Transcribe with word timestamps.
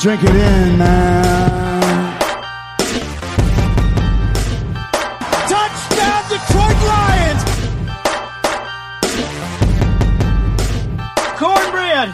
Drink 0.00 0.22
it 0.22 0.30
in, 0.30 0.78
man. 0.78 2.18
Touchdown, 5.48 6.22
Detroit 6.28 6.78
Lions! 6.86 7.42
Cornbread! 11.36 12.12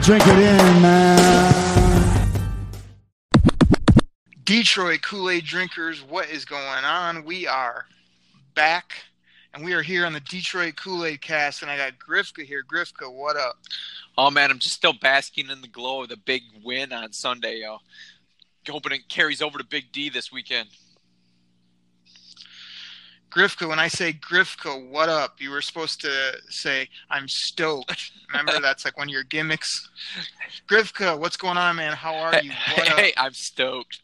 Drink 0.00 0.22
it 0.28 0.38
in, 0.38 0.80
man. 0.80 1.52
Detroit 4.44 5.02
Kool 5.02 5.28
Aid 5.30 5.44
drinkers, 5.44 6.04
what 6.04 6.30
is 6.30 6.44
going 6.44 6.84
on? 6.84 7.24
We 7.24 7.48
are 7.48 7.86
back, 8.54 8.92
and 9.56 9.64
we 9.64 9.72
are 9.72 9.82
here 9.82 10.04
on 10.04 10.12
the 10.12 10.20
Detroit 10.20 10.76
Kool 10.76 11.06
Aid 11.06 11.22
cast, 11.22 11.62
and 11.62 11.70
I 11.70 11.78
got 11.78 11.94
Grifka 11.98 12.44
here. 12.44 12.62
Grifka, 12.62 13.10
what 13.10 13.36
up? 13.36 13.56
Oh 14.18 14.30
man, 14.30 14.50
I'm 14.50 14.58
just 14.58 14.74
still 14.74 14.92
basking 14.92 15.48
in 15.48 15.62
the 15.62 15.68
glow 15.68 16.02
of 16.02 16.10
the 16.10 16.18
big 16.18 16.42
win 16.62 16.92
on 16.92 17.10
Sunday, 17.12 17.60
yo. 17.60 17.78
Hoping 18.68 18.92
it 18.92 19.08
carries 19.08 19.40
over 19.40 19.58
to 19.58 19.64
Big 19.64 19.92
D 19.92 20.10
this 20.10 20.30
weekend. 20.30 20.68
Grifka, 23.30 23.66
when 23.68 23.78
I 23.78 23.88
say 23.88 24.12
Grifka, 24.12 24.90
what 24.90 25.08
up? 25.08 25.40
You 25.40 25.50
were 25.50 25.62
supposed 25.62 26.00
to 26.02 26.32
say, 26.48 26.88
I'm 27.10 27.26
stoked. 27.26 28.12
Remember, 28.30 28.60
that's 28.60 28.84
like 28.84 28.98
one 28.98 29.08
of 29.08 29.12
your 29.12 29.24
gimmicks. 29.24 29.88
Grifka, 30.68 31.18
what's 31.18 31.36
going 31.36 31.56
on, 31.56 31.76
man? 31.76 31.94
How 31.94 32.14
are 32.14 32.42
you? 32.42 32.50
What 32.74 32.90
up? 32.90 32.98
Hey, 32.98 33.12
I'm 33.16 33.32
stoked. 33.32 34.00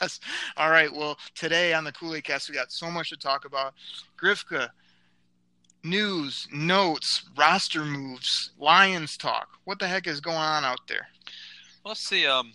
Yes. 0.00 0.20
All 0.56 0.70
right. 0.70 0.92
Well, 0.92 1.18
today 1.34 1.74
on 1.74 1.84
the 1.84 1.92
Kool 1.92 2.14
Aid 2.14 2.24
Cast, 2.24 2.48
we 2.48 2.54
got 2.54 2.72
so 2.72 2.90
much 2.90 3.10
to 3.10 3.16
talk 3.16 3.44
about. 3.44 3.74
Grifka, 4.20 4.70
news, 5.82 6.48
notes, 6.52 7.28
roster 7.36 7.84
moves, 7.84 8.52
Lions 8.58 9.16
talk. 9.16 9.48
What 9.64 9.78
the 9.78 9.86
heck 9.86 10.06
is 10.06 10.20
going 10.20 10.36
on 10.36 10.64
out 10.64 10.80
there? 10.88 11.08
Let's 11.84 12.00
see. 12.00 12.26
Um, 12.26 12.52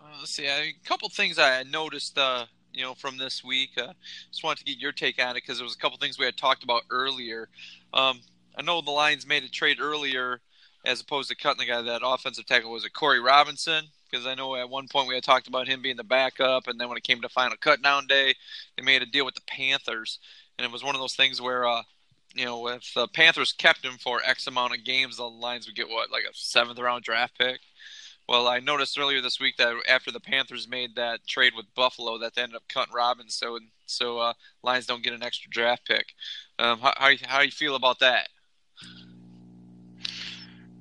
uh, 0.00 0.06
let's 0.18 0.32
see. 0.32 0.46
A 0.46 0.74
couple 0.84 1.08
things 1.08 1.38
I 1.38 1.62
noticed. 1.62 2.18
Uh, 2.18 2.46
you 2.74 2.82
know, 2.82 2.94
from 2.94 3.16
this 3.16 3.42
week. 3.42 3.70
Uh, 3.78 3.92
just 4.30 4.44
wanted 4.44 4.58
to 4.58 4.64
get 4.64 4.78
your 4.78 4.92
take 4.92 5.22
on 5.22 5.30
it 5.30 5.34
because 5.34 5.58
there 5.58 5.64
was 5.64 5.74
a 5.74 5.78
couple 5.78 5.96
things 5.96 6.18
we 6.18 6.24
had 6.26 6.36
talked 6.36 6.64
about 6.64 6.82
earlier. 6.90 7.48
Um, 7.94 8.20
I 8.58 8.62
know 8.62 8.80
the 8.80 8.90
Lions 8.90 9.26
made 9.26 9.44
a 9.44 9.48
trade 9.48 9.78
earlier, 9.80 10.40
as 10.84 11.00
opposed 11.00 11.30
to 11.30 11.36
cutting 11.36 11.60
the 11.60 11.72
guy 11.72 11.80
that 11.80 12.02
offensive 12.04 12.46
tackle 12.46 12.70
was 12.70 12.84
it 12.84 12.92
Corey 12.92 13.20
Robinson? 13.20 13.86
Because 14.14 14.28
I 14.28 14.36
know 14.36 14.54
at 14.54 14.70
one 14.70 14.86
point 14.86 15.08
we 15.08 15.16
had 15.16 15.24
talked 15.24 15.48
about 15.48 15.66
him 15.66 15.82
being 15.82 15.96
the 15.96 16.04
backup, 16.04 16.68
and 16.68 16.78
then 16.78 16.88
when 16.88 16.96
it 16.96 17.02
came 17.02 17.20
to 17.20 17.28
final 17.28 17.56
cut 17.60 17.82
down 17.82 18.06
day, 18.06 18.34
they 18.76 18.84
made 18.84 19.02
a 19.02 19.06
deal 19.06 19.24
with 19.24 19.34
the 19.34 19.40
Panthers, 19.48 20.20
and 20.56 20.64
it 20.64 20.70
was 20.70 20.84
one 20.84 20.94
of 20.94 21.00
those 21.00 21.16
things 21.16 21.40
where. 21.40 21.66
Uh, 21.66 21.82
you 22.36 22.44
know, 22.44 22.66
if 22.66 22.92
the 22.94 23.06
Panthers 23.06 23.52
kept 23.52 23.84
him 23.84 23.92
for 23.92 24.20
X 24.24 24.48
amount 24.48 24.74
of 24.74 24.82
games, 24.82 25.18
the 25.18 25.22
Lions 25.22 25.66
would 25.66 25.76
get 25.76 25.88
what, 25.88 26.10
like 26.10 26.24
a 26.24 26.34
seventh 26.34 26.80
round 26.80 27.04
draft 27.04 27.38
pick. 27.38 27.60
Well, 28.28 28.48
I 28.48 28.58
noticed 28.58 28.98
earlier 28.98 29.20
this 29.20 29.38
week 29.38 29.56
that 29.58 29.72
after 29.88 30.10
the 30.10 30.18
Panthers 30.18 30.66
made 30.66 30.96
that 30.96 31.24
trade 31.28 31.52
with 31.56 31.72
Buffalo, 31.76 32.18
that 32.18 32.34
they 32.34 32.42
ended 32.42 32.56
up 32.56 32.64
cutting 32.68 32.92
Robbins, 32.92 33.36
so 33.36 33.60
so 33.86 34.18
uh, 34.18 34.32
Lions 34.64 34.86
don't 34.86 35.04
get 35.04 35.12
an 35.12 35.22
extra 35.22 35.48
draft 35.48 35.86
pick. 35.86 36.14
Um, 36.58 36.80
how 36.80 36.92
how, 36.96 37.10
how 37.24 37.38
do 37.38 37.44
you 37.44 37.52
feel 37.52 37.76
about 37.76 38.00
that? 38.00 38.28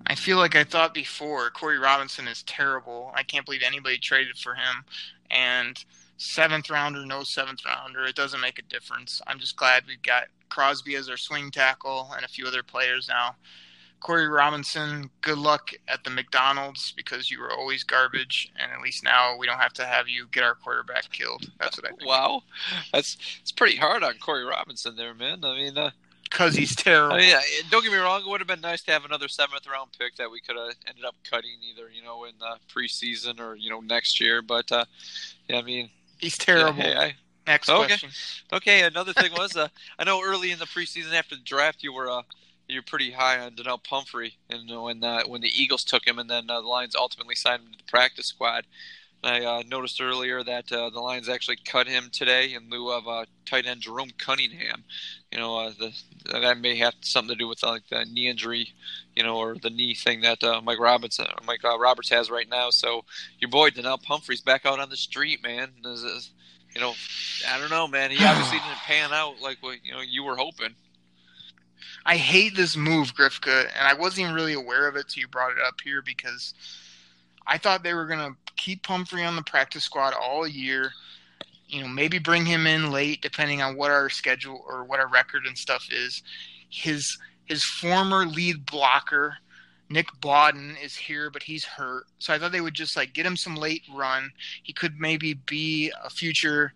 I 0.08 0.16
feel 0.16 0.38
like 0.38 0.56
I 0.56 0.64
thought 0.64 0.94
before. 0.94 1.50
Corey 1.50 1.80
Robinson 1.80 2.28
is 2.28 2.44
terrible. 2.44 3.12
I 3.16 3.24
can't 3.24 3.46
believe 3.46 3.64
anybody 3.64 3.98
traded 3.98 4.38
for 4.38 4.54
him. 4.54 4.84
And 5.32 5.84
seventh 6.18 6.70
rounder, 6.70 7.06
no 7.06 7.24
seventh 7.24 7.66
rounder, 7.66 8.06
it 8.06 8.16
doesn't 8.16 8.42
make 8.42 8.60
a 8.60 8.64
difference. 8.64 9.22
I'm 9.28 9.40
just 9.40 9.56
glad 9.56 9.84
we've 9.88 10.02
got 10.02 10.26
Crosby 10.50 10.96
as 10.96 11.10
our 11.10 11.18
swing 11.18 11.52
tackle 11.52 12.12
and 12.16 12.26
a 12.26 12.30
few 12.30 12.46
other 12.46 12.64
players 12.64 13.08
now. 13.08 13.36
Corey 14.04 14.28
Robinson, 14.28 15.10
good 15.22 15.38
luck 15.38 15.72
at 15.88 16.04
the 16.04 16.10
McDonald's 16.10 16.92
because 16.92 17.32
you 17.32 17.40
were 17.40 17.54
always 17.54 17.86
garbage, 17.86 18.52
and 18.62 18.70
at 18.70 18.82
least 18.82 19.02
now 19.02 19.38
we 19.38 19.48
don't 19.48 19.60
have 19.60 19.72
to 19.74 19.86
have 19.86 20.10
you 20.10 20.28
get 20.30 20.44
our 20.44 20.56
quarterback 20.56 21.10
killed. 21.10 21.50
That's 21.58 21.78
what 21.78 21.86
I 21.86 21.90
think. 21.90 22.02
Wow, 22.06 22.44
that's 22.92 23.16
it's 23.42 23.54
pretty 23.54 23.78
hard 23.78 24.04
on 24.04 24.16
Corey 24.16 24.44
Robinson 24.44 24.98
there, 24.98 25.14
man. 25.14 25.46
I 25.46 25.56
mean, 25.56 25.78
uh, 25.78 25.92
Because 26.34 26.56
he's 26.56 26.76
terrible. 26.76 27.16
I 27.16 27.20
mean, 27.20 27.36
don't 27.70 27.84
get 27.84 27.92
me 27.92 27.98
wrong, 28.00 28.22
it 28.22 28.28
would 28.28 28.42
have 28.42 28.48
been 28.48 28.60
nice 28.62 28.82
to 28.84 28.92
have 28.92 29.06
another 29.06 29.28
seventh 29.28 29.68
round 29.68 29.92
pick 29.98 30.16
that 30.16 30.30
we 30.32 30.42
could 30.42 30.58
have 30.58 30.76
ended 30.88 31.06
up 31.06 31.16
cutting 31.30 31.58
either, 31.72 31.90
you 31.90 32.04
know, 32.04 32.26
in 32.26 32.34
the 32.40 32.58
preseason 32.74 33.40
or 33.40 33.56
you 33.56 33.70
know 33.70 33.80
next 33.82 34.20
year. 34.20 34.42
But 34.42 34.72
uh, 34.72 34.86
yeah, 35.48 35.60
I 35.60 35.62
mean, 35.62 35.90
he's 36.18 36.38
terrible. 36.38 36.84
Yeah, 36.84 37.00
I, 37.00 37.16
Next 37.46 37.70
Okay. 37.70 37.86
question. 37.86 38.10
Okay, 38.52 38.84
another 38.84 39.14
thing 39.14 39.32
was 39.34 39.56
uh, 39.56 39.68
I 40.00 40.04
know 40.04 40.22
early 40.24 40.52
in 40.52 40.60
the 40.60 40.66
preseason 40.66 41.14
after 41.14 41.36
the 41.36 41.42
draft 41.44 41.84
you 41.84 41.94
were 41.94 42.10
uh, 42.10 42.24
you 42.68 42.80
were 42.80 42.84
pretty 42.84 43.12
high 43.12 43.40
on 43.40 43.56
Donnel 43.56 43.78
Pumphrey, 43.80 44.38
and 44.50 44.72
uh, 44.72 44.82
when 44.82 45.04
uh, 45.04 45.24
when 45.28 45.42
the 45.42 45.50
Eagles 45.50 45.84
took 45.84 46.08
him, 46.08 46.20
and 46.20 46.30
then 46.30 46.50
uh, 46.50 46.62
the 46.62 46.68
Lions 46.68 46.96
ultimately 46.96 47.36
signed 47.36 47.64
him 47.64 47.72
to 47.74 47.78
the 47.78 47.84
practice 47.92 48.28
squad. 48.28 48.66
I 49.24 49.46
uh, 49.46 49.64
noticed 49.68 50.02
earlier 50.02 50.44
that 50.44 50.72
uh, 50.72 50.90
the 50.90 51.00
Lions 51.00 51.30
actually 51.30 51.58
cut 51.64 51.88
him 51.88 52.10
today 52.12 52.54
in 52.54 52.70
lieu 52.70 52.92
of 52.92 53.08
uh, 53.08 53.26
tight 53.46 53.66
end 53.66 53.82
Jerome 53.82 54.12
Cunningham. 54.18 54.84
You 55.32 55.40
know, 55.40 55.58
uh, 55.58 55.72
the, 55.80 55.94
that 56.32 56.58
may 56.58 56.76
have 56.78 56.94
something 57.02 57.34
to 57.34 57.40
do 57.40 57.48
with 57.48 57.64
uh, 57.64 57.70
like 57.70 57.88
the 57.90 58.06
knee 58.06 58.28
injury, 58.28 58.74
you 59.16 59.24
know, 59.24 59.38
or 59.38 59.56
the 59.56 59.70
knee 59.70 59.94
thing 59.94 60.22
that 60.22 60.44
uh, 60.44 60.62
Mike 60.62 60.80
Robinson, 60.80 61.26
Mike 61.46 61.64
uh, 61.64 61.80
Roberts 61.80 62.10
has 62.10 62.30
right 62.30 62.50
now. 62.50 62.70
So 62.70 63.06
your 63.40 63.50
boy 63.50 63.70
Donnel 63.70 63.98
Pumphrey's 63.98 64.42
back 64.42 64.66
out 64.66 64.80
on 64.80 64.90
the 64.90 64.98
street, 64.98 65.42
man. 65.42 65.72
Is- 65.86 66.32
you 66.74 66.82
know, 66.82 66.94
I 67.48 67.60
don't 67.60 67.70
know, 67.70 67.88
man. 67.88 68.12
He 68.12 68.18
obviously 68.26 68.58
didn't 68.58 68.78
pan 68.78 69.14
out 69.14 69.42
like 69.42 69.58
what 69.62 69.78
you 69.84 69.94
know 69.94 70.02
you 70.02 70.24
were 70.24 70.36
hoping. 70.36 70.76
I 72.06 72.18
hate 72.18 72.56
this 72.56 72.76
move, 72.76 73.16
Grifka, 73.16 73.70
and 73.78 73.88
I 73.88 73.94
wasn't 73.94 74.24
even 74.24 74.34
really 74.34 74.54
aware 74.54 74.88
of 74.88 74.96
it 74.96 75.08
till 75.08 75.22
you 75.22 75.28
brought 75.28 75.52
it 75.52 75.58
up 75.66 75.80
here 75.82 76.02
because 76.02 76.54
I 77.48 77.58
thought 77.58 77.84
they 77.84 77.94
were 77.94 78.08
gonna 78.08 78.36
keep 78.58 78.84
Pumphrey 78.84 79.24
on 79.24 79.36
the 79.36 79.44
practice 79.44 79.84
squad 79.84 80.14
all 80.14 80.48
year. 80.48 80.92
You 81.68 81.82
know, 81.82 81.88
maybe 81.88 82.20
bring 82.20 82.46
him 82.46 82.68
in 82.68 82.92
late, 82.92 83.22
depending 83.22 83.62
on 83.62 83.76
what 83.76 83.92
our 83.92 84.10
schedule 84.10 84.64
or 84.68 84.84
what 84.84 85.00
our 85.00 85.08
record 85.08 85.46
and 85.46 85.58
stuff 85.58 85.88
is. 85.92 86.22
His 86.70 87.18
his 87.46 87.64
former 87.64 88.26
lead 88.26 88.66
blocker, 88.66 89.38
Nick 89.90 90.08
Bawden, 90.22 90.76
is 90.84 90.96
here, 90.96 91.30
but 91.30 91.44
he's 91.44 91.66
hurt. 91.66 92.06
So 92.20 92.34
I 92.34 92.40
thought 92.40 92.52
they 92.52 92.62
would 92.62 92.74
just 92.74 92.96
like 92.96 93.14
get 93.14 93.26
him 93.26 93.36
some 93.36 93.56
late 93.56 93.84
run. 93.94 94.32
He 94.62 94.74
could 94.74 95.00
maybe 95.00 95.34
be 95.34 95.92
a 96.04 96.10
future 96.10 96.74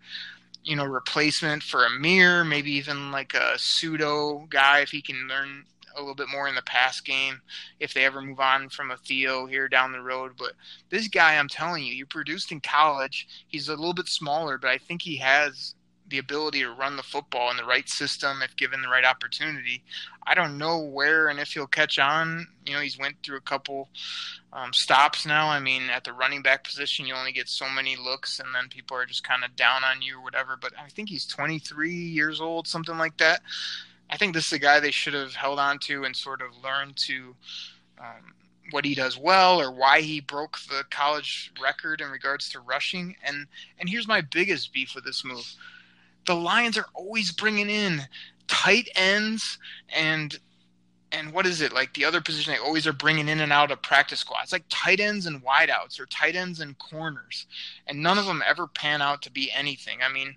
you 0.68 0.76
know, 0.76 0.84
replacement 0.84 1.62
for 1.62 1.86
Ameer, 1.86 2.46
maybe 2.46 2.70
even 2.72 3.10
like 3.10 3.32
a 3.32 3.58
pseudo 3.58 4.46
guy 4.50 4.80
if 4.80 4.90
he 4.90 5.00
can 5.00 5.26
learn 5.26 5.64
a 5.96 6.00
little 6.00 6.14
bit 6.14 6.28
more 6.30 6.48
in 6.48 6.54
the 6.54 6.62
pass 6.62 7.00
game 7.00 7.40
if 7.80 7.94
they 7.94 8.04
ever 8.04 8.20
move 8.20 8.40
on 8.40 8.68
from 8.68 8.90
a 8.90 8.96
Theo 8.96 9.46
here 9.46 9.68
down 9.68 9.92
the 9.92 10.00
road. 10.00 10.32
But 10.38 10.52
this 10.90 11.08
guy, 11.08 11.36
I'm 11.36 11.48
telling 11.48 11.84
you, 11.84 11.94
he 11.94 12.04
produced 12.04 12.52
in 12.52 12.60
college. 12.60 13.26
He's 13.48 13.68
a 13.68 13.76
little 13.76 13.94
bit 13.94 14.08
smaller, 14.08 14.58
but 14.58 14.70
I 14.70 14.78
think 14.78 15.02
he 15.02 15.16
has 15.16 15.74
the 16.08 16.18
ability 16.18 16.60
to 16.60 16.70
run 16.70 16.96
the 16.96 17.02
football 17.02 17.50
in 17.50 17.56
the 17.56 17.64
right 17.64 17.88
system 17.88 18.38
if 18.42 18.56
given 18.56 18.80
the 18.80 18.88
right 18.88 19.04
opportunity. 19.04 19.82
I 20.26 20.34
don't 20.34 20.58
know 20.58 20.78
where 20.78 21.28
and 21.28 21.38
if 21.38 21.52
he'll 21.52 21.66
catch 21.66 21.98
on. 21.98 22.46
You 22.66 22.74
know, 22.74 22.80
he's 22.80 22.98
went 22.98 23.16
through 23.22 23.38
a 23.38 23.42
couple 23.42 23.88
um, 24.52 24.72
stops 24.72 25.26
now. 25.26 25.48
I 25.48 25.60
mean, 25.60 25.90
at 25.90 26.04
the 26.04 26.12
running 26.12 26.42
back 26.42 26.64
position, 26.64 27.06
you 27.06 27.14
only 27.14 27.32
get 27.32 27.48
so 27.48 27.68
many 27.68 27.96
looks, 27.96 28.38
and 28.38 28.54
then 28.54 28.68
people 28.68 28.96
are 28.96 29.06
just 29.06 29.24
kind 29.24 29.44
of 29.44 29.54
down 29.56 29.84
on 29.84 30.02
you 30.02 30.18
or 30.18 30.22
whatever. 30.22 30.56
But 30.60 30.72
I 30.82 30.88
think 30.88 31.08
he's 31.08 31.26
23 31.26 31.92
years 31.92 32.40
old, 32.40 32.66
something 32.66 32.98
like 32.98 33.16
that. 33.18 33.40
I 34.10 34.16
think 34.16 34.34
this 34.34 34.46
is 34.46 34.52
a 34.52 34.58
guy 34.58 34.80
they 34.80 34.90
should 34.90 35.14
have 35.14 35.34
held 35.34 35.58
on 35.58 35.78
to 35.80 36.04
and 36.04 36.14
sort 36.14 36.40
of 36.42 36.56
learned 36.62 36.96
to 36.96 37.34
um, 37.98 38.34
what 38.70 38.84
he 38.84 38.94
does 38.94 39.18
well 39.18 39.60
or 39.60 39.70
why 39.70 40.00
he 40.00 40.20
broke 40.20 40.58
the 40.68 40.84
college 40.90 41.52
record 41.60 42.00
in 42.00 42.10
regards 42.10 42.48
to 42.50 42.60
rushing. 42.60 43.16
And 43.24 43.46
and 43.78 43.88
here's 43.88 44.08
my 44.08 44.20
biggest 44.20 44.72
beef 44.72 44.94
with 44.94 45.04
this 45.04 45.24
move: 45.24 45.54
the 46.26 46.34
Lions 46.34 46.78
are 46.78 46.86
always 46.94 47.32
bringing 47.32 47.70
in 47.70 48.02
tight 48.46 48.88
ends 48.94 49.58
and 49.94 50.38
and 51.10 51.32
what 51.32 51.46
is 51.46 51.62
it? 51.62 51.72
Like 51.72 51.94
the 51.94 52.04
other 52.04 52.20
position 52.20 52.52
they 52.52 52.58
always 52.58 52.86
are 52.86 52.92
bringing 52.92 53.28
in 53.28 53.40
and 53.40 53.52
out 53.52 53.70
of 53.70 53.80
practice 53.80 54.20
squads 54.20 54.52
like 54.52 54.64
tight 54.68 55.00
ends 55.00 55.26
and 55.26 55.42
wideouts 55.42 55.98
or 55.98 56.06
tight 56.06 56.36
ends 56.36 56.60
and 56.60 56.78
corners. 56.78 57.46
And 57.86 58.02
none 58.02 58.18
of 58.18 58.26
them 58.26 58.42
ever 58.46 58.66
pan 58.66 59.00
out 59.00 59.22
to 59.22 59.30
be 59.30 59.50
anything. 59.50 60.00
I 60.02 60.12
mean 60.12 60.36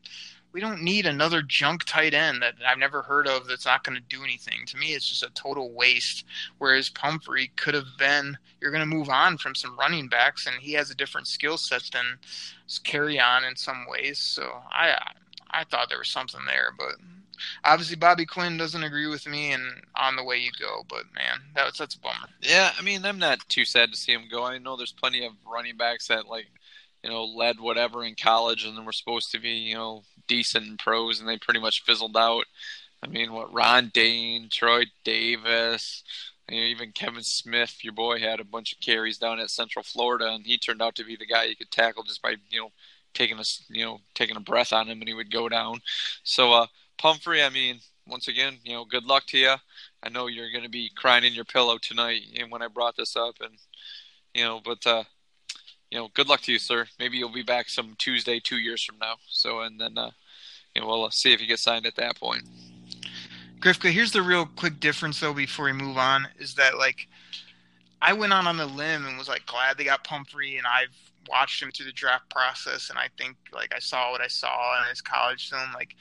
we 0.53 0.59
don't 0.59 0.81
need 0.81 1.06
another 1.06 1.42
junk 1.42 1.83
tight 1.86 2.13
end 2.13 2.42
that 2.42 2.56
I've 2.68 2.77
never 2.77 3.01
heard 3.01 3.27
of 3.27 3.48
that's 3.48 3.65
not 3.65 3.83
going 3.83 3.95
to 3.95 4.15
do 4.15 4.24
anything. 4.24 4.65
To 4.68 4.77
me, 4.77 4.94
it's 4.94 5.07
just 5.07 5.24
a 5.24 5.30
total 5.33 5.71
waste. 5.71 6.25
Whereas 6.57 6.89
Pumphrey 6.89 7.51
could 7.56 7.74
have 7.74 7.98
been, 7.98 8.38
you're 8.59 8.71
going 8.71 8.88
to 8.88 8.95
move 8.95 9.09
on 9.09 9.38
from 9.38 9.56
some 9.56 9.77
running 9.77 10.07
backs, 10.07 10.48
and 10.48 10.56
he 10.57 10.74
has 10.74 10.92
a 10.92 10.95
different 10.95 11.27
skill 11.27 11.57
set 11.57 11.83
than 11.94 12.19
Kerryon 12.68 13.48
in 13.48 13.56
some 13.56 13.86
ways. 13.89 14.19
So 14.19 14.44
I, 14.71 14.98
I 15.50 15.63
thought 15.63 15.89
there 15.89 16.00
was 16.00 16.09
something 16.09 16.42
there, 16.45 16.74
but 16.77 16.95
obviously 17.63 17.95
Bobby 17.95 18.25
Quinn 18.25 18.57
doesn't 18.57 18.83
agree 18.83 19.07
with 19.07 19.27
me, 19.27 19.53
and 19.53 19.63
on 19.95 20.15
the 20.15 20.24
way 20.24 20.38
you 20.38 20.51
go. 20.59 20.83
But 20.88 21.06
man, 21.15 21.39
that's 21.56 21.80
that's 21.80 21.95
a 21.95 22.00
bummer. 22.00 22.27
Yeah, 22.42 22.71
I 22.77 22.81
mean, 22.81 23.06
I'm 23.06 23.19
not 23.19 23.39
too 23.48 23.65
sad 23.65 23.92
to 23.92 23.98
see 23.98 24.13
him 24.13 24.24
go. 24.30 24.44
I 24.44 24.57
know 24.57 24.75
there's 24.75 24.92
plenty 24.92 25.25
of 25.25 25.33
running 25.45 25.77
backs 25.77 26.07
that 26.07 26.27
like 26.27 26.48
you 27.03 27.09
know, 27.09 27.25
led 27.25 27.59
whatever 27.59 28.03
in 28.03 28.15
college, 28.15 28.65
and 28.65 28.77
then 28.77 28.86
were 28.86 28.92
supposed 28.92 29.31
to 29.31 29.39
be, 29.39 29.50
you 29.50 29.75
know, 29.75 30.03
decent 30.27 30.79
pros, 30.79 31.19
and 31.19 31.27
they 31.27 31.38
pretty 31.38 31.59
much 31.59 31.83
fizzled 31.83 32.18
out. 32.18 32.45
I 33.03 33.07
mean, 33.07 33.33
what 33.33 33.53
Ron 33.53 33.91
Dayne, 33.94 34.50
Troy 34.51 34.85
Davis, 35.03 36.03
even 36.50 36.91
Kevin 36.91 37.23
Smith, 37.23 37.83
your 37.83 37.94
boy, 37.94 38.19
had 38.19 38.39
a 38.39 38.45
bunch 38.45 38.73
of 38.73 38.79
carries 38.79 39.18
down 39.18 39.39
at 39.39 39.50
Central 39.50 39.83
Florida, 39.83 40.31
and 40.31 40.45
he 40.45 40.57
turned 40.57 40.81
out 40.81 40.95
to 40.95 41.06
be 41.06 41.15
the 41.15 41.25
guy 41.25 41.45
you 41.45 41.56
could 41.56 41.71
tackle 41.71 42.03
just 42.03 42.21
by, 42.21 42.35
you 42.50 42.59
know, 42.59 42.71
taking 43.13 43.39
a, 43.39 43.44
you 43.69 43.85
know, 43.85 44.00
taking 44.13 44.35
a 44.35 44.41
breath 44.41 44.73
on 44.73 44.88
him, 44.88 45.00
and 45.00 45.07
he 45.07 45.13
would 45.13 45.31
go 45.31 45.50
down. 45.50 45.81
So, 46.24 46.53
uh, 46.53 46.67
Pumphrey, 46.97 47.41
I 47.41 47.50
mean, 47.50 47.79
once 48.07 48.27
again, 48.27 48.57
you 48.63 48.74
know, 48.74 48.85
good 48.85 49.06
luck 49.06 49.25
to 49.27 49.38
you. 49.38 49.56
I 50.03 50.09
know 50.09 50.27
you're 50.27 50.51
going 50.51 50.63
to 50.63 50.69
be 50.69 50.91
crying 50.95 51.24
in 51.24 51.33
your 51.33 51.45
pillow 51.45 51.77
tonight, 51.77 52.21
and 52.38 52.51
when 52.51 52.62
I 52.62 52.67
brought 52.67 52.95
this 52.95 53.15
up, 53.15 53.35
and 53.41 53.57
you 54.33 54.44
know, 54.44 54.62
but 54.63 54.85
uh, 54.85 55.03
you 55.91 55.97
know, 55.99 56.09
good 56.13 56.27
luck 56.27 56.41
to 56.41 56.51
you, 56.51 56.59
sir. 56.59 56.88
Maybe 56.99 57.17
you'll 57.17 57.31
be 57.31 57.43
back 57.43 57.69
some 57.69 57.95
Tuesday 57.97 58.39
two 58.39 58.57
years 58.57 58.83
from 58.83 58.97
now. 58.99 59.15
So, 59.27 59.61
and 59.61 59.79
then, 59.79 59.97
uh, 59.97 60.11
you 60.73 60.81
know, 60.81 60.88
we'll 60.88 61.05
uh, 61.05 61.09
see 61.11 61.33
if 61.33 61.41
you 61.41 61.47
get 61.47 61.59
signed 61.59 61.85
at 61.85 61.97
that 61.97 62.17
point. 62.17 62.43
Grifka, 63.59 63.91
here's 63.91 64.13
the 64.13 64.21
real 64.21 64.45
quick 64.45 64.79
difference 64.79 65.19
though. 65.19 65.33
Before 65.33 65.65
we 65.65 65.73
move 65.73 65.97
on, 65.97 66.27
is 66.39 66.55
that 66.55 66.77
like 66.77 67.07
I 68.01 68.13
went 68.13 68.33
on 68.33 68.47
on 68.47 68.57
the 68.57 68.65
limb 68.65 69.05
and 69.05 69.17
was 69.17 69.27
like 69.27 69.45
glad 69.45 69.77
they 69.77 69.83
got 69.83 70.03
Pumphrey, 70.03 70.57
and 70.57 70.65
I've 70.65 70.97
watched 71.29 71.61
him 71.61 71.71
through 71.71 71.85
the 71.85 71.91
draft 71.91 72.27
process, 72.29 72.89
and 72.89 72.97
I 72.97 73.09
think 73.19 73.35
like 73.53 73.71
I 73.75 73.79
saw 73.79 74.11
what 74.11 74.21
I 74.21 74.27
saw 74.27 74.81
in 74.81 74.89
his 74.89 75.01
college 75.01 75.49
film. 75.49 75.73
Like, 75.75 75.95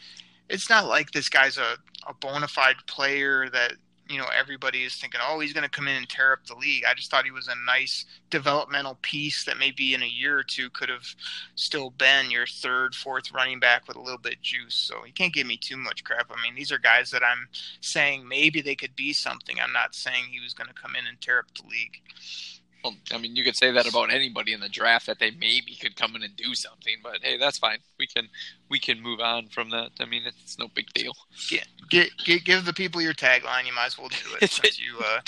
it's 0.48 0.70
not 0.70 0.86
like 0.86 1.10
this 1.10 1.28
guy's 1.28 1.58
a 1.58 1.76
a 2.08 2.14
bona 2.14 2.48
fide 2.48 2.76
player 2.86 3.50
that 3.50 3.74
you 4.10 4.18
know 4.18 4.26
everybody 4.36 4.82
is 4.82 4.96
thinking, 4.96 5.20
oh, 5.24 5.40
he's 5.40 5.52
going 5.52 5.64
to 5.64 5.70
come 5.70 5.88
in 5.88 5.96
and 5.96 6.08
tear 6.08 6.32
up 6.32 6.44
the 6.46 6.54
league. 6.54 6.84
I 6.86 6.94
just 6.94 7.10
thought 7.10 7.24
he 7.24 7.30
was 7.30 7.48
a 7.48 7.54
nice 7.66 8.04
developmental 8.28 8.98
piece 9.02 9.44
that 9.44 9.58
maybe 9.58 9.94
in 9.94 10.02
a 10.02 10.06
year 10.06 10.38
or 10.38 10.42
two 10.42 10.68
could 10.70 10.88
have 10.88 11.06
still 11.54 11.90
been 11.90 12.30
your 12.30 12.46
third, 12.46 12.94
fourth 12.94 13.32
running 13.32 13.60
back 13.60 13.86
with 13.86 13.96
a 13.96 14.00
little 14.00 14.18
bit 14.18 14.34
of 14.34 14.42
juice. 14.42 14.74
So 14.74 15.04
you 15.06 15.12
can't 15.12 15.32
give 15.32 15.46
me 15.46 15.56
too 15.56 15.76
much 15.76 16.04
crap. 16.04 16.30
I 16.30 16.42
mean, 16.42 16.54
these 16.54 16.72
are 16.72 16.78
guys 16.78 17.10
that 17.12 17.22
I'm 17.22 17.48
saying 17.80 18.26
maybe 18.26 18.60
they 18.60 18.74
could 18.74 18.96
be 18.96 19.12
something. 19.12 19.56
I'm 19.60 19.72
not 19.72 19.94
saying 19.94 20.24
he 20.30 20.40
was 20.40 20.54
going 20.54 20.68
to 20.68 20.74
come 20.74 20.96
in 20.96 21.06
and 21.06 21.20
tear 21.20 21.38
up 21.38 21.46
the 21.54 21.68
league. 21.68 22.00
Well, 22.82 22.94
I 23.12 23.18
mean, 23.18 23.36
you 23.36 23.44
could 23.44 23.56
say 23.56 23.70
that 23.72 23.88
about 23.88 24.12
anybody 24.12 24.52
in 24.52 24.60
the 24.60 24.68
draft 24.68 25.06
that 25.06 25.18
they 25.18 25.30
maybe 25.32 25.76
could 25.80 25.96
come 25.96 26.16
in 26.16 26.22
and 26.22 26.34
do 26.36 26.54
something, 26.54 26.96
but 27.02 27.18
hey, 27.22 27.36
that's 27.36 27.58
fine. 27.58 27.78
We 27.98 28.06
can 28.06 28.28
we 28.68 28.78
can 28.78 29.02
move 29.02 29.20
on 29.20 29.48
from 29.48 29.70
that. 29.70 29.90
I 30.00 30.06
mean, 30.06 30.22
it's 30.26 30.58
no 30.58 30.68
big 30.68 30.92
deal. 30.94 31.12
Get, 31.48 31.68
get, 31.90 32.10
get 32.24 32.44
give 32.44 32.64
the 32.64 32.72
people 32.72 33.02
your 33.02 33.14
tagline. 33.14 33.66
You 33.66 33.74
might 33.74 33.86
as 33.86 33.98
well 33.98 34.08
do 34.08 34.16
it. 34.40 34.78
you, 34.78 34.98
uh... 34.98 35.20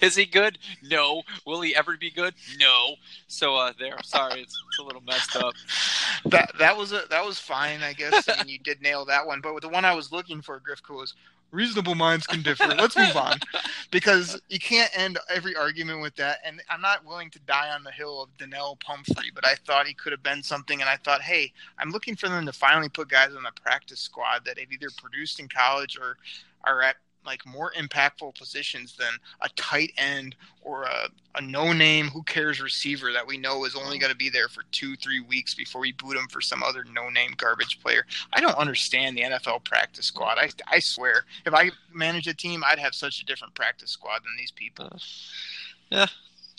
Is 0.00 0.16
he 0.16 0.26
good? 0.26 0.58
No. 0.82 1.22
Will 1.46 1.60
he 1.60 1.74
ever 1.74 1.96
be 1.96 2.10
good? 2.10 2.34
No. 2.58 2.96
So 3.26 3.56
uh, 3.56 3.72
there. 3.78 3.96
Sorry, 4.02 4.40
it's, 4.40 4.60
it's 4.68 4.78
a 4.78 4.82
little 4.82 5.02
messed 5.02 5.36
up. 5.36 5.54
That 6.26 6.52
that 6.58 6.76
was 6.76 6.92
a 6.92 7.02
that 7.10 7.24
was 7.24 7.38
fine, 7.38 7.82
I 7.82 7.94
guess. 7.94 8.28
I 8.28 8.36
mean, 8.44 8.48
you 8.48 8.58
did 8.58 8.80
nail 8.80 9.04
that 9.06 9.26
one, 9.26 9.40
but 9.40 9.60
the 9.60 9.68
one 9.68 9.84
I 9.84 9.94
was 9.94 10.12
looking 10.12 10.40
for, 10.40 10.60
Grifko, 10.60 10.96
was 10.96 11.14
reasonable 11.52 11.94
minds 11.94 12.26
can 12.26 12.42
differ. 12.42 12.66
Let's 12.66 12.96
move 12.96 13.16
on 13.16 13.38
because 13.90 14.40
you 14.48 14.58
can't 14.58 14.90
end 14.98 15.18
every 15.28 15.54
argument 15.54 16.00
with 16.00 16.16
that. 16.16 16.38
And 16.44 16.60
I'm 16.68 16.80
not 16.80 17.04
willing 17.04 17.30
to 17.30 17.38
die 17.40 17.70
on 17.70 17.84
the 17.84 17.92
hill 17.92 18.22
of 18.22 18.36
Donnel 18.38 18.76
Pumphrey, 18.84 19.30
but 19.34 19.46
I 19.46 19.54
thought 19.66 19.86
he 19.86 19.94
could 19.94 20.12
have 20.12 20.22
been 20.22 20.42
something. 20.42 20.80
And 20.80 20.88
I 20.88 20.96
thought, 20.96 21.20
hey, 21.20 21.52
I'm 21.78 21.90
looking 21.90 22.16
for 22.16 22.28
them 22.28 22.46
to 22.46 22.52
finally 22.52 22.88
put 22.88 23.08
guys 23.08 23.34
on 23.36 23.42
the 23.42 23.52
practice 23.62 24.00
squad 24.00 24.44
that 24.46 24.58
have 24.58 24.72
either 24.72 24.88
produced 24.96 25.38
in 25.38 25.48
college 25.48 25.96
or 25.98 26.16
are 26.64 26.82
at 26.82 26.96
like 27.24 27.44
more 27.46 27.72
impactful 27.72 28.36
positions 28.36 28.96
than 28.96 29.12
a 29.40 29.48
tight 29.50 29.92
end 29.96 30.34
or 30.62 30.84
a, 30.84 31.08
a 31.36 31.40
no 31.40 31.72
name 31.72 32.06
who 32.08 32.22
cares 32.22 32.60
receiver 32.60 33.12
that 33.12 33.26
we 33.26 33.36
know 33.36 33.64
is 33.64 33.74
only 33.74 33.96
mm. 33.96 34.00
going 34.00 34.12
to 34.12 34.16
be 34.16 34.30
there 34.30 34.48
for 34.48 34.62
two 34.72 34.96
three 34.96 35.20
weeks 35.20 35.54
before 35.54 35.80
we 35.80 35.92
boot 35.92 36.16
him 36.16 36.26
for 36.28 36.40
some 36.40 36.62
other 36.62 36.84
no 36.92 37.08
name 37.08 37.32
garbage 37.36 37.80
player. 37.80 38.04
I 38.32 38.40
don't 38.40 38.56
understand 38.58 39.16
the 39.16 39.22
nfl 39.22 39.62
practice 39.64 40.06
squad. 40.06 40.38
I, 40.38 40.50
I 40.68 40.78
swear 40.78 41.24
if 41.46 41.54
i 41.54 41.70
managed 41.92 42.28
a 42.28 42.34
team 42.34 42.62
i'd 42.66 42.78
have 42.78 42.94
such 42.94 43.20
a 43.20 43.24
different 43.24 43.54
practice 43.54 43.90
squad 43.90 44.22
than 44.24 44.36
these 44.36 44.50
people. 44.50 44.86
Uh, 44.86 44.98
yeah 45.90 46.06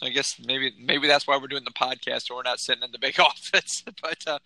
I 0.04 0.10
guess 0.10 0.40
maybe 0.44 0.74
maybe 0.80 1.08
that's 1.08 1.26
why 1.26 1.38
we're 1.38 1.48
doing 1.48 1.64
the 1.64 1.72
podcast, 1.72 2.30
or 2.30 2.36
we're 2.36 2.44
not 2.44 2.60
sitting 2.60 2.84
in 2.84 2.92
the 2.92 3.00
big 3.00 3.20
office. 3.20 3.84
but 4.02 4.18
uh, 4.28 4.40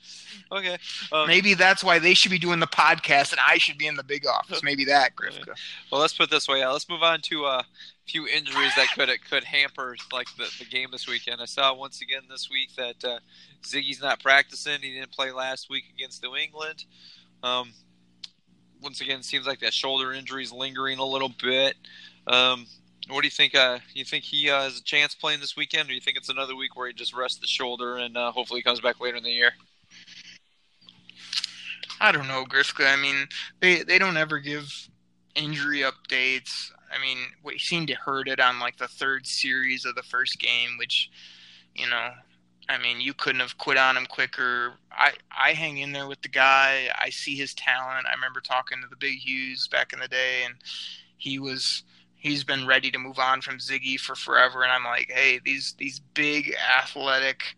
okay, 0.51 0.77
um, 1.12 1.27
maybe 1.27 1.54
that's 1.54 1.83
why 1.83 2.00
they 2.00 2.13
should 2.13 2.31
be 2.31 2.39
doing 2.39 2.59
the 2.59 2.68
podcast, 2.68 3.31
and 3.31 3.42
I 3.45 3.57
should 3.57 3.77
be 3.77 3.88
in 3.88 3.95
the 3.95 4.04
big 4.04 4.25
office. 4.25 4.62
Maybe 4.63 4.86
that, 4.86 5.15
Grifka. 5.15 5.56
Well, 5.92 6.01
let's 6.01 6.13
put 6.13 6.25
it 6.25 6.30
this 6.30 6.48
way. 6.48 6.63
Uh, 6.63 6.71
let's 6.71 6.88
move 6.89 7.04
on 7.04 7.21
to 7.21 7.45
a 7.45 7.57
uh, 7.57 7.63
few 8.07 8.27
injuries 8.27 8.71
that 8.75 8.88
could 8.95 9.09
could 9.30 9.44
hamper 9.44 9.95
like 10.12 10.27
the, 10.38 10.50
the 10.59 10.65
game 10.65 10.89
this 10.92 11.07
weekend. 11.07 11.42
I 11.42 11.45
saw 11.45 11.74
once 11.74 12.01
again 12.01 12.21
this 12.30 12.50
week 12.50 12.75
that 12.75 13.04
uh, 13.04 13.19
Ziggy's 13.63 14.01
not 14.01 14.21
practicing. 14.21 14.81
He 14.81 14.94
didn't 14.94 15.12
play 15.12 15.31
last 15.31 15.69
week 15.69 15.86
against 15.94 16.24
New 16.24 16.36
England. 16.36 16.86
Um, 17.44 17.74
once 18.81 19.01
again, 19.01 19.24
seems 19.24 19.48
like 19.48 19.59
that 19.59 19.74
shoulder 19.74 20.13
injury 20.13 20.44
is 20.44 20.51
lingering 20.51 21.00
a 21.00 21.06
little 21.06 21.31
bit. 21.42 21.75
Um, 22.27 22.68
what 23.09 23.21
do 23.21 23.27
you 23.27 23.31
think? 23.31 23.56
Uh, 23.56 23.80
you 23.94 24.04
think 24.04 24.24
he 24.24 24.50
uh, 24.50 24.63
has 24.63 24.80
a 24.80 24.83
chance 24.83 25.15
playing 25.15 25.39
this 25.39 25.56
weekend, 25.56 25.89
or 25.89 25.94
you 25.94 26.01
think 26.01 26.18
it's 26.18 26.30
another 26.30 26.56
week 26.56 26.75
where 26.75 26.88
he 26.88 26.94
just 26.94 27.15
rests 27.15 27.39
the 27.39 27.48
shoulder 27.48 27.98
and 27.98 28.18
uh, 28.18 28.31
hopefully 28.31 28.62
comes 28.62 28.80
back 28.80 29.00
later 29.00 29.18
in 29.18 29.24
the 29.24 29.31
year? 29.31 29.51
I 32.00 32.12
don't 32.12 32.27
know, 32.27 32.45
Grifka. 32.45 32.92
I 32.92 32.95
mean, 32.95 33.27
they 33.59 33.83
they 33.83 33.98
don't 33.98 34.18
ever 34.18 34.39
give 34.39 34.71
injury 35.36 35.81
updates. 35.81 36.71
I 36.94 37.01
mean, 37.01 37.18
we 37.44 37.57
seemed 37.57 37.88
to 37.88 37.95
hurt 37.95 38.27
it 38.27 38.39
on 38.39 38.59
like 38.59 38.77
the 38.77 38.88
third 38.88 39.25
series 39.25 39.86
of 39.86 39.95
the 39.95 40.04
first 40.04 40.39
game, 40.39 40.77
which, 40.77 41.09
you 41.75 41.89
know, 41.89 42.12
I 42.69 42.77
mean, 42.77 43.01
you 43.01 43.13
couldn't 43.13 43.42
have 43.42 43.57
quit 43.57 43.77
on 43.77 43.98
him 43.98 44.06
quicker. 44.06 44.74
I 44.92 45.13
I 45.36 45.54
hang 45.54 45.77
in 45.77 45.92
there 45.92 46.07
with 46.07 46.21
the 46.21 46.30
guy. 46.30 46.89
I 47.00 47.09
see 47.09 47.36
his 47.36 47.54
talent. 47.54 48.06
I 48.07 48.13
remember 48.13 48.42
talking 48.42 48.81
to 48.81 48.88
the 48.88 48.95
Big 48.95 49.19
Hughes 49.19 49.68
back 49.68 49.94
in 49.94 49.99
the 49.99 50.07
day, 50.07 50.44
and 50.45 50.56
he 51.18 51.40
was 51.40 51.83
he's 52.18 52.44
been 52.44 52.68
ready 52.68 52.92
to 52.92 53.00
move 53.00 53.19
on 53.19 53.42
from 53.42 53.57
Ziggy 53.57 54.00
for 54.00 54.16
forever. 54.16 54.64
And 54.64 54.71
I'm 54.71 54.83
like, 54.83 55.12
hey, 55.14 55.40
these 55.44 55.76
these 55.78 56.00
big 56.14 56.54
athletic, 56.78 57.56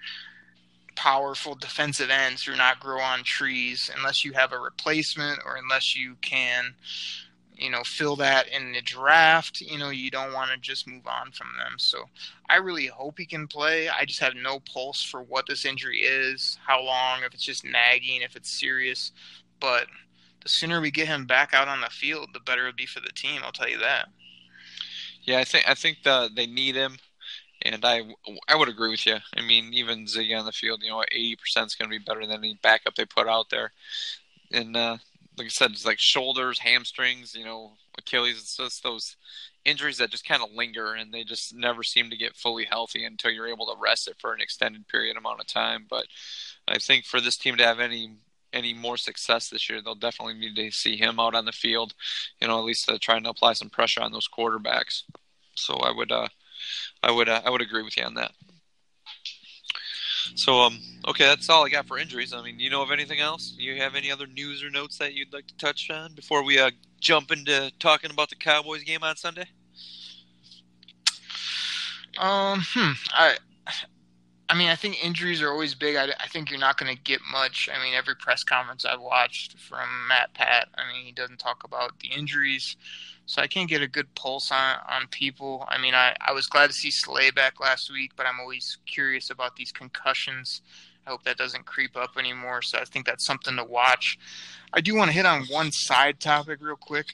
powerful 0.96 1.56
defensive 1.56 2.10
ends 2.10 2.44
do 2.44 2.56
not 2.56 2.80
grow 2.80 3.00
on 3.00 3.24
trees 3.24 3.90
unless 3.98 4.24
you 4.24 4.34
have 4.34 4.52
a 4.52 4.60
replacement 4.60 5.40
or 5.46 5.56
unless 5.56 5.96
you 5.96 6.16
can, 6.22 6.76
you 7.56 7.70
know, 7.70 7.84
fill 7.84 8.16
that 8.18 8.48
in 8.50 8.74
the 8.74 8.82
draft. 8.82 9.62
You 9.62 9.78
know, 9.78 9.90
you 9.90 10.12
don't 10.12 10.34
want 10.34 10.52
to 10.52 10.58
just 10.58 10.88
move 10.88 11.08
on 11.08 11.32
from 11.32 11.48
them. 11.58 11.80
So 11.80 12.04
I 12.50 12.58
really 12.58 12.88
hope 12.88 13.18
he 13.18 13.26
can 13.26 13.48
play. 13.48 13.90
I 13.90 14.06
just 14.06 14.20
have 14.20 14.36
no 14.36 14.60
pulse 14.60 15.02
for 15.02 15.24
what 15.24 15.46
this 15.48 15.66
injury 15.66 16.02
is, 16.02 16.58
how 16.66 16.84
long, 16.84 17.24
if 17.24 17.34
it's 17.34 17.44
just 17.44 17.64
nagging, 17.64 18.22
if 18.22 18.36
it's 18.36 18.50
serious. 18.52 19.14
But 19.60 19.88
the 20.42 20.50
sooner 20.50 20.80
we 20.80 20.92
get 20.92 21.08
him 21.08 21.26
back 21.26 21.54
out 21.54 21.68
on 21.68 21.82
the 21.82 21.90
field, 21.90 22.30
the 22.34 22.40
better 22.40 22.68
it'll 22.68 22.76
be 22.76 22.86
for 22.86 23.02
the 23.02 23.12
team. 23.14 23.42
I'll 23.44 23.52
tell 23.52 23.70
you 23.70 23.80
that. 23.80 24.08
Yeah, 25.30 25.40
I 25.40 25.44
think 25.44 25.70
I 25.70 25.76
think 25.76 26.04
the, 26.04 26.30
they 26.36 26.48
need 26.48 26.76
him, 26.76 26.98
and 27.62 27.86
I 27.86 28.02
I 28.48 28.56
would 28.56 28.70
agree 28.70 28.90
with 28.90 29.06
you. 29.06 29.18
I 29.38 29.42
mean, 29.42 29.74
even 29.74 30.06
Ziggy 30.06 30.38
on 30.38 30.46
the 30.46 30.52
field, 30.52 30.82
you 30.84 30.90
know, 30.90 31.04
eighty 31.12 31.36
percent 31.36 31.68
is 31.68 31.76
going 31.76 31.92
to 31.92 31.98
be 32.00 32.04
better 32.04 32.22
than 32.26 32.32
any 32.40 32.60
backup 32.64 32.96
they 32.96 33.06
put 33.06 33.28
out 33.28 33.50
there. 33.52 33.72
And 34.52 34.76
uh, 34.76 34.98
like 35.38 35.46
I 35.46 35.50
said, 35.50 35.72
it's 35.72 35.86
like 35.86 36.00
shoulders, 36.00 36.60
hamstrings, 36.60 37.36
you 37.36 37.46
know, 37.46 37.74
Achilles. 37.98 38.40
It's 38.40 38.58
just 38.58 38.84
those 38.84 39.18
injuries 39.66 40.00
that 40.00 40.12
just 40.12 40.28
kind 40.28 40.44
of 40.44 40.52
linger, 40.54 40.94
and 40.96 41.14
they 41.14 41.24
just 41.24 41.56
never 41.56 41.84
seem 41.84 42.10
to 42.10 42.18
get 42.18 42.36
fully 42.36 42.66
healthy 42.66 43.06
until 43.06 43.32
you're 43.32 43.48
able 43.48 43.68
to 43.68 43.82
rest 43.82 44.08
it 44.08 44.18
for 44.20 44.34
an 44.34 44.42
extended 44.42 44.88
period 44.88 45.18
amount 45.18 45.42
of 45.42 45.48
time. 45.48 45.86
But 45.90 46.08
I 46.68 46.80
think 46.80 47.06
for 47.06 47.22
this 47.22 47.38
team 47.38 47.58
to 47.58 47.66
have 47.66 47.80
any 47.80 48.18
any 48.54 48.74
more 48.74 48.98
success 48.98 49.50
this 49.50 49.70
year, 49.70 49.82
they'll 49.82 49.96
definitely 49.96 50.34
need 50.34 50.56
to 50.56 50.72
see 50.72 50.98
him 50.98 51.20
out 51.20 51.36
on 51.36 51.46
the 51.46 51.52
field. 51.52 51.94
You 52.42 52.48
know, 52.48 52.60
at 52.60 52.66
least 52.66 52.90
uh, 52.90 52.98
trying 53.00 53.24
to 53.24 53.30
apply 53.30 53.54
some 53.54 53.70
pressure 53.70 54.02
on 54.02 54.12
those 54.12 54.28
quarterbacks. 54.28 55.04
So 55.60 55.76
I 55.76 55.92
would, 55.92 56.12
uh, 56.12 56.28
I 57.04 57.12
would, 57.12 57.30
uh, 57.30 57.42
I 57.46 57.50
would 57.50 57.62
agree 57.62 57.84
with 57.84 57.98
you 57.98 58.04
on 58.04 58.16
that. 58.16 58.32
So, 60.36 60.60
um, 60.62 60.80
okay, 61.08 61.26
that's 61.26 61.50
all 61.50 61.66
I 61.66 61.70
got 61.70 61.88
for 61.88 61.98
injuries. 61.98 62.34
I 62.34 62.42
mean, 62.44 62.60
you 62.60 62.70
know 62.70 62.82
of 62.82 62.92
anything 62.92 63.20
else? 63.20 63.56
You 63.58 63.76
have 63.78 63.96
any 63.96 64.12
other 64.12 64.28
news 64.28 64.64
or 64.64 64.70
notes 64.70 64.98
that 65.00 65.14
you'd 65.14 65.34
like 65.34 65.48
to 65.48 65.58
touch 65.58 65.90
on 65.90 66.14
before 66.14 66.44
we 66.44 66.60
uh, 66.60 66.72
jump 67.00 67.32
into 67.32 67.72
talking 67.80 68.12
about 68.12 68.30
the 68.30 68.36
Cowboys 68.36 68.84
game 68.84 69.04
on 69.04 69.16
Sunday? 69.16 69.48
Um, 72.18 72.62
hmm. 72.74 72.92
I, 73.14 73.38
I 74.50 74.56
mean, 74.56 74.70
I 74.70 74.76
think 74.76 75.04
injuries 75.04 75.42
are 75.42 75.52
always 75.52 75.76
big. 75.76 75.96
I, 75.96 76.10
I 76.20 76.28
think 76.28 76.50
you're 76.50 76.60
not 76.60 76.78
going 76.78 76.96
to 76.96 77.02
get 77.04 77.22
much. 77.32 77.70
I 77.74 77.82
mean, 77.84 77.94
every 77.94 78.16
press 78.16 78.44
conference 78.44 78.84
I've 78.84 79.02
watched 79.02 79.58
from 79.60 79.88
Matt 80.08 80.34
Pat, 80.34 80.68
I 80.76 80.92
mean, 80.92 81.06
he 81.06 81.12
doesn't 81.12 81.38
talk 81.38 81.64
about 81.64 82.00
the 82.00 82.10
injuries, 82.10 82.76
so 83.30 83.44
I 83.44 83.48
can't 83.48 83.70
get 83.70 83.84
a 83.84 83.88
good 83.88 84.16
pulse 84.16 84.52
on 84.52 84.78
on 84.90 85.06
people. 85.12 85.64
I 85.70 85.80
mean, 85.80 85.94
I 85.94 86.16
I 86.20 86.32
was 86.32 86.48
glad 86.48 86.66
to 86.66 86.74
see 86.74 86.90
Slay 86.90 87.30
back 87.30 87.60
last 87.60 87.92
week, 87.92 88.14
but 88.16 88.26
I'm 88.26 88.40
always 88.40 88.80
curious 88.88 89.30
about 89.30 89.56
these 89.56 89.72
concussions. 89.72 90.64
I 91.06 91.12
hope 91.12 91.24
that 91.26 91.38
doesn't 91.38 91.68
creep 91.68 91.96
up 91.96 92.18
anymore. 92.18 92.64
So 92.64 92.80
I 92.80 92.86
think 92.86 93.06
that's 93.06 93.24
something 93.24 93.56
to 93.56 93.64
watch. 93.64 94.18
I 94.74 94.82
do 94.82 94.96
want 94.96 95.10
to 95.10 95.16
hit 95.16 95.28
on 95.28 95.46
one 95.46 95.72
side 95.72 96.20
topic 96.20 96.58
real 96.60 96.76
quick, 96.76 97.14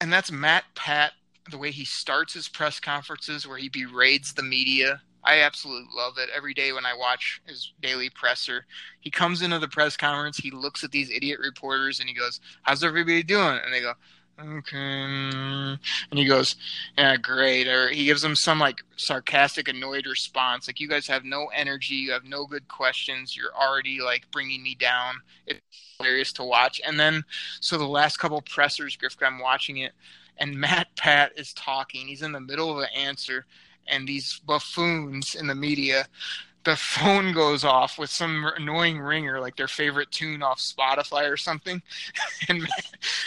and 0.00 0.12
that's 0.12 0.30
Matt 0.30 0.64
Pat. 0.76 1.14
The 1.50 1.58
way 1.58 1.72
he 1.72 1.84
starts 1.84 2.34
his 2.34 2.48
press 2.48 2.78
conferences, 2.78 3.44
where 3.44 3.58
he 3.58 3.68
berates 3.68 4.32
the 4.32 4.44
media 4.44 5.02
I 5.24 5.40
absolutely 5.42 5.88
love 5.94 6.14
it. 6.18 6.30
Every 6.34 6.52
day 6.52 6.72
when 6.72 6.84
I 6.84 6.94
watch 6.96 7.40
his 7.46 7.72
daily 7.80 8.10
presser, 8.10 8.66
he 9.00 9.10
comes 9.10 9.42
into 9.42 9.60
the 9.60 9.68
press 9.68 9.96
conference, 9.96 10.36
he 10.36 10.50
looks 10.50 10.82
at 10.82 10.90
these 10.90 11.10
idiot 11.10 11.38
reporters 11.40 12.00
and 12.00 12.08
he 12.08 12.14
goes, 12.14 12.40
How's 12.62 12.82
everybody 12.82 13.22
doing? 13.22 13.60
And 13.64 13.72
they 13.72 13.80
go, 13.80 13.92
Okay. 14.40 14.76
Mm, 14.76 15.78
and 16.10 16.18
he 16.18 16.24
goes, 16.24 16.56
Yeah, 16.96 17.16
great. 17.16 17.68
Or 17.68 17.88
he 17.88 18.04
gives 18.06 18.22
them 18.22 18.34
some 18.34 18.58
like 18.58 18.80
sarcastic, 18.96 19.68
annoyed 19.68 20.06
response. 20.06 20.66
Like, 20.66 20.80
you 20.80 20.88
guys 20.88 21.06
have 21.06 21.24
no 21.24 21.46
energy, 21.54 21.94
you 21.94 22.12
have 22.12 22.24
no 22.24 22.46
good 22.46 22.66
questions, 22.68 23.36
you're 23.36 23.54
already 23.54 24.00
like 24.00 24.30
bringing 24.32 24.62
me 24.62 24.74
down. 24.74 25.16
It's 25.46 25.60
hilarious 25.98 26.32
to 26.34 26.44
watch. 26.44 26.80
And 26.84 26.98
then, 26.98 27.22
so 27.60 27.78
the 27.78 27.86
last 27.86 28.18
couple 28.18 28.40
pressers, 28.42 28.96
Griff, 28.96 29.16
I'm 29.22 29.38
watching 29.38 29.78
it, 29.78 29.92
and 30.38 30.58
Matt 30.58 30.88
Pat 30.96 31.32
is 31.36 31.52
talking. 31.52 32.08
He's 32.08 32.22
in 32.22 32.32
the 32.32 32.40
middle 32.40 32.70
of 32.70 32.78
an 32.78 32.88
answer 32.96 33.46
and 33.86 34.06
these 34.06 34.40
buffoons 34.46 35.34
in 35.34 35.46
the 35.46 35.54
media 35.54 36.06
the 36.64 36.76
phone 36.76 37.32
goes 37.32 37.64
off 37.64 37.98
with 37.98 38.10
some 38.10 38.48
annoying 38.56 39.00
ringer, 39.00 39.40
like 39.40 39.56
their 39.56 39.68
favorite 39.68 40.10
tune 40.10 40.42
off 40.42 40.60
Spotify 40.60 41.30
or 41.30 41.36
something. 41.36 41.82
And 42.48 42.66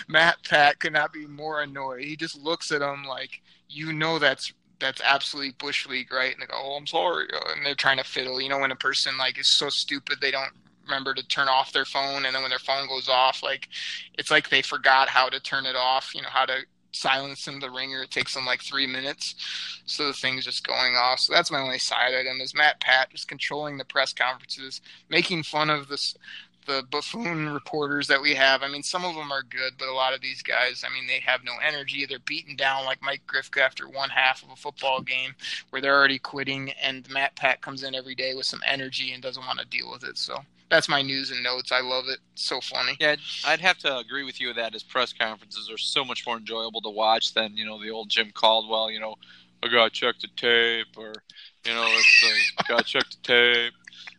Matt 0.08 0.38
Pat 0.44 0.80
could 0.80 0.94
not 0.94 1.13
be 1.13 1.25
more 1.25 1.62
annoyed. 1.62 2.04
He 2.04 2.15
just 2.15 2.38
looks 2.38 2.72
at 2.72 2.80
them 2.80 3.06
like, 3.06 3.42
you 3.70 3.94
know, 3.94 4.20
that's 4.20 4.54
that's 4.80 5.01
absolutely 5.04 5.54
bush 5.58 5.88
league, 5.88 6.12
right? 6.12 6.34
And 6.34 6.42
they 6.42 6.48
go, 6.48 6.56
"Oh, 6.58 6.75
I'm 6.75 6.88
sorry," 6.88 7.27
and 7.56 7.65
they're 7.65 7.75
trying 7.75 7.98
to 7.98 8.04
fiddle. 8.04 8.42
You 8.42 8.50
know, 8.50 8.60
when 8.60 8.72
a 8.72 8.75
person 8.75 9.18
like 9.18 9.39
is 9.39 9.50
so 9.50 9.70
stupid 9.70 10.18
they 10.22 10.32
don't 10.32 10.51
remember 10.84 11.13
to 11.13 11.27
turn 11.27 11.48
off 11.48 11.72
their 11.72 11.86
phone, 11.86 12.25
and 12.25 12.36
then 12.36 12.42
when 12.42 12.50
their 12.50 12.60
phone 12.60 12.88
goes 12.88 13.10
off, 13.10 13.42
like 13.42 13.70
it's 14.18 14.32
like 14.32 14.50
they 14.50 14.62
forgot 14.62 15.08
how 15.10 15.30
to 15.30 15.39
turn 15.39 15.65
it 15.65 15.75
off. 15.75 16.13
You 16.13 16.22
know, 16.22 16.30
how 16.30 16.46
to 16.46 16.60
silence 16.96 17.48
him 17.48 17.60
the 17.60 17.70
ringer. 17.70 18.04
It 18.04 18.12
takes 18.12 18.36
him 18.36 18.46
like 18.46 18.62
three 18.62 18.88
minutes. 18.88 19.36
So 19.86 20.08
the 20.08 20.14
thing's 20.14 20.46
just 20.46 20.66
going 20.66 20.96
off. 20.96 21.20
So 21.20 21.34
that's 21.34 21.52
my 21.52 21.60
only 21.60 21.80
side 21.80 22.14
item 22.14 22.42
is 22.42 22.56
Matt 22.56 22.80
Pat 22.80 23.10
just 23.12 23.28
controlling 23.28 23.78
the 23.78 23.86
press 23.86 24.14
conferences, 24.14 24.82
making 25.10 25.44
fun 25.44 25.70
of 25.70 25.88
this 25.88 26.16
the 26.66 26.84
buffoon 26.90 27.50
reporters 27.50 28.08
that 28.08 28.22
we 28.22 28.34
have. 28.34 28.64
I 28.64 28.68
mean, 28.68 28.84
some 28.84 29.06
of 29.06 29.16
them 29.16 29.32
are 29.32 29.44
good, 29.44 29.74
but 29.78 29.88
a 29.88 29.94
lot 29.94 30.14
of 30.14 30.22
these 30.22 30.42
guys, 30.42 30.84
I 30.86 30.94
mean, 30.94 31.08
they 31.08 31.20
have 31.20 31.44
no 31.44 31.54
energy. 31.64 32.06
They're 32.06 32.20
beaten 32.20 32.56
down 32.56 32.86
like 32.86 33.02
Mike 33.02 33.22
Grifka 33.28 33.62
after 33.62 33.88
one 33.88 34.10
half 34.10 34.44
of 34.44 34.50
a 34.50 34.56
football 34.56 35.02
game 35.02 35.36
where 35.70 35.82
they're 35.82 35.98
already 35.98 36.20
quitting, 36.20 36.72
and 36.82 37.10
Matt 37.10 37.36
Pat 37.36 37.62
comes 37.62 37.84
in 37.84 37.96
every 37.96 38.16
day 38.16 38.34
with 38.34 38.46
some 38.46 38.62
energy 38.66 39.12
and 39.12 39.22
doesn't 39.22 39.46
want 39.46 39.60
to 39.60 39.66
deal 39.66 39.92
with 39.92 40.04
it. 40.04 40.18
So 40.18 40.40
that's 40.75 40.89
my 40.89 41.01
news 41.01 41.32
and 41.32 41.41
notes. 41.41 41.72
I 41.72 41.79
love 41.79 42.05
it. 42.10 42.20
It's 42.34 42.44
so 42.44 42.60
funny. 42.60 42.98
Yeah, 43.00 43.15
I'd 43.46 43.62
have 43.62 43.77
to 43.79 43.98
agree 43.98 44.24
with 44.24 44.41
you 44.41 44.51
that 44.53 44.74
his 44.74 44.84
press 44.84 45.13
conferences 45.13 45.70
are 45.72 45.77
so 45.77 46.03
much 46.03 46.27
more 46.27 46.36
enjoyable 46.36 46.82
to 46.82 46.89
watch 46.89 47.34
than 47.34 47.55
you 47.55 47.65
know 47.65 47.82
the 47.82 47.89
old 47.89 48.10
Jim 48.10 48.32
Caldwell. 48.34 48.91
You 48.91 49.00
know, 49.00 49.15
I 49.63 49.70
gotta 49.70 49.89
check 49.89 50.15
the 50.20 50.27
tape, 50.36 50.98
or 50.98 51.13
you 51.65 51.74
know, 51.74 51.88
it's 51.88 52.24
like, 52.58 52.67
gotta 52.67 52.84
check 52.84 53.05
the 53.10 53.17
tape. 53.24 53.74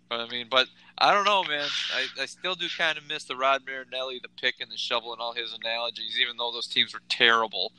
But, 0.09 0.21
I 0.21 0.29
mean, 0.29 0.47
but 0.51 0.69
I 0.99 1.13
don't 1.13 1.25
know, 1.25 1.45
man. 1.45 1.69
I, 1.95 2.23
I 2.23 2.27
still 2.27 2.55
do 2.55 2.69
kind 2.77 2.97
of 2.97 3.07
miss 3.07 3.25
the 3.25 3.37
Rod 3.37 3.63
Marinelli, 3.67 4.21
the 4.23 4.29
pick 4.41 4.61
and 4.61 4.71
the 4.71 4.79
shovel, 4.79 5.13
and 5.13 5.21
all 5.21 5.35
his 5.35 5.53
analogies, 5.53 6.19
even 6.21 6.39
though 6.39 6.53
those 6.53 6.69
teams 6.69 6.95
were 6.95 7.03
terrible. 7.11 7.73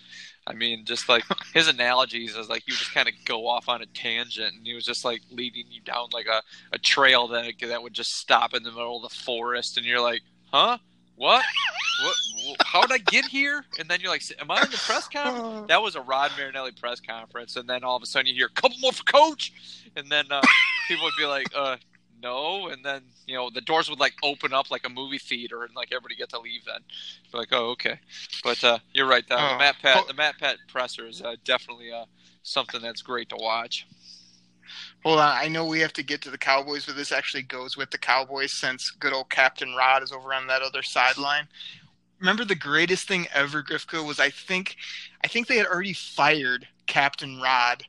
I 0.47 0.53
mean, 0.53 0.85
just 0.85 1.09
like 1.09 1.25
his 1.53 1.67
analogies 1.67 2.35
is 2.35 2.47
like 2.47 2.63
he 2.65 2.71
would 2.71 2.79
just 2.79 2.93
kind 2.93 3.09
of 3.09 3.13
go 3.25 3.47
off 3.47 3.67
on 3.67 3.81
a 3.81 3.85
tangent, 3.87 4.55
and 4.55 4.65
he 4.65 4.73
was 4.73 4.85
just 4.85 5.03
like 5.03 5.21
leading 5.29 5.65
you 5.69 5.81
down 5.81 6.07
like 6.13 6.27
a, 6.27 6.41
a 6.71 6.79
trail 6.79 7.27
that 7.27 7.53
that 7.61 7.83
would 7.83 7.93
just 7.93 8.15
stop 8.15 8.53
in 8.53 8.63
the 8.63 8.71
middle 8.71 9.03
of 9.03 9.11
the 9.11 9.15
forest, 9.15 9.77
and 9.77 9.85
you're 9.85 10.01
like, 10.01 10.21
huh? 10.51 10.77
What? 11.15 11.43
what? 12.03 12.57
How 12.63 12.81
did 12.81 12.91
I 12.91 12.99
get 12.99 13.25
here? 13.25 13.65
And 13.79 13.89
then 13.89 13.99
you're 13.99 14.11
like, 14.11 14.21
am 14.39 14.51
I 14.51 14.61
in 14.61 14.69
the 14.69 14.77
press 14.77 15.07
conference? 15.07 15.67
That 15.67 15.81
was 15.81 15.95
a 15.95 16.01
Rod 16.01 16.31
Marinelli 16.37 16.71
press 16.71 17.01
conference, 17.01 17.55
and 17.55 17.67
then 17.67 17.83
all 17.83 17.97
of 17.97 18.03
a 18.03 18.05
sudden 18.05 18.27
you 18.27 18.35
hear 18.35 18.45
a 18.45 18.61
couple 18.61 18.77
more 18.79 18.93
for 18.93 19.03
coach, 19.03 19.51
and 19.95 20.09
then 20.09 20.25
uh, 20.31 20.41
people 20.87 21.03
would 21.03 21.13
be 21.17 21.25
like, 21.25 21.47
uh, 21.55 21.75
no, 22.21 22.67
and 22.69 22.83
then 22.83 23.01
you 23.25 23.35
know 23.35 23.49
the 23.49 23.61
doors 23.61 23.89
would 23.89 23.99
like 23.99 24.13
open 24.23 24.53
up 24.53 24.69
like 24.71 24.85
a 24.85 24.89
movie 24.89 25.17
theater, 25.19 25.63
and 25.63 25.75
like 25.75 25.89
everybody 25.91 26.15
get 26.15 26.29
to 26.29 26.39
leave. 26.39 26.65
Then, 26.65 26.81
Be 27.31 27.37
like, 27.37 27.49
oh, 27.51 27.69
okay. 27.71 27.99
But 28.43 28.63
uh, 28.63 28.79
you're 28.93 29.07
right. 29.07 29.27
The, 29.27 29.35
Oh. 29.35 29.53
the 29.53 29.57
Matt 29.57 29.75
Pat, 29.81 30.07
the 30.07 30.13
Matt 30.13 30.37
Pat 30.39 30.57
presser 30.67 31.07
is 31.07 31.21
uh, 31.21 31.35
definitely 31.43 31.91
uh, 31.91 32.05
something 32.43 32.81
that's 32.81 33.01
great 33.01 33.29
to 33.29 33.35
watch. 33.37 33.87
Hold 35.05 35.19
on, 35.19 35.37
I 35.37 35.47
know 35.47 35.65
we 35.65 35.79
have 35.79 35.93
to 35.93 36.03
get 36.03 36.21
to 36.23 36.29
the 36.31 36.37
Cowboys, 36.37 36.85
but 36.85 36.95
this 36.95 37.11
actually 37.13 37.43
goes 37.43 37.77
with 37.77 37.91
the 37.91 37.97
Cowboys 37.97 38.51
since 38.51 38.91
good 38.91 39.13
old 39.13 39.29
Captain 39.29 39.73
Rod 39.75 40.03
is 40.03 40.11
over 40.11 40.33
on 40.33 40.47
that 40.47 40.61
other 40.61 40.83
sideline. 40.83 41.47
Remember 42.19 42.43
the 42.43 42.55
greatest 42.55 43.07
thing 43.07 43.27
ever, 43.33 43.63
Grifka, 43.63 44.05
was 44.05 44.19
I 44.19 44.29
think 44.29 44.75
I 45.23 45.27
think 45.27 45.47
they 45.47 45.57
had 45.57 45.67
already 45.67 45.93
fired 45.93 46.67
Captain 46.87 47.39
Rod 47.39 47.83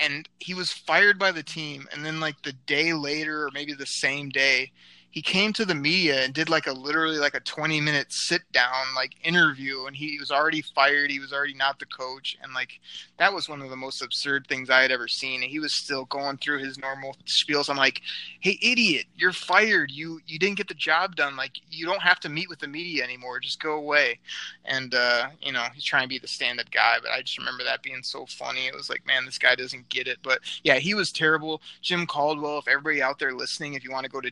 and 0.00 0.28
he 0.38 0.54
was 0.54 0.72
fired 0.72 1.18
by 1.18 1.32
the 1.32 1.42
team. 1.42 1.86
And 1.92 2.04
then 2.04 2.20
like 2.20 2.42
the 2.42 2.52
day 2.52 2.92
later 2.92 3.44
or 3.46 3.50
maybe 3.52 3.72
the 3.72 3.86
same 3.86 4.28
day 4.28 4.72
he 5.12 5.22
came 5.22 5.52
to 5.52 5.64
the 5.64 5.74
media 5.74 6.24
and 6.24 6.34
did 6.34 6.48
like 6.48 6.66
a 6.66 6.72
literally 6.72 7.18
like 7.18 7.34
a 7.34 7.40
20 7.40 7.80
minute 7.80 8.12
sit 8.12 8.42
down 8.52 8.86
like 8.96 9.14
interview 9.22 9.86
and 9.86 9.94
he 9.94 10.18
was 10.18 10.30
already 10.30 10.62
fired 10.62 11.10
he 11.10 11.20
was 11.20 11.32
already 11.32 11.54
not 11.54 11.78
the 11.78 11.86
coach 11.86 12.36
and 12.42 12.52
like 12.52 12.80
that 13.18 13.32
was 13.32 13.48
one 13.48 13.62
of 13.62 13.70
the 13.70 13.76
most 13.76 14.02
absurd 14.02 14.46
things 14.48 14.70
i 14.70 14.82
had 14.82 14.90
ever 14.90 15.06
seen 15.06 15.42
and 15.42 15.50
he 15.50 15.58
was 15.58 15.72
still 15.72 16.04
going 16.06 16.36
through 16.38 16.58
his 16.58 16.78
normal 16.78 17.16
spiels. 17.26 17.68
I'm 17.70 17.76
like 17.76 18.00
hey 18.40 18.58
idiot 18.62 19.06
you're 19.16 19.32
fired. 19.32 19.90
You 19.90 20.20
you 20.26 20.38
didn't 20.38 20.56
get 20.56 20.68
the 20.68 20.74
job 20.74 21.16
done. 21.16 21.36
Like 21.36 21.52
you 21.70 21.86
don't 21.86 22.02
have 22.02 22.20
to 22.20 22.28
meet 22.28 22.48
with 22.48 22.58
the 22.58 22.68
media 22.68 23.04
anymore. 23.04 23.40
Just 23.40 23.60
go 23.60 23.74
away. 23.74 24.18
And 24.64 24.94
uh 24.94 25.28
you 25.40 25.52
know 25.52 25.64
he's 25.74 25.84
trying 25.84 26.02
to 26.02 26.08
be 26.08 26.18
the 26.18 26.28
stand-up 26.28 26.70
guy 26.70 26.96
but 27.00 27.10
i 27.10 27.20
just 27.22 27.38
remember 27.38 27.64
that 27.64 27.82
being 27.82 28.02
so 28.02 28.26
funny. 28.26 28.66
It 28.66 28.74
was 28.74 28.90
like 28.90 29.06
man 29.06 29.24
this 29.24 29.38
guy 29.38 29.54
doesn't 29.54 29.88
get 29.88 30.06
it. 30.06 30.18
But 30.22 30.40
yeah 30.62 30.78
he 30.78 30.94
was 30.94 31.12
terrible. 31.12 31.62
Jim 31.80 32.06
caldwell 32.06 32.58
if 32.58 32.68
everybody 32.68 33.02
out 33.02 33.18
there 33.18 33.34
listening 33.34 33.74
if 33.74 33.84
you 33.84 33.92
want 33.92 34.04
to 34.04 34.10
go 34.10 34.20
to 34.20 34.30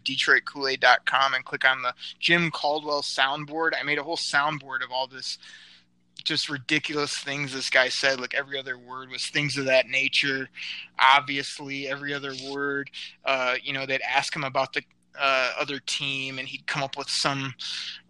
detroitkool-aid.com 0.77 1.35
and 1.35 1.45
click 1.45 1.65
on 1.65 1.83
the 1.83 1.95
jim 2.19 2.51
caldwell 2.51 3.03
soundboard. 3.03 3.71
I 3.79 3.83
made 3.83 3.99
a 3.99 4.03
whole 4.03 4.17
soundboard 4.17 4.85
of 4.85 4.91
all 4.93 5.07
this 5.07 5.39
just 6.23 6.51
ridiculous 6.51 7.17
things 7.17 7.53
this 7.53 7.71
guy 7.71 7.89
said. 7.89 8.21
Like 8.21 8.35
every 8.35 8.59
other 8.59 8.77
word 8.77 9.11
was 9.11 9.27
things 9.27 9.57
of 9.57 9.67
that 9.67 9.89
nature 9.89 10.49
obviously. 10.99 11.89
Every 11.89 12.13
other 12.15 12.33
word 12.51 12.91
uh 13.25 13.55
you 13.63 13.73
know 13.73 13.87
they'd 13.87 14.03
ask 14.03 14.35
him 14.35 14.45
about 14.45 14.73
the 14.73 14.83
uh, 15.19 15.53
other 15.59 15.81
team 15.81 16.39
and 16.39 16.49
he'd 16.49 16.67
come 16.67 16.83
up 16.83 16.97
with 16.97 17.09
some 17.09 17.55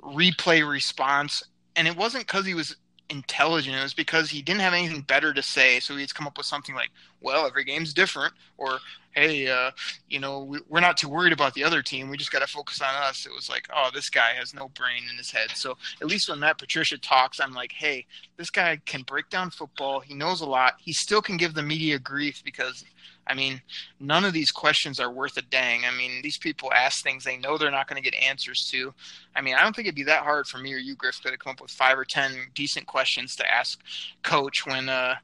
replay 0.03 0.69
response. 0.69 1.43
And 1.75 1.89
it 1.89 1.97
wasn't 1.97 2.27
because 2.27 2.47
he 2.47 2.55
was 2.55 2.77
intelligent. 3.09 3.77
It 3.77 3.83
was 3.83 3.95
because 3.95 4.31
he 4.31 4.43
didn't 4.43 4.61
have 4.61 4.75
anything 4.75 5.01
better 5.03 5.33
to 5.33 5.43
say. 5.43 5.81
So 5.81 5.97
he'd 5.97 6.15
come 6.15 6.27
up 6.27 6.37
with 6.37 6.47
something 6.47 6.75
like 6.75 6.91
well 7.21 7.47
every 7.47 7.65
game's 7.65 7.95
different 7.95 8.35
or 8.59 8.79
hey 9.13 9.49
uh, 9.49 9.71
you 10.09 10.19
know 10.19 10.45
we, 10.45 10.61
we're 10.69 10.81
not 10.81 10.97
too 10.97 11.09
worried 11.09 11.33
about 11.33 11.55
the 11.55 11.65
other 11.65 11.83
team. 11.83 12.11
We 12.11 12.17
just 12.17 12.33
got 12.33 12.41
to 12.41 12.47
focus 12.47 12.81
on 12.81 12.95
us. 13.03 13.27
It 13.27 13.33
was 13.35 13.49
like 13.49 13.69
oh 13.75 13.91
this 13.93 14.11
guy 14.11 14.35
has 14.39 14.55
no 14.55 14.69
brain 14.69 15.03
in 15.11 15.17
his 15.17 15.31
head. 15.31 15.51
So 15.55 15.77
at 16.01 16.07
least 16.07 16.29
when 16.29 16.41
matt 16.41 16.59
patricia 16.59 16.99
talks 16.99 17.41
i'm 17.41 17.53
like 17.53 17.73
hey 17.73 18.07
this 18.37 18.51
guy 18.51 18.81
can 18.87 19.03
break 19.03 19.29
down 19.29 19.51
football. 19.51 20.01
He 20.01 20.15
knows 20.15 20.41
a 20.41 20.47
lot. 20.47 20.75
He 20.81 20.93
still 20.93 21.21
can 21.21 21.37
give 21.37 21.55
the 21.55 21.63
media 21.63 21.99
grief 21.99 22.43
because 22.45 22.85
I 23.27 23.35
mean, 23.35 23.61
none 24.01 24.25
of 24.25 24.33
these 24.33 24.51
questions 24.51 24.99
are 24.99 25.11
worth 25.11 25.37
a 25.37 25.43
dang. 25.43 25.85
I 25.85 25.97
mean, 25.97 26.21
these 26.21 26.37
people 26.37 26.73
ask 26.73 27.03
things 27.03 27.23
they 27.23 27.37
know 27.37 27.57
they're 27.57 27.71
not 27.71 27.87
going 27.87 28.03
to 28.03 28.11
get 28.11 28.21
answers 28.21 28.67
to. 28.73 28.93
I 29.37 29.41
mean, 29.41 29.55
I 29.55 29.63
don't 29.63 29.77
think 29.77 29.87
it'd 29.87 29.95
be 29.95 30.03
that 30.05 30.25
hard 30.25 30.47
for 30.47 30.59
me 30.59 30.75
or 30.75 30.79
you, 30.79 30.97
Griff, 30.97 31.21
to 31.21 31.37
come 31.37 31.53
up 31.53 31.61
with 31.61 31.71
five 31.71 31.97
or 31.99 32.05
ten 32.05 32.33
decent 32.55 32.87
questions 32.87 33.37
to 33.37 33.49
ask 33.49 33.81
Coach 34.23 34.67
when 34.67 34.89
uh, 34.89 35.15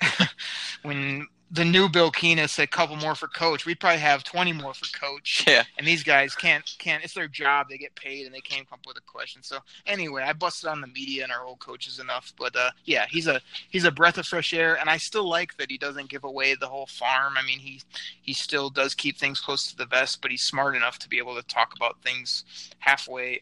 when 0.82 1.26
the 1.52 1.64
new 1.64 1.88
Bill 1.88 2.12
Keenist 2.12 2.50
said 2.50 2.64
a 2.64 2.66
couple 2.68 2.94
more 2.96 3.14
for 3.16 3.26
Coach. 3.26 3.66
We'd 3.66 3.80
probably 3.80 4.00
have 4.00 4.22
twenty 4.22 4.52
more 4.52 4.74
for 4.74 4.86
Coach. 4.98 5.44
Yeah. 5.50 5.64
And 5.78 5.86
these 5.86 6.04
guys 6.04 6.34
can't 6.34 6.64
can't. 6.78 7.02
It's 7.02 7.14
their 7.14 7.26
job. 7.26 7.68
They 7.68 7.78
get 7.78 7.94
paid, 7.96 8.26
and 8.26 8.34
they 8.34 8.40
can't 8.40 8.68
come 8.68 8.78
up 8.78 8.86
with 8.86 8.98
a 8.98 9.00
question. 9.00 9.42
So 9.42 9.58
anyway, 9.86 10.22
I 10.22 10.32
busted 10.32 10.68
on 10.68 10.80
the 10.80 10.86
media 10.86 11.24
and 11.24 11.32
our 11.32 11.44
old 11.44 11.58
coaches 11.58 11.98
enough. 11.98 12.32
But 12.38 12.54
uh, 12.54 12.70
yeah, 12.84 13.06
he's 13.08 13.26
a 13.26 13.40
he's 13.70 13.84
a 13.84 13.90
breath 13.90 14.18
of 14.18 14.26
fresh 14.26 14.52
air, 14.54 14.78
and 14.78 14.88
I 14.88 14.96
still 14.98 15.28
like 15.28 15.56
that 15.56 15.70
he 15.70 15.78
doesn't 15.78 16.08
give 16.08 16.24
away 16.24 16.54
the 16.54 16.68
whole 16.68 16.86
farm. 16.86 17.34
I 17.36 17.44
mean, 17.44 17.58
he 17.58 17.80
he 18.22 18.32
still 18.32 18.70
does 18.70 18.94
keep 18.94 19.18
things 19.18 19.40
close 19.40 19.68
to 19.70 19.76
the 19.76 19.86
vest, 19.86 20.20
but 20.22 20.30
he's 20.30 20.42
smart 20.42 20.76
enough 20.76 20.98
to 21.00 21.08
be 21.08 21.18
able 21.18 21.34
to 21.34 21.42
talk 21.42 21.74
about 21.74 22.00
things 22.02 22.44
halfway, 22.78 23.40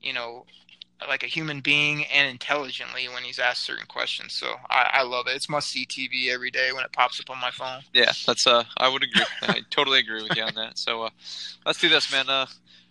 you 0.00 0.12
know, 0.12 0.46
like 1.08 1.22
a 1.22 1.26
human 1.26 1.60
being 1.60 2.04
and 2.06 2.28
intelligently 2.28 3.08
when 3.08 3.22
he's 3.22 3.38
asked 3.38 3.62
certain 3.62 3.86
questions. 3.86 4.32
So 4.32 4.54
I, 4.70 4.90
I 4.94 5.02
love 5.02 5.26
it. 5.26 5.36
It's 5.36 5.48
must 5.48 5.68
see 5.68 5.86
TV 5.86 6.30
every 6.30 6.50
day 6.50 6.72
when 6.72 6.84
it 6.84 6.92
pops 6.92 7.20
up 7.20 7.30
on 7.30 7.40
my 7.40 7.50
phone. 7.50 7.82
Yeah, 7.92 8.12
that's 8.26 8.46
uh, 8.46 8.64
I 8.78 8.88
would 8.88 9.02
agree. 9.02 9.24
I 9.42 9.62
totally 9.70 9.98
agree 9.98 10.22
with 10.22 10.36
you 10.36 10.42
on 10.42 10.54
that. 10.54 10.78
So 10.78 11.04
uh, 11.04 11.10
let's 11.64 11.80
do 11.80 11.88
this, 11.88 12.10
man. 12.10 12.28
Uh, 12.28 12.46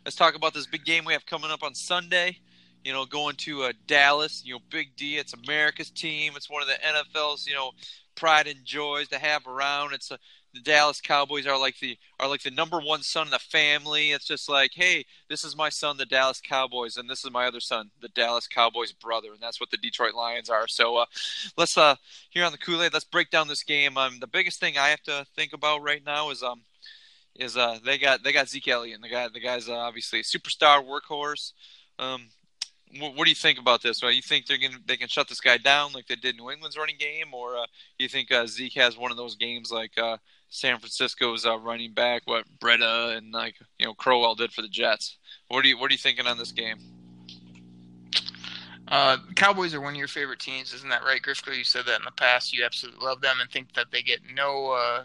let's 0.05 0.15
talk 0.15 0.35
about 0.35 0.53
this 0.53 0.67
big 0.67 0.85
game 0.85 1.05
we 1.05 1.13
have 1.13 1.25
coming 1.25 1.51
up 1.51 1.63
on 1.63 1.73
Sunday. 1.73 2.39
You 2.85 2.93
know, 2.93 3.05
going 3.05 3.35
to 3.37 3.63
uh, 3.63 3.73
Dallas. 3.87 4.43
You 4.45 4.53
know, 4.53 4.59
Big 4.69 4.95
D. 4.95 5.17
It's 5.17 5.33
America's 5.33 5.89
team. 5.89 6.33
It's 6.37 6.49
one 6.49 6.61
of 6.61 6.69
the 6.69 6.75
NFL's 6.75 7.45
you 7.45 7.53
know 7.53 7.71
pride 8.15 8.47
and 8.47 8.63
joys 8.63 9.09
to 9.09 9.19
have 9.19 9.45
around. 9.45 9.93
It's 9.93 10.11
a 10.11 10.19
the 10.55 10.61
Dallas 10.61 11.01
Cowboys 11.01 11.45
are 11.45 11.59
like 11.59 11.77
the 11.79 11.97
are 12.19 12.29
like 12.29 12.41
the 12.41 12.49
number 12.49 12.79
one 12.79 13.03
son 13.03 13.27
in 13.27 13.31
the 13.31 13.39
family. 13.39 14.11
It's 14.11 14.25
just 14.25 14.49
like, 14.49 14.71
hey, 14.73 15.05
this 15.29 15.43
is 15.43 15.55
my 15.55 15.69
son, 15.69 15.97
the 15.97 16.05
Dallas 16.05 16.41
Cowboys, 16.41 16.95
and 16.97 17.09
this 17.09 17.25
is 17.25 17.31
my 17.31 17.45
other 17.45 17.59
son, 17.59 17.91
the 18.01 18.07
Dallas 18.07 18.47
Cowboys 18.47 18.93
brother, 18.93 19.33
and 19.33 19.41
that's 19.41 19.59
what 19.59 19.69
the 19.69 19.77
Detroit 19.77 20.15
Lions 20.15 20.49
are. 20.49 20.67
So 20.67 20.95
uh, 20.97 21.05
let's 21.57 21.77
uh 21.77 21.95
here 22.29 22.45
on 22.45 22.53
the 22.53 22.57
Kool 22.57 22.81
Aid, 22.81 22.93
let's 22.93 23.05
break 23.05 23.29
down 23.29 23.49
this 23.49 23.63
game. 23.63 23.97
Um, 23.97 24.19
the 24.19 24.27
biggest 24.27 24.59
thing 24.59 24.77
I 24.77 24.87
have 24.87 25.03
to 25.03 25.25
think 25.35 25.51
about 25.53 25.83
right 25.83 26.03
now 26.03 26.29
is 26.29 26.41
um 26.41 26.61
is 27.35 27.57
uh 27.57 27.77
they 27.83 27.97
got 27.97 28.23
they 28.23 28.31
got 28.31 28.47
Zeke 28.47 28.69
Elliott, 28.69 29.01
the 29.01 29.09
guy 29.09 29.27
the 29.27 29.41
guy's 29.41 29.67
uh, 29.67 29.75
obviously 29.75 30.21
a 30.21 30.23
superstar 30.23 30.83
workhorse. 30.83 31.51
Um, 31.99 32.29
what, 32.99 33.15
what, 33.15 33.23
do 33.25 33.29
you 33.29 33.35
think 33.35 33.59
about 33.59 33.81
this? 33.81 34.01
Well, 34.01 34.11
you 34.11 34.21
think 34.21 34.45
they're 34.45 34.57
gonna 34.57 34.77
they 34.85 34.97
can 34.97 35.07
shut 35.07 35.27
this 35.27 35.41
guy 35.41 35.57
down 35.57 35.93
like 35.93 36.07
they 36.07 36.15
did 36.15 36.37
New 36.37 36.51
England's 36.51 36.77
running 36.77 36.97
game, 36.97 37.33
or 37.33 37.57
uh, 37.57 37.65
you 37.97 38.07
think 38.07 38.31
uh, 38.31 38.47
Zeke 38.47 38.75
has 38.75 38.97
one 38.97 39.11
of 39.11 39.17
those 39.17 39.35
games 39.35 39.71
like 39.71 39.97
uh, 39.97 40.17
San 40.49 40.79
Francisco's 40.79 41.45
uh, 41.45 41.57
running 41.57 41.93
back, 41.93 42.23
what 42.25 42.45
Breida 42.59 43.17
and 43.17 43.31
like 43.31 43.55
you 43.79 43.85
know 43.85 43.93
Crowell 43.93 44.35
did 44.35 44.51
for 44.51 44.61
the 44.61 44.67
Jets? 44.67 45.17
What 45.47 45.65
are 45.65 45.67
you 45.67 45.77
what 45.77 45.89
are 45.91 45.93
you 45.93 45.97
thinking 45.97 46.27
on 46.27 46.37
this 46.37 46.51
game? 46.51 46.77
Uh, 48.87 49.17
Cowboys 49.35 49.73
are 49.73 49.81
one 49.81 49.93
of 49.93 49.97
your 49.97 50.07
favorite 50.07 50.39
teams, 50.39 50.71
isn't 50.73 50.89
that 50.89 51.03
right, 51.03 51.21
Grifko? 51.21 51.57
You 51.57 51.63
said 51.63 51.85
that 51.87 51.99
in 51.99 52.05
the 52.05 52.11
past. 52.11 52.53
You 52.53 52.63
absolutely 52.63 53.03
love 53.03 53.19
them 53.19 53.37
and 53.41 53.49
think 53.49 53.73
that 53.73 53.87
they 53.91 54.03
get 54.03 54.19
no 54.33 54.71
uh, 54.71 55.03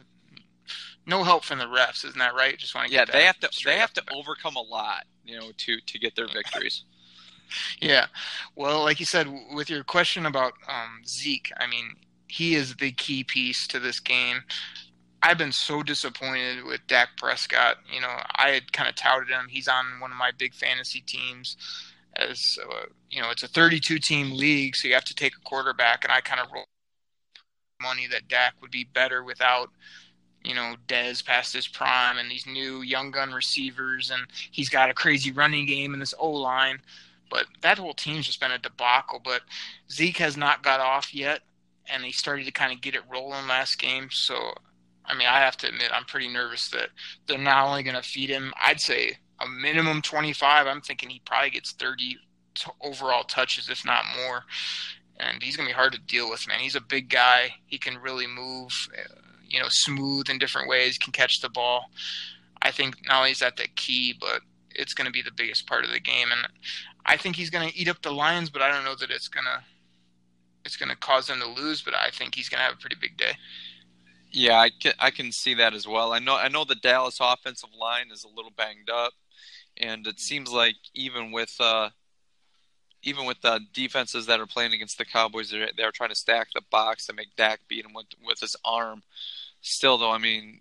no 1.06 1.24
help 1.24 1.44
from 1.44 1.58
the 1.58 1.64
refs, 1.66 2.04
isn't 2.04 2.18
that 2.18 2.34
right? 2.34 2.58
Just 2.58 2.74
want 2.74 2.88
to 2.88 2.94
yeah, 2.94 3.04
they 3.04 3.24
have 3.24 3.38
to 3.40 3.50
they 3.64 3.78
have 3.78 3.92
to 3.94 4.02
overcome 4.12 4.56
a 4.56 4.62
lot, 4.62 5.04
you 5.24 5.38
know, 5.38 5.50
to 5.56 5.80
to 5.80 5.98
get 5.98 6.14
their 6.14 6.28
victories. 6.32 6.84
Yeah, 7.80 8.06
well, 8.56 8.82
like 8.82 9.00
you 9.00 9.06
said, 9.06 9.28
with 9.54 9.70
your 9.70 9.84
question 9.84 10.26
about 10.26 10.54
um, 10.68 11.02
Zeke, 11.06 11.52
I 11.58 11.66
mean, 11.66 11.94
he 12.28 12.54
is 12.54 12.76
the 12.76 12.92
key 12.92 13.24
piece 13.24 13.66
to 13.68 13.78
this 13.78 14.00
game. 14.00 14.42
I've 15.22 15.38
been 15.38 15.52
so 15.52 15.82
disappointed 15.82 16.64
with 16.64 16.86
Dak 16.86 17.10
Prescott. 17.18 17.76
You 17.92 18.00
know, 18.00 18.16
I 18.36 18.50
had 18.50 18.72
kind 18.72 18.88
of 18.88 18.94
touted 18.94 19.28
him. 19.28 19.46
He's 19.48 19.68
on 19.68 20.00
one 20.00 20.10
of 20.10 20.16
my 20.16 20.30
big 20.36 20.54
fantasy 20.54 21.00
teams. 21.00 21.56
As 22.16 22.58
uh, 22.68 22.86
you 23.10 23.20
know, 23.20 23.30
it's 23.30 23.42
a 23.42 23.48
32 23.48 23.98
team 23.98 24.32
league, 24.32 24.76
so 24.76 24.88
you 24.88 24.94
have 24.94 25.04
to 25.04 25.14
take 25.14 25.34
a 25.36 25.48
quarterback, 25.48 26.04
and 26.04 26.12
I 26.12 26.20
kind 26.20 26.40
of 26.40 26.50
roll 26.52 26.64
money 27.80 28.06
that 28.08 28.28
Dak 28.28 28.54
would 28.60 28.70
be 28.70 28.84
better 28.84 29.22
without 29.22 29.70
you 30.42 30.54
know, 30.54 30.74
Dez 30.88 31.24
past 31.24 31.52
his 31.52 31.68
prime 31.68 32.18
and 32.18 32.30
these 32.30 32.46
new 32.46 32.82
young 32.82 33.10
gun 33.10 33.32
receivers, 33.32 34.10
and 34.10 34.22
he's 34.50 34.68
got 34.68 34.90
a 34.90 34.94
crazy 34.94 35.32
running 35.32 35.66
game 35.66 35.92
in 35.92 36.00
this 36.00 36.14
O 36.18 36.30
line. 36.30 36.80
But 37.30 37.46
that 37.62 37.78
whole 37.78 37.94
team's 37.94 38.26
just 38.26 38.40
been 38.40 38.50
a 38.50 38.58
debacle. 38.58 39.20
But 39.22 39.42
Zeke 39.90 40.18
has 40.18 40.36
not 40.36 40.62
got 40.62 40.80
off 40.80 41.14
yet, 41.14 41.40
and 41.86 42.02
he 42.02 42.12
started 42.12 42.44
to 42.46 42.52
kind 42.52 42.72
of 42.72 42.80
get 42.80 42.94
it 42.94 43.02
rolling 43.08 43.46
last 43.46 43.78
game. 43.78 44.08
So 44.10 44.52
I 45.10 45.14
mean, 45.14 45.26
I 45.28 45.40
have 45.40 45.56
to 45.58 45.68
admit, 45.68 45.90
I'm 45.92 46.04
pretty 46.04 46.28
nervous 46.28 46.68
that 46.68 46.90
they're 47.26 47.38
not 47.38 47.66
only 47.66 47.82
going 47.82 47.96
to 47.96 48.02
feed 48.02 48.30
him, 48.30 48.52
I'd 48.60 48.80
say 48.80 49.18
a 49.40 49.48
minimum 49.48 50.02
25. 50.02 50.66
I'm 50.66 50.80
thinking 50.80 51.10
he 51.10 51.20
probably 51.24 51.50
gets 51.50 51.72
30 51.72 52.16
t- 52.54 52.70
overall 52.80 53.24
touches, 53.24 53.68
if 53.68 53.84
not 53.84 54.04
more. 54.24 54.44
And 55.18 55.42
he's 55.42 55.56
going 55.56 55.68
to 55.68 55.74
be 55.74 55.76
hard 55.76 55.92
to 55.94 55.98
deal 55.98 56.30
with, 56.30 56.46
man. 56.46 56.60
He's 56.60 56.76
a 56.76 56.80
big 56.80 57.10
guy. 57.10 57.54
He 57.66 57.76
can 57.76 57.98
really 57.98 58.26
move, 58.26 58.88
you 59.48 59.58
know, 59.58 59.66
smooth 59.68 60.30
in 60.30 60.38
different 60.38 60.68
ways, 60.68 60.96
can 60.96 61.12
catch 61.12 61.40
the 61.40 61.50
ball. 61.50 61.86
I 62.62 62.70
think 62.70 62.96
not 63.06 63.18
only 63.18 63.32
is 63.32 63.40
that 63.40 63.56
the 63.56 63.66
key, 63.74 64.14
but 64.18 64.42
it's 64.70 64.94
going 64.94 65.06
to 65.06 65.12
be 65.12 65.22
the 65.22 65.32
biggest 65.32 65.66
part 65.66 65.84
of 65.84 65.90
the 65.90 66.00
game. 66.00 66.28
And 66.30 66.46
I 67.06 67.16
think 67.16 67.36
he's 67.36 67.50
going 67.50 67.68
to 67.68 67.76
eat 67.76 67.88
up 67.88 68.02
the 68.02 68.12
Lions, 68.12 68.50
but 68.50 68.62
I 68.62 68.70
don't 68.70 68.84
know 68.84 68.94
that 68.96 69.10
it's 69.10 69.28
going 69.28 69.44
to 69.44 69.62
it's 70.64 70.76
going 70.76 70.90
to 70.90 70.96
cause 70.96 71.26
them 71.26 71.40
to 71.40 71.46
lose. 71.46 71.82
But 71.82 71.94
I 71.94 72.10
think 72.10 72.34
he's 72.34 72.48
going 72.48 72.58
to 72.58 72.64
have 72.64 72.74
a 72.74 72.78
pretty 72.78 72.96
big 73.00 73.16
day. 73.16 73.32
Yeah, 74.32 74.58
I 74.58 74.70
can, 74.70 74.92
I 74.98 75.10
can 75.10 75.32
see 75.32 75.54
that 75.54 75.74
as 75.74 75.88
well. 75.88 76.12
I 76.12 76.18
know 76.18 76.36
I 76.36 76.48
know 76.48 76.64
the 76.64 76.76
Dallas 76.76 77.18
offensive 77.20 77.70
line 77.78 78.10
is 78.12 78.24
a 78.24 78.28
little 78.28 78.52
banged 78.56 78.90
up, 78.90 79.12
and 79.76 80.06
it 80.06 80.20
seems 80.20 80.50
like 80.52 80.76
even 80.94 81.32
with 81.32 81.54
uh, 81.58 81.90
even 83.02 83.26
with 83.26 83.40
the 83.40 83.60
defenses 83.72 84.26
that 84.26 84.40
are 84.40 84.46
playing 84.46 84.72
against 84.72 84.98
the 84.98 85.04
Cowboys, 85.04 85.50
they're, 85.50 85.70
they're 85.76 85.90
trying 85.90 86.10
to 86.10 86.14
stack 86.14 86.48
the 86.54 86.62
box 86.70 87.06
to 87.06 87.12
make 87.12 87.34
Dak 87.36 87.60
beat 87.68 87.84
him 87.84 87.94
with 87.94 88.06
with 88.24 88.40
his 88.40 88.56
arm. 88.64 89.02
Still, 89.62 89.98
though, 89.98 90.12
I 90.12 90.18
mean 90.18 90.60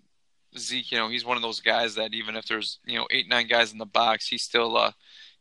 Zeke, 0.58 0.92
you 0.92 0.98
know, 0.98 1.10
he's 1.10 1.26
one 1.26 1.38
of 1.38 1.44
those 1.44 1.60
guys 1.60 1.96
that 1.96 2.14
even 2.14 2.36
if 2.36 2.46
there's 2.48 2.80
you 2.86 2.98
know 2.98 3.08
eight 3.12 3.30
nine 3.30 3.48
guys 3.48 3.72
in 3.72 3.78
the 3.78 3.86
box, 3.86 4.28
he's 4.28 4.44
still 4.44 4.76
uh 4.78 4.92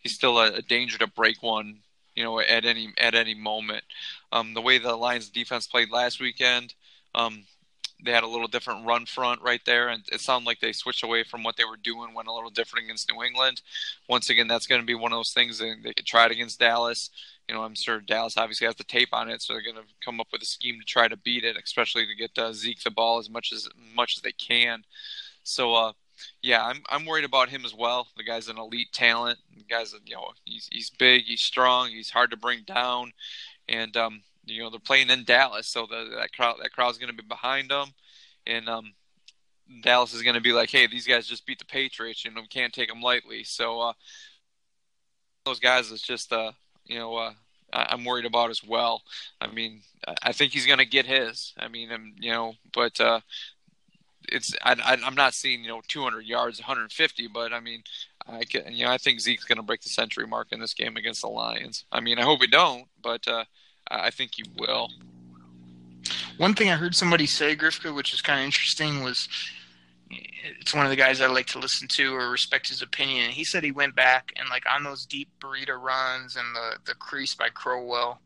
he's 0.00 0.14
still 0.14 0.38
a, 0.38 0.54
a 0.54 0.62
danger 0.62 0.98
to 0.98 1.06
break 1.06 1.42
one. 1.42 1.80
You 2.14 2.24
know, 2.24 2.40
at 2.40 2.64
any 2.64 2.92
at 2.98 3.14
any 3.14 3.34
moment. 3.34 3.84
Um, 4.32 4.52
the 4.52 4.61
way 4.61 4.78
the 4.78 4.96
Lions 4.96 5.28
defense 5.28 5.68
played 5.68 5.92
last 5.92 6.20
weekend, 6.20 6.74
um, 7.14 7.44
they 8.04 8.12
had 8.12 8.22
a 8.22 8.28
little 8.28 8.46
different 8.46 8.87
run 8.87 9.06
front 9.06 9.42
right 9.42 9.61
there, 9.64 9.88
and 9.88 10.02
it 10.12 10.20
sounded 10.20 10.46
like 10.46 10.61
they 10.61 10.72
switched 10.72 11.02
away 11.02 11.24
from 11.24 11.42
what 11.42 11.56
they 11.56 11.64
were 11.64 11.76
doing, 11.76 12.14
went 12.14 12.28
a 12.28 12.32
little 12.32 12.50
different 12.50 12.84
against 12.84 13.11
New 13.11 13.22
England. 13.22 13.61
Once 14.08 14.30
again, 14.30 14.46
that's 14.46 14.66
going 14.66 14.80
to 14.80 14.87
be 14.87 14.94
one 14.94 15.12
of 15.12 15.18
those 15.18 15.32
things 15.32 15.58
that 15.58 15.76
they 15.82 15.92
could 15.92 16.06
try 16.06 16.26
it 16.26 16.30
against 16.30 16.61
Dallas. 16.61 17.11
You 17.48 17.54
know, 17.54 17.62
I'm 17.62 17.74
sure 17.74 18.00
Dallas 18.00 18.37
obviously 18.37 18.66
has 18.66 18.76
the 18.76 18.84
tape 18.84 19.08
on 19.12 19.28
it, 19.28 19.42
so 19.42 19.52
they're 19.52 19.62
going 19.62 19.76
to 19.76 19.92
come 20.04 20.20
up 20.20 20.28
with 20.32 20.42
a 20.42 20.46
scheme 20.46 20.78
to 20.78 20.84
try 20.84 21.08
to 21.08 21.16
beat 21.16 21.44
it, 21.44 21.56
especially 21.62 22.06
to 22.06 22.14
get 22.14 22.38
uh, 22.38 22.52
Zeke 22.52 22.82
the 22.82 22.90
ball 22.90 23.18
as 23.18 23.30
much 23.30 23.52
as 23.52 23.68
much 23.94 24.16
as 24.16 24.22
they 24.22 24.32
can. 24.32 24.84
So, 25.42 25.74
uh, 25.74 25.92
yeah, 26.42 26.64
I'm 26.64 26.83
I'm 26.88 27.04
worried 27.07 27.24
about 27.24 27.48
him 27.48 27.64
as 27.64 27.74
well. 27.74 28.07
The 28.16 28.24
guy's 28.24 28.48
an 28.48 28.59
elite 28.59 28.92
talent. 28.92 29.38
The 29.57 29.64
guy's 29.64 29.94
you 30.04 30.14
know 30.14 30.31
he's 30.44 30.68
he's 30.70 30.90
big, 30.90 31.24
he's 31.24 31.40
strong, 31.40 31.90
he's 31.90 32.11
hard 32.11 32.31
to 32.31 32.37
bring 32.37 32.62
down, 32.66 33.12
and 33.68 33.96
um, 33.96 34.22
you 34.44 34.62
know 34.62 34.70
they're 34.70 34.81
playing 34.81 35.11
in 35.11 35.24
Dallas, 35.24 35.66
so 35.68 35.87
the, 35.87 36.11
that 36.16 36.33
crowd 36.33 36.57
that 36.62 36.72
crowd's 36.72 36.98
going 36.98 37.14
to 37.14 37.22
be 37.22 37.26
behind 37.26 37.70
them, 37.70 37.88
and 38.46 38.68
um, 38.68 38.94
Dallas 39.83 40.14
is 40.14 40.22
going 40.22 40.35
to 40.35 40.40
be 40.40 40.52
like, 40.52 40.70
hey, 40.70 40.87
these 40.87 41.07
guys 41.07 41.26
just 41.26 41.46
beat 41.46 41.59
the 41.59 41.64
Patriots, 41.64 42.24
and 42.24 42.37
we 42.37 42.46
can't 42.46 42.72
take 42.72 42.88
them 42.88 43.02
lightly. 43.02 43.44
So 43.44 43.81
uh, 43.81 43.92
those 45.44 45.61
guys 45.61 45.90
is 45.90 46.02
just 46.02 46.33
uh, 46.33 46.52
you 46.87 46.98
know 46.98 47.16
uh, 47.16 47.33
I'm 47.72 48.04
worried 48.04 48.24
about 48.24 48.50
as 48.50 48.64
well. 48.64 49.02
I 49.40 49.48
mean, 49.48 49.83
I 50.22 50.33
think 50.33 50.52
he's 50.52 50.66
going 50.66 50.78
to 50.78 50.87
get 50.87 51.07
his. 51.07 51.52
I 51.59 51.68
mean, 51.68 51.92
I'm, 51.92 52.14
you 52.18 52.33
know, 52.33 52.54
but 52.72 53.00
uh, 53.00 53.20
it's 54.32 54.54
I, 54.62 54.76
I, 54.84 55.06
am 55.06 55.14
not 55.14 55.34
seeing 55.34 55.62
you 55.62 55.68
know 55.68 55.82
200 55.88 56.24
yards, 56.24 56.58
150, 56.60 57.28
but 57.28 57.52
I 57.52 57.60
mean, 57.60 57.82
I 58.26 58.44
can, 58.44 58.72
you 58.72 58.84
know 58.84 58.90
I 58.90 58.98
think 58.98 59.20
Zeke's 59.20 59.44
going 59.44 59.56
to 59.56 59.62
break 59.62 59.82
the 59.82 59.88
century 59.88 60.26
mark 60.26 60.48
in 60.52 60.60
this 60.60 60.74
game 60.74 60.96
against 60.96 61.22
the 61.22 61.28
Lions. 61.28 61.84
I 61.92 62.00
mean, 62.00 62.18
I 62.18 62.22
hope 62.22 62.40
he 62.40 62.46
don't, 62.46 62.86
but 63.02 63.26
uh, 63.26 63.44
I 63.90 64.10
think 64.10 64.32
he 64.34 64.44
will. 64.58 64.90
One 66.36 66.54
thing 66.54 66.70
I 66.70 66.76
heard 66.76 66.94
somebody 66.94 67.26
say, 67.26 67.56
Grifka, 67.56 67.94
which 67.94 68.14
is 68.14 68.22
kind 68.22 68.38
of 68.38 68.44
interesting, 68.44 69.02
was 69.02 69.28
it's 70.10 70.74
one 70.74 70.86
of 70.86 70.90
the 70.90 70.96
guys 70.96 71.20
I 71.20 71.26
like 71.26 71.46
to 71.48 71.58
listen 71.58 71.88
to 71.88 72.14
or 72.14 72.30
respect 72.30 72.68
his 72.68 72.82
opinion. 72.82 73.30
He 73.30 73.44
said 73.44 73.64
he 73.64 73.72
went 73.72 73.94
back 73.94 74.32
and 74.36 74.48
like 74.48 74.64
on 74.70 74.84
those 74.84 75.04
deep 75.04 75.28
Breida 75.40 75.80
runs 75.80 76.36
and 76.36 76.54
the 76.54 76.78
the 76.86 76.94
crease 76.94 77.34
by 77.34 77.48
Crowell. 77.48 78.20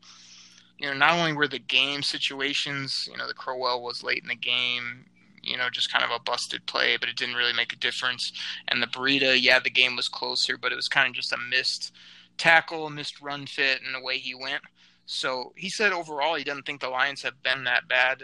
You 0.77 0.87
know, 0.87 0.93
not 0.93 1.13
only 1.13 1.33
were 1.33 1.47
the 1.47 1.59
game 1.59 2.03
situations, 2.03 3.07
you 3.11 3.17
know, 3.17 3.27
the 3.27 3.33
Crowell 3.33 3.83
was 3.83 4.03
late 4.03 4.21
in 4.21 4.27
the 4.27 4.35
game, 4.35 5.05
you 5.43 5.57
know, 5.57 5.69
just 5.69 5.91
kind 5.91 6.03
of 6.03 6.11
a 6.11 6.23
busted 6.23 6.65
play, 6.65 6.97
but 6.97 7.09
it 7.09 7.17
didn't 7.17 7.35
really 7.35 7.53
make 7.53 7.73
a 7.73 7.77
difference. 7.77 8.31
And 8.67 8.81
the 8.81 8.87
Breida, 8.87 9.39
yeah, 9.39 9.59
the 9.59 9.69
game 9.69 9.95
was 9.95 10.07
closer, 10.07 10.57
but 10.57 10.71
it 10.71 10.75
was 10.75 10.87
kind 10.87 11.07
of 11.07 11.13
just 11.13 11.33
a 11.33 11.37
missed 11.37 11.91
tackle, 12.37 12.87
a 12.87 12.89
missed 12.89 13.21
run 13.21 13.45
fit, 13.45 13.81
and 13.85 13.93
the 13.93 14.01
way 14.01 14.17
he 14.17 14.33
went. 14.33 14.61
So 15.05 15.53
he 15.55 15.69
said 15.69 15.91
overall 15.91 16.35
he 16.35 16.43
doesn't 16.43 16.65
think 16.65 16.81
the 16.81 16.89
Lions 16.89 17.21
have 17.23 17.43
been 17.43 17.65
that 17.65 17.87
bad 17.87 18.23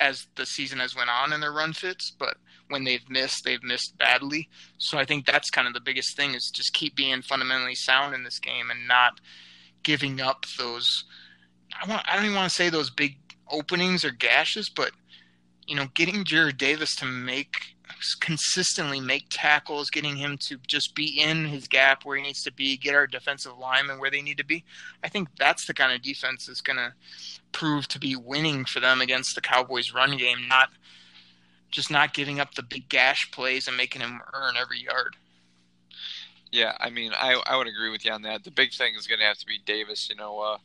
as 0.00 0.26
the 0.36 0.46
season 0.46 0.78
has 0.78 0.94
went 0.94 1.10
on 1.10 1.32
in 1.32 1.40
their 1.40 1.52
run 1.52 1.72
fits, 1.72 2.12
but 2.16 2.36
when 2.68 2.84
they've 2.84 3.08
missed, 3.08 3.44
they've 3.44 3.62
missed 3.62 3.96
badly. 3.98 4.48
So 4.78 4.98
I 4.98 5.04
think 5.04 5.26
that's 5.26 5.50
kind 5.50 5.66
of 5.66 5.74
the 5.74 5.80
biggest 5.80 6.16
thing 6.16 6.34
is 6.34 6.50
just 6.50 6.74
keep 6.74 6.94
being 6.94 7.22
fundamentally 7.22 7.74
sound 7.74 8.14
in 8.14 8.22
this 8.22 8.38
game 8.38 8.70
and 8.70 8.86
not 8.86 9.20
giving 9.82 10.20
up 10.20 10.46
those. 10.58 11.04
I 11.80 11.88
want. 11.88 12.06
I 12.06 12.14
don't 12.14 12.26
even 12.26 12.36
want 12.36 12.48
to 12.48 12.54
say 12.54 12.68
those 12.68 12.90
big 12.90 13.16
openings 13.50 14.04
or 14.04 14.10
gashes, 14.10 14.68
but 14.68 14.92
you 15.68 15.76
know, 15.76 15.86
getting 15.94 16.24
Jarrad 16.24 16.58
Davis 16.58 16.96
to 16.96 17.04
make 17.04 17.76
consistently 18.20 19.00
make 19.00 19.26
tackles, 19.30 19.90
getting 19.90 20.16
him 20.16 20.36
to 20.38 20.56
just 20.66 20.94
be 20.94 21.20
in 21.20 21.46
his 21.46 21.66
gap 21.66 22.04
where 22.04 22.16
he 22.16 22.22
needs 22.22 22.42
to 22.42 22.52
be, 22.52 22.76
get 22.76 22.94
our 22.94 23.06
defensive 23.06 23.56
linemen 23.58 23.98
where 23.98 24.10
they 24.10 24.22
need 24.22 24.38
to 24.38 24.44
be. 24.44 24.64
I 25.02 25.08
think 25.08 25.28
that's 25.38 25.66
the 25.66 25.74
kind 25.74 25.92
of 25.92 26.02
defense 26.02 26.46
that's 26.46 26.60
going 26.60 26.76
to 26.76 26.92
prove 27.52 27.88
to 27.88 27.98
be 27.98 28.16
winning 28.16 28.64
for 28.64 28.80
them 28.80 29.00
against 29.00 29.34
the 29.34 29.40
Cowboys' 29.40 29.92
run 29.92 30.16
game, 30.16 30.48
not 30.48 30.68
just 31.70 31.90
not 31.90 32.14
giving 32.14 32.40
up 32.40 32.54
the 32.54 32.62
big 32.62 32.88
gash 32.88 33.30
plays 33.30 33.68
and 33.68 33.76
making 33.76 34.00
him 34.00 34.20
earn 34.32 34.56
every 34.56 34.80
yard. 34.80 35.16
Yeah, 36.50 36.74
I 36.80 36.88
mean, 36.88 37.12
I 37.14 37.40
I 37.46 37.56
would 37.56 37.66
agree 37.66 37.90
with 37.90 38.04
you 38.06 38.12
on 38.12 38.22
that. 38.22 38.44
The 38.44 38.50
big 38.50 38.72
thing 38.72 38.94
is 38.96 39.06
going 39.06 39.18
to 39.18 39.26
have 39.26 39.36
to 39.38 39.46
be 39.46 39.58
Davis. 39.66 40.08
You 40.08 40.16
know, 40.16 40.38
uh, 40.38 40.58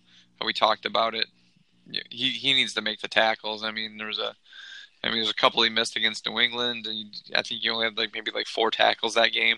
we 0.43 0.53
talked 0.53 0.85
about 0.85 1.13
it. 1.13 1.27
He 2.09 2.29
he 2.29 2.53
needs 2.53 2.73
to 2.75 2.81
make 2.81 3.01
the 3.01 3.09
tackles. 3.09 3.63
I 3.63 3.71
mean, 3.71 3.97
there 3.97 4.07
was 4.07 4.19
a, 4.19 4.33
I 5.03 5.09
mean, 5.09 5.17
there's 5.17 5.29
a 5.29 5.35
couple 5.35 5.63
he 5.63 5.69
missed 5.69 5.97
against 5.97 6.25
New 6.25 6.39
England. 6.39 6.87
I 7.35 7.41
think 7.41 7.61
he 7.61 7.69
only 7.69 7.85
had 7.85 7.97
like 7.97 8.13
maybe 8.13 8.31
like 8.31 8.47
four 8.47 8.71
tackles 8.71 9.15
that 9.15 9.33
game, 9.33 9.57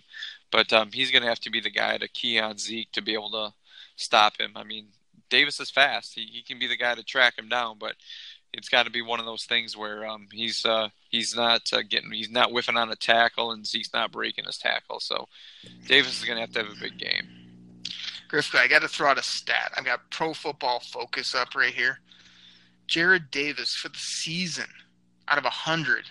but 0.51 0.73
um, 0.73 0.89
he's 0.91 1.11
going 1.11 1.21
to 1.21 1.29
have 1.29 1.39
to 1.41 1.51
be 1.51 1.59
the 1.59 1.69
guy 1.69 1.97
to 1.97 2.07
key 2.07 2.39
on 2.39 2.57
Zeke 2.57 2.91
to 2.93 3.01
be 3.01 3.13
able 3.13 3.29
to 3.31 3.53
stop 3.95 4.39
him. 4.39 4.53
I 4.55 4.63
mean, 4.63 4.87
Davis 5.29 5.59
is 5.59 5.69
fast. 5.69 6.13
He 6.15 6.25
he 6.25 6.41
can 6.41 6.59
be 6.59 6.67
the 6.67 6.77
guy 6.77 6.95
to 6.95 7.03
track 7.03 7.37
him 7.37 7.49
down, 7.49 7.77
but 7.79 7.95
it's 8.53 8.69
got 8.69 8.83
to 8.83 8.91
be 8.91 9.01
one 9.01 9.19
of 9.19 9.25
those 9.25 9.45
things 9.45 9.75
where 9.75 10.05
um, 10.07 10.27
he's 10.31 10.65
uh, 10.65 10.89
he's 11.09 11.35
not 11.35 11.61
uh, 11.73 11.81
getting 11.87 12.11
he's 12.11 12.29
not 12.29 12.51
whiffing 12.51 12.77
on 12.77 12.91
a 12.91 12.95
tackle 12.95 13.51
and 13.51 13.67
Zeke's 13.67 13.93
not 13.93 14.11
breaking 14.11 14.45
his 14.45 14.57
tackle. 14.57 14.99
So 14.99 15.27
Davis 15.87 16.19
is 16.19 16.25
going 16.25 16.37
to 16.37 16.41
have 16.41 16.53
to 16.53 16.63
have 16.63 16.71
a 16.71 16.79
big 16.79 16.97
game. 16.97 17.27
Griff, 18.27 18.53
I 18.55 18.67
got 18.67 18.81
to 18.81 18.87
throw 18.87 19.09
out 19.09 19.19
a 19.19 19.23
stat. 19.23 19.71
I've 19.77 19.85
got 19.85 20.09
Pro 20.09 20.33
Football 20.33 20.79
Focus 20.79 21.35
up 21.35 21.53
right 21.55 21.73
here. 21.73 21.99
Jarrad 22.87 23.31
Davis 23.31 23.75
for 23.75 23.89
the 23.89 23.97
season, 23.97 24.67
out 25.27 25.37
of 25.37 25.45
hundred, 25.45 26.05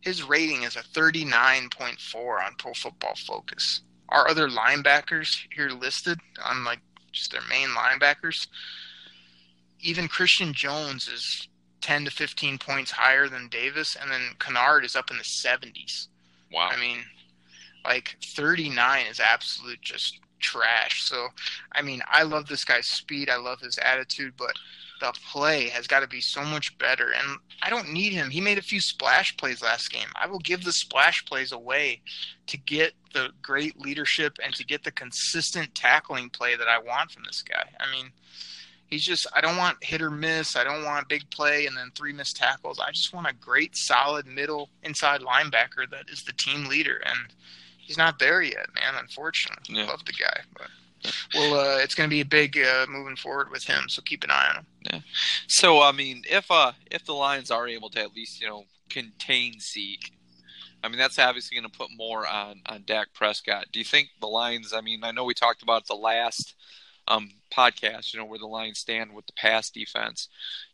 his 0.00 0.22
rating 0.22 0.62
is 0.62 0.76
a 0.76 0.82
thirty-nine 0.82 1.68
point 1.70 2.00
four 2.00 2.42
on 2.42 2.54
Pro 2.58 2.72
Football 2.72 3.14
Focus. 3.16 3.82
Our 4.08 4.28
other 4.28 4.48
linebackers 4.48 5.46
here 5.54 5.70
listed 5.70 6.18
on 6.44 6.64
like 6.64 6.80
just 7.12 7.32
their 7.32 7.42
main 7.48 7.68
linebackers. 7.68 8.46
Even 9.80 10.08
Christian 10.08 10.52
Jones 10.52 11.08
is 11.08 11.48
10 11.80 12.04
to 12.04 12.10
15 12.10 12.58
points 12.58 12.90
higher 12.90 13.28
than 13.28 13.48
Davis, 13.48 13.96
and 14.00 14.10
then 14.10 14.34
Kennard 14.38 14.84
is 14.84 14.96
up 14.96 15.10
in 15.10 15.16
the 15.16 15.22
70s. 15.22 16.08
Wow. 16.52 16.68
I 16.70 16.78
mean, 16.78 16.98
like 17.84 18.16
39 18.22 19.06
is 19.06 19.20
absolute 19.20 19.80
just 19.80 20.20
trash. 20.40 21.02
So, 21.02 21.28
I 21.72 21.82
mean, 21.82 22.02
I 22.08 22.22
love 22.24 22.46
this 22.46 22.64
guy's 22.64 22.86
speed. 22.86 23.30
I 23.30 23.36
love 23.36 23.60
his 23.60 23.78
attitude, 23.78 24.34
but 24.36 24.54
the 25.00 25.12
play 25.32 25.68
has 25.68 25.86
got 25.86 26.00
to 26.00 26.06
be 26.06 26.20
so 26.20 26.44
much 26.44 26.76
better. 26.78 27.12
And 27.12 27.38
I 27.62 27.70
don't 27.70 27.92
need 27.92 28.12
him. 28.12 28.30
He 28.30 28.40
made 28.40 28.58
a 28.58 28.62
few 28.62 28.80
splash 28.80 29.36
plays 29.36 29.62
last 29.62 29.90
game. 29.90 30.08
I 30.14 30.26
will 30.26 30.38
give 30.38 30.64
the 30.64 30.72
splash 30.72 31.24
plays 31.24 31.52
away 31.52 32.02
to 32.46 32.56
get 32.56 32.92
the 33.12 33.30
great 33.42 33.78
leadership 33.80 34.38
and 34.44 34.54
to 34.54 34.64
get 34.64 34.84
the 34.84 34.92
consistent 34.92 35.74
tackling 35.74 36.30
play 36.30 36.56
that 36.56 36.68
I 36.68 36.78
want 36.78 37.10
from 37.10 37.24
this 37.24 37.42
guy. 37.42 37.70
I 37.80 37.90
mean, 37.90 38.10
he's 38.86 39.04
just 39.04 39.26
I 39.34 39.40
don't 39.40 39.56
want 39.56 39.82
hit 39.82 40.02
or 40.02 40.10
miss. 40.10 40.56
I 40.56 40.64
don't 40.64 40.84
want 40.84 41.08
big 41.08 41.30
play 41.30 41.66
and 41.66 41.76
then 41.76 41.90
three 41.94 42.12
missed 42.12 42.36
tackles. 42.36 42.78
I 42.78 42.90
just 42.90 43.14
want 43.14 43.26
a 43.26 43.34
great 43.34 43.76
solid 43.76 44.26
middle 44.26 44.68
inside 44.82 45.20
linebacker 45.22 45.88
that 45.90 46.10
is 46.10 46.24
the 46.24 46.32
team 46.32 46.66
leader 46.66 47.00
and 47.04 47.34
he's 47.78 47.98
not 47.98 48.18
there 48.18 48.42
yet, 48.42 48.66
man, 48.74 48.94
unfortunately. 48.98 49.76
Yeah. 49.76 49.86
Love 49.86 50.04
the 50.04 50.12
guy, 50.12 50.40
but 50.56 50.68
well, 51.34 51.54
uh, 51.54 51.78
it's 51.78 51.94
going 51.94 52.08
to 52.08 52.14
be 52.14 52.20
a 52.20 52.26
big 52.26 52.58
uh, 52.58 52.86
moving 52.88 53.16
forward 53.16 53.50
with 53.50 53.64
him, 53.64 53.88
so 53.88 54.02
keep 54.02 54.24
an 54.24 54.30
eye 54.30 54.48
on 54.50 54.56
him. 54.56 54.66
Yeah. 54.82 55.00
So 55.46 55.82
I 55.82 55.92
mean, 55.92 56.22
if 56.28 56.50
uh 56.50 56.72
if 56.90 57.04
the 57.04 57.12
Lions 57.12 57.50
are 57.50 57.68
able 57.68 57.90
to 57.90 58.00
at 58.00 58.14
least 58.14 58.40
you 58.40 58.48
know 58.48 58.64
contain 58.88 59.60
Zeke, 59.60 60.12
I 60.82 60.88
mean 60.88 60.98
that's 60.98 61.18
obviously 61.18 61.56
going 61.56 61.70
to 61.70 61.78
put 61.78 61.90
more 61.96 62.26
on 62.26 62.62
on 62.66 62.84
Dak 62.86 63.12
Prescott. 63.12 63.66
Do 63.72 63.78
you 63.78 63.84
think 63.84 64.08
the 64.20 64.26
Lions? 64.26 64.72
I 64.72 64.80
mean, 64.80 65.04
I 65.04 65.12
know 65.12 65.24
we 65.24 65.34
talked 65.34 65.62
about 65.62 65.86
the 65.86 65.94
last 65.94 66.54
um, 67.08 67.30
podcast, 67.54 68.12
you 68.12 68.20
know, 68.20 68.26
where 68.26 68.38
the 68.38 68.46
Lions 68.46 68.78
stand 68.78 69.12
with 69.12 69.26
the 69.26 69.32
pass 69.34 69.70
defense. 69.70 70.28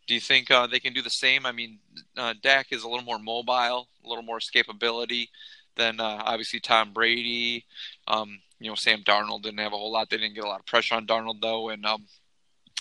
Do 0.06 0.14
you 0.14 0.20
think 0.20 0.50
uh, 0.50 0.66
they 0.66 0.78
can 0.78 0.92
do 0.92 1.02
the 1.02 1.10
same? 1.10 1.46
I 1.46 1.52
mean, 1.52 1.78
uh, 2.16 2.34
Dak 2.42 2.68
is 2.70 2.84
a 2.84 2.88
little 2.88 3.04
more 3.04 3.18
mobile, 3.18 3.88
a 4.04 4.08
little 4.08 4.22
more 4.22 4.38
escapability 4.38 5.28
than 5.76 6.00
uh, 6.00 6.22
obviously 6.24 6.60
Tom 6.60 6.92
Brady. 6.92 7.64
Um, 8.06 8.40
you 8.58 8.70
know, 8.70 8.74
Sam 8.74 9.02
Darnold 9.02 9.42
didn't 9.42 9.58
have 9.58 9.72
a 9.72 9.76
whole 9.76 9.92
lot. 9.92 10.10
They 10.10 10.16
didn't 10.16 10.34
get 10.34 10.44
a 10.44 10.48
lot 10.48 10.60
of 10.60 10.66
pressure 10.66 10.94
on 10.94 11.06
Darnold 11.06 11.40
though, 11.40 11.68
and 11.68 11.84
um, 11.84 12.06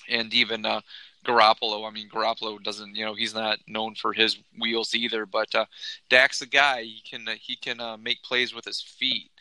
and 0.09 0.33
even 0.33 0.65
uh, 0.65 0.81
Garoppolo. 1.25 1.88
I 1.88 1.91
mean, 1.91 2.09
Garoppolo 2.09 2.61
doesn't, 2.63 2.95
you 2.95 3.05
know, 3.05 3.15
he's 3.15 3.33
not 3.33 3.59
known 3.67 3.95
for 3.95 4.13
his 4.13 4.38
wheels 4.59 4.93
either. 4.95 5.25
But 5.25 5.53
uh, 5.53 5.65
Dak's 6.09 6.41
a 6.41 6.47
guy. 6.47 6.83
He 6.83 7.01
can 7.07 7.27
he 7.39 7.55
can 7.55 7.79
uh, 7.79 7.97
make 7.97 8.23
plays 8.23 8.53
with 8.53 8.65
his 8.65 8.81
feet. 8.81 9.31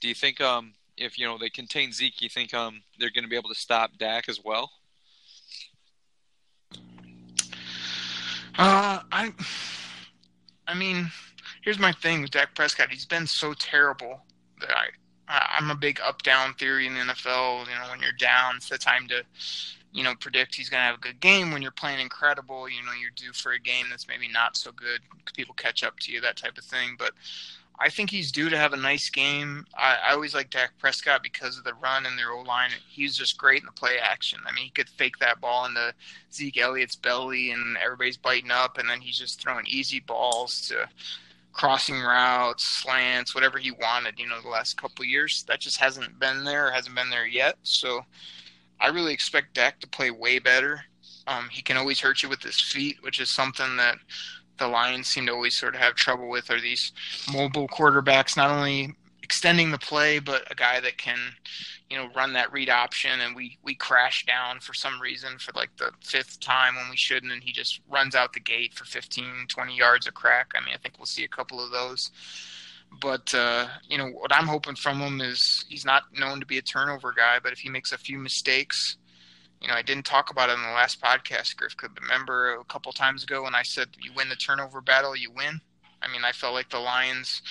Do 0.00 0.08
you 0.08 0.14
think 0.14 0.40
um, 0.40 0.74
if 0.96 1.18
you 1.18 1.26
know 1.26 1.38
they 1.38 1.50
contain 1.50 1.92
Zeke, 1.92 2.22
you 2.22 2.28
think 2.28 2.52
um, 2.54 2.82
they're 2.98 3.10
going 3.10 3.24
to 3.24 3.30
be 3.30 3.36
able 3.36 3.50
to 3.50 3.54
stop 3.54 3.96
Dak 3.98 4.28
as 4.28 4.40
well? 4.44 4.70
Uh, 8.58 9.00
I, 9.12 9.32
I 10.66 10.74
mean, 10.74 11.08
here's 11.62 11.78
my 11.78 11.92
thing 11.92 12.22
with 12.22 12.32
Dak 12.32 12.56
Prescott. 12.56 12.90
He's 12.90 13.06
been 13.06 13.26
so 13.26 13.54
terrible 13.54 14.22
that 14.60 14.76
I 14.76 14.88
I'm 15.28 15.70
a 15.70 15.74
big 15.74 16.00
up 16.00 16.22
down 16.22 16.54
theory 16.54 16.86
in 16.86 16.94
the 16.94 17.00
NFL. 17.00 17.66
You 17.66 17.74
know, 17.74 17.90
when 17.90 18.00
you're 18.00 18.12
down, 18.12 18.56
it's 18.56 18.68
the 18.68 18.78
time 18.78 19.06
to, 19.08 19.22
you 19.92 20.02
know, 20.02 20.14
predict 20.14 20.54
he's 20.54 20.70
going 20.70 20.80
to 20.80 20.86
have 20.86 20.96
a 20.96 21.00
good 21.00 21.20
game. 21.20 21.52
When 21.52 21.60
you're 21.60 21.70
playing 21.70 22.00
incredible, 22.00 22.68
you 22.68 22.82
know, 22.82 22.92
you're 22.98 23.10
due 23.14 23.32
for 23.32 23.52
a 23.52 23.58
game 23.58 23.86
that's 23.90 24.08
maybe 24.08 24.28
not 24.28 24.56
so 24.56 24.72
good. 24.72 25.00
People 25.34 25.54
catch 25.54 25.84
up 25.84 25.98
to 26.00 26.12
you, 26.12 26.20
that 26.22 26.36
type 26.36 26.56
of 26.56 26.64
thing. 26.64 26.96
But 26.98 27.12
I 27.80 27.90
think 27.90 28.10
he's 28.10 28.32
due 28.32 28.48
to 28.48 28.56
have 28.56 28.72
a 28.72 28.78
nice 28.78 29.08
game. 29.10 29.66
I, 29.76 29.98
I 30.08 30.12
always 30.12 30.34
like 30.34 30.50
Dak 30.50 30.72
Prescott 30.78 31.22
because 31.22 31.58
of 31.58 31.64
the 31.64 31.74
run 31.74 32.06
and 32.06 32.18
their 32.18 32.32
O 32.32 32.40
line. 32.40 32.70
He's 32.88 33.16
just 33.16 33.38
great 33.38 33.60
in 33.60 33.66
the 33.66 33.72
play 33.72 33.98
action. 34.02 34.40
I 34.46 34.52
mean, 34.52 34.64
he 34.64 34.70
could 34.70 34.88
fake 34.88 35.18
that 35.18 35.40
ball 35.40 35.66
into 35.66 35.94
Zeke 36.32 36.58
Elliott's 36.58 36.96
belly, 36.96 37.52
and 37.52 37.76
everybody's 37.76 38.16
biting 38.16 38.50
up, 38.50 38.78
and 38.78 38.88
then 38.88 39.00
he's 39.00 39.18
just 39.18 39.40
throwing 39.40 39.66
easy 39.66 40.00
balls 40.00 40.68
to 40.68 40.88
crossing 41.52 42.00
routes, 42.00 42.66
slants, 42.66 43.34
whatever 43.34 43.58
he 43.58 43.70
wanted. 43.70 44.18
You 44.18 44.28
know, 44.28 44.40
the 44.40 44.48
last 44.48 44.80
couple 44.80 45.04
years, 45.04 45.44
that 45.48 45.60
just 45.60 45.80
hasn't 45.80 46.18
been 46.18 46.44
there, 46.44 46.70
hasn't 46.70 46.94
been 46.94 47.10
there 47.10 47.26
yet. 47.26 47.56
So, 47.62 48.02
I 48.80 48.88
really 48.88 49.12
expect 49.12 49.54
Dak 49.54 49.80
to 49.80 49.88
play 49.88 50.10
way 50.10 50.38
better. 50.38 50.84
Um, 51.26 51.48
he 51.50 51.62
can 51.62 51.76
always 51.76 52.00
hurt 52.00 52.22
you 52.22 52.28
with 52.28 52.42
his 52.42 52.60
feet, 52.60 52.98
which 53.02 53.20
is 53.20 53.30
something 53.30 53.76
that 53.76 53.98
the 54.58 54.68
Lions 54.68 55.08
seem 55.08 55.26
to 55.26 55.32
always 55.32 55.54
sort 55.54 55.74
of 55.74 55.80
have 55.80 55.94
trouble 55.94 56.28
with 56.28 56.50
are 56.50 56.60
these 56.60 56.92
mobile 57.32 57.68
quarterbacks, 57.68 58.36
not 58.36 58.50
only 58.50 58.94
extending 59.28 59.70
the 59.70 59.78
play, 59.78 60.18
but 60.18 60.50
a 60.50 60.54
guy 60.54 60.80
that 60.80 60.96
can, 60.96 61.18
you 61.90 61.98
know, 61.98 62.08
run 62.16 62.32
that 62.32 62.50
read 62.50 62.70
option. 62.70 63.20
And 63.20 63.36
we 63.36 63.58
we 63.62 63.74
crash 63.74 64.24
down 64.24 64.60
for 64.60 64.72
some 64.72 64.98
reason 65.02 65.38
for 65.38 65.52
like 65.54 65.68
the 65.76 65.90
fifth 66.02 66.40
time 66.40 66.76
when 66.76 66.88
we 66.88 66.96
shouldn't, 66.96 67.30
and 67.30 67.44
he 67.44 67.52
just 67.52 67.82
runs 67.90 68.14
out 68.14 68.32
the 68.32 68.40
gate 68.40 68.72
for 68.72 68.86
15, 68.86 69.46
20 69.48 69.76
yards 69.76 70.06
a 70.06 70.12
crack. 70.12 70.52
I 70.56 70.64
mean, 70.64 70.74
I 70.74 70.78
think 70.78 70.98
we'll 70.98 71.04
see 71.04 71.24
a 71.24 71.28
couple 71.28 71.62
of 71.62 71.70
those. 71.70 72.10
But 73.02 73.34
uh, 73.34 73.66
you 73.86 73.98
know 73.98 74.08
what 74.08 74.34
I'm 74.34 74.46
hoping 74.46 74.76
from 74.76 74.98
him 74.98 75.20
is 75.20 75.66
he's 75.68 75.84
not 75.84 76.04
known 76.18 76.40
to 76.40 76.46
be 76.46 76.56
a 76.56 76.62
turnover 76.62 77.12
guy, 77.12 77.38
but 77.42 77.52
if 77.52 77.58
he 77.58 77.68
makes 77.68 77.92
a 77.92 77.98
few 77.98 78.18
mistakes, 78.18 78.96
you 79.60 79.68
know, 79.68 79.74
I 79.74 79.82
didn't 79.82 80.06
talk 80.06 80.30
about 80.30 80.48
it 80.48 80.54
in 80.54 80.62
the 80.62 80.68
last 80.68 81.02
podcast, 81.02 81.54
Griff. 81.56 81.76
Could 81.76 82.00
remember 82.00 82.54
a 82.54 82.64
couple 82.64 82.92
times 82.92 83.24
ago 83.24 83.42
when 83.42 83.54
I 83.54 83.62
said 83.62 83.88
you 84.00 84.12
win 84.16 84.30
the 84.30 84.36
turnover 84.36 84.80
battle, 84.80 85.14
you 85.14 85.30
win. 85.30 85.60
I 86.02 86.08
mean, 86.08 86.24
I 86.24 86.32
felt 86.32 86.54
like 86.54 86.70
the 86.70 86.78
Lions 86.78 87.42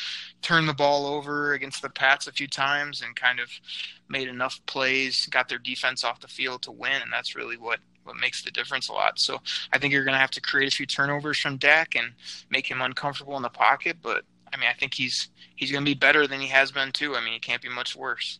turned 0.41 0.69
the 0.69 0.73
ball 0.73 1.05
over 1.05 1.53
against 1.53 1.81
the 1.81 1.89
Pats 1.89 2.27
a 2.27 2.31
few 2.31 2.47
times 2.47 3.01
and 3.01 3.15
kind 3.15 3.39
of 3.39 3.49
made 4.09 4.27
enough 4.27 4.59
plays, 4.65 5.25
got 5.27 5.49
their 5.49 5.57
defense 5.57 6.03
off 6.03 6.21
the 6.21 6.27
field 6.27 6.61
to 6.63 6.71
win, 6.71 7.01
and 7.01 7.11
that's 7.11 7.35
really 7.35 7.57
what 7.57 7.79
what 8.03 8.15
makes 8.15 8.41
the 8.41 8.51
difference 8.51 8.87
a 8.87 8.93
lot. 8.93 9.19
So 9.19 9.39
I 9.73 9.77
think 9.77 9.91
you're 9.93 10.05
going 10.05 10.13
to 10.13 10.19
have 10.19 10.31
to 10.31 10.41
create 10.41 10.71
a 10.71 10.75
few 10.75 10.85
turnovers 10.85 11.37
from 11.37 11.57
Dak 11.57 11.95
and 11.95 12.13
make 12.49 12.65
him 12.65 12.81
uncomfortable 12.81 13.35
in 13.35 13.43
the 13.43 13.49
pocket. 13.49 13.97
But 14.01 14.23
I 14.53 14.57
mean, 14.57 14.69
I 14.69 14.73
think 14.73 14.93
he's 14.93 15.29
he's 15.55 15.71
going 15.71 15.83
to 15.83 15.89
be 15.89 15.93
better 15.93 16.25
than 16.25 16.39
he 16.39 16.47
has 16.47 16.71
been 16.71 16.91
too. 16.91 17.15
I 17.15 17.21
mean, 17.21 17.33
he 17.33 17.39
can't 17.39 17.61
be 17.61 17.69
much 17.69 17.95
worse. 17.95 18.39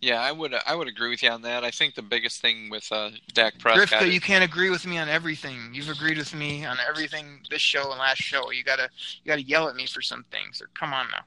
Yeah, 0.00 0.20
I 0.20 0.30
would 0.30 0.54
I 0.66 0.74
would 0.76 0.86
agree 0.86 1.10
with 1.10 1.22
you 1.22 1.30
on 1.30 1.42
that. 1.42 1.64
I 1.64 1.70
think 1.72 1.94
the 1.96 2.02
biggest 2.02 2.40
thing 2.40 2.70
with 2.70 2.86
uh, 2.92 3.10
Dak 3.34 3.58
Prescott. 3.58 3.88
Grifka, 4.00 4.06
is- 4.06 4.14
you 4.14 4.20
can't 4.20 4.44
agree 4.44 4.70
with 4.70 4.86
me 4.86 4.96
on 4.98 5.08
everything. 5.08 5.70
You've 5.72 5.88
agreed 5.88 6.18
with 6.18 6.34
me 6.34 6.64
on 6.64 6.76
everything 6.88 7.40
this 7.50 7.62
show 7.62 7.90
and 7.90 7.98
last 7.98 8.18
show. 8.22 8.50
You 8.52 8.62
gotta 8.62 8.88
you 9.24 9.28
gotta 9.28 9.42
yell 9.42 9.68
at 9.68 9.74
me 9.74 9.86
for 9.86 10.00
some 10.00 10.24
things. 10.30 10.62
Or 10.62 10.68
come 10.78 10.92
on 10.92 11.08
now. 11.10 11.24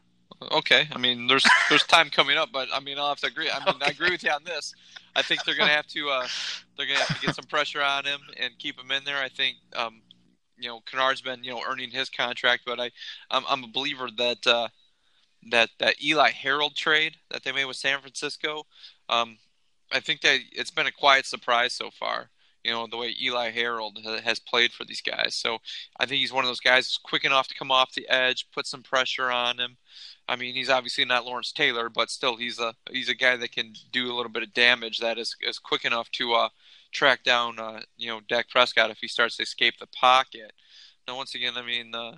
Okay, 0.54 0.88
I 0.92 0.98
mean, 0.98 1.28
there's 1.28 1.46
there's 1.70 1.84
time 1.84 2.10
coming 2.10 2.38
up, 2.38 2.50
but 2.54 2.70
I 2.74 2.80
mean, 2.80 2.98
I'll 2.98 3.10
have 3.10 3.20
to 3.20 3.28
agree. 3.28 3.50
I 3.52 3.64
mean, 3.66 3.76
I 3.82 3.90
agree 3.90 4.10
with 4.10 4.24
you 4.24 4.32
on 4.32 4.44
this. 4.46 4.74
I 5.16 5.22
think 5.22 5.44
they're 5.44 5.56
gonna 5.58 5.72
have 5.72 5.88
to 5.88 6.10
uh, 6.10 6.28
they're 6.78 6.88
gonna 6.88 7.00
have 7.00 7.20
to 7.20 7.26
get 7.26 7.36
some 7.36 7.46
pressure 7.46 7.82
on 7.82 8.06
him 8.06 8.22
and 8.40 8.58
keep 8.58 8.80
him 8.80 8.90
in 8.92 9.04
there. 9.04 9.18
I 9.18 9.28
think 9.30 9.58
um, 9.76 10.02
you 10.58 10.70
know 10.70 10.80
Kennard's 10.90 11.22
been 11.22 11.44
you 11.44 11.52
know 11.52 11.62
earning 11.68 11.92
his 11.92 12.10
contract, 12.10 12.64
but 12.66 12.80
I 12.80 12.90
I'm, 13.30 13.44
I'm 13.50 13.64
a 13.66 13.68
believer 13.68 14.08
that 14.18 14.48
uh, 14.48 14.70
that 15.50 15.70
that 15.80 16.04
Eli 16.04 16.30
Harold 16.32 16.76
trade 16.76 17.18
that 17.30 17.44
they 17.44 17.52
made 17.52 17.66
with 17.66 17.78
San 17.78 18.00
Francisco. 18.00 18.66
Um, 19.10 19.38
I 19.92 20.00
think 20.00 20.22
that 20.22 20.40
it's 20.52 20.72
been 20.72 20.88
a 20.88 20.92
quiet 20.92 21.26
surprise 21.26 21.74
so 21.74 21.90
far. 21.92 22.30
You 22.64 22.72
know 22.72 22.86
the 22.86 22.98
way 22.98 23.16
Eli 23.20 23.50
Harold 23.50 23.98
has 24.24 24.40
played 24.40 24.72
for 24.72 24.86
these 24.86 25.02
guys. 25.02 25.34
So 25.34 25.58
I 26.00 26.06
think 26.06 26.20
he's 26.20 26.34
one 26.34 26.44
of 26.44 26.50
those 26.50 26.60
guys 26.60 26.86
who's 26.86 27.00
quick 27.04 27.26
enough 27.26 27.48
to 27.48 27.56
come 27.56 27.72
off 27.72 27.94
the 27.94 28.08
edge, 28.08 28.48
put 28.52 28.68
some 28.68 28.84
pressure 28.84 29.32
on 29.32 29.60
him. 29.60 29.78
I 30.28 30.36
mean, 30.36 30.54
he's 30.54 30.70
obviously 30.70 31.04
not 31.06 31.26
Lawrence 31.26 31.52
Taylor, 31.52 31.90
but 31.90 32.12
still, 32.12 32.38
he's 32.38 32.60
a 32.60 32.76
he's 32.92 33.10
a 33.10 33.16
guy 33.16 33.36
that 33.36 33.52
can 33.52 33.74
do 33.92 34.12
a 34.12 34.16
little 34.16 34.32
bit 34.32 34.44
of 34.44 34.54
damage. 34.54 35.00
That 35.00 35.18
is 35.18 35.36
is 35.42 35.58
quick 35.58 35.86
enough 35.86 36.12
to 36.12 36.34
uh, 36.34 36.50
track 36.92 37.24
down, 37.24 37.60
uh, 37.60 37.82
you 37.98 38.08
know, 38.08 38.22
Dak 38.28 38.50
Prescott 38.50 38.92
if 38.92 39.00
he 39.00 39.08
starts 39.08 39.38
to 39.38 39.44
escape 39.44 39.80
the 39.80 39.88
pocket. 39.88 40.54
Now, 41.08 41.16
once 41.18 41.34
again, 41.36 41.54
I 41.56 41.64
mean, 41.64 41.96
uh, 41.96 42.18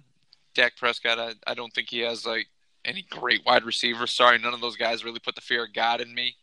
Dak 0.54 0.76
Prescott, 0.76 1.20
I, 1.20 1.34
I 1.48 1.54
don't 1.54 1.74
think 1.74 1.90
he 1.90 2.00
has 2.00 2.26
like 2.26 2.48
any 2.86 3.06
great 3.10 3.46
wide 3.46 3.64
receivers. 3.64 4.12
Sorry, 4.12 4.38
none 4.38 4.54
of 4.54 4.62
those 4.62 4.78
guys 4.78 5.04
really 5.04 5.20
put 5.20 5.36
the 5.36 5.42
fear 5.42 5.66
of 5.66 5.74
God 5.74 6.02
in 6.02 6.14
me. 6.14 6.36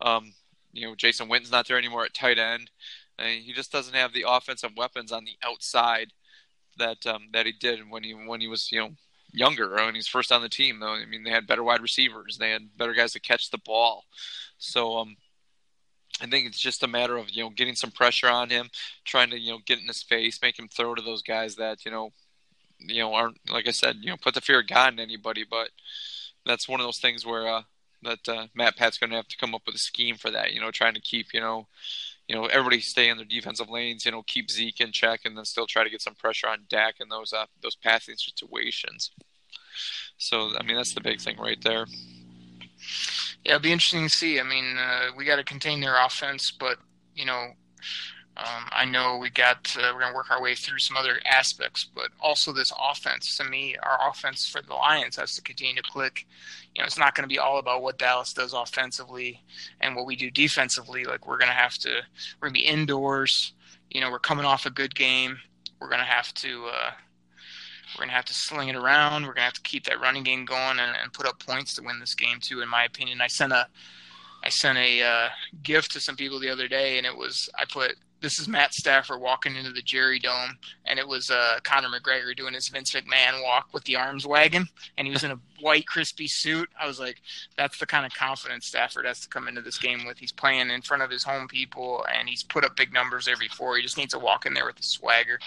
Um, 0.00 0.32
you 0.72 0.86
know, 0.86 0.94
Jason 0.94 1.28
Witten's 1.28 1.52
not 1.52 1.68
there 1.68 1.78
anymore 1.78 2.04
at 2.04 2.14
tight 2.14 2.38
end. 2.38 2.70
Mean, 3.18 3.42
he 3.42 3.52
just 3.52 3.70
doesn't 3.70 3.94
have 3.94 4.12
the 4.12 4.24
offensive 4.28 4.72
weapons 4.76 5.12
on 5.12 5.24
the 5.24 5.36
outside 5.44 6.12
that 6.78 7.06
um, 7.06 7.28
that 7.32 7.46
he 7.46 7.52
did 7.52 7.88
when 7.88 8.02
he 8.02 8.12
when 8.12 8.40
he 8.40 8.48
was 8.48 8.72
you 8.72 8.80
know 8.80 8.90
younger 9.32 9.74
when 9.74 9.94
he 9.94 9.98
was 9.98 10.08
first 10.08 10.32
on 10.32 10.42
the 10.42 10.48
team. 10.48 10.80
Though 10.80 10.94
I 10.94 11.06
mean, 11.06 11.22
they 11.22 11.30
had 11.30 11.46
better 11.46 11.62
wide 11.62 11.80
receivers, 11.80 12.38
they 12.38 12.50
had 12.50 12.76
better 12.76 12.94
guys 12.94 13.12
to 13.12 13.20
catch 13.20 13.50
the 13.50 13.58
ball. 13.58 14.04
So 14.58 14.98
um, 14.98 15.16
I 16.20 16.26
think 16.26 16.46
it's 16.46 16.58
just 16.58 16.82
a 16.82 16.88
matter 16.88 17.16
of 17.16 17.30
you 17.30 17.44
know 17.44 17.50
getting 17.50 17.76
some 17.76 17.90
pressure 17.90 18.28
on 18.28 18.50
him, 18.50 18.70
trying 19.04 19.30
to 19.30 19.38
you 19.38 19.52
know 19.52 19.60
get 19.64 19.80
in 19.80 19.86
his 19.86 20.02
face, 20.02 20.40
make 20.42 20.58
him 20.58 20.68
throw 20.68 20.94
to 20.94 21.02
those 21.02 21.22
guys 21.22 21.56
that 21.56 21.84
you 21.84 21.90
know 21.90 22.12
you 22.78 23.00
know 23.00 23.14
aren't 23.14 23.38
like 23.50 23.68
I 23.68 23.72
said 23.72 23.96
you 24.00 24.10
know 24.10 24.16
put 24.16 24.34
the 24.34 24.40
fear 24.40 24.60
of 24.60 24.66
God 24.66 24.92
in 24.92 25.00
anybody. 25.00 25.44
But 25.48 25.70
that's 26.46 26.68
one 26.68 26.80
of 26.80 26.86
those 26.86 26.98
things 26.98 27.24
where 27.24 27.48
uh, 27.48 27.62
that 28.02 28.28
uh, 28.28 28.46
Matt 28.54 28.76
Pat's 28.76 28.98
going 28.98 29.10
to 29.10 29.16
have 29.16 29.28
to 29.28 29.36
come 29.36 29.54
up 29.54 29.62
with 29.66 29.74
a 29.74 29.78
scheme 29.78 30.16
for 30.16 30.30
that. 30.30 30.52
You 30.52 30.60
know, 30.60 30.70
trying 30.70 30.94
to 30.94 31.00
keep 31.00 31.28
you 31.32 31.40
know 31.40 31.66
you 32.28 32.34
know 32.34 32.46
everybody 32.46 32.80
stay 32.80 33.08
in 33.08 33.16
their 33.16 33.26
defensive 33.26 33.70
lanes. 33.70 34.04
You 34.04 34.12
know, 34.12 34.22
keep 34.22 34.50
Zeke 34.50 34.80
in 34.80 34.92
check, 34.92 35.20
and 35.24 35.36
then 35.36 35.44
still 35.44 35.66
try 35.66 35.84
to 35.84 35.90
get 35.90 36.02
some 36.02 36.14
pressure 36.14 36.48
on 36.48 36.66
Dak 36.68 36.96
in 37.00 37.08
those 37.08 37.32
uh, 37.32 37.46
those 37.62 37.76
passing 37.76 38.16
situations. 38.16 39.10
So 40.18 40.50
I 40.58 40.62
mean 40.62 40.76
that's 40.76 40.94
the 40.94 41.00
big 41.00 41.20
thing 41.20 41.38
right 41.38 41.62
there. 41.62 41.86
Yeah, 43.44 43.52
it'll 43.52 43.62
be 43.62 43.72
interesting 43.72 44.04
to 44.04 44.10
see. 44.10 44.40
I 44.40 44.42
mean, 44.42 44.76
uh, 44.78 45.10
we 45.16 45.24
got 45.24 45.36
to 45.36 45.44
contain 45.44 45.80
their 45.80 46.02
offense, 46.02 46.50
but 46.50 46.78
you 47.14 47.26
know, 47.26 47.52
um, 48.36 48.68
I 48.72 48.84
know 48.84 49.18
we 49.18 49.30
got 49.30 49.76
uh, 49.78 49.92
we're 49.94 50.00
going 50.00 50.12
to 50.12 50.16
work 50.16 50.30
our 50.30 50.42
way 50.42 50.56
through 50.56 50.80
some 50.80 50.96
other 50.96 51.20
aspects, 51.24 51.84
but 51.94 52.08
also 52.18 52.52
this 52.52 52.72
offense. 52.90 53.36
To 53.36 53.44
me, 53.44 53.76
our 53.80 54.10
offense 54.10 54.48
for 54.48 54.60
the 54.60 54.74
Lions 54.74 55.16
has 55.16 55.36
to 55.36 55.42
continue 55.42 55.76
to 55.76 55.82
click. 55.82 56.26
You 56.74 56.82
know, 56.82 56.86
it's 56.86 56.98
not 56.98 57.14
going 57.14 57.22
to 57.22 57.32
be 57.32 57.38
all 57.38 57.58
about 57.58 57.82
what 57.82 57.98
Dallas 57.98 58.32
does 58.32 58.52
offensively 58.52 59.40
and 59.80 59.94
what 59.94 60.06
we 60.06 60.16
do 60.16 60.32
defensively. 60.32 61.04
Like 61.04 61.28
we're 61.28 61.38
going 61.38 61.50
to 61.50 61.54
have 61.54 61.74
to, 61.78 62.00
we're 62.40 62.48
going 62.48 62.54
to 62.54 62.60
be 62.60 62.66
indoors. 62.66 63.52
You 63.90 64.00
know, 64.00 64.10
we're 64.10 64.18
coming 64.18 64.44
off 64.44 64.66
a 64.66 64.70
good 64.70 64.96
game. 64.96 65.38
We're 65.80 65.88
going 65.88 66.00
to 66.00 66.04
have 66.04 66.34
to. 66.34 66.66
Uh, 66.66 66.90
we're 67.94 68.00
going 68.00 68.08
to 68.08 68.16
have 68.16 68.24
to 68.24 68.34
sling 68.34 68.68
it 68.68 68.74
around. 68.74 69.22
We're 69.22 69.34
going 69.34 69.42
to 69.42 69.42
have 69.42 69.52
to 69.52 69.60
keep 69.60 69.84
that 69.84 70.00
running 70.00 70.24
game 70.24 70.44
going 70.44 70.80
and, 70.80 70.96
and 71.00 71.12
put 71.12 71.26
up 71.26 71.38
points 71.38 71.74
to 71.74 71.82
win 71.82 72.00
this 72.00 72.16
game 72.16 72.38
too. 72.40 72.60
In 72.60 72.68
my 72.68 72.84
opinion, 72.84 73.20
I 73.20 73.28
sent 73.28 73.52
a 73.52 73.68
I 74.42 74.48
sent 74.48 74.76
a 74.76 75.02
uh, 75.02 75.28
gift 75.62 75.92
to 75.92 76.00
some 76.00 76.16
people 76.16 76.40
the 76.40 76.50
other 76.50 76.66
day, 76.66 76.98
and 76.98 77.06
it 77.06 77.16
was 77.16 77.48
I 77.56 77.64
put 77.70 77.94
this 78.24 78.38
is 78.38 78.48
Matt 78.48 78.72
Stafford 78.72 79.20
walking 79.20 79.54
into 79.54 79.70
the 79.70 79.82
Jerry 79.82 80.18
Dome, 80.18 80.56
and 80.86 80.98
it 80.98 81.06
was 81.06 81.30
uh, 81.30 81.58
Conor 81.62 81.88
McGregor 81.88 82.34
doing 82.34 82.54
his 82.54 82.68
Vince 82.68 82.90
McMahon 82.92 83.42
walk 83.42 83.68
with 83.74 83.84
the 83.84 83.96
arms 83.96 84.26
wagging, 84.26 84.66
and 84.96 85.06
he 85.06 85.12
was 85.12 85.24
in 85.24 85.30
a 85.30 85.38
white 85.60 85.86
crispy 85.86 86.26
suit. 86.26 86.70
I 86.80 86.86
was 86.86 86.98
like, 86.98 87.20
that's 87.58 87.76
the 87.78 87.84
kind 87.84 88.06
of 88.06 88.14
confidence 88.14 88.66
Stafford 88.66 89.04
has 89.04 89.20
to 89.20 89.28
come 89.28 89.46
into 89.46 89.60
this 89.60 89.76
game 89.76 90.06
with. 90.06 90.16
He's 90.16 90.32
playing 90.32 90.70
in 90.70 90.80
front 90.80 91.02
of 91.02 91.10
his 91.10 91.22
home 91.22 91.48
people, 91.48 92.06
and 92.16 92.26
he's 92.26 92.42
put 92.42 92.64
up 92.64 92.76
big 92.76 92.94
numbers 92.94 93.28
every 93.28 93.48
four. 93.48 93.76
He 93.76 93.82
just 93.82 93.98
needs 93.98 94.14
to 94.14 94.18
walk 94.18 94.46
in 94.46 94.54
there 94.54 94.64
with 94.64 94.80
a 94.80 94.82
swagger 94.82 95.38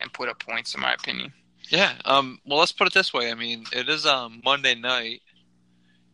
and 0.00 0.12
put 0.12 0.28
up 0.28 0.40
points, 0.40 0.74
in 0.74 0.80
my 0.80 0.92
opinion. 0.92 1.32
Yeah. 1.68 1.92
Um, 2.04 2.40
well, 2.44 2.58
let's 2.58 2.72
put 2.72 2.88
it 2.88 2.94
this 2.94 3.14
way. 3.14 3.30
I 3.30 3.34
mean, 3.34 3.64
it 3.72 3.88
is 3.88 4.06
um, 4.06 4.42
Monday 4.44 4.74
night, 4.74 5.22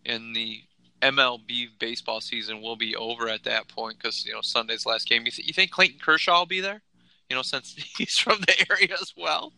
and 0.05 0.37
the 0.37 0.65
MLB 1.03 1.69
baseball 1.79 2.21
season 2.21 2.61
will 2.61 2.77
be 2.77 2.95
over 2.97 3.29
at 3.29 3.45
that 3.45 3.69
point 3.69 3.99
because 3.99 4.25
you 4.27 4.33
know 4.33 4.41
Sunday's 4.43 4.87
last 4.87 5.09
game. 5.09 5.25
You, 5.25 5.31
th- 5.31 5.47
you 5.47 5.55
think 5.55 5.71
Clayton 5.71 6.01
Kershaw 6.01 6.41
will 6.41 6.47
be 6.47 6.61
there? 6.61 6.83
You 7.29 7.37
know, 7.37 7.43
since 7.43 7.75
he's 7.99 8.19
from 8.19 8.41
the 8.41 8.71
area 8.71 8.97
as 9.01 9.15
well. 9.17 9.53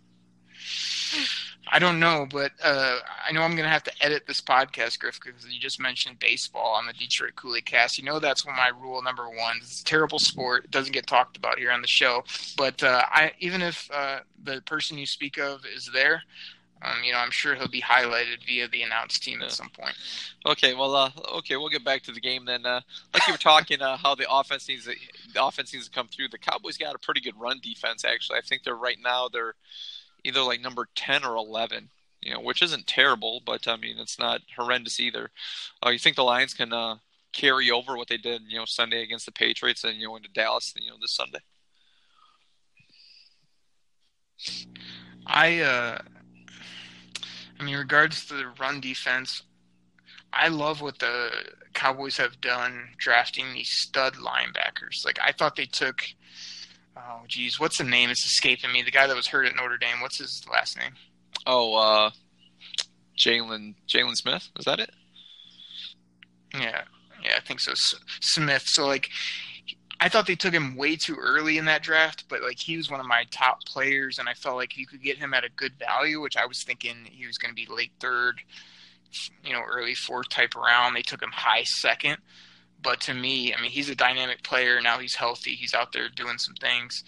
I 1.68 1.78
don't 1.78 2.00
know, 2.00 2.26
but 2.30 2.52
uh, 2.62 2.98
I 3.26 3.32
know 3.32 3.42
I'm 3.42 3.52
going 3.52 3.64
to 3.64 3.70
have 3.70 3.84
to 3.84 3.92
edit 4.04 4.24
this 4.26 4.40
podcast, 4.40 4.98
Griff, 4.98 5.20
because 5.22 5.46
you 5.48 5.60
just 5.60 5.80
mentioned 5.80 6.18
baseball 6.18 6.74
on 6.74 6.86
the 6.86 6.92
Detroit 6.92 7.36
Kool-Aid 7.36 7.64
cast. 7.64 7.98
You 7.98 8.04
know 8.04 8.18
that's 8.18 8.44
one 8.44 8.56
my 8.56 8.68
rule 8.68 9.00
number 9.02 9.28
one. 9.28 9.56
It's 9.58 9.80
a 9.80 9.84
terrible 9.84 10.18
sport. 10.18 10.64
It 10.64 10.70
doesn't 10.70 10.92
get 10.92 11.06
talked 11.06 11.36
about 11.36 11.58
here 11.58 11.70
on 11.70 11.80
the 11.80 11.88
show. 11.88 12.24
But 12.56 12.82
uh, 12.82 13.02
I, 13.08 13.32
even 13.38 13.62
if 13.62 13.88
uh, 13.92 14.20
the 14.42 14.60
person 14.62 14.98
you 14.98 15.06
speak 15.06 15.38
of 15.38 15.64
is 15.64 15.88
there, 15.92 16.22
um, 16.82 17.04
you 17.04 17.12
know, 17.12 17.18
I'm 17.18 17.30
sure 17.30 17.54
he'll 17.54 17.68
be 17.68 17.80
highlighted 17.80 18.44
via 18.46 18.68
the 18.68 18.82
announced 18.82 19.22
team 19.22 19.38
yeah. 19.40 19.46
at 19.46 19.52
some 19.52 19.68
point. 19.68 19.94
Okay, 20.46 20.74
well, 20.74 20.94
uh, 20.96 21.10
okay, 21.34 21.56
we'll 21.56 21.68
get 21.68 21.84
back 21.84 22.02
to 22.02 22.12
the 22.12 22.20
game 22.20 22.44
then. 22.44 22.66
Uh, 22.66 22.80
like 23.14 23.26
you 23.26 23.34
were 23.34 23.38
talking, 23.38 23.80
uh, 23.80 23.96
how 23.96 24.14
the 24.14 24.26
offense 24.30 24.68
needs 24.68 24.84
to, 24.84 24.94
the 25.32 25.44
offense 25.44 25.72
needs 25.72 25.88
to 25.88 25.94
come 25.94 26.08
through. 26.08 26.28
The 26.28 26.38
Cowboys 26.38 26.76
got 26.76 26.94
a 26.94 26.98
pretty 26.98 27.20
good 27.20 27.38
run 27.38 27.60
defense, 27.62 28.04
actually. 28.04 28.38
I 28.38 28.42
think 28.42 28.64
they're 28.64 28.74
right 28.74 28.98
now 29.02 29.28
they're 29.28 29.54
either 30.24 30.42
like 30.42 30.60
number 30.60 30.88
ten 30.94 31.24
or 31.24 31.36
eleven, 31.36 31.88
you 32.20 32.32
know, 32.34 32.40
which 32.40 32.62
isn't 32.62 32.86
terrible, 32.86 33.42
but 33.44 33.68
I 33.68 33.76
mean 33.76 33.98
it's 33.98 34.18
not 34.18 34.40
horrendous 34.56 34.98
either. 34.98 35.30
Uh, 35.84 35.90
you 35.90 35.98
think 35.98 36.16
the 36.16 36.24
Lions 36.24 36.54
can 36.54 36.72
uh, 36.72 36.96
carry 37.32 37.70
over 37.70 37.96
what 37.96 38.08
they 38.08 38.16
did, 38.16 38.42
you 38.48 38.58
know, 38.58 38.64
Sunday 38.64 39.02
against 39.02 39.26
the 39.26 39.32
Patriots 39.32 39.84
and 39.84 39.96
you 39.96 40.08
know 40.08 40.16
into 40.16 40.28
Dallas, 40.30 40.74
you 40.76 40.90
know, 40.90 40.96
this 41.00 41.12
Sunday? 41.12 41.40
I 45.26 45.60
uh 45.60 45.98
I 47.62 47.64
mean, 47.64 47.76
regards 47.76 48.26
to 48.26 48.34
the 48.34 48.48
run 48.58 48.80
defense, 48.80 49.44
I 50.32 50.48
love 50.48 50.80
what 50.80 50.98
the 50.98 51.30
Cowboys 51.74 52.16
have 52.16 52.40
done 52.40 52.88
drafting 52.98 53.52
these 53.54 53.70
stud 53.70 54.14
linebackers. 54.14 55.04
Like 55.04 55.20
I 55.24 55.30
thought 55.30 55.54
they 55.54 55.66
took, 55.66 56.02
oh 56.96 57.20
geez, 57.28 57.60
what's 57.60 57.78
the 57.78 57.84
name? 57.84 58.10
It's 58.10 58.24
escaping 58.24 58.72
me. 58.72 58.82
The 58.82 58.90
guy 58.90 59.06
that 59.06 59.14
was 59.14 59.28
hurt 59.28 59.46
at 59.46 59.54
Notre 59.54 59.78
Dame. 59.78 60.00
What's 60.00 60.18
his 60.18 60.44
last 60.50 60.76
name? 60.76 60.94
Oh, 61.46 61.76
uh, 61.76 62.10
Jaylon 63.16 63.76
Jaylon 63.88 64.16
Smith. 64.16 64.48
Is 64.58 64.64
that 64.64 64.80
it? 64.80 64.90
Yeah, 66.54 66.82
yeah, 67.22 67.34
I 67.36 67.40
think 67.46 67.60
so. 67.60 67.74
Smith. 68.20 68.64
So 68.66 68.88
like, 68.88 69.08
I 70.00 70.08
thought 70.08 70.26
they 70.26 70.34
took 70.34 70.54
him 70.54 70.76
way 70.76 70.96
too 70.96 71.16
early 71.16 71.58
in 71.58 71.64
that 71.66 71.82
draft, 71.82 72.24
but 72.28 72.42
like 72.42 72.58
he 72.58 72.76
was 72.76 72.90
one 72.90 73.00
of 73.00 73.06
my 73.06 73.24
top 73.30 73.64
players, 73.64 74.18
and 74.18 74.28
I 74.28 74.34
felt 74.34 74.56
like 74.56 74.76
you 74.76 74.86
could 74.86 75.02
get 75.02 75.18
him 75.18 75.34
at 75.34 75.44
a 75.44 75.50
good 75.50 75.74
value, 75.78 76.20
which 76.20 76.36
I 76.36 76.46
was 76.46 76.62
thinking 76.62 76.96
he 77.04 77.26
was 77.26 77.38
going 77.38 77.54
to 77.54 77.54
be 77.54 77.72
late 77.72 77.92
third, 78.00 78.40
you 79.44 79.52
know, 79.52 79.62
early 79.62 79.94
fourth 79.94 80.28
type 80.28 80.54
round. 80.56 80.96
They 80.96 81.02
took 81.02 81.22
him 81.22 81.30
high 81.32 81.64
second, 81.64 82.18
but 82.82 83.00
to 83.02 83.14
me, 83.14 83.54
I 83.54 83.60
mean, 83.60 83.70
he's 83.70 83.90
a 83.90 83.94
dynamic 83.94 84.42
player. 84.42 84.80
Now 84.80 84.98
he's 84.98 85.14
healthy. 85.14 85.54
He's 85.54 85.74
out 85.74 85.92
there 85.92 86.08
doing 86.08 86.38
some 86.38 86.54
things. 86.54 87.04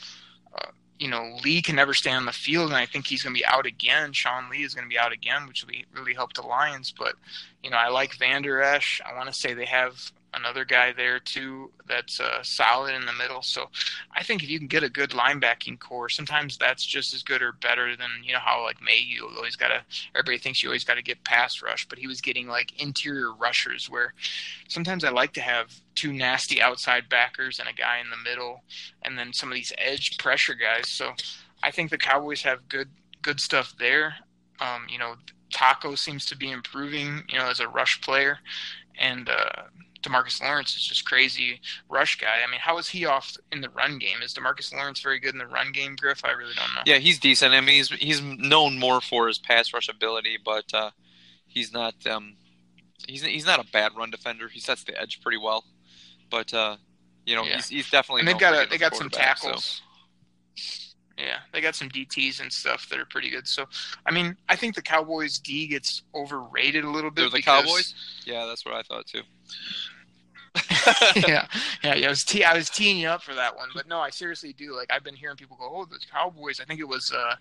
Uh, 0.54 0.70
you 0.98 1.08
know, 1.08 1.36
Lee 1.42 1.62
can 1.62 1.76
never 1.76 1.94
stay 1.94 2.12
on 2.12 2.26
the 2.26 2.32
field, 2.32 2.68
and 2.68 2.76
I 2.76 2.86
think 2.86 3.06
he's 3.06 3.22
going 3.22 3.34
to 3.34 3.38
be 3.38 3.46
out 3.46 3.66
again. 3.66 4.12
Sean 4.12 4.48
Lee 4.48 4.62
is 4.62 4.74
going 4.74 4.84
to 4.84 4.92
be 4.92 4.98
out 4.98 5.12
again, 5.12 5.48
which 5.48 5.64
will 5.64 5.74
really 5.92 6.14
help 6.14 6.32
the 6.34 6.42
Lions. 6.42 6.94
But 6.96 7.16
you 7.62 7.70
know, 7.70 7.76
I 7.76 7.88
like 7.88 8.14
Vander 8.14 8.62
Esch. 8.62 9.00
I 9.04 9.16
want 9.16 9.28
to 9.28 9.34
say 9.34 9.54
they 9.54 9.64
have 9.64 10.12
another 10.36 10.64
guy 10.64 10.92
there 10.92 11.18
too 11.18 11.70
that's 11.86 12.20
uh, 12.20 12.42
solid 12.42 12.94
in 12.94 13.06
the 13.06 13.12
middle. 13.12 13.42
So 13.42 13.70
I 14.14 14.22
think 14.22 14.42
if 14.42 14.50
you 14.50 14.58
can 14.58 14.68
get 14.68 14.82
a 14.82 14.88
good 14.88 15.10
linebacking 15.10 15.78
core, 15.80 16.08
sometimes 16.08 16.56
that's 16.56 16.84
just 16.84 17.14
as 17.14 17.22
good 17.22 17.42
or 17.42 17.52
better 17.52 17.96
than 17.96 18.08
you 18.22 18.32
know 18.32 18.38
how 18.38 18.62
like 18.62 18.82
May 18.82 18.98
you 18.98 19.28
always 19.36 19.56
got 19.56 19.68
to. 19.68 19.82
Everybody 20.14 20.38
thinks 20.38 20.62
you 20.62 20.68
always 20.68 20.84
got 20.84 20.94
to 20.94 21.02
get 21.02 21.24
pass 21.24 21.62
rush, 21.62 21.88
but 21.88 21.98
he 21.98 22.06
was 22.06 22.20
getting 22.20 22.48
like 22.48 22.80
interior 22.80 23.32
rushers 23.34 23.88
where 23.88 24.14
sometimes 24.68 25.04
I 25.04 25.10
like 25.10 25.32
to 25.34 25.40
have 25.40 25.74
two 25.94 26.12
nasty 26.12 26.60
outside 26.60 27.08
backers 27.08 27.58
and 27.58 27.68
a 27.68 27.72
guy 27.72 27.98
in 27.98 28.10
the 28.10 28.30
middle, 28.30 28.62
and 29.02 29.18
then 29.18 29.32
some 29.32 29.50
of 29.50 29.54
these 29.54 29.72
edge 29.78 30.18
pressure 30.18 30.54
guys. 30.54 30.88
So 30.88 31.12
I 31.62 31.70
think 31.70 31.90
the 31.90 31.98
Cowboys 31.98 32.42
have 32.42 32.68
good 32.68 32.88
good 33.22 33.40
stuff 33.40 33.74
there. 33.78 34.14
Um, 34.60 34.86
you 34.88 34.98
know, 34.98 35.14
Taco 35.52 35.94
seems 35.94 36.26
to 36.26 36.36
be 36.36 36.50
improving, 36.50 37.22
you 37.28 37.38
know, 37.38 37.46
as 37.46 37.60
a 37.60 37.68
rush 37.68 38.00
player, 38.00 38.38
and 38.98 39.28
uh, 39.28 39.62
Demarcus 40.04 40.40
Lawrence 40.42 40.76
is 40.76 40.82
just 40.82 41.04
crazy 41.04 41.60
rush 41.88 42.18
guy. 42.18 42.40
I 42.46 42.50
mean, 42.50 42.60
how 42.60 42.78
is 42.78 42.88
he 42.88 43.06
off 43.06 43.36
in 43.50 43.60
the 43.60 43.70
run 43.70 43.98
game? 43.98 44.22
Is 44.22 44.34
Demarcus 44.34 44.72
Lawrence 44.72 45.00
very 45.00 45.18
good 45.18 45.32
in 45.32 45.38
the 45.38 45.46
run 45.46 45.72
game, 45.72 45.96
Griff? 45.96 46.24
I 46.24 46.32
really 46.32 46.54
don't 46.54 46.74
know. 46.74 46.82
Yeah, 46.86 46.98
he's 46.98 47.18
decent. 47.18 47.54
I 47.54 47.60
mean, 47.60 47.76
he's 47.76 47.88
he's 47.90 48.22
known 48.22 48.78
more 48.78 49.00
for 49.00 49.26
his 49.26 49.38
pass 49.38 49.72
rush 49.72 49.88
ability, 49.88 50.38
but 50.44 50.72
uh, 50.72 50.90
he's 51.46 51.72
not 51.72 51.94
um, 52.06 52.36
he's 53.08 53.22
he's 53.22 53.46
not 53.46 53.58
a 53.58 53.70
bad 53.70 53.92
run 53.96 54.10
defender. 54.10 54.48
He 54.48 54.60
sets 54.60 54.84
the 54.84 55.00
edge 55.00 55.20
pretty 55.22 55.38
well, 55.38 55.64
but 56.30 56.52
uh, 56.52 56.76
you 57.26 57.34
know, 57.34 57.44
yeah. 57.44 57.56
he's, 57.56 57.68
he's 57.68 57.90
definitely. 57.90 58.20
And 58.20 58.28
they've 58.28 58.38
got 58.38 58.66
a, 58.66 58.68
they 58.68 58.78
got 58.78 58.94
some 58.94 59.10
tackles. 59.10 59.64
So. 59.64 59.83
Yeah, 61.16 61.38
they 61.52 61.60
got 61.60 61.76
some 61.76 61.88
DTs 61.88 62.40
and 62.40 62.52
stuff 62.52 62.88
that 62.88 62.98
are 62.98 63.04
pretty 63.04 63.30
good. 63.30 63.46
So, 63.46 63.66
I 64.04 64.10
mean, 64.10 64.36
I 64.48 64.56
think 64.56 64.74
the 64.74 64.82
Cowboys 64.82 65.38
D 65.38 65.68
gets 65.68 66.02
overrated 66.14 66.84
a 66.84 66.90
little 66.90 67.10
bit. 67.10 67.22
They're 67.22 67.30
the 67.30 67.42
Cowboys. 67.42 67.94
Yeah, 68.24 68.46
that's 68.46 68.64
what 68.64 68.74
I 68.74 68.82
thought 68.82 69.06
too. 69.06 69.22
yeah, 71.16 71.46
yeah, 71.82 71.94
yeah. 71.94 72.06
I 72.06 72.08
was 72.10 72.24
te- 72.24 72.44
I 72.44 72.54
was 72.54 72.70
teeing 72.70 72.98
you 72.98 73.08
up 73.08 73.22
for 73.22 73.34
that 73.34 73.56
one, 73.56 73.68
but 73.74 73.88
no, 73.88 73.98
I 73.98 74.10
seriously 74.10 74.52
do. 74.52 74.74
Like 74.74 74.92
I've 74.92 75.02
been 75.02 75.16
hearing 75.16 75.36
people 75.36 75.56
go, 75.58 75.68
"Oh, 75.72 75.84
the 75.84 75.98
Cowboys." 76.12 76.60
I 76.60 76.64
think 76.64 76.78
it 76.78 76.88
was, 76.88 77.12
uh, 77.12 77.34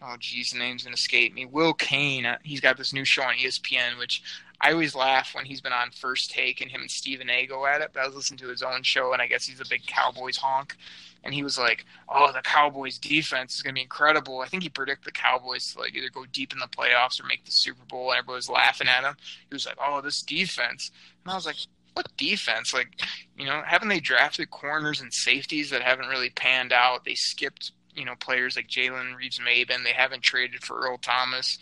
oh, 0.00 0.16
geez, 0.18 0.52
the 0.52 0.58
name's 0.58 0.82
gonna 0.82 0.94
escape 0.94 1.34
me. 1.34 1.44
Will 1.44 1.74
Cain. 1.74 2.24
Uh, 2.24 2.38
he's 2.42 2.60
got 2.60 2.78
this 2.78 2.92
new 2.94 3.04
show 3.04 3.22
on 3.22 3.34
ESPN, 3.34 3.98
which 3.98 4.22
I 4.62 4.72
always 4.72 4.94
laugh 4.94 5.34
when 5.34 5.44
he's 5.44 5.60
been 5.60 5.74
on 5.74 5.90
First 5.90 6.30
Take 6.30 6.62
and 6.62 6.70
him 6.70 6.80
and 6.80 6.90
Stephen 6.90 7.28
A. 7.28 7.46
go 7.46 7.66
at 7.66 7.82
it. 7.82 7.90
But 7.92 8.02
I 8.02 8.06
was 8.06 8.16
listening 8.16 8.38
to 8.38 8.48
his 8.48 8.62
own 8.62 8.82
show, 8.82 9.12
and 9.12 9.20
I 9.20 9.26
guess 9.26 9.44
he's 9.46 9.60
a 9.60 9.68
big 9.68 9.86
Cowboys 9.86 10.38
honk. 10.38 10.76
And 11.24 11.34
he 11.34 11.42
was 11.42 11.58
like, 11.58 11.84
"Oh, 12.08 12.32
the 12.32 12.40
Cowboys' 12.40 12.98
defense 12.98 13.56
is 13.56 13.62
going 13.62 13.74
to 13.74 13.78
be 13.78 13.82
incredible." 13.82 14.40
I 14.40 14.46
think 14.46 14.62
he 14.62 14.70
predicted 14.70 15.04
the 15.04 15.12
Cowboys 15.12 15.72
to 15.74 15.80
like 15.80 15.94
either 15.94 16.08
go 16.10 16.24
deep 16.32 16.54
in 16.54 16.58
the 16.60 16.66
playoffs 16.66 17.20
or 17.20 17.26
make 17.26 17.44
the 17.44 17.52
Super 17.52 17.84
Bowl. 17.84 18.10
And 18.10 18.18
everybody 18.18 18.36
was 18.36 18.48
laughing 18.48 18.88
at 18.88 19.04
him. 19.04 19.16
He 19.50 19.54
was 19.54 19.66
like, 19.66 19.76
"Oh, 19.78 20.00
this 20.00 20.22
defense," 20.22 20.90
and 21.24 21.32
I 21.32 21.34
was 21.34 21.46
like, 21.46 21.56
what 21.94 22.16
defense? 22.16 22.72
Like, 22.72 23.00
you 23.36 23.46
know, 23.46 23.62
haven't 23.66 23.88
they 23.88 24.00
drafted 24.00 24.50
corners 24.50 25.00
and 25.00 25.12
safeties 25.12 25.70
that 25.70 25.82
haven't 25.82 26.08
really 26.08 26.30
panned 26.30 26.72
out? 26.72 27.04
They 27.04 27.14
skipped, 27.14 27.72
you 27.94 28.04
know, 28.04 28.14
players 28.14 28.56
like 28.56 28.68
Jalen 28.68 29.16
Reeves-Maybin. 29.16 29.84
They 29.84 29.92
haven't 29.92 30.22
traded 30.22 30.64
for 30.64 30.80
Earl 30.80 30.98
Thomas. 30.98 31.58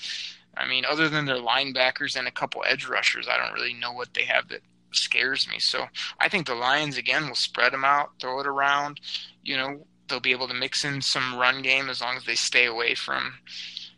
I 0.56 0.68
mean, 0.68 0.84
other 0.84 1.08
than 1.08 1.26
their 1.26 1.36
linebackers 1.36 2.16
and 2.16 2.26
a 2.26 2.32
couple 2.32 2.62
edge 2.66 2.86
rushers, 2.86 3.28
I 3.28 3.36
don't 3.36 3.54
really 3.54 3.74
know 3.74 3.92
what 3.92 4.14
they 4.14 4.24
have 4.24 4.48
that 4.48 4.62
scares 4.92 5.48
me. 5.48 5.58
So 5.58 5.86
I 6.18 6.28
think 6.28 6.46
the 6.46 6.54
Lions 6.54 6.96
again 6.98 7.28
will 7.28 7.34
spread 7.34 7.72
them 7.72 7.84
out, 7.84 8.10
throw 8.20 8.40
it 8.40 8.46
around. 8.46 9.00
You 9.42 9.56
know, 9.56 9.86
they'll 10.08 10.20
be 10.20 10.32
able 10.32 10.48
to 10.48 10.54
mix 10.54 10.84
in 10.84 11.02
some 11.02 11.36
run 11.36 11.62
game 11.62 11.88
as 11.88 12.00
long 12.00 12.16
as 12.16 12.24
they 12.24 12.34
stay 12.34 12.66
away 12.66 12.94
from, 12.94 13.34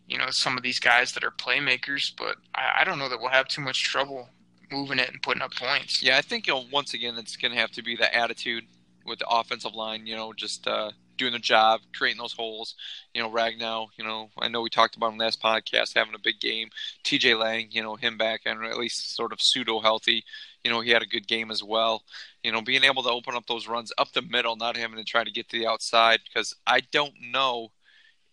you 0.06 0.18
know, 0.18 0.26
some 0.30 0.56
of 0.56 0.62
these 0.62 0.78
guys 0.78 1.12
that 1.12 1.24
are 1.24 1.30
playmakers. 1.30 2.12
But 2.16 2.36
I, 2.54 2.80
I 2.80 2.84
don't 2.84 2.98
know 2.98 3.08
that 3.08 3.20
we'll 3.20 3.30
have 3.30 3.48
too 3.48 3.62
much 3.62 3.84
trouble 3.84 4.28
moving 4.72 4.98
it 4.98 5.10
and 5.10 5.22
putting 5.22 5.42
up 5.42 5.54
points. 5.54 6.02
Yeah, 6.02 6.16
I 6.16 6.22
think 6.22 6.46
you 6.46 6.54
know, 6.54 6.64
once 6.72 6.94
again 6.94 7.16
it's 7.18 7.36
going 7.36 7.52
to 7.52 7.60
have 7.60 7.70
to 7.72 7.82
be 7.82 7.96
the 7.96 8.12
attitude 8.14 8.64
with 9.04 9.18
the 9.18 9.28
offensive 9.28 9.74
line. 9.74 10.06
You 10.06 10.16
know, 10.16 10.32
just 10.32 10.66
uh, 10.66 10.90
doing 11.18 11.32
the 11.32 11.38
job, 11.38 11.80
creating 11.94 12.18
those 12.18 12.32
holes. 12.32 12.74
You 13.14 13.22
know, 13.22 13.30
Ragnow. 13.30 13.88
You 13.96 14.04
know, 14.04 14.30
I 14.38 14.48
know 14.48 14.62
we 14.62 14.70
talked 14.70 14.96
about 14.96 15.12
him 15.12 15.18
last 15.18 15.42
podcast 15.42 15.94
having 15.94 16.14
a 16.14 16.18
big 16.18 16.40
game. 16.40 16.70
T.J. 17.04 17.34
Lang. 17.34 17.68
You 17.70 17.82
know, 17.82 17.96
him 17.96 18.16
back 18.16 18.42
and 18.46 18.64
at 18.64 18.78
least 18.78 19.14
sort 19.14 19.32
of 19.32 19.40
pseudo 19.40 19.80
healthy. 19.80 20.24
You 20.64 20.70
know, 20.70 20.80
he 20.80 20.90
had 20.90 21.02
a 21.02 21.06
good 21.06 21.26
game 21.26 21.50
as 21.50 21.62
well. 21.62 22.02
You 22.42 22.52
know, 22.52 22.62
being 22.62 22.84
able 22.84 23.02
to 23.02 23.10
open 23.10 23.34
up 23.34 23.46
those 23.46 23.68
runs 23.68 23.92
up 23.98 24.12
the 24.12 24.22
middle, 24.22 24.56
not 24.56 24.76
having 24.76 24.96
to 24.96 25.04
try 25.04 25.24
to 25.24 25.30
get 25.30 25.48
to 25.50 25.58
the 25.58 25.66
outside 25.66 26.20
because 26.26 26.54
I 26.66 26.80
don't 26.92 27.14
know 27.20 27.68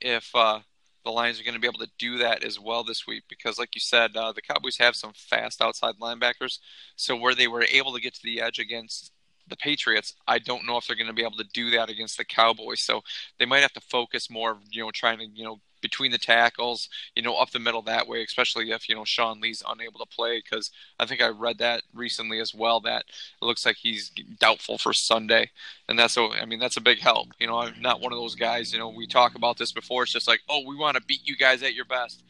if. 0.02 0.34
Uh, 0.34 0.62
the 1.10 1.16
Lions 1.16 1.40
are 1.40 1.44
going 1.44 1.56
to 1.56 1.60
be 1.60 1.68
able 1.68 1.80
to 1.80 1.90
do 1.98 2.20
that 2.20 2.44
as 2.44 2.60
well 2.60 2.84
this 2.84 3.08
week 3.08 3.24
because, 3.28 3.58
like 3.58 3.74
you 3.74 3.82
said, 3.82 4.16
uh, 4.16 4.32
the 4.32 4.42
Cowboys 4.42 4.78
have 4.78 4.96
some 4.96 5.12
fast 5.16 5.62
outside 5.62 5.96
linebackers. 6.00 6.60
So 6.96 7.16
where 7.16 7.34
they 7.34 7.48
were 7.48 7.64
able 7.64 7.94
to 7.94 8.02
get 8.02 8.14
to 8.14 8.22
the 8.24 8.42
edge 8.42 8.60
against 8.60 9.12
the 9.48 9.58
Patriots, 9.58 10.14
I 10.28 10.38
don't 10.38 10.68
know 10.68 10.78
if 10.78 10.86
they're 10.86 10.96
going 10.96 11.08
to 11.08 11.14
be 11.14 11.24
able 11.24 11.38
to 11.38 11.50
do 11.52 11.72
that 11.72 11.90
against 11.90 12.18
the 12.18 12.26
Cowboys. 12.26 12.82
So 12.84 13.02
they 13.40 13.46
might 13.46 13.62
have 13.62 13.74
to 13.74 13.82
focus 13.82 14.30
more, 14.30 14.58
you 14.70 14.84
know, 14.84 14.92
trying 14.92 15.18
to, 15.18 15.26
you 15.26 15.44
know, 15.44 15.60
between 15.82 16.12
the 16.12 16.18
tackles, 16.18 16.90
you 17.16 17.22
know, 17.22 17.36
up 17.36 17.52
the 17.52 17.60
middle 17.60 17.82
that 17.84 18.08
way, 18.08 18.24
especially 18.24 18.72
if, 18.72 18.90
you 18.90 18.96
know, 18.96 19.06
Sean 19.06 19.40
Lee's 19.42 19.64
unable 19.68 20.00
to 20.00 20.06
play. 20.06 20.42
Because 20.44 20.72
I 21.00 21.06
think 21.06 21.22
I 21.22 21.30
read 21.30 21.58
that 21.60 21.84
recently 21.94 22.40
as 22.40 22.54
well 22.54 22.80
that 22.82 23.06
it 23.42 23.46
looks 23.46 23.66
like 23.66 23.78
he's 23.78 24.12
doubtful 24.40 24.78
for 24.78 24.94
Sunday. 24.94 25.52
And 25.88 25.98
that's, 25.98 26.18
a, 26.18 26.22
I 26.22 26.46
mean, 26.46 26.60
that's 26.60 26.78
a 26.78 26.82
big 26.82 27.00
help. 27.00 27.30
You 27.40 27.48
know, 27.48 27.60
I'm 27.60 27.82
not 27.82 28.02
one 28.02 28.14
of 28.14 28.20
those 28.20 28.36
guys, 28.36 28.72
you 28.74 28.80
know, 28.80 28.90
we 28.90 29.08
talk 29.08 29.36
about 29.36 29.58
this 29.58 29.72
before. 29.72 30.04
It's 30.04 30.14
just 30.14 30.28
like, 30.28 30.42
oh, 30.50 30.64
we 30.68 30.76
want 30.76 30.98
to 30.98 31.04
beat 31.04 31.28
you 31.28 31.36
guys 31.36 31.64
at 31.64 31.74
your 31.74 31.86
best. 31.86 32.24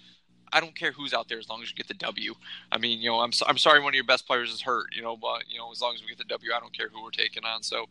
I 0.52 0.60
don't 0.60 0.76
care 0.76 0.92
who's 0.92 1.14
out 1.14 1.28
there 1.30 1.38
as 1.38 1.50
long 1.50 1.62
as 1.62 1.70
you 1.70 1.76
get 1.76 1.88
the 1.88 1.94
W. 1.96 2.34
I 2.72 2.78
mean, 2.78 3.00
you 3.00 3.10
know, 3.10 3.20
I'm 3.20 3.32
I'm 3.48 3.58
sorry 3.58 3.80
one 3.80 3.92
of 3.92 3.96
your 3.96 4.04
best 4.04 4.26
players 4.26 4.52
is 4.52 4.62
hurt, 4.62 4.96
you 4.96 5.02
know, 5.02 5.16
but 5.16 5.44
you 5.48 5.58
know, 5.58 5.72
as 5.72 5.82
long 5.82 5.94
as 5.94 6.02
we 6.02 6.08
get 6.08 6.18
the 6.18 6.24
W, 6.24 6.52
I 6.56 6.60
don't 6.60 6.76
care 6.76 6.90
who 6.92 7.04
we're 7.04 7.12
taking 7.12 7.46
on. 7.46 7.64
So, 7.64 7.86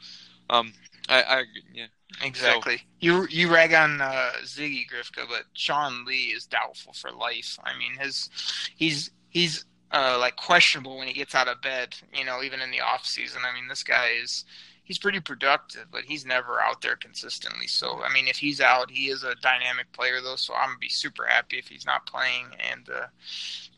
um, 0.51 0.73
I, 1.09 1.23
I 1.23 1.45
yeah, 1.73 1.87
exactly. 2.23 2.77
So, 2.79 2.83
you 3.01 3.27
you 3.31 3.53
rag 3.53 3.73
on 3.75 4.01
uh, 4.01 4.33
Ziggy 4.45 4.85
Grifka, 4.89 5.29
but 5.29 5.45
Sean 5.55 6.05
Lee 6.05 6.33
is 6.35 6.47
doubtful 6.47 6.93
for 6.93 7.11
life. 7.11 7.59
I 7.65 7.77
mean, 7.79 7.97
his 7.99 8.31
he's 8.77 9.11
he's 9.31 9.65
uh, 9.91 10.19
like 10.19 10.37
questionable 10.37 10.99
when 10.99 11.09
he 11.09 11.15
gets 11.15 11.35
out 11.35 11.49
of 11.49 11.61
bed. 11.63 11.95
You 12.15 12.25
know, 12.25 12.43
even 12.43 12.61
in 12.61 12.71
the 12.71 12.81
off 12.81 13.07
season. 13.07 13.43
I 13.45 13.55
mean, 13.55 13.69
this 13.69 13.83
guy 13.83 14.11
is 14.23 14.45
he's 14.85 14.99
pretty 14.99 15.21
productive, 15.21 15.87
but 15.93 16.05
he's 16.05 16.25
never 16.25 16.61
out 16.61 16.81
there 16.81 16.97
consistently. 16.97 17.67
So 17.67 18.03
I 18.03 18.13
mean, 18.13 18.27
if 18.27 18.37
he's 18.37 18.61
out, 18.61 18.91
he 18.91 19.11
is 19.11 19.23
a 19.23 19.35
dynamic 19.37 19.93
player 19.93 20.21
though. 20.23 20.37
So 20.37 20.55
I'm 20.55 20.71
gonna 20.71 20.79
be 20.79 20.89
super 20.89 21.25
happy 21.25 21.59
if 21.59 21.69
he's 21.69 21.87
not 21.87 22.07
playing, 22.07 22.47
and 22.73 22.89
uh, 22.89 23.07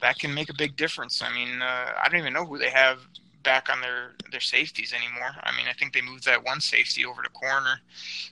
that 0.01 0.19
can 0.19 0.33
make 0.33 0.51
a 0.51 0.55
big 0.55 0.77
difference. 0.77 1.23
I 1.23 1.33
mean, 1.33 1.63
uh, 1.63 1.93
I 2.03 2.09
don't 2.09 2.21
even 2.21 2.33
know 2.33 2.47
who 2.47 2.59
they 2.59 2.71
have 2.71 3.01
back 3.43 3.69
on 3.71 3.81
their 3.81 4.13
their 4.31 4.41
safeties 4.41 4.93
anymore. 4.93 5.31
I 5.43 5.57
mean, 5.57 5.67
I 5.69 5.73
think 5.73 5.93
they 5.93 6.01
moved 6.01 6.25
that 6.27 6.45
one 6.45 6.61
safety 6.61 7.05
over 7.05 7.23
to 7.23 7.29
corner. 7.31 7.81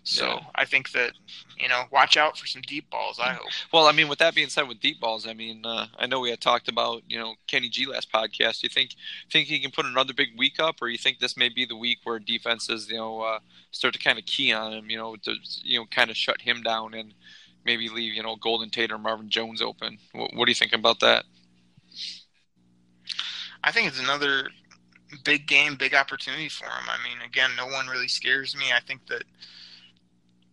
So 0.04 0.26
yeah. 0.26 0.40
I 0.54 0.64
think 0.64 0.92
that 0.92 1.12
you 1.58 1.68
know, 1.68 1.84
watch 1.90 2.16
out 2.16 2.38
for 2.38 2.46
some 2.46 2.62
deep 2.62 2.88
balls. 2.90 3.18
I 3.18 3.32
hope. 3.32 3.46
Well, 3.72 3.86
I 3.86 3.92
mean, 3.92 4.08
with 4.08 4.18
that 4.20 4.34
being 4.34 4.48
said, 4.48 4.68
with 4.68 4.80
deep 4.80 5.00
balls, 5.00 5.26
I 5.26 5.34
mean, 5.34 5.64
uh, 5.64 5.86
I 5.98 6.06
know 6.06 6.20
we 6.20 6.30
had 6.30 6.40
talked 6.40 6.68
about 6.68 7.02
you 7.08 7.18
know 7.18 7.34
Kenny 7.46 7.68
G 7.68 7.86
last 7.86 8.12
podcast. 8.12 8.60
Do 8.60 8.64
you 8.64 8.68
think 8.68 8.94
think 9.30 9.48
he 9.48 9.60
can 9.60 9.70
put 9.70 9.86
another 9.86 10.12
big 10.12 10.28
week 10.36 10.60
up, 10.60 10.76
or 10.80 10.88
you 10.88 10.98
think 10.98 11.18
this 11.18 11.36
may 11.36 11.48
be 11.48 11.64
the 11.64 11.76
week 11.76 11.98
where 12.04 12.18
defenses 12.18 12.88
you 12.88 12.96
know 12.96 13.20
uh, 13.20 13.38
start 13.70 13.94
to 13.94 14.00
kind 14.00 14.18
of 14.18 14.26
key 14.26 14.52
on 14.52 14.72
him, 14.72 14.90
you 14.90 14.96
know, 14.96 15.16
to 15.16 15.34
you 15.62 15.78
know 15.78 15.86
kind 15.86 16.10
of 16.10 16.16
shut 16.16 16.40
him 16.40 16.62
down 16.62 16.94
and 16.94 17.14
maybe 17.64 17.88
leave 17.88 18.14
you 18.14 18.22
know 18.22 18.36
Golden 18.36 18.70
Tate 18.70 18.92
or 18.92 18.98
Marvin 18.98 19.30
Jones 19.30 19.62
open? 19.62 19.98
What, 20.12 20.34
what 20.34 20.44
do 20.46 20.50
you 20.50 20.56
think 20.56 20.72
about 20.72 21.00
that? 21.00 21.24
I 23.64 23.72
think 23.72 23.88
it's 23.88 24.00
another 24.00 24.48
big 25.24 25.46
game, 25.46 25.76
big 25.76 25.94
opportunity 25.94 26.48
for 26.48 26.64
him. 26.64 26.88
I 26.88 26.96
mean, 27.06 27.18
again, 27.24 27.50
no 27.56 27.66
one 27.66 27.86
really 27.86 28.08
scares 28.08 28.56
me. 28.56 28.66
I 28.74 28.80
think 28.80 29.06
that 29.06 29.24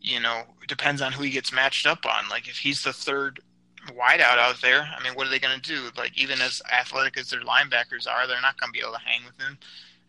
you 0.01 0.19
know 0.19 0.43
depends 0.67 1.01
on 1.01 1.11
who 1.11 1.23
he 1.23 1.31
gets 1.31 1.53
matched 1.53 1.85
up 1.85 2.05
on. 2.05 2.29
Like 2.29 2.47
if 2.47 2.57
he's 2.57 2.83
the 2.83 2.93
third 2.93 3.41
wideout 3.89 4.37
out 4.37 4.61
there, 4.61 4.89
I 4.97 5.03
mean, 5.03 5.13
what 5.13 5.27
are 5.27 5.29
they 5.29 5.39
going 5.39 5.59
to 5.59 5.73
do? 5.73 5.89
Like 5.97 6.17
even 6.17 6.41
as 6.41 6.61
athletic 6.71 7.17
as 7.17 7.29
their 7.29 7.41
linebackers 7.41 8.07
are, 8.09 8.27
they're 8.27 8.41
not 8.41 8.59
going 8.59 8.71
to 8.71 8.77
be 8.77 8.83
able 8.83 8.93
to 8.93 9.05
hang 9.05 9.25
with 9.25 9.39
him. 9.39 9.57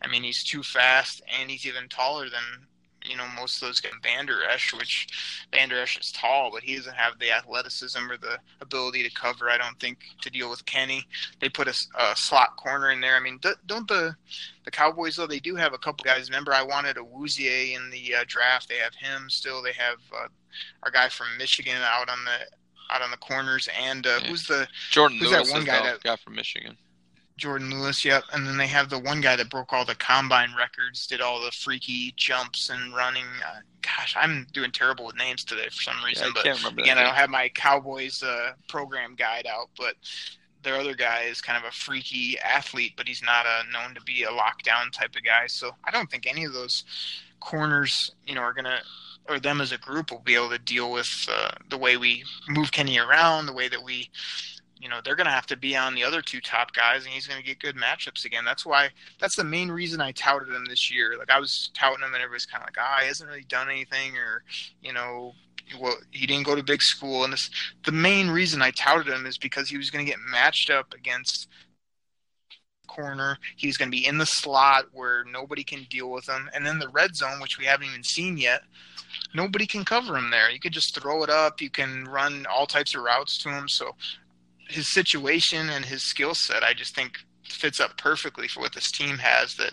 I 0.02 0.08
mean, 0.08 0.22
he's 0.22 0.44
too 0.44 0.62
fast, 0.62 1.22
and 1.38 1.50
he's 1.50 1.66
even 1.66 1.88
taller 1.88 2.28
than 2.28 2.66
you 3.08 3.16
know 3.16 3.26
most 3.36 3.62
of 3.62 3.68
those 3.68 3.80
get 3.80 3.92
Vander 4.02 4.40
Esch, 4.50 4.72
which 4.74 5.08
Vander 5.52 5.78
Esch 5.78 5.98
is 5.98 6.12
tall, 6.12 6.50
but 6.52 6.62
he 6.62 6.76
doesn't 6.76 6.94
have 6.94 7.18
the 7.18 7.30
athleticism 7.30 8.10
or 8.10 8.16
the 8.16 8.38
ability 8.60 9.02
to 9.02 9.14
cover. 9.14 9.48
I 9.48 9.58
don't 9.58 9.78
think 9.80 9.98
to 10.20 10.30
deal 10.30 10.50
with 10.50 10.64
Kenny. 10.66 11.06
They 11.40 11.48
put 11.48 11.68
a, 11.68 11.74
a 11.98 12.16
slot 12.16 12.56
corner 12.56 12.90
in 12.90 13.00
there. 13.00 13.16
I 13.16 13.20
mean, 13.20 13.40
don't 13.66 13.88
the 13.88 14.16
the 14.64 14.70
Cowboys 14.70 15.16
though? 15.16 15.26
They 15.26 15.40
do 15.40 15.56
have 15.56 15.72
a 15.72 15.78
couple 15.78 16.04
guys. 16.04 16.28
Remember, 16.28 16.52
I 16.52 16.62
wanted 16.62 16.96
Awuzie 16.96 17.74
in 17.74 17.90
the 17.90 18.14
uh, 18.14 18.24
draft. 18.26 18.68
They 18.68 18.76
have 18.76 18.94
him 18.94 19.30
still. 19.30 19.62
They 19.62 19.72
have 19.72 19.98
uh, 20.12 20.28
our 20.82 20.90
guy 20.90 21.08
from 21.08 21.28
Michigan 21.38 21.76
out 21.82 22.08
on 22.08 22.24
the 22.24 22.94
out 22.94 23.02
on 23.02 23.10
the 23.10 23.16
corners, 23.16 23.68
and 23.80 24.06
uh, 24.06 24.18
yeah. 24.22 24.28
who's 24.28 24.46
the 24.46 24.68
Jourdan 24.90 25.18
who's 25.18 25.30
Lewis 25.30 25.48
that 25.48 25.54
one 25.54 25.64
guy 25.64 25.82
that 25.82 26.02
guy 26.02 26.16
from 26.16 26.34
Michigan? 26.34 26.76
Jourdan 27.38 27.70
Lewis, 27.70 28.04
yep. 28.04 28.24
And 28.32 28.46
then 28.46 28.56
they 28.56 28.66
have 28.66 28.88
the 28.88 28.98
one 28.98 29.20
guy 29.20 29.36
that 29.36 29.50
broke 29.50 29.72
all 29.72 29.84
the 29.84 29.94
combine 29.94 30.54
records, 30.56 31.06
did 31.06 31.20
all 31.20 31.42
the 31.42 31.50
freaky 31.50 32.14
jumps 32.16 32.70
and 32.70 32.94
running. 32.94 33.26
Uh, 33.46 33.60
gosh, 33.82 34.16
I'm 34.18 34.46
doing 34.52 34.72
terrible 34.72 35.06
with 35.06 35.16
names 35.16 35.44
today 35.44 35.66
for 35.66 35.82
some 35.82 36.02
reason. 36.04 36.32
Yeah, 36.44 36.54
I 36.54 36.58
but 36.62 36.72
again, 36.78 36.98
I 36.98 37.02
don't 37.02 37.14
have 37.14 37.30
my 37.30 37.50
Cowboys 37.50 38.22
uh, 38.22 38.52
program 38.68 39.14
guide 39.16 39.46
out. 39.46 39.68
But 39.76 39.96
their 40.62 40.76
other 40.76 40.94
guy 40.94 41.22
is 41.22 41.42
kind 41.42 41.62
of 41.62 41.68
a 41.68 41.72
freaky 41.72 42.38
athlete, 42.38 42.94
but 42.96 43.06
he's 43.06 43.22
not 43.22 43.44
a, 43.44 43.70
known 43.70 43.94
to 43.94 44.00
be 44.02 44.24
a 44.24 44.28
lockdown 44.28 44.90
type 44.90 45.14
of 45.14 45.22
guy. 45.22 45.46
So 45.46 45.72
I 45.84 45.90
don't 45.90 46.10
think 46.10 46.26
any 46.26 46.44
of 46.44 46.54
those 46.54 46.84
corners, 47.40 48.12
you 48.26 48.34
know, 48.34 48.40
are 48.40 48.54
gonna 48.54 48.80
or 49.28 49.40
them 49.40 49.60
as 49.60 49.72
a 49.72 49.78
group 49.78 50.10
will 50.10 50.20
be 50.20 50.34
able 50.34 50.50
to 50.50 50.58
deal 50.58 50.90
with 50.90 51.28
uh, 51.30 51.50
the 51.68 51.76
way 51.76 51.96
we 51.96 52.24
move 52.48 52.72
Kenny 52.72 52.98
around, 52.98 53.46
the 53.46 53.52
way 53.52 53.68
that 53.68 53.82
we 53.82 54.08
you 54.78 54.88
know 54.88 55.00
they're 55.04 55.16
going 55.16 55.26
to 55.26 55.32
have 55.32 55.46
to 55.46 55.56
be 55.56 55.76
on 55.76 55.94
the 55.94 56.04
other 56.04 56.20
two 56.20 56.40
top 56.40 56.72
guys 56.72 57.04
and 57.04 57.12
he's 57.12 57.26
going 57.26 57.40
to 57.40 57.46
get 57.46 57.58
good 57.60 57.76
matchups 57.76 58.24
again 58.24 58.44
that's 58.44 58.66
why 58.66 58.88
that's 59.18 59.36
the 59.36 59.44
main 59.44 59.70
reason 59.70 60.00
i 60.00 60.12
touted 60.12 60.48
him 60.48 60.64
this 60.66 60.92
year 60.92 61.16
like 61.18 61.30
i 61.30 61.40
was 61.40 61.70
touting 61.74 62.04
him 62.04 62.14
and 62.14 62.22
everybody's 62.22 62.46
kind 62.46 62.62
of 62.62 62.68
like 62.68 62.76
ah 62.78 62.98
he 63.00 63.06
hasn't 63.06 63.28
really 63.28 63.44
done 63.48 63.68
anything 63.68 64.16
or 64.16 64.42
you 64.82 64.92
know 64.92 65.32
well 65.80 65.96
he 66.10 66.26
didn't 66.26 66.46
go 66.46 66.54
to 66.54 66.62
big 66.62 66.82
school 66.82 67.24
and 67.24 67.32
this 67.32 67.50
the 67.84 67.92
main 67.92 68.28
reason 68.28 68.62
i 68.62 68.70
touted 68.72 69.12
him 69.12 69.26
is 69.26 69.38
because 69.38 69.68
he 69.68 69.78
was 69.78 69.90
going 69.90 70.04
to 70.04 70.10
get 70.10 70.20
matched 70.30 70.70
up 70.70 70.92
against 70.94 71.48
corner 72.86 73.36
he's 73.56 73.76
going 73.76 73.90
to 73.90 73.96
be 73.96 74.06
in 74.06 74.16
the 74.16 74.26
slot 74.26 74.84
where 74.92 75.24
nobody 75.24 75.64
can 75.64 75.84
deal 75.90 76.10
with 76.10 76.28
him 76.28 76.48
and 76.54 76.64
then 76.64 76.78
the 76.78 76.88
red 76.90 77.16
zone 77.16 77.40
which 77.40 77.58
we 77.58 77.64
haven't 77.64 77.88
even 77.88 78.02
seen 78.02 78.38
yet 78.38 78.62
nobody 79.34 79.66
can 79.66 79.84
cover 79.84 80.16
him 80.16 80.30
there. 80.30 80.50
You 80.50 80.60
could 80.60 80.72
just 80.72 80.94
throw 80.94 81.22
it 81.22 81.30
up. 81.30 81.60
You 81.60 81.70
can 81.70 82.04
run 82.04 82.46
all 82.46 82.66
types 82.66 82.94
of 82.94 83.02
routes 83.02 83.38
to 83.38 83.50
him. 83.50 83.68
So 83.68 83.94
his 84.68 84.88
situation 84.88 85.70
and 85.70 85.84
his 85.84 86.02
skill 86.02 86.34
set, 86.34 86.62
I 86.62 86.74
just 86.74 86.94
think 86.94 87.18
fits 87.44 87.80
up 87.80 87.96
perfectly 87.96 88.48
for 88.48 88.60
what 88.60 88.74
this 88.74 88.90
team 88.90 89.18
has. 89.18 89.54
That 89.56 89.72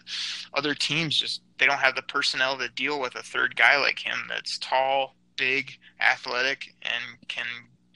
other 0.53 0.75
teams 0.75 1.17
just 1.17 1.41
they 1.57 1.65
don't 1.65 1.79
have 1.79 1.95
the 1.95 2.01
personnel 2.03 2.57
to 2.57 2.69
deal 2.69 2.99
with 2.99 3.15
a 3.15 3.23
third 3.23 3.55
guy 3.55 3.77
like 3.77 3.99
him 3.99 4.17
that's 4.29 4.57
tall, 4.59 5.15
big, 5.37 5.71
athletic, 5.99 6.73
and 6.81 7.27
can 7.27 7.45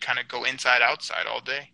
kind 0.02 0.20
of 0.20 0.28
go 0.28 0.44
inside 0.44 0.82
outside 0.82 1.26
all 1.28 1.42
day. 1.42 1.72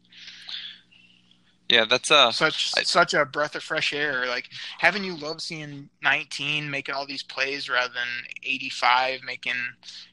Yeah, 1.70 1.86
that's 1.86 2.12
uh 2.12 2.32
such 2.32 2.72
I- 2.78 2.84
such 2.84 3.14
a 3.14 3.26
breath 3.26 3.56
of 3.56 3.64
fresh 3.64 3.94
air. 3.94 4.28
Like, 4.28 4.50
haven't 4.80 5.06
you 5.06 5.16
loved 5.16 5.42
seeing 5.42 5.90
19 6.04 6.70
making 6.70 6.94
all 6.94 7.06
these 7.06 7.24
plays 7.24 7.70
rather 7.70 7.94
than 7.94 8.26
85 8.44 9.22
making 9.24 9.56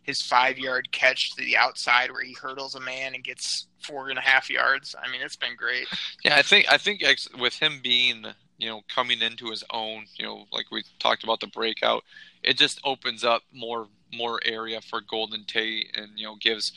his 0.03 0.23
five 0.23 0.59
yard 0.59 0.93
catch 0.93 1.35
to 1.35 1.45
the 1.45 1.57
outside 1.57 2.13
where 2.13 2.23
he 2.23 2.35
hurdles 2.35 2.75
a 2.77 2.81
man 2.81 3.15
and 3.15 3.25
gets 3.25 3.67
four 3.81 4.11
and 4.11 4.19
a 4.19 4.23
half 4.23 4.49
yards? 4.49 4.95
I 5.03 5.11
mean, 5.11 5.23
it's 5.23 5.37
been 5.37 5.57
great. 5.57 5.87
Yeah, 6.25 6.37
I 6.37 6.43
think 6.43 6.67
I 6.73 6.79
think 6.79 7.03
ex- 7.03 7.29
with 7.39 7.55
him 7.55 7.81
being 7.83 8.25
you 8.59 8.69
know 8.69 8.83
coming 8.89 9.21
into 9.21 9.51
his 9.51 9.65
own, 9.71 10.07
you 10.17 10.25
know, 10.25 10.47
like 10.53 10.71
we 10.71 10.85
talked 11.01 11.25
about 11.25 11.41
the 11.41 11.49
breakout, 11.49 12.05
it 12.45 12.57
just 12.59 12.81
opens 12.85 13.25
up 13.25 13.43
more 13.53 13.89
more 14.13 14.41
area 14.45 14.81
for 14.81 15.01
Golden 15.01 15.45
Tate 15.45 15.95
and 15.97 16.13
you 16.17 16.27
know 16.27 16.37
gives 16.41 16.73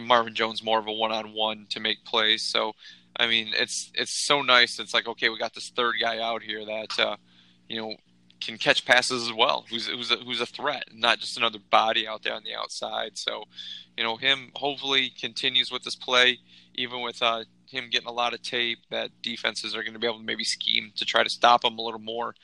Marvin 0.00 0.34
Jones 0.34 0.62
more 0.62 0.78
of 0.78 0.86
a 0.86 0.92
one 0.92 1.12
on 1.12 1.32
one 1.32 1.66
to 1.70 1.80
make 1.80 2.04
plays. 2.04 2.42
So 2.42 2.72
I 3.16 3.26
mean, 3.26 3.50
it's 3.54 3.90
it's 3.94 4.26
so 4.26 4.42
nice. 4.42 4.78
It's 4.78 4.94
like 4.94 5.06
okay, 5.06 5.28
we 5.28 5.38
got 5.38 5.54
this 5.54 5.70
third 5.70 5.96
guy 6.00 6.18
out 6.18 6.42
here 6.42 6.64
that 6.64 6.98
uh, 6.98 7.16
you 7.68 7.80
know 7.80 7.94
can 8.40 8.58
catch 8.58 8.84
passes 8.84 9.22
as 9.22 9.32
well. 9.32 9.64
Who's 9.70 9.86
who's 9.86 10.10
a, 10.10 10.16
who's 10.16 10.40
a 10.40 10.46
threat, 10.46 10.84
not 10.92 11.18
just 11.18 11.36
another 11.36 11.58
body 11.70 12.08
out 12.08 12.22
there 12.22 12.34
on 12.34 12.42
the 12.44 12.54
outside. 12.54 13.18
So 13.18 13.44
you 13.96 14.04
know 14.04 14.16
him 14.16 14.50
hopefully 14.54 15.12
continues 15.18 15.70
with 15.70 15.82
this 15.84 15.96
play 15.96 16.38
even 16.74 17.02
with 17.02 17.22
uh, 17.22 17.44
him 17.66 17.88
getting 17.90 18.08
a 18.08 18.12
lot 18.12 18.34
of 18.34 18.42
tape, 18.42 18.78
that 18.90 19.10
defenses 19.22 19.74
are 19.74 19.82
going 19.82 19.92
to 19.92 19.98
be 19.98 20.06
able 20.06 20.18
to 20.18 20.24
maybe 20.24 20.44
scheme 20.44 20.92
to 20.96 21.04
try 21.04 21.22
to 21.22 21.30
stop 21.30 21.64
him 21.64 21.78
a 21.78 21.82
little 21.82 22.00
more. 22.00 22.34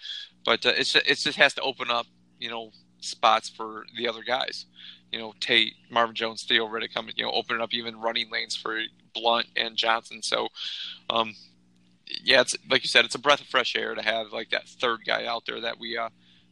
But 0.45 0.65
uh, 0.67 0.73
it's 0.77 0.95
it 0.95 1.17
just 1.19 1.39
has 1.39 1.55
to 1.55 1.63
open 1.63 1.91
up, 1.91 2.07
you 2.39 2.51
know, 2.51 2.73
spots 3.01 3.49
for 3.49 3.85
the 3.97 4.09
other 4.09 4.23
guys. 4.23 4.67
You 5.13 5.19
know, 5.19 5.35
Tate, 5.41 5.75
Marvin 5.91 6.15
Jones, 6.15 6.45
Theo 6.45 6.67
Riddick 6.67 6.93
coming, 6.93 7.15
you 7.17 7.25
know, 7.25 7.33
opening 7.33 7.63
up 7.63 7.73
even 7.73 8.01
running 8.01 8.31
lanes 8.31 8.57
for 8.57 8.81
Blount 9.15 9.47
and 9.57 9.77
Johnson. 9.77 10.23
So, 10.23 10.49
um, 11.09 11.35
yeah, 12.07 12.41
it's 12.43 12.57
like 12.69 12.83
you 12.83 12.89
said, 12.89 13.05
it's 13.05 13.15
a 13.15 13.21
breath 13.21 13.41
of 13.41 13.47
fresh 13.47 13.75
air 13.77 13.95
to 13.95 14.03
have 14.03 14.33
like 14.33 14.51
that 14.51 14.69
third 14.69 15.01
guy 15.07 15.27
out 15.27 15.45
there 15.47 15.61
that 15.61 15.79
we 15.79 15.97
uh, 15.97 16.11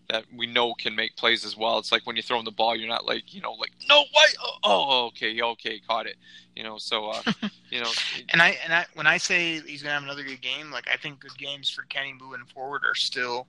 that 0.09 0.25
we 0.35 0.47
know 0.47 0.75
can 0.75 0.95
make 0.95 1.17
plays 1.17 1.45
as 1.45 1.57
well. 1.57 1.79
It's 1.79 1.91
like 1.91 2.07
when 2.07 2.17
you're 2.17 2.23
throwing 2.23 2.45
the 2.45 2.51
ball, 2.51 2.77
you're 2.77 2.89
not 2.89 3.07
like 3.07 3.35
you 3.35 3.41
know 3.41 3.53
like 3.53 3.73
no 3.89 4.01
way. 4.01 4.27
Oh, 4.41 4.59
oh 4.65 5.07
okay, 5.07 5.41
okay, 5.41 5.81
caught 5.81 6.07
it. 6.07 6.17
You 6.55 6.63
know, 6.63 6.79
so 6.79 7.11
uh, 7.11 7.23
you 7.71 7.81
know, 7.81 7.91
And 8.31 8.41
I 8.41 8.57
and 8.65 8.73
I 8.73 8.87
when 8.95 9.07
I 9.07 9.19
say 9.19 9.61
he's 9.61 9.83
gonna 9.83 9.95
have 9.95 10.03
another 10.03 10.23
good 10.23 10.41
game, 10.41 10.71
like 10.71 10.89
I 10.93 10.97
think 10.97 11.21
good 11.21 11.37
games 11.37 11.69
for 11.69 11.83
Kenny 11.83 12.15
moving 12.19 12.47
forward 12.47 12.83
are 12.85 12.95
still 12.95 13.47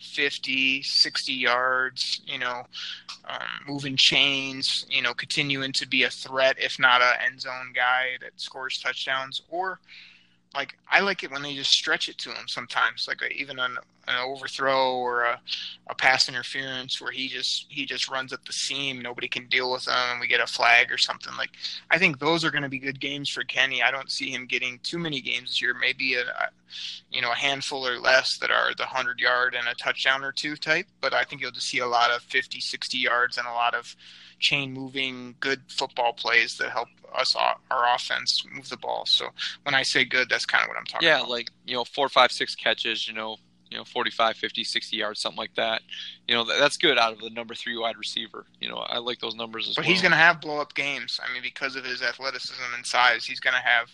50, 0.00 0.82
60 0.82 1.32
yards. 1.32 2.22
You 2.26 2.38
know, 2.38 2.62
um, 3.28 3.48
moving 3.66 3.96
chains. 3.96 4.86
You 4.88 5.02
know, 5.02 5.14
continuing 5.14 5.72
to 5.72 5.86
be 5.86 6.04
a 6.04 6.10
threat, 6.10 6.56
if 6.58 6.78
not 6.78 7.02
a 7.02 7.22
end 7.22 7.40
zone 7.40 7.72
guy 7.74 8.16
that 8.20 8.32
scores 8.36 8.78
touchdowns. 8.78 9.42
Or 9.50 9.80
like 10.54 10.78
I 10.90 11.00
like 11.00 11.22
it 11.22 11.30
when 11.30 11.42
they 11.42 11.54
just 11.54 11.72
stretch 11.72 12.08
it 12.08 12.18
to 12.18 12.30
him 12.30 12.48
sometimes, 12.48 13.06
like 13.08 13.22
even 13.32 13.58
an, 13.58 13.76
an 14.08 14.16
overthrow 14.16 14.96
or 14.96 15.22
a, 15.22 15.40
a 15.88 15.94
pass 15.94 16.28
interference 16.28 17.00
where 17.00 17.12
he 17.12 17.28
just 17.28 17.66
he 17.68 17.84
just 17.84 18.08
runs 18.08 18.32
up 18.32 18.44
the 18.44 18.52
seam, 18.52 19.00
nobody 19.00 19.28
can 19.28 19.46
deal 19.48 19.70
with 19.72 19.86
him, 19.86 19.94
and 19.94 20.20
we 20.20 20.26
get 20.26 20.40
a 20.40 20.46
flag 20.46 20.90
or 20.90 20.98
something 20.98 21.32
like. 21.36 21.50
I 21.90 21.98
think 21.98 22.18
those 22.18 22.44
are 22.44 22.50
going 22.50 22.62
to 22.62 22.68
be 22.68 22.78
good 22.78 23.00
games 23.00 23.28
for 23.28 23.44
Kenny. 23.44 23.82
I 23.82 23.90
don't 23.90 24.10
see 24.10 24.30
him 24.30 24.46
getting 24.46 24.80
too 24.82 24.98
many 24.98 25.20
games 25.20 25.50
this 25.50 25.62
year. 25.62 25.74
Maybe 25.74 26.14
a, 26.14 26.22
a 26.22 26.48
you 27.10 27.20
know 27.20 27.32
a 27.32 27.36
handful 27.36 27.86
or 27.86 27.98
less 27.98 28.38
that 28.38 28.50
are 28.50 28.74
the 28.74 28.84
100 28.84 29.20
yard 29.20 29.54
and 29.54 29.68
a 29.68 29.74
touchdown 29.74 30.24
or 30.24 30.32
two 30.32 30.56
type, 30.56 30.86
but 31.00 31.14
I 31.14 31.24
think 31.24 31.42
you'll 31.42 31.50
just 31.50 31.68
see 31.68 31.78
a 31.78 31.86
lot 31.86 32.10
of 32.10 32.22
50, 32.22 32.60
60 32.60 32.98
yards 32.98 33.38
and 33.38 33.46
a 33.46 33.52
lot 33.52 33.74
of 33.74 33.94
chain 34.38 34.72
moving 34.72 35.34
good 35.40 35.60
football 35.68 36.12
plays 36.12 36.56
that 36.58 36.70
help 36.70 36.88
us 37.14 37.34
uh, 37.36 37.54
our 37.70 37.94
offense 37.94 38.44
move 38.52 38.68
the 38.68 38.76
ball. 38.76 39.04
So 39.06 39.28
when 39.64 39.74
I 39.74 39.82
say 39.82 40.04
good, 40.04 40.28
that's 40.28 40.46
kind 40.46 40.62
of 40.62 40.68
what 40.68 40.76
I'm 40.76 40.84
talking 40.84 41.08
yeah, 41.08 41.18
about. 41.18 41.28
Yeah, 41.28 41.32
like 41.32 41.50
you 41.66 41.74
know, 41.74 41.84
four, 41.84 42.08
five, 42.08 42.32
six 42.32 42.54
catches. 42.54 43.08
You 43.08 43.14
know, 43.14 43.36
you 43.70 43.76
know, 43.78 43.84
45, 43.84 44.36
50, 44.36 44.64
60 44.64 44.96
yards, 44.96 45.20
something 45.20 45.38
like 45.38 45.54
that. 45.56 45.82
You 46.26 46.34
know, 46.34 46.44
that, 46.44 46.58
that's 46.58 46.76
good 46.76 46.98
out 46.98 47.12
of 47.12 47.20
the 47.20 47.30
number 47.30 47.54
three 47.54 47.76
wide 47.76 47.96
receiver. 47.96 48.46
You 48.60 48.68
know, 48.68 48.76
I 48.76 48.98
like 48.98 49.20
those 49.20 49.34
numbers 49.34 49.68
as 49.68 49.76
well. 49.76 49.82
But 49.82 49.86
well. 49.86 49.92
he's 49.92 50.02
going 50.02 50.12
to 50.12 50.18
have 50.18 50.40
blow 50.40 50.60
up 50.60 50.74
games. 50.74 51.20
I 51.22 51.32
mean, 51.32 51.42
because 51.42 51.76
of 51.76 51.84
his 51.84 52.02
athleticism 52.02 52.62
and 52.74 52.84
size, 52.84 53.24
he's 53.24 53.40
going 53.40 53.54
to 53.54 53.62
have. 53.62 53.90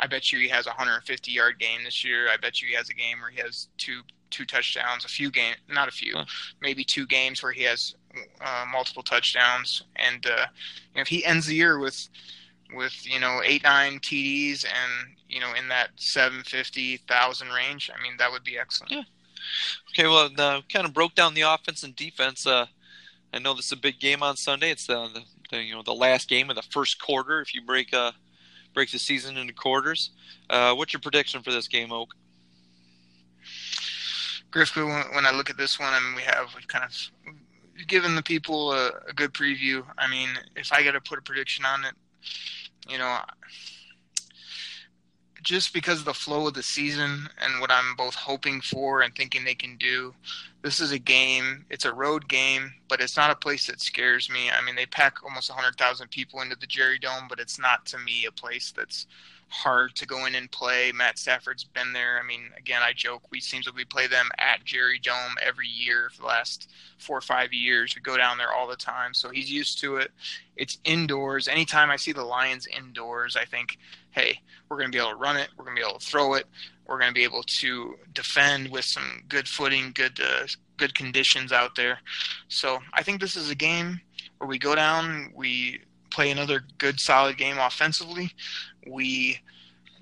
I 0.00 0.06
bet 0.06 0.30
you 0.32 0.38
he 0.38 0.48
has 0.48 0.66
a 0.66 0.70
150 0.70 1.32
yard 1.32 1.58
game 1.58 1.82
this 1.84 2.04
year. 2.04 2.28
I 2.32 2.36
bet 2.36 2.62
you 2.62 2.68
he 2.68 2.74
has 2.74 2.88
a 2.88 2.94
game 2.94 3.20
where 3.20 3.30
he 3.30 3.40
has 3.40 3.68
two 3.78 4.02
two 4.30 4.44
touchdowns, 4.44 5.04
a 5.04 5.08
few 5.08 5.30
game, 5.30 5.54
not 5.68 5.88
a 5.88 5.90
few, 5.90 6.12
Huh. 6.14 6.24
maybe 6.60 6.84
two 6.84 7.06
games 7.06 7.42
where 7.42 7.52
he 7.52 7.62
has 7.62 7.94
uh, 8.40 8.64
multiple 8.70 9.02
touchdowns. 9.02 9.82
And 9.96 10.24
uh, 10.26 10.46
you 10.94 10.96
know, 10.96 11.00
if 11.02 11.08
he 11.08 11.24
ends 11.24 11.46
the 11.46 11.54
year 11.54 11.78
with 11.78 12.08
with 12.74 13.06
you 13.06 13.20
know 13.20 13.40
eight 13.44 13.62
nine 13.62 13.98
TDs 13.98 14.64
and 14.64 15.16
you 15.28 15.40
know 15.40 15.52
in 15.54 15.68
that 15.68 15.90
750,000 15.96 17.48
range, 17.48 17.90
I 17.96 18.02
mean 18.02 18.16
that 18.18 18.30
would 18.30 18.44
be 18.44 18.58
excellent. 18.58 18.92
Yeah. 18.92 19.02
Okay, 19.90 20.06
well, 20.06 20.30
uh, 20.38 20.60
kind 20.72 20.86
of 20.86 20.92
broke 20.92 21.14
down 21.14 21.34
the 21.34 21.42
offense 21.42 21.82
and 21.82 21.94
defense. 21.96 22.46
Uh, 22.46 22.66
I 23.32 23.38
know 23.38 23.54
this 23.54 23.66
is 23.66 23.72
a 23.72 23.76
big 23.76 24.00
game 24.00 24.22
on 24.22 24.36
Sunday. 24.36 24.70
It's 24.70 24.86
the, 24.86 25.08
the, 25.08 25.22
the 25.50 25.62
you 25.62 25.74
know 25.74 25.82
the 25.82 25.94
last 25.94 26.28
game 26.28 26.50
of 26.50 26.56
the 26.56 26.62
first 26.62 27.00
quarter. 27.00 27.40
If 27.40 27.54
you 27.54 27.62
break 27.62 27.94
uh 27.94 28.12
break 28.74 28.90
the 28.90 28.98
season 28.98 29.36
into 29.36 29.54
quarters, 29.54 30.10
uh, 30.50 30.74
what's 30.74 30.92
your 30.92 31.00
prediction 31.00 31.42
for 31.42 31.52
this 31.52 31.68
game, 31.68 31.92
Oak? 31.92 32.14
Griffith, 34.50 34.84
when, 34.84 35.04
when 35.14 35.26
I 35.26 35.32
look 35.32 35.50
at 35.50 35.56
this 35.56 35.78
one, 35.78 35.92
I 35.92 36.00
mean, 36.00 36.14
we 36.14 36.22
have 36.22 36.54
we've 36.54 36.68
kind 36.68 36.84
of 36.84 37.86
given 37.86 38.14
the 38.14 38.22
people 38.22 38.72
a, 38.72 38.88
a 39.08 39.12
good 39.14 39.32
preview. 39.32 39.84
I 39.98 40.08
mean, 40.08 40.30
if 40.56 40.72
I 40.72 40.82
got 40.82 40.92
to 40.92 41.00
put 41.00 41.18
a 41.18 41.22
prediction 41.22 41.64
on 41.64 41.84
it, 41.84 41.94
you 42.88 42.98
know, 42.98 43.18
just 45.42 45.72
because 45.72 46.00
of 46.00 46.04
the 46.04 46.14
flow 46.14 46.48
of 46.48 46.54
the 46.54 46.62
season 46.62 47.28
and 47.40 47.60
what 47.60 47.70
I'm 47.70 47.94
both 47.96 48.14
hoping 48.14 48.60
for 48.60 49.02
and 49.02 49.14
thinking 49.14 49.44
they 49.44 49.54
can 49.54 49.76
do, 49.76 50.14
this 50.62 50.80
is 50.80 50.92
a 50.92 50.98
game. 50.98 51.64
It's 51.70 51.84
a 51.84 51.92
road 51.94 52.28
game, 52.28 52.72
but 52.88 53.00
it's 53.00 53.16
not 53.16 53.30
a 53.30 53.36
place 53.36 53.66
that 53.66 53.80
scares 53.80 54.28
me. 54.28 54.50
I 54.50 54.64
mean, 54.64 54.74
they 54.74 54.86
pack 54.86 55.22
almost 55.22 55.50
100,000 55.50 56.08
people 56.10 56.40
into 56.40 56.56
the 56.56 56.66
Jerry 56.66 56.98
Dome, 56.98 57.26
but 57.28 57.40
it's 57.40 57.58
not 57.58 57.86
to 57.86 57.98
me 57.98 58.26
a 58.26 58.32
place 58.32 58.72
that's 58.76 59.06
hard 59.48 59.94
to 59.96 60.06
go 60.06 60.26
in 60.26 60.34
and 60.34 60.50
play. 60.50 60.92
Matt 60.92 61.18
Stafford's 61.18 61.64
been 61.64 61.92
there. 61.92 62.20
I 62.22 62.26
mean, 62.26 62.50
again, 62.56 62.82
I 62.82 62.92
joke 62.92 63.22
we 63.30 63.40
seems 63.40 63.66
like 63.66 63.74
we 63.74 63.84
play 63.84 64.06
them 64.06 64.28
at 64.38 64.64
Jerry 64.64 64.98
Dome 64.98 65.34
every 65.42 65.66
year 65.66 66.10
for 66.14 66.22
the 66.22 66.28
last 66.28 66.70
four 66.98 67.16
or 67.16 67.22
five 67.22 67.52
years. 67.52 67.94
We 67.94 68.02
go 68.02 68.16
down 68.16 68.38
there 68.38 68.52
all 68.52 68.68
the 68.68 68.76
time, 68.76 69.14
so 69.14 69.30
he's 69.30 69.50
used 69.50 69.80
to 69.80 69.96
it. 69.96 70.10
It's 70.56 70.78
indoors. 70.84 71.48
Anytime 71.48 71.90
I 71.90 71.96
see 71.96 72.12
the 72.12 72.24
Lions 72.24 72.66
indoors, 72.66 73.36
I 73.36 73.44
think, 73.44 73.78
hey, 74.10 74.38
we're 74.68 74.76
going 74.76 74.90
to 74.90 74.96
be 74.96 75.00
able 75.00 75.12
to 75.12 75.16
run 75.16 75.36
it. 75.36 75.48
We're 75.56 75.64
going 75.64 75.76
to 75.76 75.82
be 75.82 75.88
able 75.88 75.98
to 75.98 76.06
throw 76.06 76.34
it. 76.34 76.46
We're 76.86 76.98
going 76.98 77.10
to 77.10 77.14
be 77.14 77.24
able 77.24 77.44
to 77.60 77.96
defend 78.14 78.70
with 78.70 78.84
some 78.84 79.22
good 79.28 79.48
footing, 79.48 79.92
good 79.94 80.18
uh, 80.20 80.46
good 80.76 80.94
conditions 80.94 81.52
out 81.52 81.74
there. 81.74 81.98
So 82.48 82.78
I 82.92 83.02
think 83.02 83.20
this 83.20 83.36
is 83.36 83.50
a 83.50 83.54
game 83.54 84.00
where 84.38 84.48
we 84.48 84.58
go 84.58 84.74
down, 84.74 85.32
we 85.34 85.80
play 86.10 86.30
another 86.30 86.64
good 86.78 86.98
solid 86.98 87.36
game 87.36 87.58
offensively. 87.58 88.32
We 88.88 89.40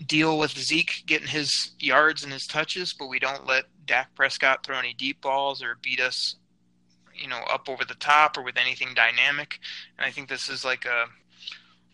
deal 0.07 0.39
with 0.39 0.57
Zeke 0.57 1.05
getting 1.07 1.29
his 1.29 1.73
yards 1.79 2.23
and 2.23 2.33
his 2.33 2.47
touches, 2.47 2.93
but 2.93 3.09
we 3.09 3.19
don't 3.19 3.47
let 3.47 3.65
Dak 3.87 4.15
Prescott 4.15 4.65
throw 4.65 4.79
any 4.79 4.95
deep 4.95 5.21
balls 5.21 5.63
or 5.63 5.79
beat 5.83 6.01
us, 6.01 6.37
you 7.15 7.29
know, 7.29 7.41
up 7.51 7.69
over 7.69 7.85
the 7.85 7.95
top 7.95 8.37
or 8.37 8.43
with 8.43 8.57
anything 8.57 8.95
dynamic. 8.95 9.59
And 9.99 10.07
I 10.07 10.11
think 10.11 10.29
this 10.29 10.49
is 10.49 10.65
like 10.65 10.85
a 10.85 11.07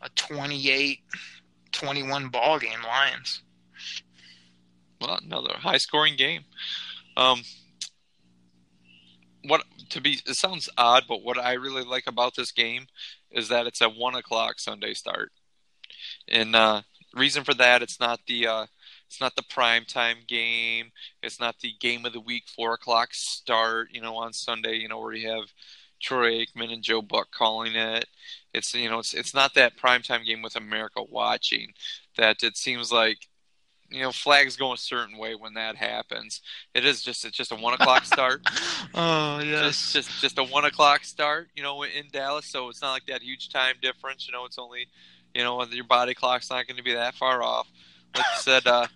a 0.02 0.08
28 0.10 1.00
21 1.70 2.28
ball 2.28 2.58
game 2.58 2.82
Lions. 2.86 3.42
Well, 5.00 5.18
another 5.22 5.54
high 5.58 5.78
scoring 5.78 6.16
game. 6.16 6.44
Um, 7.16 7.42
what 9.44 9.64
to 9.90 10.00
be? 10.00 10.20
It 10.26 10.36
sounds 10.36 10.68
odd, 10.76 11.04
but 11.08 11.22
what 11.22 11.38
I 11.38 11.54
really 11.54 11.82
like 11.82 12.06
about 12.06 12.36
this 12.36 12.52
game 12.52 12.86
is 13.30 13.48
that 13.48 13.66
it's 13.66 13.80
a 13.80 13.88
one 13.88 14.14
o'clock 14.14 14.60
Sunday 14.60 14.94
start, 14.94 15.32
and 16.28 16.54
uh, 16.56 16.82
reason 17.14 17.44
for 17.44 17.54
that 17.54 17.82
it's 17.82 18.00
not 18.00 18.20
the 18.26 18.46
uh, 18.46 18.66
it's 19.06 19.20
not 19.20 19.36
the 19.36 19.42
prime 19.42 19.84
time 19.84 20.18
game. 20.26 20.90
It's 21.22 21.38
not 21.38 21.60
the 21.60 21.74
game 21.80 22.06
of 22.06 22.12
the 22.12 22.20
week 22.20 22.44
four 22.54 22.74
o'clock 22.74 23.10
start. 23.12 23.88
You 23.92 24.00
know, 24.00 24.16
on 24.16 24.32
Sunday, 24.32 24.76
you 24.76 24.88
know 24.88 25.00
where 25.00 25.12
you 25.12 25.28
have 25.30 25.52
Troy 26.00 26.44
Aikman 26.44 26.72
and 26.72 26.82
Joe 26.82 27.02
Buck 27.02 27.30
calling 27.30 27.74
it. 27.74 28.06
It's 28.54 28.74
you 28.74 28.88
know 28.88 28.98
it's 28.98 29.14
it's 29.14 29.34
not 29.34 29.54
that 29.54 29.76
prime 29.76 30.02
time 30.02 30.24
game 30.24 30.42
with 30.42 30.56
America 30.56 31.02
watching. 31.02 31.72
That 32.16 32.42
it 32.42 32.56
seems 32.56 32.90
like 32.90 33.28
you 33.90 34.00
know 34.00 34.12
flags 34.12 34.56
go 34.56 34.72
a 34.72 34.78
certain 34.78 35.18
way 35.18 35.34
when 35.34 35.54
that 35.54 35.76
happens. 35.76 36.40
It 36.74 36.84
is 36.84 37.02
just 37.02 37.24
it's 37.24 37.36
just 37.36 37.52
a 37.52 37.56
one 37.56 37.74
o'clock 37.74 38.04
start. 38.04 38.42
Oh 38.94 39.40
Just 39.42 39.92
just 39.92 40.20
just 40.20 40.38
a 40.38 40.44
one 40.44 40.64
o'clock 40.64 41.04
start. 41.04 41.48
You 41.54 41.62
know 41.62 41.82
in 41.82 42.08
Dallas, 42.12 42.46
so 42.46 42.68
it's 42.68 42.82
not 42.82 42.92
like 42.92 43.06
that 43.06 43.22
huge 43.22 43.48
time 43.48 43.76
difference. 43.80 44.26
You 44.26 44.32
know 44.32 44.44
it's 44.44 44.58
only 44.58 44.88
you 45.34 45.42
know 45.42 45.64
your 45.64 45.84
body 45.84 46.14
clock's 46.14 46.50
not 46.50 46.66
going 46.66 46.76
to 46.76 46.82
be 46.82 46.94
that 46.94 47.14
far 47.14 47.42
off. 47.42 47.68
Like 48.14 48.24
you 48.34 48.40
said, 48.40 48.66
uh, 48.66 48.86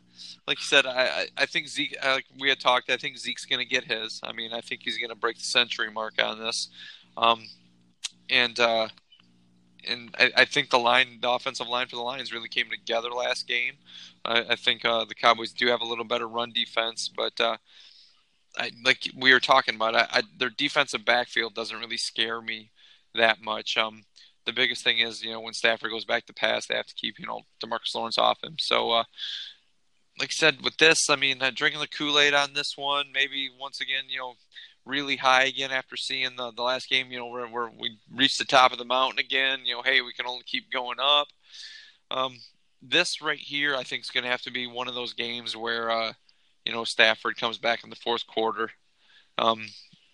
like 0.47 0.59
you 0.59 0.64
said, 0.64 0.87
I 0.87 1.26
I, 1.37 1.47
think 1.47 1.68
Zeke. 1.68 1.97
Like 2.05 2.26
we 2.39 2.49
had 2.49 2.61
talked, 2.61 2.91
I 2.91 2.97
think 2.97 3.16
Zeke's 3.16 3.45
going 3.45 3.61
to 3.61 3.68
get 3.68 3.84
his. 3.84 4.20
I 4.22 4.32
mean, 4.32 4.53
I 4.53 4.61
think 4.61 4.82
he's 4.84 4.99
going 4.99 5.11
to 5.11 5.16
break 5.16 5.39
the 5.39 5.45
century 5.45 5.91
mark 5.91 6.14
on 6.22 6.39
this. 6.39 6.68
Um, 7.16 7.47
and 8.28 8.59
uh, 8.61 8.89
and 9.87 10.14
I, 10.18 10.32
I, 10.39 10.45
think 10.45 10.70
the 10.70 10.78
line, 10.78 11.18
the 11.20 11.30
offensive 11.30 11.68
line 11.68 11.87
for 11.87 11.97
the 11.97 12.03
Lions 12.03 12.32
really 12.32 12.49
came 12.49 12.68
together 12.68 13.11
last 13.11 13.47
game. 13.47 13.74
I, 14.24 14.45
I 14.51 14.57
think 14.57 14.84
uh, 14.84 15.05
the 15.05 15.14
Cowboys 15.14 15.53
do 15.53 15.68
have 15.68 15.80
a 15.80 15.87
little 15.87 16.05
better 16.05 16.28
run 16.28 16.51
defense, 16.53 17.09
but 17.14 17.41
uh, 17.41 17.57
I, 18.59 18.70
like 18.84 19.09
we 19.16 19.32
were 19.32 19.41
talking 19.41 19.76
about, 19.76 20.11
their 20.39 20.51
defensive 20.51 21.05
backfield 21.05 21.55
doesn't 21.55 21.78
really 21.78 21.97
scare 21.97 22.41
me 22.41 22.70
that 23.14 23.41
much. 23.41 23.76
Um, 23.76 24.05
the 24.47 24.53
biggest 24.53 24.82
thing 24.82 24.99
is, 24.99 25.22
you 25.22 25.32
know, 25.32 25.40
when 25.40 25.53
Stafford 25.53 25.90
goes 25.90 26.05
back 26.05 26.26
to 26.26 26.32
pass, 26.32 26.66
they 26.66 26.74
have 26.74 26.86
to 26.86 26.94
keep, 26.94 27.18
you 27.18 27.26
know, 27.26 27.42
Demarcus 27.62 27.94
Lawrence 27.94 28.18
off 28.18 28.42
him. 28.42 28.57
So, 28.59 28.92
uh, 28.92 29.05
like 30.18 30.30
I 30.30 30.32
said, 30.32 30.62
with 30.62 30.76
this, 30.78 31.11
I 31.11 31.16
mean, 31.16 31.42
uh, 31.42 31.51
drinking 31.55 31.80
the 31.80 31.88
Kool 31.88 32.18
Aid 32.18 32.32
on 32.32 32.55
this 32.55 32.74
one, 32.76 33.07
maybe 33.12 33.51
once 33.61 33.80
again, 33.80 34.05
you 34.09 34.18
know, 34.18 34.34
really 34.86 35.16
high 35.16 35.44
again 35.44 35.72
after 35.72 35.97
seeing 35.97 36.36
the, 36.36 36.53
the 36.53 36.62
last 36.62 36.88
game, 36.88 37.11
you 37.11 37.18
know, 37.18 37.26
where, 37.26 37.47
where 37.47 37.70
we 37.78 37.99
reached 38.14 38.38
the 38.38 38.44
top 38.44 38.72
of 38.72 38.78
the 38.78 38.84
mountain 38.84 39.18
again. 39.18 39.61
You 39.64 39.74
know, 39.74 39.82
hey, 39.82 40.01
we 40.01 40.12
can 40.12 40.26
only 40.26 40.44
keep 40.47 40.70
going 40.70 40.99
up. 41.01 41.26
Um, 42.11 42.38
this 42.80 43.20
right 43.20 43.38
here, 43.38 43.74
I 43.74 43.82
think, 43.82 44.05
is 44.05 44.11
going 44.11 44.24
to 44.24 44.30
have 44.30 44.42
to 44.42 44.53
be 44.53 44.66
one 44.66 44.88
of 44.88 44.94
those 44.94 45.12
games 45.12 45.57
where, 45.57 45.90
uh, 45.90 46.12
you 46.64 46.72
know, 46.72 46.84
Stafford 46.84 47.36
comes 47.36 47.59
back 47.59 47.84
in 47.84 47.90
the 47.90 47.97
fourth 47.97 48.26
quarter. 48.26 48.70
Um, 49.38 49.66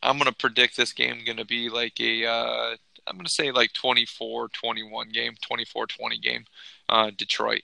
I'm 0.03 0.19
going 0.19 0.31
to 0.31 0.37
predict 0.37 0.77
this 0.77 0.93
game 0.93 1.25
going 1.25 1.37
to 1.37 1.45
be 1.45 1.69
like 1.69 2.01
a, 2.01 2.27
uh, 2.27 2.77
I'm 3.07 3.17
going 3.17 3.27
to 3.27 3.33
say 3.33 3.51
like 3.51 3.73
24-21 3.73 5.13
game, 5.13 5.35
24-20 5.51 6.23
game, 6.23 6.45
uh, 6.89 7.11
Detroit. 7.17 7.63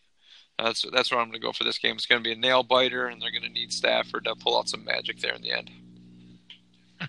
That's 0.59 0.84
that's 0.93 1.12
where 1.12 1.20
I'm 1.20 1.28
going 1.28 1.41
to 1.41 1.47
go 1.47 1.53
for 1.53 1.62
this 1.62 1.78
game. 1.78 1.95
It's 1.95 2.07
going 2.07 2.20
to 2.20 2.28
be 2.28 2.32
a 2.32 2.36
nail 2.36 2.64
biter, 2.64 3.07
and 3.07 3.22
they're 3.22 3.30
going 3.30 3.45
to 3.45 3.49
need 3.49 3.72
Stafford 3.72 4.24
to 4.24 4.34
pull 4.34 4.59
out 4.59 4.68
some 4.68 4.84
magic 4.84 5.20
there 5.20 5.34
in 5.34 5.43
the 5.43 5.53
end. 5.53 5.70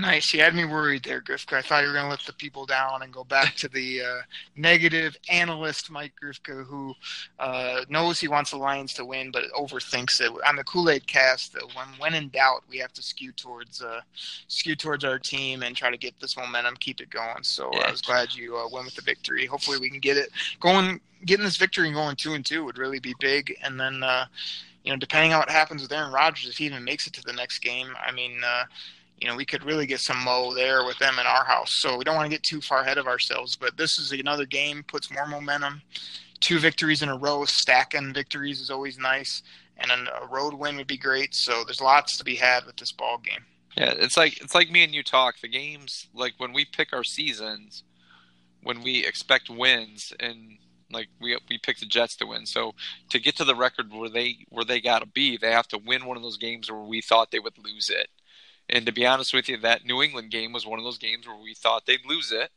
Nice. 0.00 0.32
You 0.32 0.40
had 0.40 0.54
me 0.54 0.64
worried 0.64 1.04
there, 1.04 1.20
Grifka. 1.20 1.58
I 1.58 1.62
thought 1.62 1.82
you 1.82 1.88
were 1.88 1.92
going 1.92 2.06
to 2.06 2.10
let 2.10 2.20
the 2.20 2.32
people 2.32 2.64
down 2.64 3.02
and 3.02 3.12
go 3.12 3.22
back 3.22 3.54
to 3.56 3.68
the 3.68 4.00
uh, 4.00 4.20
negative 4.56 5.14
analyst, 5.28 5.90
Mike 5.90 6.14
Grifka, 6.22 6.64
who 6.64 6.94
uh, 7.38 7.82
knows 7.90 8.18
he 8.18 8.26
wants 8.26 8.50
the 8.50 8.56
Lions 8.56 8.94
to 8.94 9.04
win, 9.04 9.30
but 9.30 9.44
overthinks 9.52 10.22
it. 10.22 10.32
On 10.48 10.56
the 10.56 10.64
Kool 10.64 10.88
Aid 10.88 11.06
cast, 11.06 11.54
uh, 11.54 11.66
when 11.74 11.86
when 11.98 12.14
in 12.14 12.30
doubt, 12.30 12.62
we 12.70 12.78
have 12.78 12.94
to 12.94 13.02
skew 13.02 13.30
towards 13.32 13.82
uh, 13.82 14.00
skew 14.48 14.74
towards 14.74 15.04
our 15.04 15.18
team 15.18 15.62
and 15.62 15.76
try 15.76 15.90
to 15.90 15.98
get 15.98 16.18
this 16.18 16.34
momentum, 16.34 16.76
keep 16.80 17.02
it 17.02 17.10
going. 17.10 17.42
So 17.42 17.70
yeah. 17.74 17.80
I 17.88 17.90
was 17.90 18.00
glad 18.00 18.32
you 18.32 18.56
uh, 18.56 18.68
went 18.72 18.86
with 18.86 18.94
the 18.94 19.02
victory. 19.02 19.44
Hopefully, 19.44 19.78
we 19.78 19.90
can 19.90 20.00
get 20.00 20.16
it 20.16 20.30
going. 20.60 21.00
Getting 21.26 21.44
this 21.44 21.58
victory 21.58 21.88
and 21.88 21.94
going 21.94 22.16
two 22.16 22.32
and 22.32 22.46
two 22.46 22.64
would 22.64 22.78
really 22.78 23.00
be 23.00 23.14
big. 23.20 23.54
And 23.62 23.78
then, 23.78 24.02
uh, 24.02 24.24
you 24.82 24.90
know, 24.90 24.96
depending 24.96 25.34
on 25.34 25.40
what 25.40 25.50
happens 25.50 25.82
with 25.82 25.92
Aaron 25.92 26.10
Rodgers, 26.10 26.48
if 26.48 26.56
he 26.56 26.64
even 26.64 26.82
makes 26.82 27.06
it 27.06 27.12
to 27.12 27.22
the 27.22 27.34
next 27.34 27.58
game, 27.58 27.94
I 28.02 28.10
mean 28.12 28.40
you 29.20 29.28
know, 29.28 29.36
we 29.36 29.44
could 29.44 29.64
really 29.64 29.86
get 29.86 30.00
some 30.00 30.18
mo 30.18 30.54
there 30.54 30.84
with 30.84 30.98
them 30.98 31.18
in 31.18 31.26
our 31.26 31.44
house. 31.44 31.80
So 31.80 31.96
we 31.96 32.04
don't 32.04 32.16
want 32.16 32.30
to 32.30 32.34
get 32.34 32.42
too 32.42 32.60
far 32.60 32.80
ahead 32.80 32.98
of 32.98 33.06
ourselves. 33.06 33.56
But 33.56 33.76
this 33.76 33.98
is 33.98 34.12
another 34.12 34.46
game, 34.46 34.82
puts 34.82 35.12
more 35.12 35.26
momentum. 35.26 35.82
Two 36.40 36.58
victories 36.58 37.02
in 37.02 37.10
a 37.10 37.18
row, 37.18 37.44
stacking 37.44 38.14
victories 38.14 38.60
is 38.60 38.70
always 38.70 38.98
nice, 38.98 39.42
and 39.76 39.90
a 39.90 40.26
road 40.26 40.54
win 40.54 40.76
would 40.76 40.86
be 40.86 40.96
great. 40.96 41.34
So 41.34 41.64
there's 41.64 41.82
lots 41.82 42.16
to 42.16 42.24
be 42.24 42.34
had 42.34 42.64
with 42.64 42.78
this 42.78 42.92
ball 42.92 43.18
game. 43.18 43.44
Yeah, 43.76 43.92
it's 43.96 44.16
like 44.16 44.40
it's 44.40 44.54
like 44.54 44.70
me 44.70 44.82
and 44.82 44.94
you 44.94 45.02
talk. 45.02 45.38
The 45.40 45.48
games 45.48 46.08
like 46.14 46.34
when 46.38 46.54
we 46.54 46.64
pick 46.64 46.94
our 46.94 47.04
seasons, 47.04 47.84
when 48.62 48.82
we 48.82 49.06
expect 49.06 49.50
wins, 49.50 50.14
and 50.18 50.56
like 50.90 51.08
we 51.20 51.38
we 51.48 51.58
pick 51.58 51.78
the 51.78 51.86
Jets 51.86 52.16
to 52.16 52.26
win. 52.26 52.46
So 52.46 52.74
to 53.10 53.18
get 53.18 53.36
to 53.36 53.44
the 53.44 53.54
record 53.54 53.92
where 53.92 54.08
they 54.08 54.46
where 54.48 54.64
they 54.64 54.80
got 54.80 55.00
to 55.00 55.06
be, 55.06 55.36
they 55.36 55.52
have 55.52 55.68
to 55.68 55.78
win 55.78 56.06
one 56.06 56.16
of 56.16 56.22
those 56.22 56.38
games 56.38 56.70
where 56.70 56.80
we 56.80 57.02
thought 57.02 57.30
they 57.30 57.38
would 57.38 57.58
lose 57.58 57.90
it. 57.90 58.08
And 58.70 58.86
to 58.86 58.92
be 58.92 59.04
honest 59.04 59.34
with 59.34 59.48
you, 59.48 59.58
that 59.58 59.84
New 59.84 60.02
England 60.02 60.30
game 60.30 60.52
was 60.52 60.64
one 60.64 60.78
of 60.78 60.84
those 60.84 60.98
games 60.98 61.26
where 61.26 61.36
we 61.36 61.54
thought 61.54 61.86
they'd 61.86 62.06
lose 62.06 62.32
it, 62.32 62.50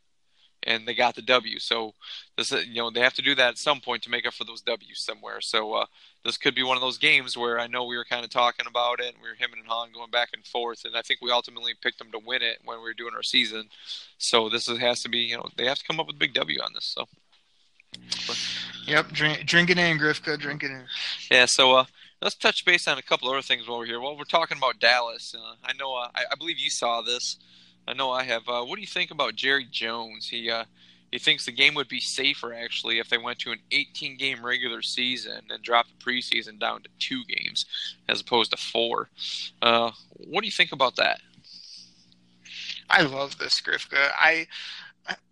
and 0.62 0.88
they 0.88 0.94
got 0.94 1.16
the 1.16 1.22
W. 1.22 1.60
So 1.60 1.94
this, 2.38 2.52
you 2.52 2.76
know, 2.76 2.90
they 2.90 3.02
have 3.02 3.16
to 3.16 3.22
do 3.22 3.36
that 3.36 3.50
at 3.50 3.58
some 3.58 3.82
point 3.82 4.04
to 4.04 4.10
make 4.10 4.26
up 4.26 4.34
for 4.34 4.46
those 4.46 4.62
W's 4.62 5.04
somewhere. 5.04 5.42
So 5.42 5.74
uh, 5.74 5.86
this 6.24 6.38
could 6.38 6.56
be 6.56 6.64
one 6.64 6.78
of 6.78 6.82
those 6.82 6.98
games 6.98 7.36
where 7.36 7.60
I 7.60 7.68
know 7.68 7.84
we 7.84 7.98
were 7.98 8.06
kind 8.06 8.24
of 8.24 8.30
talking 8.30 8.68
about 8.68 9.00
it, 9.00 9.14
and 9.14 9.22
we 9.22 9.28
were 9.28 9.36
him 9.36 9.52
and 9.54 9.68
Han 9.68 9.90
going 9.94 10.12
back 10.12 10.30
and 10.34 10.46
forth, 10.46 10.86
and 10.86 10.96
I 10.96 11.02
think 11.02 11.20
we 11.22 11.32
ultimately 11.32 11.74
picked 11.82 11.98
them 12.00 12.12
to 12.12 12.20
win 12.20 12.42
it 12.42 12.60
when 12.64 12.78
we 12.78 12.84
were 12.84 12.94
doing 12.94 13.14
our 13.16 13.24
season. 13.24 13.70
So 14.20 14.50
this 14.50 14.68
has 14.68 15.02
to 15.02 15.10
be, 15.10 15.20
you 15.20 15.36
know, 15.36 15.50
they 15.58 15.66
have 15.66 15.80
to 15.80 15.86
come 15.86 16.00
up 16.00 16.08
with 16.08 16.16
a 16.16 16.20
big 16.20 16.34
W 16.34 16.60
on 16.62 16.72
this. 16.74 16.86
So. 16.86 17.06
Yep, 18.88 19.12
drink, 19.12 19.46
drink 19.46 19.70
it 19.70 19.78
in, 19.78 19.98
Grifka, 19.98 20.40
drink 20.40 20.64
it 20.64 20.72
in. 20.72 20.86
Yeah, 21.30 21.46
so 21.46 21.74
uh, 21.74 21.86
let's 22.24 22.36
touch 22.36 22.64
base 22.64 22.88
on 22.88 22.98
a 22.98 23.02
couple 23.02 23.30
other 23.30 23.42
things 23.42 23.68
while 23.68 23.80
we're 23.80 23.86
here. 23.86 24.00
Well, 24.00 24.18
we're 24.18 24.24
talking 24.24 24.58
about 24.58 24.80
Dallas. 24.80 25.36
Uh, 25.38 25.56
I 25.64 25.74
know. 25.74 25.94
Uh, 25.94 26.08
I, 26.16 26.24
I, 26.32 26.36
believe 26.36 26.58
you 26.58 26.70
saw 26.70 27.02
this. 27.02 27.38
I 27.86 27.94
know 27.94 28.12
I 28.12 28.24
have. 28.24 28.48
Uh, 28.48 28.64
what 28.64 28.76
do 28.76 28.82
you 28.82 28.88
think 28.88 29.12
about 29.12 29.36
Jerry 29.36 29.68
Jones? 29.70 30.30
He 30.30 30.50
uh, 30.50 30.64
he 31.12 31.20
thinks 31.20 31.46
the 31.46 31.52
game 31.52 31.76
would 31.76 31.90
be 31.90 32.00
safer 32.00 32.54
actually 32.54 33.00
if 33.00 33.10
they 33.10 33.18
went 33.18 33.40
to 33.40 33.52
an 33.52 33.60
18 33.72 34.18
game 34.18 34.44
regular 34.44 34.82
season 34.82 35.42
and 35.50 35.62
dropped 35.62 35.90
the 35.90 36.04
preseason 36.04 36.60
down 36.60 36.82
to 36.84 36.90
two 36.98 37.24
games 37.26 37.66
as 38.08 38.22
opposed 38.22 38.52
to 38.52 38.58
four. 38.58 39.10
Uh, 39.62 39.92
what 40.16 40.42
do 40.42 40.48
you 40.48 40.52
think 40.52 40.72
about 40.72 40.96
that? 40.96 41.20
I 42.90 43.02
love 43.02 43.38
this, 43.38 43.62
Grifka. 43.62 44.12
I 44.18 44.48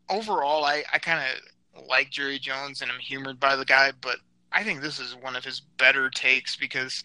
overall, 0.10 0.66
I, 0.66 0.84
I 0.92 1.00
kind 1.00 1.24
of 1.24 1.88
like 1.88 2.10
Jerry 2.10 2.38
Jones 2.38 2.82
and 2.82 2.92
I'm 2.92 3.00
humored 3.00 3.40
by 3.40 3.56
the 3.56 3.66
guy, 3.66 3.94
but 4.02 4.18
I 4.52 4.64
think 4.64 4.82
this 4.82 5.00
is 5.00 5.16
one 5.16 5.36
of 5.36 5.46
his 5.46 5.62
better 5.78 6.10
takes 6.10 6.56
because 6.56 7.04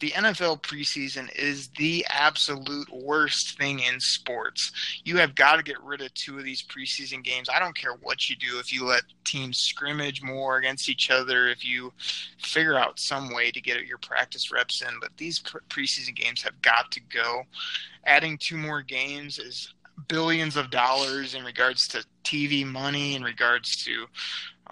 the 0.00 0.10
NFL 0.10 0.62
preseason 0.62 1.34
is 1.34 1.68
the 1.78 2.04
absolute 2.10 2.88
worst 2.92 3.56
thing 3.56 3.80
in 3.80 4.00
sports. 4.00 4.72
You 5.04 5.16
have 5.18 5.34
got 5.34 5.56
to 5.56 5.62
get 5.62 5.82
rid 5.82 6.02
of 6.02 6.12
two 6.14 6.36
of 6.36 6.44
these 6.44 6.62
preseason 6.62 7.22
games. 7.22 7.48
I 7.48 7.58
don't 7.58 7.76
care 7.76 7.94
what 8.02 8.28
you 8.28 8.36
do. 8.36 8.58
If 8.58 8.72
you 8.72 8.84
let 8.84 9.04
teams 9.24 9.58
scrimmage 9.58 10.22
more 10.22 10.58
against 10.58 10.88
each 10.88 11.10
other, 11.10 11.48
if 11.48 11.64
you 11.64 11.92
figure 12.38 12.76
out 12.76 12.98
some 12.98 13.32
way 13.32 13.50
to 13.50 13.60
get 13.60 13.86
your 13.86 13.98
practice 13.98 14.50
reps 14.50 14.82
in, 14.82 15.00
but 15.00 15.10
these 15.16 15.40
preseason 15.40 16.14
games 16.14 16.42
have 16.42 16.60
got 16.60 16.90
to 16.90 17.00
go. 17.00 17.44
Adding 18.04 18.36
two 18.38 18.58
more 18.58 18.82
games 18.82 19.38
is 19.38 19.72
billions 20.08 20.56
of 20.56 20.70
dollars 20.70 21.34
in 21.34 21.44
regards 21.44 21.88
to 21.88 22.04
TV 22.24 22.66
money, 22.66 23.14
in 23.14 23.22
regards 23.22 23.82
to 23.84 24.06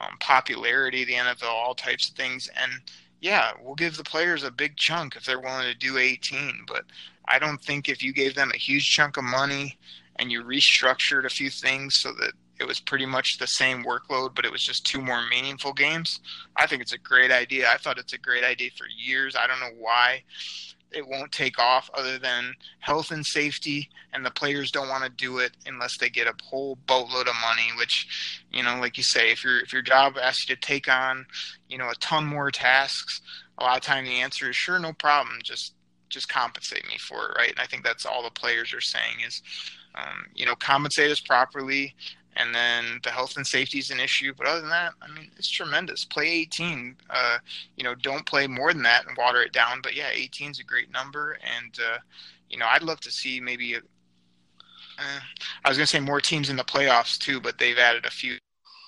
um, 0.03 0.17
popularity, 0.21 1.05
the 1.05 1.15
NFL, 1.15 1.45
all 1.45 1.75
types 1.75 2.11
of 2.11 2.17
things. 2.17 2.51
And 2.61 2.73
yeah, 3.21 3.53
we'll 3.63 3.75
give 3.75 3.97
the 3.97 4.05
players 4.05 4.43
a 4.43 4.51
big 4.51 4.77
chunk 4.77 5.17
if 5.17 5.25
they're 5.25 5.41
willing 5.41 5.71
to 5.71 5.75
do 5.75 5.99
18. 5.99 6.65
But 6.67 6.85
I 7.27 7.39
don't 7.39 7.63
think 7.63 7.89
if 7.89 8.03
you 8.03 8.13
gave 8.13 8.35
them 8.35 8.51
a 8.53 8.59
huge 8.59 8.91
chunk 8.91 9.17
of 9.17 9.25
money 9.25 9.79
and 10.17 10.31
you 10.31 10.43
restructured 10.43 11.25
a 11.25 11.31
few 11.31 11.51
things 11.51 11.97
so 11.97 12.13
that 12.15 12.33
it 12.61 12.67
was 12.67 12.81
pretty 12.81 13.07
much 13.07 13.39
the 13.39 13.47
same 13.47 13.85
workload, 13.85 14.35
but 14.35 14.45
it 14.45 14.53
was 14.53 14.63
just 14.63 14.85
two 14.85 15.01
more 15.01 15.23
meaningful 15.29 15.73
games. 15.73 16.21
I 16.57 16.67
think 16.67 16.83
it's 16.83 16.93
a 16.93 16.99
great 16.99 17.31
idea. 17.31 17.69
I 17.71 17.77
thought 17.77 17.99
it's 17.99 18.13
a 18.13 18.19
great 18.19 18.45
idea 18.45 18.71
for 18.77 18.87
years. 18.87 19.35
I 19.37 19.47
don't 19.47 19.61
know 19.61 19.81
why 19.81 20.23
it 20.95 21.07
won't 21.07 21.33
take 21.33 21.59
off 21.59 21.91
other 21.95 22.19
than 22.19 22.55
health 22.81 23.11
and 23.11 23.25
safety 23.25 23.89
and 24.13 24.25
the 24.25 24.31
players 24.31 24.71
don't 24.71 24.89
want 24.89 25.05
to 25.05 25.11
do 25.11 25.39
it 25.39 25.53
unless 25.67 25.99
they 25.99 26.09
get 26.09 26.27
a 26.27 26.35
whole 26.45 26.77
boatload 26.87 27.29
of 27.29 27.35
money 27.41 27.71
which 27.79 28.45
you 28.53 28.63
know 28.63 28.79
like 28.79 28.97
you 28.97 29.03
say 29.03 29.31
if 29.31 29.45
your 29.45 29.61
if 29.61 29.73
your 29.73 29.83
job 29.83 30.15
asks 30.21 30.49
you 30.49 30.55
to 30.55 30.61
take 30.61 30.89
on 30.89 31.27
you 31.69 31.79
know 31.79 31.91
a 31.91 31.95
ton 31.97 32.25
more 32.25 32.51
tasks 32.51 33.21
a 33.59 33.65
lot 33.65 33.77
of 33.77 33.83
time 33.83 34.05
the 34.05 34.21
answer 34.21 34.51
is 34.51 34.57
sure 34.57 34.79
no 34.79 34.93
problem 34.93 35.39
just 35.43 35.75
just 36.09 36.29
compensate 36.29 36.87
me 36.89 36.99
for 36.99 37.31
it 37.31 37.37
right? 37.37 37.51
And 37.51 37.61
i 37.61 37.67
think 37.67 37.85
that's 37.85 38.07
all 38.07 38.23
the 38.23 38.31
players 38.31 38.75
are 38.75 38.81
saying 38.81 39.21
is 39.27 39.43
um, 39.95 40.27
you 40.35 40.47
know 40.47 40.55
compensate 40.55 41.11
us 41.11 41.21
properly 41.21 41.95
and 42.37 42.55
then 42.55 43.01
the 43.03 43.11
health 43.11 43.37
and 43.37 43.47
safety 43.47 43.79
is 43.79 43.91
an 43.91 44.01
issue. 44.01 44.33
But 44.37 44.47
other 44.47 44.61
than 44.61 44.71
that, 44.71 44.95
I 45.03 45.09
mean, 45.09 45.31
it's 45.37 45.49
tremendous. 45.49 46.05
Play 46.05 46.29
18. 46.29 46.97
Uh, 47.11 47.39
you 47.77 47.85
know, 47.85 47.95
don't 47.95 48.27
play 48.27 48.47
more 48.47 48.73
than 48.73 48.83
that 48.83 49.07
and 49.07 49.17
water 49.17 49.43
it 49.43 49.53
down. 49.53 49.81
But 49.83 49.95
yeah, 49.95 50.09
18 50.13 50.53
is 50.53 50.61
a 50.61 50.65
great 50.65 50.91
number, 50.91 51.39
and 51.57 51.79
uh, 51.79 51.99
you 52.49 52.59
know, 52.59 52.67
I'd 52.67 52.83
love 52.83 53.01
to 53.01 53.11
see 53.11 53.41
maybe. 53.41 53.75
A, 53.75 53.79
uh, 53.79 55.21
I 55.65 55.69
was 55.69 55.79
going 55.79 55.87
to 55.87 55.91
say 55.91 56.01
more 56.01 56.21
teams 56.21 56.51
in 56.51 56.57
the 56.57 56.65
playoffs 56.65 57.19
too, 57.19 57.41
but 57.41 57.59
they've 57.59 57.79
added 57.79 58.05
a 58.05 58.11
few 58.11 58.37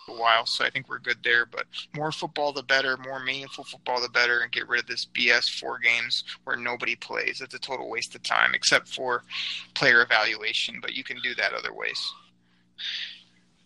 a 0.09 0.13
while, 0.13 0.47
so 0.47 0.65
I 0.65 0.71
think 0.71 0.89
we're 0.89 0.99
good 0.99 1.19
there. 1.23 1.47
But 1.47 1.67
more 1.95 2.13
football, 2.13 2.53
the 2.53 2.63
better. 2.63 2.97
More 2.99 3.21
meaningful 3.21 3.65
football, 3.65 4.01
the 4.01 4.09
better. 4.09 4.41
And 4.41 4.53
get 4.53 4.69
rid 4.69 4.81
of 4.81 4.87
this 4.87 5.07
BS 5.07 5.61
four 5.61 5.79
games 5.79 6.25
where 6.45 6.57
nobody 6.57 6.97
plays. 6.97 7.41
It's 7.41 7.55
a 7.55 7.59
total 7.59 7.89
waste 7.89 8.15
of 8.15 8.23
time, 8.23 8.55
except 8.55 8.89
for 8.89 9.23
player 9.75 10.03
evaluation. 10.03 10.79
But 10.81 10.95
you 10.95 11.05
can 11.05 11.19
do 11.23 11.35
that 11.37 11.53
other 11.53 11.73
ways. 11.73 12.13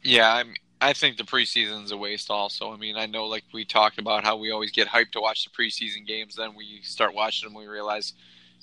Yeah, 0.09 0.33
I'm. 0.33 0.55
I 0.81 0.95
think 0.95 1.19
the 1.19 1.25
preseason's 1.25 1.91
a 1.91 1.99
waste. 1.99 2.31
Also, 2.31 2.73
I 2.73 2.77
mean, 2.79 2.97
I 2.97 3.05
know 3.07 3.27
like 3.27 3.45
we 3.53 3.65
talked 3.67 3.99
about 3.99 4.25
how 4.25 4.37
we 4.37 4.51
always 4.51 4.71
get 4.71 4.89
hyped 4.89 5.11
to 5.13 5.21
watch 5.21 5.45
the 5.45 5.51
preseason 5.51 6.07
games, 6.07 6.35
then 6.37 6.55
we 6.55 6.81
start 6.83 7.15
watching 7.15 7.47
them, 7.49 7.59
we 7.59 7.67
realize, 7.67 8.15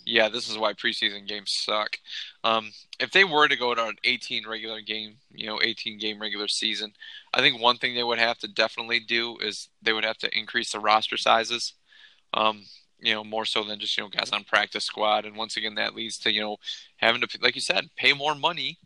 yeah, 0.06 0.28
this 0.30 0.50
is 0.50 0.58
why 0.58 0.74
preseason 0.74 1.28
games 1.28 1.52
suck. 1.54 1.98
Um, 2.44 2.72
if 3.00 3.12
they 3.12 3.26
were 3.26 3.48
to 3.48 3.56
go 3.58 3.76
to 3.76 3.86
an 3.86 3.98
18 4.06 4.48
regular 4.48 4.82
game, 4.82 5.18
you 5.32 5.46
know, 5.46 5.60
18 5.62 6.00
game 6.00 6.20
regular 6.20 6.48
season, 6.48 6.94
I 7.34 7.42
think 7.42 7.62
one 7.62 7.78
thing 7.78 7.94
they 7.94 8.04
would 8.04 8.20
have 8.20 8.40
to 8.40 8.48
definitely 8.48 9.02
do 9.02 9.38
is 9.40 9.70
they 9.84 9.94
would 9.94 10.06
have 10.06 10.18
to 10.20 10.36
increase 10.38 10.72
the 10.72 10.80
roster 10.80 11.18
sizes. 11.18 11.74
Um, 12.34 12.64
you 13.00 13.14
know, 13.14 13.24
more 13.24 13.46
so 13.46 13.64
than 13.64 13.80
just 13.80 13.98
you 13.98 14.04
know 14.04 14.10
guys 14.10 14.32
on 14.32 14.46
practice 14.46 14.86
squad, 14.86 15.26
and 15.26 15.36
once 15.38 15.58
again, 15.58 15.76
that 15.76 15.96
leads 15.96 16.18
to 16.20 16.34
you 16.34 16.42
know 16.42 16.58
having 16.98 17.22
to, 17.22 17.40
like 17.42 17.56
you 17.56 17.62
said, 17.62 17.90
pay 17.98 18.14
more 18.14 18.36
money 18.36 18.80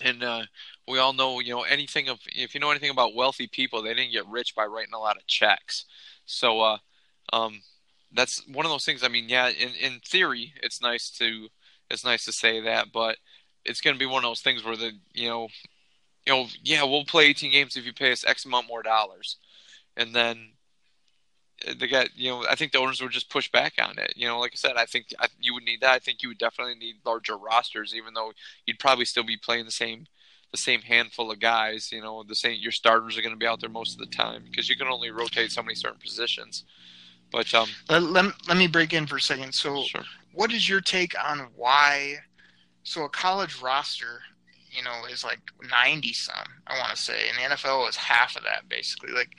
and 0.00 0.22
uh, 0.22 0.42
we 0.88 0.98
all 0.98 1.12
know, 1.12 1.40
you 1.40 1.54
know, 1.54 1.62
anything 1.62 2.08
of 2.08 2.18
if 2.26 2.54
you 2.54 2.60
know 2.60 2.70
anything 2.70 2.90
about 2.90 3.14
wealthy 3.14 3.46
people, 3.46 3.82
they 3.82 3.94
didn't 3.94 4.12
get 4.12 4.26
rich 4.26 4.54
by 4.54 4.66
writing 4.66 4.94
a 4.94 4.98
lot 4.98 5.16
of 5.16 5.26
checks. 5.26 5.84
So, 6.26 6.60
uh, 6.60 6.78
um, 7.32 7.62
that's 8.12 8.46
one 8.48 8.64
of 8.64 8.70
those 8.70 8.84
things. 8.84 9.02
I 9.02 9.08
mean, 9.08 9.28
yeah, 9.28 9.48
in 9.48 9.70
in 9.80 10.00
theory, 10.00 10.54
it's 10.62 10.80
nice 10.82 11.10
to 11.18 11.48
it's 11.90 12.04
nice 12.04 12.24
to 12.26 12.32
say 12.32 12.60
that, 12.60 12.92
but 12.92 13.16
it's 13.64 13.80
going 13.80 13.94
to 13.94 13.98
be 13.98 14.06
one 14.06 14.24
of 14.24 14.30
those 14.30 14.40
things 14.40 14.64
where 14.64 14.76
the 14.76 14.92
you 15.12 15.28
know, 15.28 15.48
you 16.26 16.32
know, 16.32 16.46
yeah, 16.62 16.84
we'll 16.84 17.04
play 17.04 17.26
18 17.26 17.52
games 17.52 17.76
if 17.76 17.86
you 17.86 17.92
pay 17.92 18.12
us 18.12 18.24
X 18.26 18.44
amount 18.44 18.68
more 18.68 18.82
dollars, 18.82 19.36
and 19.96 20.14
then 20.14 20.52
the 21.66 21.88
guy, 21.88 22.06
you 22.14 22.30
know, 22.30 22.44
I 22.48 22.54
think 22.54 22.72
the 22.72 22.78
owners 22.78 23.00
would 23.00 23.10
just 23.10 23.30
push 23.30 23.50
back 23.50 23.74
on 23.82 23.98
it. 23.98 24.12
You 24.16 24.28
know, 24.28 24.38
like 24.38 24.52
I 24.54 24.56
said, 24.56 24.76
I 24.76 24.86
think 24.86 25.08
I, 25.18 25.26
you 25.40 25.54
would 25.54 25.64
need 25.64 25.80
that. 25.80 25.92
I 25.92 25.98
think 25.98 26.22
you 26.22 26.28
would 26.28 26.38
definitely 26.38 26.76
need 26.76 26.96
larger 27.04 27.36
rosters, 27.36 27.94
even 27.94 28.14
though 28.14 28.32
you'd 28.66 28.78
probably 28.78 29.04
still 29.04 29.24
be 29.24 29.36
playing 29.36 29.64
the 29.64 29.70
same 29.70 30.06
the 30.50 30.58
same 30.58 30.80
handful 30.80 31.30
of 31.30 31.40
guys. 31.40 31.90
You 31.92 32.00
know, 32.00 32.22
the 32.22 32.34
same 32.34 32.58
your 32.60 32.72
starters 32.72 33.16
are 33.18 33.22
going 33.22 33.34
to 33.34 33.38
be 33.38 33.46
out 33.46 33.60
there 33.60 33.70
most 33.70 33.94
of 33.94 33.98
the 33.98 34.14
time 34.14 34.44
because 34.44 34.68
you 34.68 34.76
can 34.76 34.88
only 34.88 35.10
rotate 35.10 35.52
so 35.52 35.62
many 35.62 35.74
certain 35.74 36.00
positions. 36.00 36.64
But 37.30 37.52
um, 37.54 37.68
let, 37.88 38.02
let, 38.02 38.24
let 38.48 38.56
me 38.56 38.66
break 38.66 38.92
in 38.92 39.06
for 39.06 39.16
a 39.16 39.20
second. 39.20 39.54
So, 39.54 39.82
sure. 39.82 40.04
what 40.32 40.52
is 40.52 40.68
your 40.68 40.80
take 40.80 41.14
on 41.22 41.48
why? 41.56 42.16
So, 42.84 43.04
a 43.04 43.08
college 43.08 43.60
roster, 43.60 44.22
you 44.70 44.82
know, 44.82 45.02
is 45.10 45.24
like 45.24 45.40
90 45.70 46.12
some, 46.14 46.34
I 46.66 46.78
want 46.78 46.90
to 46.90 47.02
say, 47.02 47.28
and 47.28 47.36
the 47.36 47.56
NFL 47.56 47.88
is 47.88 47.96
half 47.96 48.36
of 48.36 48.44
that 48.44 48.68
basically. 48.68 49.12
Like, 49.12 49.30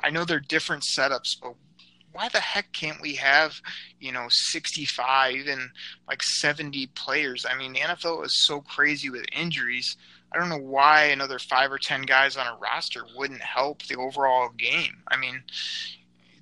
I 0.00 0.10
know 0.10 0.24
they're 0.24 0.40
different 0.40 0.84
setups, 0.84 1.36
but 1.40 1.54
why 2.14 2.28
the 2.28 2.40
heck 2.40 2.72
can't 2.72 3.02
we 3.02 3.16
have, 3.16 3.60
you 3.98 4.12
know, 4.12 4.26
65 4.30 5.46
and 5.46 5.70
like 6.08 6.22
70 6.22 6.86
players? 6.94 7.44
I 7.48 7.58
mean, 7.58 7.72
the 7.72 7.80
NFL 7.80 8.24
is 8.24 8.46
so 8.46 8.60
crazy 8.60 9.10
with 9.10 9.26
injuries. 9.32 9.96
I 10.34 10.38
don't 10.38 10.48
know 10.48 10.58
why 10.58 11.04
another 11.04 11.38
five 11.38 11.70
or 11.70 11.78
10 11.78 12.02
guys 12.02 12.36
on 12.36 12.46
a 12.46 12.56
roster 12.56 13.04
wouldn't 13.16 13.40
help 13.40 13.82
the 13.84 13.96
overall 13.96 14.48
game. 14.50 14.96
I 15.08 15.16
mean, 15.16 15.42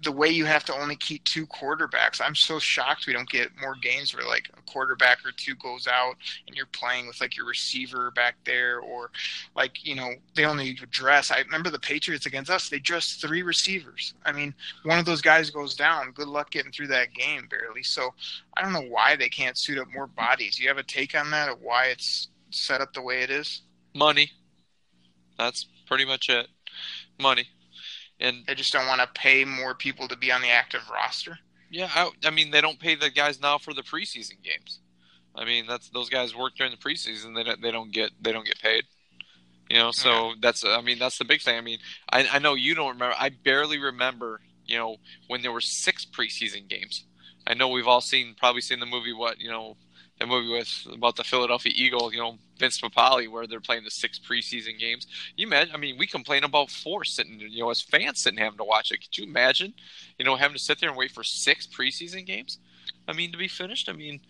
the 0.02 0.12
way 0.12 0.28
you 0.28 0.44
have 0.44 0.64
to 0.64 0.74
only 0.74 0.96
keep 0.96 1.22
two 1.24 1.46
quarterbacks, 1.46 2.20
I'm 2.20 2.34
so 2.34 2.58
shocked 2.58 3.06
we 3.06 3.12
don't 3.12 3.28
get 3.28 3.50
more 3.60 3.76
games 3.80 4.14
where 4.14 4.26
like 4.26 4.50
a 4.56 4.70
quarterback 4.70 5.18
or 5.24 5.30
two 5.30 5.54
goes 5.56 5.86
out 5.86 6.16
and 6.46 6.56
you're 6.56 6.66
playing 6.66 7.06
with 7.06 7.20
like 7.20 7.36
your 7.36 7.46
receiver 7.46 8.10
back 8.10 8.34
there, 8.44 8.80
or 8.80 9.10
like 9.54 9.84
you 9.86 9.94
know 9.94 10.10
they 10.34 10.44
only 10.44 10.74
dress. 10.90 11.30
I 11.30 11.38
remember 11.38 11.70
the 11.70 11.78
Patriots 11.78 12.26
against 12.26 12.50
us; 12.50 12.68
they 12.68 12.78
dressed 12.78 13.20
three 13.20 13.42
receivers. 13.42 14.14
I 14.24 14.32
mean, 14.32 14.54
one 14.82 14.98
of 14.98 15.04
those 15.04 15.22
guys 15.22 15.50
goes 15.50 15.76
down. 15.76 16.12
Good 16.12 16.28
luck 16.28 16.50
getting 16.50 16.72
through 16.72 16.88
that 16.88 17.12
game, 17.14 17.46
barely. 17.48 17.82
So 17.82 18.12
I 18.56 18.62
don't 18.62 18.72
know 18.72 18.88
why 18.88 19.16
they 19.16 19.28
can't 19.28 19.56
suit 19.56 19.78
up 19.78 19.88
more 19.94 20.08
bodies. 20.08 20.58
You 20.58 20.68
have 20.68 20.78
a 20.78 20.82
take 20.82 21.14
on 21.14 21.30
that 21.30 21.48
of 21.48 21.60
why 21.60 21.86
it's 21.86 22.28
set 22.50 22.80
up 22.80 22.92
the 22.92 23.02
way 23.02 23.22
it 23.22 23.30
is? 23.30 23.62
Money. 23.94 24.32
That's 25.38 25.66
pretty 25.86 26.04
much 26.04 26.28
it. 26.28 26.48
Money 27.20 27.48
and 28.22 28.44
they 28.46 28.54
just 28.54 28.72
don't 28.72 28.86
want 28.86 29.00
to 29.00 29.20
pay 29.20 29.44
more 29.44 29.74
people 29.74 30.08
to 30.08 30.16
be 30.16 30.32
on 30.32 30.40
the 30.40 30.48
active 30.48 30.88
roster. 30.90 31.38
Yeah, 31.70 31.90
I, 31.92 32.10
I, 32.24 32.30
mean 32.30 32.50
they 32.50 32.60
don't 32.60 32.78
pay 32.78 32.94
the 32.94 33.10
guys 33.10 33.40
now 33.40 33.58
for 33.58 33.74
the 33.74 33.82
preseason 33.82 34.42
games. 34.42 34.80
I 35.34 35.44
mean 35.44 35.66
that's 35.66 35.88
those 35.90 36.08
guys 36.08 36.36
work 36.36 36.52
during 36.56 36.72
the 36.72 36.78
preseason. 36.78 37.34
They 37.34 37.42
don't 37.42 37.60
they 37.60 37.70
don't 37.70 37.92
get 37.92 38.10
they 38.20 38.32
don't 38.32 38.46
get 38.46 38.60
paid. 38.60 38.84
You 39.70 39.78
know, 39.78 39.90
so 39.90 40.34
that's 40.40 40.64
I 40.64 40.82
mean 40.82 40.98
that's 40.98 41.18
the 41.18 41.24
big 41.24 41.40
thing. 41.40 41.56
I 41.56 41.62
mean 41.62 41.78
I 42.10 42.28
I 42.32 42.38
know 42.38 42.54
you 42.54 42.74
don't 42.74 42.92
remember. 42.92 43.16
I 43.18 43.30
barely 43.30 43.78
remember. 43.78 44.40
You 44.66 44.78
know 44.78 44.96
when 45.26 45.42
there 45.42 45.52
were 45.52 45.60
six 45.60 46.06
preseason 46.06 46.68
games. 46.68 47.04
I 47.46 47.54
know 47.54 47.68
we've 47.68 47.88
all 47.88 48.00
seen 48.00 48.36
probably 48.38 48.60
seen 48.60 48.78
the 48.78 48.86
movie 48.86 49.12
what 49.12 49.40
you 49.40 49.50
know 49.50 49.76
the 50.22 50.34
movie 50.34 50.50
with 50.50 50.86
about 50.92 51.16
the 51.16 51.24
Philadelphia 51.24 51.72
Eagles, 51.74 52.12
you 52.12 52.18
know, 52.18 52.38
Vince 52.58 52.80
Papale, 52.80 53.28
where 53.28 53.46
they're 53.46 53.60
playing 53.60 53.84
the 53.84 53.90
six 53.90 54.18
preseason 54.18 54.78
games. 54.78 55.06
You 55.36 55.46
imagine? 55.46 55.74
I 55.74 55.78
mean, 55.78 55.98
we 55.98 56.06
complain 56.06 56.44
about 56.44 56.70
four 56.70 57.04
sitting, 57.04 57.38
you 57.40 57.62
know, 57.62 57.70
as 57.70 57.80
fans 57.80 58.20
sitting 58.20 58.38
having 58.38 58.58
to 58.58 58.64
watch 58.64 58.90
it. 58.92 59.02
Could 59.02 59.18
you 59.18 59.24
imagine, 59.24 59.74
you 60.18 60.24
know, 60.24 60.36
having 60.36 60.56
to 60.56 60.62
sit 60.62 60.80
there 60.80 60.88
and 60.88 60.98
wait 60.98 61.12
for 61.12 61.24
six 61.24 61.66
preseason 61.66 62.26
games? 62.26 62.58
I 63.06 63.12
mean, 63.12 63.32
to 63.32 63.38
be 63.38 63.48
finished. 63.48 63.88
I 63.88 63.92
mean, 63.92 64.20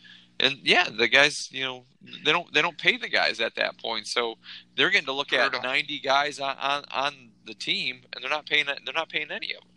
and 0.40 0.58
yeah, 0.62 0.88
the 0.90 1.08
guys, 1.08 1.50
you 1.52 1.64
know, 1.64 1.84
they 2.24 2.32
don't 2.32 2.52
they 2.52 2.62
don't 2.62 2.78
pay 2.78 2.96
the 2.96 3.08
guys 3.08 3.40
at 3.40 3.54
that 3.56 3.78
point, 3.78 4.06
so 4.06 4.36
they're 4.76 4.90
getting 4.90 5.06
to 5.06 5.12
look 5.12 5.32
at 5.32 5.62
ninety 5.62 5.98
guys 5.98 6.40
on, 6.40 6.56
on 6.58 6.84
on 6.90 7.14
the 7.46 7.54
team, 7.54 8.00
and 8.12 8.22
they're 8.22 8.30
not 8.30 8.46
paying 8.46 8.66
they're 8.66 8.94
not 8.94 9.08
paying 9.08 9.30
any 9.30 9.54
of 9.54 9.60
them. 9.60 9.68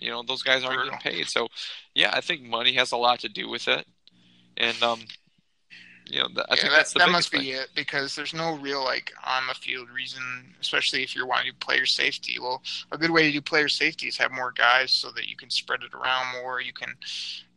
You 0.00 0.10
know, 0.10 0.22
those 0.22 0.42
guys 0.42 0.64
aren't 0.64 0.84
getting 0.84 0.98
paid. 1.00 1.26
So, 1.28 1.48
yeah, 1.94 2.10
I 2.12 2.20
think 2.20 2.42
money 2.42 2.74
has 2.74 2.92
a 2.92 2.96
lot 2.96 3.20
to 3.20 3.28
do 3.28 3.48
with 3.48 3.66
it. 3.68 3.86
And 4.56 4.80
um, 4.82 5.00
you 6.08 6.18
know, 6.20 6.28
I 6.48 6.54
yeah, 6.54 6.56
think 6.56 6.72
that, 6.72 6.92
that 6.96 7.10
must 7.10 7.30
thing. 7.30 7.40
be 7.40 7.52
it 7.52 7.68
because 7.74 8.14
there's 8.14 8.34
no 8.34 8.56
real 8.56 8.84
like 8.84 9.12
on 9.24 9.46
the 9.46 9.54
field 9.54 9.88
reason, 9.90 10.22
especially 10.60 11.02
if 11.02 11.14
you're 11.14 11.26
wanting 11.26 11.46
to 11.46 11.52
do 11.52 11.58
player 11.60 11.86
safety. 11.86 12.38
Well, 12.40 12.62
a 12.90 12.98
good 12.98 13.10
way 13.10 13.24
to 13.24 13.32
do 13.32 13.40
player 13.40 13.68
safety 13.68 14.08
is 14.08 14.16
have 14.18 14.32
more 14.32 14.52
guys 14.52 14.90
so 14.90 15.10
that 15.12 15.28
you 15.28 15.36
can 15.36 15.50
spread 15.50 15.82
it 15.82 15.94
around 15.94 16.40
more. 16.42 16.60
You 16.60 16.72
can, 16.72 16.94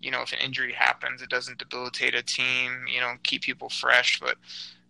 you 0.01 0.11
know, 0.11 0.21
if 0.21 0.33
an 0.33 0.39
injury 0.39 0.73
happens, 0.73 1.21
it 1.21 1.29
doesn't 1.29 1.59
debilitate 1.59 2.15
a 2.15 2.23
team. 2.23 2.85
You 2.93 3.01
know, 3.01 3.13
keep 3.23 3.43
people 3.43 3.69
fresh. 3.69 4.19
But 4.19 4.37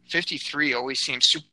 53 0.07 0.74
always 0.74 0.99
seems 0.99 1.28
super 1.28 1.45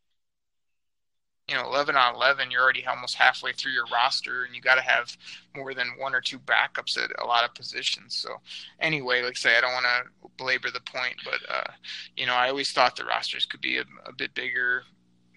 you 1.49 1.55
know, 1.55 1.65
11 1.65 1.97
on 1.97 2.15
11, 2.15 2.51
you're 2.51 2.63
already 2.63 2.87
almost 2.87 3.15
halfway 3.15 3.53
through 3.53 3.73
your 3.73 3.87
roster, 3.93 4.45
and 4.45 4.55
you 4.55 4.61
got 4.61 4.75
to 4.75 4.83
have 4.83 5.17
more 5.57 5.73
than 5.73 5.89
one 5.99 6.15
or 6.15 6.21
two 6.21 6.39
backups 6.39 7.03
at 7.03 7.11
a 7.23 7.27
lot 7.27 7.45
of 7.45 7.55
positions. 7.55 8.15
So, 8.15 8.37
anyway, 8.81 9.23
like 9.23 9.33
I 9.33 9.35
say, 9.35 9.57
I 9.57 9.63
don't 9.63 9.73
want 9.73 9.87
to 9.87 10.29
belabor 10.37 10.71
the 10.71 10.81
point, 10.81 11.17
but, 11.25 11.41
uh, 11.49 11.73
you 12.17 12.27
know, 12.27 12.35
I 12.35 12.51
always 12.51 12.71
thought 12.73 12.97
the 12.97 13.05
rosters 13.05 13.47
could 13.47 13.63
be 13.63 13.79
a, 13.79 13.85
a 14.05 14.13
bit 14.13 14.35
bigger 14.35 14.83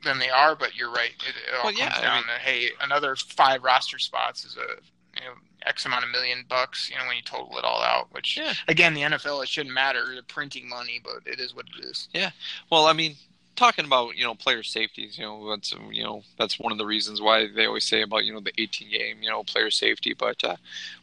than 0.03 0.19
they 0.19 0.29
are, 0.29 0.55
but 0.55 0.75
you're 0.75 0.91
right. 0.91 1.11
It, 1.27 1.35
it 1.47 1.55
all 1.55 1.65
well, 1.65 1.73
comes 1.73 1.79
yeah, 1.79 2.01
down 2.01 2.11
I 2.11 2.15
mean, 2.15 2.23
to, 2.25 2.41
hey, 2.41 2.69
another 2.81 3.15
five 3.15 3.63
roster 3.63 3.99
spots 3.99 4.43
is 4.43 4.57
a, 4.57 4.81
you 5.19 5.25
know, 5.25 5.33
X 5.65 5.85
amount 5.85 6.03
of 6.03 6.09
million 6.09 6.43
bucks, 6.49 6.89
you 6.89 6.97
know, 6.97 7.05
when 7.07 7.15
you 7.15 7.21
total 7.21 7.57
it 7.57 7.63
all 7.63 7.81
out, 7.81 8.07
which, 8.11 8.35
yeah. 8.35 8.53
again, 8.67 8.93
the 8.93 9.01
NFL, 9.01 9.43
it 9.43 9.49
shouldn't 9.49 9.75
matter. 9.75 10.03
They're 10.11 10.23
printing 10.23 10.67
money, 10.67 11.01
but 11.03 11.31
it 11.31 11.39
is 11.39 11.55
what 11.55 11.67
it 11.77 11.85
is. 11.85 12.09
Yeah. 12.13 12.31
Well, 12.71 12.87
I 12.87 12.93
mean, 12.93 13.15
talking 13.55 13.85
about 13.85 14.15
you 14.17 14.23
know 14.23 14.35
player 14.35 14.63
safeties, 14.63 15.17
you 15.17 15.23
know 15.23 15.49
that's 15.49 15.73
you 15.91 16.03
know 16.03 16.23
that's 16.37 16.59
one 16.59 16.71
of 16.71 16.77
the 16.77 16.85
reasons 16.85 17.21
why 17.21 17.47
they 17.53 17.65
always 17.65 17.85
say 17.85 18.01
about 18.01 18.25
you 18.25 18.33
know 18.33 18.39
the 18.39 18.53
18 18.57 18.89
game 18.89 19.17
you 19.21 19.29
know 19.29 19.43
player 19.43 19.71
safety. 19.71 20.13
But 20.13 20.43
uh, 20.43 20.55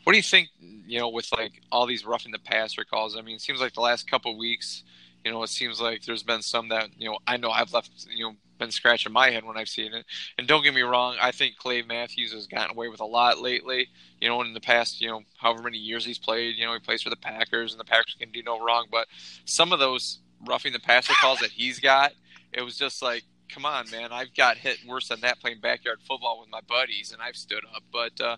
what 0.04 0.12
do 0.12 0.16
you 0.16 0.22
think 0.22 0.48
you 0.86 0.98
know 0.98 1.08
with 1.08 1.30
like 1.32 1.60
all 1.70 1.86
these 1.86 2.04
roughing 2.04 2.32
the 2.32 2.38
passer 2.38 2.84
calls? 2.84 3.16
I 3.16 3.22
mean, 3.22 3.36
it 3.36 3.40
seems 3.42 3.60
like 3.60 3.74
the 3.74 3.80
last 3.80 4.10
couple 4.10 4.36
weeks, 4.36 4.82
you 5.24 5.30
know, 5.30 5.42
it 5.42 5.48
seems 5.48 5.80
like 5.80 6.04
there's 6.04 6.22
been 6.22 6.42
some 6.42 6.68
that 6.68 6.88
you 6.98 7.08
know 7.08 7.18
I 7.26 7.36
know 7.36 7.50
I've 7.50 7.72
left 7.72 7.90
you 8.10 8.24
know 8.24 8.36
been 8.58 8.70
scratching 8.72 9.12
my 9.12 9.30
head 9.30 9.44
when 9.44 9.56
I've 9.56 9.68
seen 9.68 9.94
it. 9.94 10.04
And 10.36 10.46
don't 10.46 10.64
get 10.64 10.74
me 10.74 10.82
wrong, 10.82 11.16
I 11.20 11.30
think 11.30 11.56
Clay 11.56 11.82
Matthews 11.82 12.32
has 12.32 12.48
gotten 12.48 12.76
away 12.76 12.88
with 12.88 13.00
a 13.00 13.04
lot 13.04 13.38
lately. 13.38 13.88
You 14.20 14.28
know, 14.28 14.42
in 14.42 14.52
the 14.52 14.60
past, 14.60 15.00
you 15.00 15.08
know, 15.08 15.22
however 15.36 15.62
many 15.62 15.78
years 15.78 16.04
he's 16.04 16.18
played, 16.18 16.56
you 16.56 16.66
know, 16.66 16.72
he 16.72 16.80
plays 16.80 17.02
for 17.02 17.10
the 17.10 17.16
Packers, 17.16 17.72
and 17.72 17.78
the 17.78 17.84
Packers 17.84 18.16
can 18.18 18.30
do 18.32 18.42
no 18.42 18.58
wrong. 18.60 18.86
But 18.90 19.06
some 19.44 19.72
of 19.72 19.78
those 19.78 20.18
roughing 20.46 20.72
the 20.72 20.80
passer 20.80 21.14
calls 21.20 21.38
that 21.40 21.50
he's 21.50 21.78
got 21.80 22.12
it 22.52 22.62
was 22.62 22.76
just 22.76 23.02
like, 23.02 23.24
come 23.48 23.64
on, 23.64 23.90
man, 23.90 24.12
I've 24.12 24.34
got 24.34 24.56
hit 24.56 24.78
worse 24.86 25.08
than 25.08 25.20
that 25.20 25.40
playing 25.40 25.60
backyard 25.60 26.00
football 26.06 26.40
with 26.40 26.50
my 26.50 26.60
buddies, 26.68 27.12
and 27.12 27.22
I've 27.22 27.36
stood 27.36 27.64
up. 27.74 27.82
But 27.92 28.20
uh, 28.20 28.36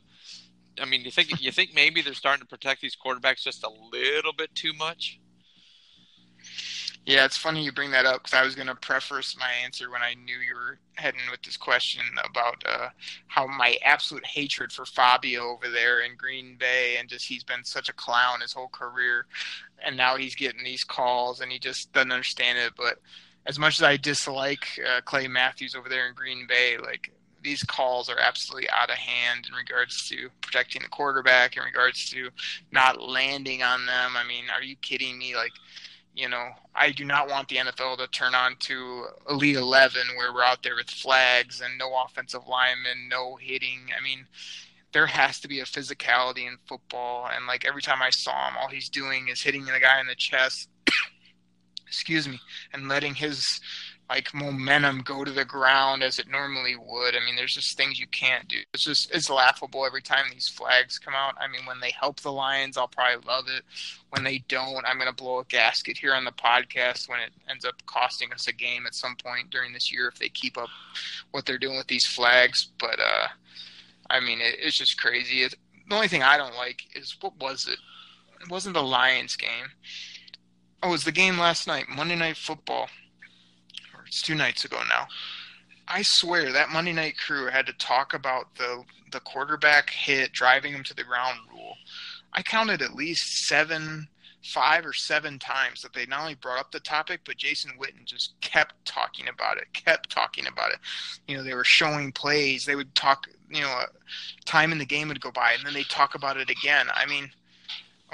I 0.81 0.85
mean, 0.85 1.03
you 1.03 1.11
think 1.11 1.41
you 1.41 1.53
think 1.53 1.75
maybe 1.75 2.03
they're 2.03 2.15
starting 2.15 2.43
to 2.43 2.49
protect 2.49 2.81
these 2.81 2.97
quarterbacks 2.97 3.43
just 3.43 3.65
a 3.65 3.71
little 3.93 4.33
bit 4.33 4.55
too 4.55 4.73
much? 4.73 5.21
Yeah, 7.07 7.25
it's 7.25 7.37
funny 7.37 7.65
you 7.65 7.73
bring 7.73 7.91
that 7.93 8.05
up 8.05 8.23
because 8.23 8.39
I 8.39 8.45
was 8.45 8.55
going 8.55 8.69
to 8.69 8.75
preface 8.75 9.35
my 9.39 9.51
answer 9.65 9.91
when 9.91 10.03
I 10.03 10.15
knew 10.15 10.37
you 10.37 10.55
were 10.55 10.79
heading 10.97 11.23
with 11.31 11.43
this 11.43 11.57
question 11.57 12.03
about 12.23 12.63
uh, 12.69 12.91
how 13.27 13.47
my 13.47 13.79
absolute 13.85 14.25
hatred 14.27 14.71
for 14.71 14.85
Fabio 14.85 15.45
over 15.45 15.71
there 15.71 16.03
in 16.03 16.15
Green 16.17 16.57
Bay 16.59 16.99
and 16.99 17.09
just 17.09 17.27
he's 17.27 17.43
been 17.43 17.65
such 17.65 17.89
a 17.89 17.95
clown 17.95 18.43
his 18.43 18.53
whole 18.53 18.69
career, 18.69 19.27
and 19.85 19.97
now 19.97 20.17
he's 20.17 20.35
getting 20.35 20.63
these 20.63 20.85
calls 20.85 21.41
and 21.41 21.51
he 21.51 21.59
just 21.59 21.93
doesn't 21.93 22.13
understand 22.13 22.59
it. 22.59 22.75
But 22.77 22.99
as 23.47 23.59
much 23.59 23.79
as 23.79 23.83
I 23.83 23.97
dislike 23.97 24.79
uh, 24.87 25.01
Clay 25.03 25.29
Matthews 25.29 25.75
over 25.75 25.89
there 25.89 26.09
in 26.09 26.15
Green 26.15 26.47
Bay, 26.47 26.77
like 26.79 27.13
these 27.43 27.63
calls 27.63 28.09
are 28.09 28.19
absolutely 28.19 28.69
out 28.71 28.91
of 28.91 28.97
hand 28.97 29.47
in 29.49 29.55
regards 29.55 30.09
to 30.09 30.29
protecting 30.41 30.83
the 30.83 30.89
quarterback, 30.89 31.57
in 31.57 31.63
regards 31.63 32.11
to 32.11 32.29
not 32.71 33.01
landing 33.01 33.63
on 33.63 33.87
them. 33.87 34.13
I 34.17 34.27
mean, 34.27 34.45
are 34.55 34.63
you 34.63 34.77
kidding 34.77 35.19
me? 35.19 35.35
Like, 35.35 35.53
you 36.15 36.29
know, 36.29 36.51
I 36.75 36.91
do 36.91 37.05
not 37.05 37.29
want 37.29 37.49
the 37.49 37.57
NFL 37.57 37.99
to 37.99 38.07
turn 38.09 38.35
on 38.35 38.57
to 38.61 39.07
Elite 39.29 39.57
11 39.57 40.03
where 40.17 40.35
we're 40.35 40.45
out 40.45 40.63
there 40.63 40.77
with 40.77 40.91
flags 40.91 41.61
and 41.61 41.79
no 41.79 41.91
offensive 42.05 42.47
linemen, 42.47 43.09
no 43.09 43.37
hitting. 43.37 43.89
I 43.99 44.03
mean, 44.03 44.27
there 44.93 45.07
has 45.07 45.41
to 45.41 45.49
be 45.49 45.61
a 45.61 45.65
physicality 45.65 46.47
in 46.47 46.59
football. 46.67 47.29
And 47.35 47.47
like 47.47 47.65
every 47.65 47.83
time 47.83 48.03
I 48.03 48.11
saw 48.11 48.49
him, 48.49 48.57
all 48.61 48.69
he's 48.69 48.89
doing 48.89 49.29
is 49.29 49.41
hitting 49.41 49.65
the 49.65 49.81
guy 49.81 50.01
in 50.01 50.07
the 50.07 50.15
chest 50.15 50.69
excuse 51.91 52.29
me, 52.29 52.41
and 52.73 52.89
letting 52.89 53.17
his 53.17 53.61
like 54.09 54.33
momentum 54.33 55.03
go 55.03 55.25
to 55.25 55.31
the 55.31 55.45
ground 55.45 56.03
as 56.03 56.19
it 56.19 56.29
normally 56.29 56.77
would. 56.77 57.15
I 57.17 57.25
mean, 57.25 57.37
there's 57.37 57.55
just 57.55 57.77
things 57.77 57.99
you 57.99 58.07
can't 58.09 58.47
do. 58.49 58.59
It's 58.73 58.85
just 58.85 59.11
it's 59.13 59.29
laughable 59.29 59.85
every 59.85 60.03
time 60.03 60.25
these 60.31 60.49
flags 60.49 60.99
come 60.99 61.15
out. 61.15 61.35
I 61.41 61.49
mean, 61.49 61.67
when 61.67 61.81
they 61.81 61.93
help 61.93 62.21
the 62.21 62.33
Lions, 62.33 62.77
I'll 62.77 62.89
probably 62.89 63.25
love 63.27 63.45
it. 63.49 63.65
When 64.11 64.23
they 64.23 64.39
don't, 64.49 64.87
I'm 64.87 64.99
gonna 64.99 65.13
blow 65.13 65.41
a 65.41 65.45
gasket 65.45 65.99
here 65.99 66.15
on 66.15 66.25
the 66.25 66.33
podcast 66.33 67.09
when 67.09 67.21
it 67.21 67.33
ends 67.49 67.65
up 67.65 67.75
costing 67.87 68.33
us 68.33 68.47
a 68.47 68.53
game 68.53 68.87
at 68.87 68.95
some 68.95 69.17
point 69.17 69.51
during 69.51 69.73
this 69.73 69.93
year 69.93 70.09
if 70.09 70.19
they 70.19 70.29
keep 70.29 70.57
up 70.57 70.71
what 71.33 71.45
they're 71.45 71.59
doing 71.59 71.77
with 71.77 71.89
these 71.89 72.07
flags. 72.07 72.71
But 72.79 73.01
uh, 73.01 73.29
I 74.09 74.21
mean, 74.21 74.41
it, 74.41 74.57
it's 74.61 74.79
just 74.79 75.01
crazy. 75.01 75.43
It's, 75.43 75.55
the 75.89 75.97
only 75.97 76.09
thing 76.09 76.23
I 76.23 76.37
don't 76.37 76.55
like 76.55 76.83
is 76.95 77.17
what 77.21 77.37
was 77.41 77.67
it? 77.69 77.79
It 78.41 78.49
wasn't 78.49 78.75
the 78.75 78.83
Lions 78.83 79.37
game. 79.37 79.67
Oh, 80.83 80.89
it 80.89 80.93
was 80.93 81.05
the 81.05 81.13
game 81.13 81.39
last 81.39 81.67
night, 81.67 81.89
Monday 81.89 82.17
Night 82.17 82.37
Football 82.37 82.89
it's 84.11 84.23
two 84.23 84.35
nights 84.35 84.65
ago 84.65 84.81
now. 84.89 85.07
I 85.87 86.03
swear 86.03 86.53
that 86.53 86.71
Monday 86.71 86.93
Night 86.93 87.17
Crew 87.17 87.47
had 87.47 87.67
to 87.67 87.73
talk 87.75 88.13
about 88.13 88.55
the 88.57 88.85
the 89.13 89.21
quarterback 89.21 89.91
hit 89.91 90.33
driving 90.33 90.73
him 90.73 90.85
to 90.85 90.95
the 90.95 91.05
ground 91.05 91.39
rule. 91.51 91.77
I 92.33 92.43
counted 92.43 92.83
at 92.83 92.95
least 92.95 93.47
seven, 93.47 94.09
five 94.45 94.85
or 94.85 94.93
seven 94.93 95.39
times 95.39 95.83
that 95.83 95.93
they 95.93 96.07
not 96.07 96.23
only 96.23 96.35
brought 96.35 96.61
up 96.61 96.71
the 96.71 96.81
topic, 96.81 97.21
but 97.25 97.37
Jason 97.37 97.73
Witten 97.81 98.05
just 98.05 98.41
kept 98.41 98.85
talking 98.85 99.29
about 99.29 99.57
it, 99.59 99.73
kept 99.73 100.11
talking 100.11 100.47
about 100.47 100.73
it. 100.73 100.79
You 101.27 101.37
know, 101.37 101.43
they 101.45 101.55
were 101.55 101.65
showing 101.65 102.13
plays. 102.13 102.65
They 102.65 102.77
would 102.77 102.95
talk. 102.95 103.27
You 103.49 103.63
know, 103.63 103.69
uh, 103.69 103.87
time 104.45 104.73
in 104.73 104.79
the 104.79 104.87
game 104.87 105.09
would 105.09 105.21
go 105.21 105.31
by, 105.33 105.53
and 105.53 105.65
then 105.65 105.75
they 105.75 105.83
talk 105.85 106.17
about 106.17 106.37
it 106.37 106.51
again. 106.51 106.87
I 106.93 107.07
mean, 107.07 107.31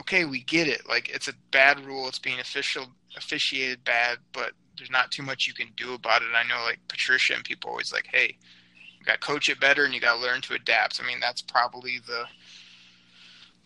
okay, 0.00 0.24
we 0.24 0.42
get 0.42 0.68
it. 0.68 0.88
Like 0.88 1.08
it's 1.08 1.28
a 1.28 1.34
bad 1.50 1.84
rule. 1.84 2.08
It's 2.08 2.18
being 2.18 2.40
official 2.40 2.86
officiated 3.16 3.82
bad, 3.84 4.18
but 4.32 4.52
there's 4.76 4.90
not 4.90 5.10
too 5.10 5.22
much 5.22 5.46
you 5.46 5.54
can 5.54 5.68
do 5.76 5.94
about 5.94 6.22
it. 6.22 6.28
I 6.34 6.46
know 6.46 6.62
like 6.64 6.80
Patricia 6.88 7.34
and 7.34 7.44
people 7.44 7.70
always 7.70 7.92
like, 7.92 8.08
hey, 8.12 8.36
you 8.98 9.04
got 9.04 9.20
to 9.20 9.26
coach 9.26 9.48
it 9.48 9.60
better 9.60 9.84
and 9.84 9.94
you 9.94 10.00
got 10.00 10.16
to 10.16 10.22
learn 10.22 10.40
to 10.42 10.54
adapt. 10.54 11.00
I 11.02 11.06
mean, 11.06 11.20
that's 11.20 11.42
probably 11.42 11.98
the 12.06 12.24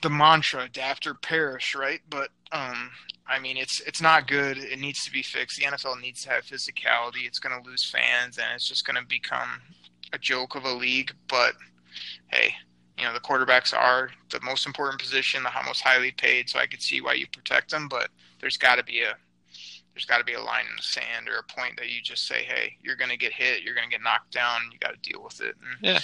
the 0.03 0.11
mantra, 0.11 0.65
adapt 0.65 1.07
or 1.07 1.15
perish, 1.15 1.75
right? 1.75 2.01
But 2.09 2.31
um, 2.53 2.91
I 3.27 3.39
mean, 3.39 3.57
it's 3.57 3.81
it's 3.81 4.01
not 4.01 4.27
good. 4.27 4.57
It 4.59 4.79
needs 4.79 5.05
to 5.05 5.13
be 5.13 5.23
fixed. 5.23 5.59
The 5.59 5.67
NFL 5.67 6.01
needs 6.01 6.23
to 6.25 6.31
have 6.31 6.45
physicality. 6.45 7.27
It's 7.27 7.39
going 7.39 7.61
to 7.61 7.69
lose 7.69 7.85
fans, 7.85 8.39
and 8.39 8.47
it's 8.55 8.67
just 8.67 8.87
going 8.87 8.97
to 8.97 9.07
become 9.07 9.61
a 10.13 10.19
joke 10.19 10.55
of 10.55 10.65
a 10.65 10.73
league. 10.73 11.13
But 11.29 11.55
hey, 12.29 12.55
you 13.01 13.07
know 13.07 13.15
the 13.15 13.21
quarterbacks 13.21 13.75
are 13.75 14.11
the 14.31 14.41
most 14.43 14.67
important 14.67 15.01
position, 15.01 15.43
the 15.43 15.51
most 15.67 15.81
highly 15.83 16.13
paid. 16.13 16.49
So 16.49 16.59
I 16.59 16.67
could 16.67 16.83
see 16.83 17.01
why 17.01 17.15
you 17.15 17.27
protect 17.27 17.71
them, 17.71 17.89
but 17.89 18.11
there's 18.41 18.57
got 18.57 18.77
to 18.77 18.85
be 18.85 19.03
a 19.03 19.15
there's 19.95 20.05
got 20.05 20.19
to 20.19 20.25
be 20.25 20.35
a 20.35 20.41
line 20.41 20.65
in 20.71 20.77
the 20.77 20.83
sand 20.83 21.29
or 21.29 21.39
a 21.39 21.61
point 21.61 21.77
that 21.77 21.89
you 21.89 22.01
just 22.01 22.27
say, 22.27 22.43
"Hey, 22.43 22.77
you're 22.83 22.97
going 22.97 23.11
to 23.11 23.17
get 23.17 23.33
hit. 23.33 23.63
You're 23.63 23.75
going 23.75 23.89
to 23.89 23.91
get 23.91 24.03
knocked 24.03 24.33
down. 24.33 24.61
You 24.73 24.79
got 24.79 24.93
to 24.93 25.11
deal 25.11 25.23
with 25.23 25.41
it." 25.41 25.57
And 25.57 25.79
yeah. 25.83 25.99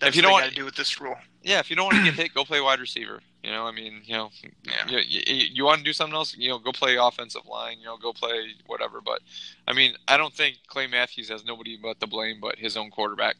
That's 0.00 0.16
if 0.16 0.16
you 0.16 0.22
what 0.22 0.28
don't 0.28 0.32
want 0.32 0.48
to 0.48 0.54
do 0.54 0.64
with 0.64 0.76
this 0.76 1.00
rule. 1.00 1.16
Yeah, 1.42 1.58
if 1.58 1.70
you 1.70 1.76
don't 1.76 1.86
want 1.86 1.98
to 1.98 2.04
get 2.04 2.14
hit, 2.14 2.34
go 2.34 2.44
play 2.44 2.60
wide 2.60 2.80
receiver. 2.80 3.20
You 3.42 3.50
know, 3.50 3.66
I 3.66 3.72
mean, 3.72 4.02
you 4.04 4.14
know, 4.14 4.30
Yeah. 4.64 4.86
you, 4.86 5.22
you, 5.26 5.46
you 5.52 5.64
want 5.64 5.78
to 5.78 5.84
do 5.84 5.92
something 5.94 6.14
else, 6.14 6.34
you 6.36 6.48
know, 6.48 6.58
go 6.58 6.72
play 6.72 6.96
offensive 6.96 7.46
line. 7.46 7.78
You 7.78 7.86
know, 7.86 7.96
go 7.96 8.12
play 8.12 8.48
whatever. 8.66 9.00
But 9.00 9.20
I 9.66 9.72
mean, 9.72 9.94
I 10.08 10.16
don't 10.16 10.34
think 10.34 10.56
Clay 10.66 10.86
Matthews 10.86 11.30
has 11.30 11.44
nobody 11.44 11.78
but 11.80 12.00
the 12.00 12.06
blame 12.06 12.40
but 12.40 12.58
his 12.58 12.76
own 12.76 12.90
quarterback. 12.90 13.36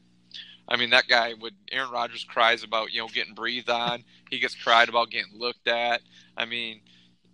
I 0.71 0.77
mean, 0.77 0.91
that 0.91 1.09
guy 1.09 1.35
would. 1.41 1.55
Aaron 1.73 1.91
Rodgers 1.91 2.25
cries 2.25 2.63
about 2.63 2.93
you 2.93 3.01
know 3.01 3.09
getting 3.09 3.35
breathed 3.35 3.69
on. 3.71 4.05
He 4.31 4.39
gets 4.39 4.55
cried 4.55 4.89
about 4.89 5.11
getting 5.11 5.33
looked 5.37 5.67
at. 5.67 6.01
I 6.37 6.45
mean, 6.45 6.81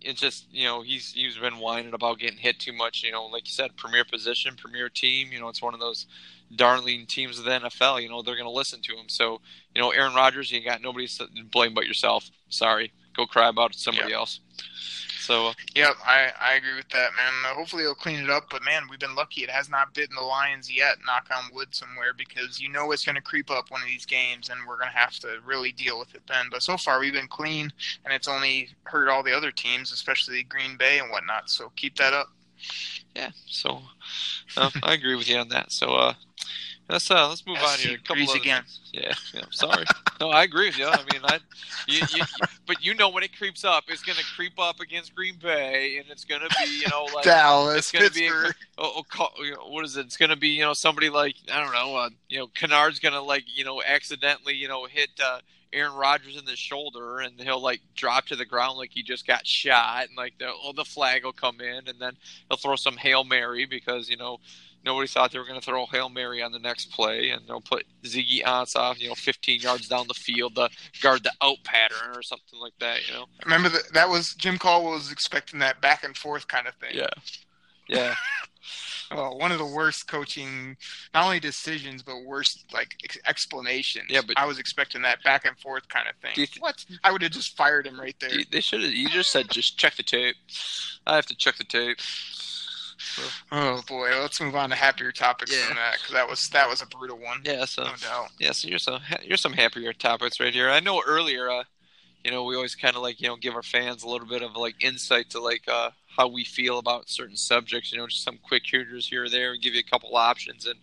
it's 0.01 0.19
just 0.19 0.51
you 0.51 0.65
know 0.65 0.81
he's 0.81 1.11
he's 1.13 1.37
been 1.37 1.59
whining 1.59 1.93
about 1.93 2.19
getting 2.19 2.39
hit 2.39 2.59
too 2.59 2.73
much. 2.73 3.03
You 3.03 3.11
know, 3.11 3.25
like 3.25 3.45
you 3.47 3.53
said, 3.53 3.77
premier 3.77 4.03
position, 4.05 4.55
premier 4.57 4.89
team. 4.89 5.31
You 5.31 5.39
know, 5.39 5.49
it's 5.49 5.61
one 5.61 5.73
of 5.75 5.79
those 5.79 6.07
darling 6.55 7.05
teams 7.05 7.37
of 7.37 7.45
the 7.45 7.51
NFL. 7.51 8.01
You 8.01 8.09
know, 8.09 8.21
they're 8.21 8.35
going 8.35 8.45
to 8.47 8.51
listen 8.51 8.81
to 8.81 8.93
him. 8.93 9.07
So 9.07 9.39
you 9.75 9.81
know, 9.81 9.91
Aaron 9.91 10.15
Rodgers, 10.15 10.51
you 10.51 10.63
got 10.63 10.81
nobody 10.81 11.07
to 11.07 11.27
blame 11.51 11.73
but 11.75 11.85
yourself. 11.85 12.29
Sorry, 12.49 12.91
go 13.15 13.25
cry 13.27 13.49
about 13.49 13.75
somebody 13.75 14.11
Yeah. 14.11 14.17
else. 14.17 14.39
So 15.27 15.51
Yep, 15.75 15.95
I, 16.05 16.31
I 16.39 16.53
agree 16.53 16.75
with 16.75 16.87
that, 16.89 17.11
man. 17.17 17.33
Uh, 17.45 17.53
hopefully 17.53 17.83
it'll 17.83 17.95
clean 17.95 18.23
it 18.23 18.29
up, 18.29 18.49
but 18.49 18.63
man, 18.63 18.83
we've 18.89 18.97
been 18.97 19.13
lucky. 19.13 19.43
It 19.43 19.49
has 19.49 19.69
not 19.69 19.93
bitten 19.93 20.15
the 20.15 20.21
Lions 20.21 20.71
yet. 20.71 20.99
Knock 21.05 21.27
on 21.35 21.53
wood 21.53 21.75
somewhere, 21.75 22.13
because 22.17 22.61
you 22.61 22.69
know 22.69 22.93
it's 22.93 23.03
going 23.03 23.17
to 23.17 23.21
creep 23.21 23.51
up 23.51 23.69
one 23.69 23.81
of 23.81 23.87
these 23.89 24.05
games, 24.05 24.47
and 24.47 24.57
we're 24.65 24.77
going 24.77 24.89
to 24.89 24.97
have 24.97 25.19
to 25.19 25.39
really 25.45 25.73
deal 25.73 25.99
with 25.99 26.15
it 26.15 26.21
then. 26.29 26.45
But 26.49 26.63
so 26.63 26.77
far 26.77 27.01
we've 27.01 27.11
been 27.11 27.27
clean, 27.27 27.73
and 28.05 28.13
it's 28.13 28.29
only 28.29 28.69
hurt 28.83 29.09
all 29.09 29.21
the 29.21 29.35
other 29.35 29.51
teams, 29.51 29.91
especially 29.91 30.43
Green 30.43 30.77
Bay 30.77 30.99
and 30.99 31.11
whatnot. 31.11 31.49
So 31.49 31.73
keep 31.75 31.97
that 31.97 32.13
up. 32.13 32.29
yeah, 33.13 33.31
so 33.47 33.81
uh, 34.55 34.71
I 34.81 34.93
agree 34.93 35.15
with 35.15 35.27
you 35.27 35.39
on 35.39 35.49
that. 35.49 35.73
So 35.73 35.87
uh, 35.87 36.13
let's 36.89 37.09
uh, 37.11 37.27
let's 37.29 37.45
move 37.45 37.57
on 37.57 37.77
here. 37.79 37.89
he 37.89 37.93
A 37.95 37.97
couple 37.97 38.15
agrees 38.15 38.29
other 38.29 38.39
again. 38.39 38.63
things. 38.63 38.79
Yeah, 38.93 39.13
yeah. 39.33 39.41
Sorry. 39.51 39.85
no, 40.19 40.29
I 40.29 40.43
agree 40.43 40.67
with 40.67 40.77
you. 40.77 40.87
I 40.87 40.97
mean, 41.11 41.21
I, 41.23 41.39
you, 41.87 42.01
you, 42.15 42.23
but 42.65 42.83
you 42.83 42.93
know 42.95 43.09
when 43.09 43.23
it 43.23 43.37
creeps 43.37 43.63
up, 43.63 43.85
it's 43.87 44.01
going 44.03 44.17
to 44.17 44.23
creep 44.35 44.59
up 44.59 44.79
against 44.79 45.13
Green 45.15 45.35
Bay, 45.41 45.97
and 45.97 46.05
it's 46.09 46.25
going 46.25 46.41
to 46.41 46.49
be 46.49 46.79
you 46.79 46.87
know 46.89 47.07
like 47.13 47.23
Dallas, 47.25 47.77
it's 47.77 47.91
gonna 47.91 48.09
be 48.09 48.27
a- 48.27 48.31
Pittsburgh. 48.31 48.55
oh, 48.77 48.93
oh, 48.97 49.03
call, 49.03 49.31
you 49.39 49.51
know, 49.51 49.67
what 49.67 49.85
is 49.85 49.97
it? 49.97 50.05
It's 50.05 50.17
going 50.17 50.29
to 50.29 50.35
be 50.37 50.49
you 50.49 50.61
know 50.61 50.73
somebody 50.73 51.09
like 51.09 51.35
I 51.53 51.61
don't 51.63 51.73
know, 51.73 51.95
uh, 51.95 52.09
you 52.29 52.39
know, 52.39 52.47
Kennard's 52.47 52.99
going 52.99 53.13
to 53.13 53.21
like 53.21 53.43
you 53.47 53.63
know 53.63 53.81
accidentally 53.85 54.53
you 54.55 54.67
know 54.67 54.85
hit. 54.85 55.09
Uh, 55.23 55.39
Aaron 55.73 55.95
Rodgers 55.95 56.37
in 56.37 56.45
the 56.45 56.55
shoulder, 56.55 57.19
and 57.19 57.33
he'll 57.41 57.61
like 57.61 57.81
drop 57.93 58.25
to 58.27 58.37
the 58.37 58.45
ground 58.45 58.77
like 58.77 58.91
he 58.93 59.03
just 59.03 59.27
got 59.27 59.45
shot, 59.45 60.07
and 60.07 60.15
like 60.15 60.37
the 60.39 60.47
oh, 60.49 60.71
the 60.71 60.85
flag 60.85 61.25
will 61.25 61.33
come 61.33 61.59
in, 61.59 61.89
and 61.89 61.99
then 61.99 62.13
he'll 62.49 62.57
throw 62.57 62.77
some 62.77 62.95
hail 62.95 63.25
mary 63.25 63.65
because 63.65 64.09
you 64.09 64.15
know 64.15 64.39
nobody 64.87 65.07
thought 65.07 65.31
they 65.31 65.37
were 65.39 65.45
going 65.45 65.59
to 65.59 65.65
throw 65.65 65.85
hail 65.85 66.09
mary 66.09 66.41
on 66.41 66.51
the 66.51 66.59
next 66.59 66.91
play, 66.91 67.29
and 67.29 67.47
they'll 67.47 67.61
put 67.61 67.85
Ziggy 68.03 68.43
Ansah, 68.43 68.97
you 68.99 69.09
know, 69.09 69.15
15 69.15 69.61
yards 69.61 69.87
down 69.87 70.07
the 70.07 70.13
field 70.13 70.55
to 70.55 70.69
guard 71.01 71.23
the 71.23 71.31
out 71.41 71.57
pattern 71.63 72.15
or 72.15 72.23
something 72.23 72.59
like 72.59 72.73
that, 72.79 73.07
you 73.07 73.13
know. 73.13 73.25
Remember 73.43 73.69
that 73.69 73.93
that 73.93 74.09
was 74.09 74.33
Jim 74.33 74.57
Caldwell 74.57 74.93
was 74.93 75.11
expecting 75.11 75.59
that 75.59 75.81
back 75.81 76.03
and 76.03 76.17
forth 76.17 76.47
kind 76.47 76.67
of 76.67 76.73
thing. 76.75 76.91
Yeah, 76.93 77.09
yeah, 77.87 78.15
Well, 79.11 79.37
one 79.37 79.51
of 79.51 79.57
the 79.57 79.65
worst 79.65 80.07
coaching, 80.07 80.75
not 81.13 81.25
only 81.25 81.39
decisions 81.39 82.03
but 82.03 82.23
worst 82.25 82.65
like 82.73 82.95
ex- 83.03 83.17
explanations. 83.25 84.07
Yeah, 84.09 84.21
but- 84.25 84.37
I 84.37 84.45
was 84.45 84.59
expecting 84.59 85.01
that 85.03 85.23
back 85.23 85.45
and 85.45 85.57
forth 85.57 85.87
kind 85.89 86.07
of 86.09 86.15
thing. 86.17 86.33
th- 86.35 86.57
what? 86.59 86.83
I 87.03 87.11
would 87.11 87.21
have 87.21 87.31
just 87.31 87.55
fired 87.55 87.87
him 87.87 87.99
right 87.99 88.15
there. 88.19 88.29
They 88.51 88.61
should 88.61 88.81
have. 88.81 88.91
You 88.91 89.09
just 89.09 89.31
said 89.31 89.49
just 89.49 89.77
check 89.77 89.95
the 89.95 90.03
tape. 90.03 90.35
I 91.05 91.15
have 91.15 91.25
to 91.27 91.35
check 91.35 91.57
the 91.57 91.63
tape. 91.63 91.99
Oh 93.51 93.81
boy, 93.87 94.09
let's 94.19 94.39
move 94.41 94.55
on 94.55 94.69
to 94.69 94.75
happier 94.75 95.11
topics 95.11 95.51
Yeah. 95.51 95.67
than 95.67 95.75
that 95.77 95.93
because 95.95 96.13
that 96.13 96.27
was 96.29 96.49
that 96.49 96.69
was 96.69 96.81
a 96.81 96.85
brutal 96.85 97.17
one. 97.17 97.41
Yeah, 97.43 97.65
so 97.65 97.83
No 97.83 97.95
doubt. 97.95 98.29
Yeah, 98.39 98.51
so 98.51 98.67
you're 98.67 98.79
some 98.79 98.99
here's 99.21 99.41
some 99.41 99.53
happier 99.53 99.93
topics 99.93 100.39
right 100.39 100.53
here. 100.53 100.69
I 100.69 100.79
know 100.79 101.01
earlier, 101.05 101.49
uh, 101.49 101.63
you 102.23 102.31
know, 102.31 102.43
we 102.43 102.55
always 102.55 102.75
kind 102.75 102.95
of 102.95 103.01
like 103.01 103.21
you 103.21 103.27
know 103.27 103.35
give 103.35 103.55
our 103.55 103.63
fans 103.63 104.03
a 104.03 104.09
little 104.09 104.27
bit 104.27 104.41
of 104.43 104.55
like 104.55 104.75
insight 104.83 105.29
to 105.31 105.39
like 105.39 105.63
uh, 105.67 105.91
how 106.17 106.27
we 106.27 106.43
feel 106.43 106.79
about 106.79 107.09
certain 107.09 107.37
subjects. 107.37 107.91
You 107.91 107.99
know, 107.99 108.07
just 108.07 108.23
some 108.23 108.37
quick 108.41 108.63
hitters 108.65 109.07
here 109.07 109.25
or 109.25 109.29
there, 109.29 109.53
and 109.53 109.61
give 109.61 109.73
you 109.73 109.79
a 109.79 109.89
couple 109.89 110.15
options 110.15 110.65
and 110.65 110.75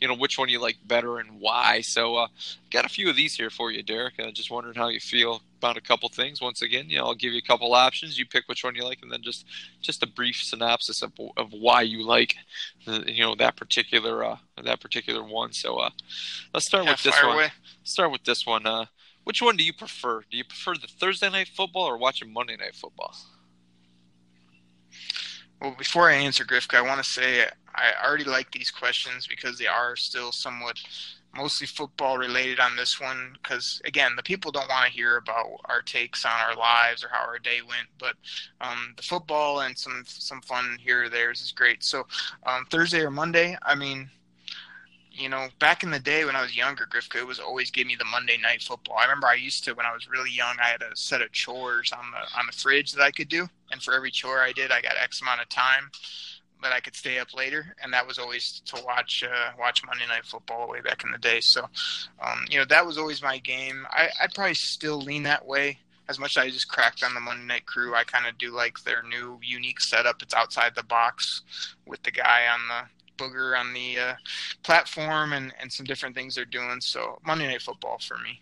you 0.00 0.08
know 0.08 0.14
which 0.14 0.38
one 0.38 0.48
you 0.48 0.60
like 0.60 0.76
better 0.86 1.18
and 1.18 1.40
why. 1.40 1.80
So, 1.80 2.16
uh, 2.16 2.26
got 2.70 2.84
a 2.84 2.88
few 2.88 3.08
of 3.08 3.16
these 3.16 3.36
here 3.36 3.50
for 3.50 3.70
you, 3.70 3.82
Derek. 3.82 4.14
Uh, 4.18 4.30
just 4.32 4.50
wondering 4.50 4.74
how 4.74 4.88
you 4.88 5.00
feel 5.00 5.42
about 5.62 5.76
a 5.76 5.80
couple 5.80 6.08
things. 6.08 6.40
Once 6.40 6.62
again, 6.62 6.88
you 6.88 6.98
know, 6.98 7.04
I'll 7.04 7.14
give 7.14 7.32
you 7.32 7.38
a 7.38 7.42
couple 7.46 7.72
options. 7.74 8.18
You 8.18 8.26
pick 8.26 8.48
which 8.48 8.64
one 8.64 8.74
you 8.74 8.84
like, 8.84 9.00
and 9.02 9.10
then 9.12 9.22
just 9.22 9.46
just 9.80 10.02
a 10.02 10.06
brief 10.06 10.42
synopsis 10.42 11.02
of 11.02 11.12
of 11.36 11.52
why 11.52 11.82
you 11.82 12.04
like 12.04 12.36
uh, 12.86 13.00
you 13.06 13.22
know 13.24 13.34
that 13.36 13.56
particular 13.56 14.24
uh, 14.24 14.36
that 14.64 14.80
particular 14.80 15.22
one. 15.22 15.52
So, 15.52 15.76
uh, 15.78 15.90
let's 16.52 16.66
start 16.66 16.84
Yeah, 16.84 16.92
with 16.92 17.02
this 17.02 17.22
one 17.22 17.34
away. 17.34 17.48
start 17.84 18.10
with 18.12 18.24
this 18.24 18.46
one. 18.46 18.66
Uh, 18.66 18.86
which 19.24 19.40
one 19.40 19.56
do 19.56 19.64
you 19.64 19.72
prefer? 19.72 20.22
Do 20.30 20.36
you 20.36 20.44
prefer 20.44 20.74
the 20.74 20.88
Thursday 20.88 21.30
night 21.30 21.48
football 21.48 21.84
or 21.84 21.96
watching 21.96 22.32
Monday 22.32 22.56
night 22.56 22.74
football? 22.74 23.14
Well, 25.60 25.74
before 25.78 26.10
I 26.10 26.14
answer 26.14 26.44
Grifka, 26.44 26.74
I 26.76 26.82
want 26.82 27.02
to 27.02 27.08
say 27.08 27.46
I 27.74 27.92
already 28.04 28.24
like 28.24 28.50
these 28.50 28.70
questions 28.70 29.26
because 29.28 29.58
they 29.58 29.68
are 29.68 29.94
still 29.96 30.32
somewhat 30.32 30.80
mostly 31.34 31.66
football 31.66 32.18
related 32.18 32.60
on 32.60 32.76
this 32.76 33.00
one. 33.00 33.36
Because 33.42 33.80
again, 33.84 34.12
the 34.16 34.22
people 34.22 34.50
don't 34.50 34.68
want 34.68 34.86
to 34.86 34.92
hear 34.92 35.16
about 35.16 35.46
our 35.66 35.82
takes 35.82 36.24
on 36.24 36.32
our 36.32 36.56
lives 36.56 37.04
or 37.04 37.08
how 37.08 37.20
our 37.26 37.38
day 37.38 37.60
went, 37.66 37.88
but 37.98 38.14
um, 38.60 38.94
the 38.96 39.02
football 39.02 39.60
and 39.60 39.76
some 39.76 40.04
some 40.06 40.40
fun 40.42 40.76
here 40.80 41.04
or 41.04 41.08
there's 41.08 41.52
great. 41.52 41.82
So 41.82 42.06
um, 42.46 42.66
Thursday 42.70 43.00
or 43.00 43.10
Monday, 43.10 43.56
I 43.62 43.74
mean. 43.74 44.10
You 45.14 45.28
know, 45.28 45.48
back 45.58 45.82
in 45.82 45.90
the 45.90 45.98
day 45.98 46.24
when 46.24 46.36
I 46.36 46.40
was 46.40 46.56
younger, 46.56 46.86
Grifka 46.90 47.16
it 47.16 47.26
was 47.26 47.38
always 47.38 47.70
give 47.70 47.86
me 47.86 47.96
the 47.96 48.04
Monday 48.06 48.38
night 48.38 48.62
football. 48.62 48.96
I 48.96 49.02
remember 49.02 49.26
I 49.26 49.34
used 49.34 49.62
to 49.64 49.74
when 49.74 49.84
I 49.84 49.92
was 49.92 50.08
really 50.08 50.30
young. 50.30 50.56
I 50.58 50.68
had 50.68 50.80
a 50.80 50.96
set 50.96 51.20
of 51.20 51.30
chores 51.32 51.92
on 51.92 52.10
the 52.12 52.38
on 52.38 52.46
the 52.46 52.52
fridge 52.54 52.92
that 52.92 53.02
I 53.02 53.10
could 53.10 53.28
do, 53.28 53.46
and 53.70 53.82
for 53.82 53.92
every 53.92 54.10
chore 54.10 54.40
I 54.40 54.52
did, 54.52 54.72
I 54.72 54.80
got 54.80 54.94
X 54.98 55.20
amount 55.20 55.42
of 55.42 55.50
time 55.50 55.90
that 56.62 56.72
I 56.72 56.80
could 56.80 56.94
stay 56.94 57.18
up 57.18 57.34
later, 57.34 57.74
and 57.82 57.92
that 57.92 58.06
was 58.06 58.18
always 58.18 58.62
to 58.66 58.82
watch 58.84 59.24
uh, 59.24 59.50
watch 59.58 59.82
Monday 59.84 60.06
Night 60.08 60.24
Football 60.24 60.68
way 60.68 60.80
back 60.80 61.04
in 61.04 61.10
the 61.10 61.18
day. 61.18 61.40
So, 61.40 61.68
um, 62.20 62.44
you 62.50 62.58
know, 62.58 62.64
that 62.66 62.86
was 62.86 62.98
always 62.98 63.22
my 63.22 63.38
game. 63.38 63.86
I 63.90 64.08
I'd 64.22 64.34
probably 64.34 64.54
still 64.54 65.00
lean 65.00 65.24
that 65.24 65.46
way. 65.46 65.78
As 66.08 66.18
much 66.18 66.36
as 66.36 66.42
I 66.42 66.50
just 66.50 66.68
cracked 66.68 67.02
on 67.04 67.14
the 67.14 67.20
Monday 67.20 67.46
Night 67.46 67.66
Crew, 67.66 67.94
I 67.94 68.04
kind 68.04 68.26
of 68.26 68.36
do 68.36 68.50
like 68.50 68.82
their 68.82 69.02
new 69.02 69.38
unique 69.42 69.80
setup. 69.80 70.20
It's 70.22 70.34
outside 70.34 70.74
the 70.74 70.82
box 70.82 71.42
with 71.86 72.02
the 72.02 72.10
guy 72.10 72.42
on 72.52 72.60
the 72.68 72.88
Booger 73.22 73.58
on 73.58 73.72
the 73.72 73.98
uh, 73.98 74.14
platform 74.62 75.32
and, 75.32 75.52
and 75.60 75.72
some 75.72 75.86
different 75.86 76.14
things 76.14 76.34
they're 76.34 76.44
doing. 76.44 76.80
So 76.80 77.20
Monday 77.24 77.46
Night 77.46 77.62
Football 77.62 77.98
for 77.98 78.18
me. 78.18 78.40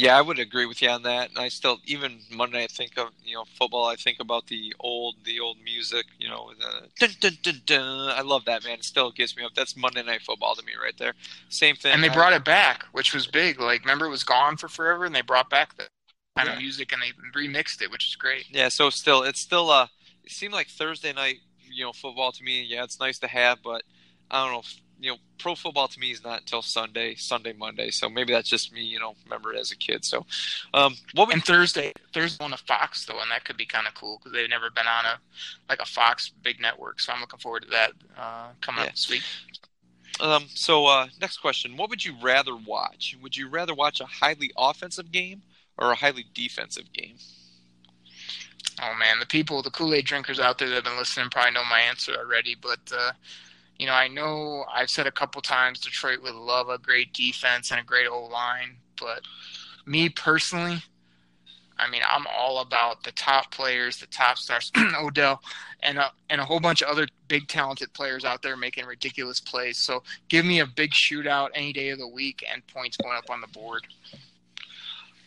Yeah, 0.00 0.16
I 0.16 0.22
would 0.22 0.38
agree 0.38 0.64
with 0.64 0.80
you 0.80 0.88
on 0.88 1.02
that. 1.02 1.28
And 1.28 1.38
I 1.38 1.48
still, 1.48 1.76
even 1.84 2.20
Monday, 2.32 2.64
I 2.64 2.68
think 2.68 2.96
of 2.96 3.10
you 3.22 3.34
know 3.34 3.44
football. 3.58 3.84
I 3.84 3.96
think 3.96 4.18
about 4.18 4.46
the 4.46 4.74
old, 4.80 5.16
the 5.24 5.40
old 5.40 5.58
music. 5.62 6.06
You 6.18 6.30
know, 6.30 6.52
the 6.58 6.88
dun, 6.98 7.10
dun, 7.20 7.38
dun, 7.42 7.62
dun. 7.66 8.08
I 8.16 8.22
love 8.22 8.46
that 8.46 8.64
man. 8.64 8.78
It 8.78 8.84
still 8.84 9.10
gets 9.10 9.36
me 9.36 9.44
up. 9.44 9.52
That's 9.54 9.76
Monday 9.76 10.02
Night 10.02 10.22
Football 10.22 10.54
to 10.54 10.64
me 10.64 10.72
right 10.82 10.96
there. 10.96 11.12
Same 11.50 11.76
thing. 11.76 11.92
And 11.92 12.02
they 12.02 12.08
I- 12.08 12.14
brought 12.14 12.32
it 12.32 12.46
back, 12.46 12.84
which 12.92 13.12
was 13.12 13.26
big. 13.26 13.60
Like 13.60 13.82
remember 13.82 14.06
it 14.06 14.10
was 14.10 14.24
gone 14.24 14.56
for 14.56 14.68
forever, 14.68 15.04
and 15.04 15.14
they 15.14 15.20
brought 15.20 15.50
back 15.50 15.76
the 15.76 15.86
kind 16.34 16.48
Yeah. 16.48 16.54
of 16.54 16.60
music 16.62 16.92
and 16.94 17.02
they 17.02 17.12
remixed 17.38 17.82
it, 17.82 17.90
which 17.90 18.06
is 18.08 18.16
great. 18.16 18.46
Yeah, 18.50 18.70
so 18.70 18.88
still, 18.88 19.22
it's 19.22 19.40
still 19.40 19.68
uh, 19.68 19.88
it 20.24 20.30
seemed 20.32 20.54
like 20.54 20.68
Thursday 20.68 21.12
night, 21.12 21.40
you 21.70 21.84
know, 21.84 21.92
football 21.92 22.32
to 22.32 22.42
me. 22.42 22.62
Yeah, 22.62 22.84
it's 22.84 22.98
nice 23.00 23.18
to 23.18 23.26
have, 23.26 23.58
but 23.62 23.82
I 24.30 24.44
don't 24.44 24.54
know. 24.54 24.62
You 25.00 25.12
know, 25.12 25.16
pro 25.38 25.54
football 25.54 25.88
to 25.88 25.98
me 25.98 26.10
is 26.10 26.22
not 26.22 26.40
until 26.40 26.62
Sunday, 26.62 27.14
Sunday, 27.14 27.52
Monday. 27.54 27.90
So 27.90 28.08
maybe 28.10 28.32
that's 28.32 28.48
just 28.48 28.72
me. 28.72 28.82
You 28.82 29.00
know, 29.00 29.14
remember 29.24 29.52
it 29.52 29.58
as 29.58 29.70
a 29.72 29.76
kid. 29.76 30.04
So, 30.04 30.26
um, 30.74 30.96
what 31.14 31.28
would 31.28 31.34
And 31.34 31.44
Thursday, 31.44 31.92
Thursday 32.12 32.44
on 32.44 32.52
a 32.52 32.58
Fox 32.58 33.06
though, 33.06 33.20
and 33.20 33.30
that 33.30 33.44
could 33.44 33.56
be 33.56 33.66
kind 33.66 33.86
of 33.86 33.94
cool 33.94 34.18
because 34.18 34.32
they've 34.32 34.48
never 34.50 34.70
been 34.70 34.86
on 34.86 35.06
a 35.06 35.20
like 35.68 35.80
a 35.80 35.86
Fox 35.86 36.28
big 36.28 36.60
network. 36.60 37.00
So 37.00 37.12
I'm 37.12 37.20
looking 37.20 37.40
forward 37.40 37.62
to 37.64 37.70
that 37.70 37.92
uh, 38.18 38.48
coming 38.60 38.82
Yeah. 38.82 38.88
up 38.88 38.94
this 38.94 39.08
week. 39.08 39.22
Um, 40.20 40.46
so 40.54 40.86
uh, 40.86 41.06
next 41.20 41.38
question: 41.38 41.76
What 41.76 41.88
would 41.90 42.04
you 42.04 42.14
rather 42.20 42.54
watch? 42.54 43.16
Would 43.22 43.36
you 43.36 43.48
rather 43.48 43.74
watch 43.74 44.00
a 44.00 44.06
highly 44.06 44.50
offensive 44.56 45.10
game 45.10 45.42
or 45.78 45.92
a 45.92 45.94
highly 45.94 46.26
defensive 46.34 46.92
game? 46.92 47.14
Oh 48.82 48.94
man, 48.98 49.18
the 49.18 49.26
people, 49.26 49.62
the 49.62 49.70
Kool 49.70 49.94
Aid 49.94 50.06
drinkers 50.06 50.40
out 50.40 50.58
there 50.58 50.68
that 50.68 50.74
have 50.76 50.84
been 50.84 50.96
listening 50.96 51.28
probably 51.30 51.52
know 51.52 51.64
my 51.64 51.80
answer 51.80 52.14
already. 52.16 52.54
But 52.54 52.80
uh, 52.96 53.12
you 53.80 53.86
know, 53.86 53.94
I 53.94 54.08
know 54.08 54.66
I've 54.70 54.90
said 54.90 55.06
a 55.06 55.10
couple 55.10 55.40
times 55.40 55.80
Detroit 55.80 56.22
would 56.22 56.34
love 56.34 56.68
a 56.68 56.76
great 56.76 57.14
defense 57.14 57.70
and 57.70 57.80
a 57.80 57.82
great 57.82 58.08
O 58.08 58.26
line. 58.26 58.76
But 59.00 59.22
me 59.86 60.10
personally, 60.10 60.82
I 61.78 61.88
mean, 61.88 62.02
I'm 62.06 62.26
all 62.26 62.60
about 62.60 63.02
the 63.04 63.12
top 63.12 63.50
players, 63.50 63.96
the 63.96 64.06
top 64.08 64.36
stars, 64.36 64.70
Odell, 65.00 65.40
and 65.82 65.96
a, 65.96 66.12
and 66.28 66.42
a 66.42 66.44
whole 66.44 66.60
bunch 66.60 66.82
of 66.82 66.90
other 66.90 67.08
big 67.26 67.48
talented 67.48 67.90
players 67.94 68.22
out 68.22 68.42
there 68.42 68.54
making 68.54 68.84
ridiculous 68.84 69.40
plays. 69.40 69.78
So 69.78 70.02
give 70.28 70.44
me 70.44 70.60
a 70.60 70.66
big 70.66 70.90
shootout 70.90 71.48
any 71.54 71.72
day 71.72 71.88
of 71.88 71.98
the 71.98 72.08
week 72.08 72.44
and 72.52 72.66
points 72.66 72.98
going 72.98 73.16
up 73.16 73.30
on 73.30 73.40
the 73.40 73.46
board. 73.46 73.86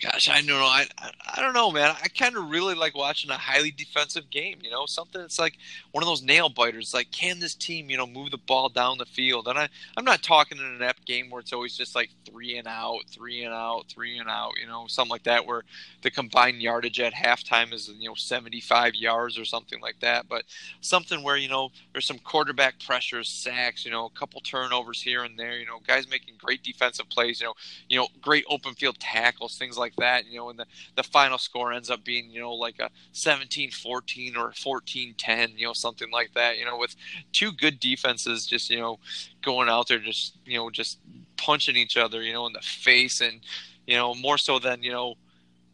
Gosh, 0.03 0.27
I 0.27 0.41
don't 0.41 0.47
know. 0.47 0.57
I, 0.57 0.85
I, 1.33 1.41
don't 1.41 1.53
know, 1.53 1.71
man. 1.71 1.95
I 2.03 2.09
kind 2.09 2.35
of 2.35 2.49
really 2.49 2.75
like 2.75 2.93
watching 2.93 3.31
a 3.31 3.37
highly 3.37 3.71
defensive 3.71 4.29
game. 4.29 4.57
You 4.61 4.69
know, 4.69 4.85
something 4.85 5.21
that's 5.21 5.39
like 5.39 5.57
one 5.93 6.03
of 6.03 6.09
those 6.09 6.21
nail 6.21 6.49
biters. 6.49 6.93
Like, 6.93 7.09
can 7.11 7.39
this 7.39 7.55
team, 7.55 7.89
you 7.89 7.95
know, 7.95 8.05
move 8.05 8.31
the 8.31 8.37
ball 8.37 8.67
down 8.67 8.97
the 8.97 9.05
field? 9.05 9.47
And 9.47 9.57
I, 9.57 9.69
I'm 9.95 10.03
not 10.03 10.21
talking 10.21 10.57
in 10.57 10.65
an 10.65 10.75
inept 10.75 11.05
game 11.05 11.29
where 11.29 11.39
it's 11.39 11.53
always 11.53 11.77
just 11.77 11.95
like 11.95 12.09
three 12.25 12.57
and 12.57 12.67
out, 12.67 13.03
three 13.07 13.45
and 13.45 13.53
out, 13.53 13.85
three 13.87 14.17
and 14.17 14.29
out. 14.29 14.51
You 14.59 14.67
know, 14.67 14.87
something 14.87 15.09
like 15.09 15.23
that, 15.23 15.45
where 15.45 15.63
the 16.01 16.11
combined 16.11 16.61
yardage 16.61 16.99
at 16.99 17.13
halftime 17.13 17.71
is 17.71 17.89
you 17.97 18.09
know 18.09 18.15
75 18.15 18.95
yards 18.95 19.39
or 19.39 19.45
something 19.45 19.79
like 19.79 20.01
that. 20.01 20.27
But 20.27 20.43
something 20.81 21.23
where 21.23 21.37
you 21.37 21.47
know 21.47 21.69
there's 21.93 22.05
some 22.05 22.19
quarterback 22.19 22.75
pressures, 22.85 23.29
sacks, 23.29 23.85
you 23.85 23.91
know, 23.91 24.07
a 24.07 24.19
couple 24.19 24.41
turnovers 24.41 25.01
here 25.01 25.23
and 25.23 25.39
there. 25.39 25.57
You 25.57 25.65
know, 25.65 25.79
guys 25.87 26.09
making 26.09 26.35
great 26.39 26.61
defensive 26.61 27.07
plays. 27.07 27.39
You 27.39 27.47
know, 27.47 27.53
you 27.87 27.97
know, 27.99 28.09
great 28.21 28.43
open 28.49 28.73
field 28.73 28.99
tackles, 28.99 29.57
things 29.57 29.77
like 29.77 29.92
that, 29.97 30.25
you 30.25 30.37
know, 30.37 30.49
and 30.49 30.59
the, 30.59 30.65
the 30.95 31.03
final 31.03 31.37
score 31.37 31.71
ends 31.71 31.89
up 31.89 32.03
being, 32.03 32.29
you 32.29 32.39
know, 32.39 32.53
like 32.53 32.79
a 32.79 32.89
17-14 33.13 34.37
or 34.37 34.51
14-10, 34.51 35.57
you 35.57 35.65
know, 35.65 35.73
something 35.73 36.11
like 36.11 36.33
that, 36.33 36.57
you 36.57 36.65
know, 36.65 36.77
with 36.77 36.95
two 37.31 37.51
good 37.51 37.79
defenses 37.79 38.45
just, 38.45 38.69
you 38.69 38.79
know, 38.79 38.99
going 39.41 39.69
out 39.69 39.87
there 39.87 39.99
just, 39.99 40.37
you 40.45 40.57
know, 40.57 40.69
just 40.69 40.99
punching 41.37 41.75
each 41.75 41.97
other, 41.97 42.21
you 42.21 42.33
know, 42.33 42.47
in 42.47 42.53
the 42.53 42.61
face 42.61 43.21
and, 43.21 43.41
you 43.87 43.95
know, 43.95 44.13
more 44.15 44.37
so 44.37 44.59
than, 44.59 44.83
you 44.83 44.91
know, 44.91 45.15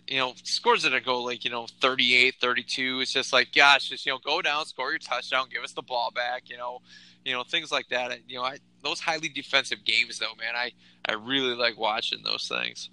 you 0.08 0.18
know, 0.18 0.34
scores 0.44 0.84
that 0.84 1.06
go 1.06 1.22
like, 1.22 1.46
you 1.46 1.52
know, 1.52 1.68
38, 1.82 2.36
32. 2.42 3.02
It's 3.02 3.14
just 3.14 3.32
like, 3.32 3.54
gosh, 3.54 3.90
just, 3.90 4.06
you 4.06 4.12
know, 4.12 4.18
go 4.18 4.42
down, 4.42 4.66
score 4.66 4.90
your 4.90 5.00
touchdown, 5.00 5.48
give 5.54 5.64
us 5.64 5.74
the 5.74 5.84
ball 5.84 6.12
back, 6.12 6.50
you 6.50 6.58
know, 6.58 6.82
you 7.24 7.34
know, 7.34 7.44
things 7.44 7.72
like 7.72 7.88
that. 7.90 8.18
You 8.28 8.38
know, 8.38 8.44
I, 8.44 8.58
those 8.84 9.00
highly 9.00 9.30
defensive 9.30 9.86
games 9.86 10.18
though, 10.18 10.34
man, 10.40 10.56
I, 10.56 10.72
I 11.08 11.14
really 11.14 11.56
like 11.56 11.78
watching 11.78 12.24
those 12.24 12.48
things. 12.48 12.90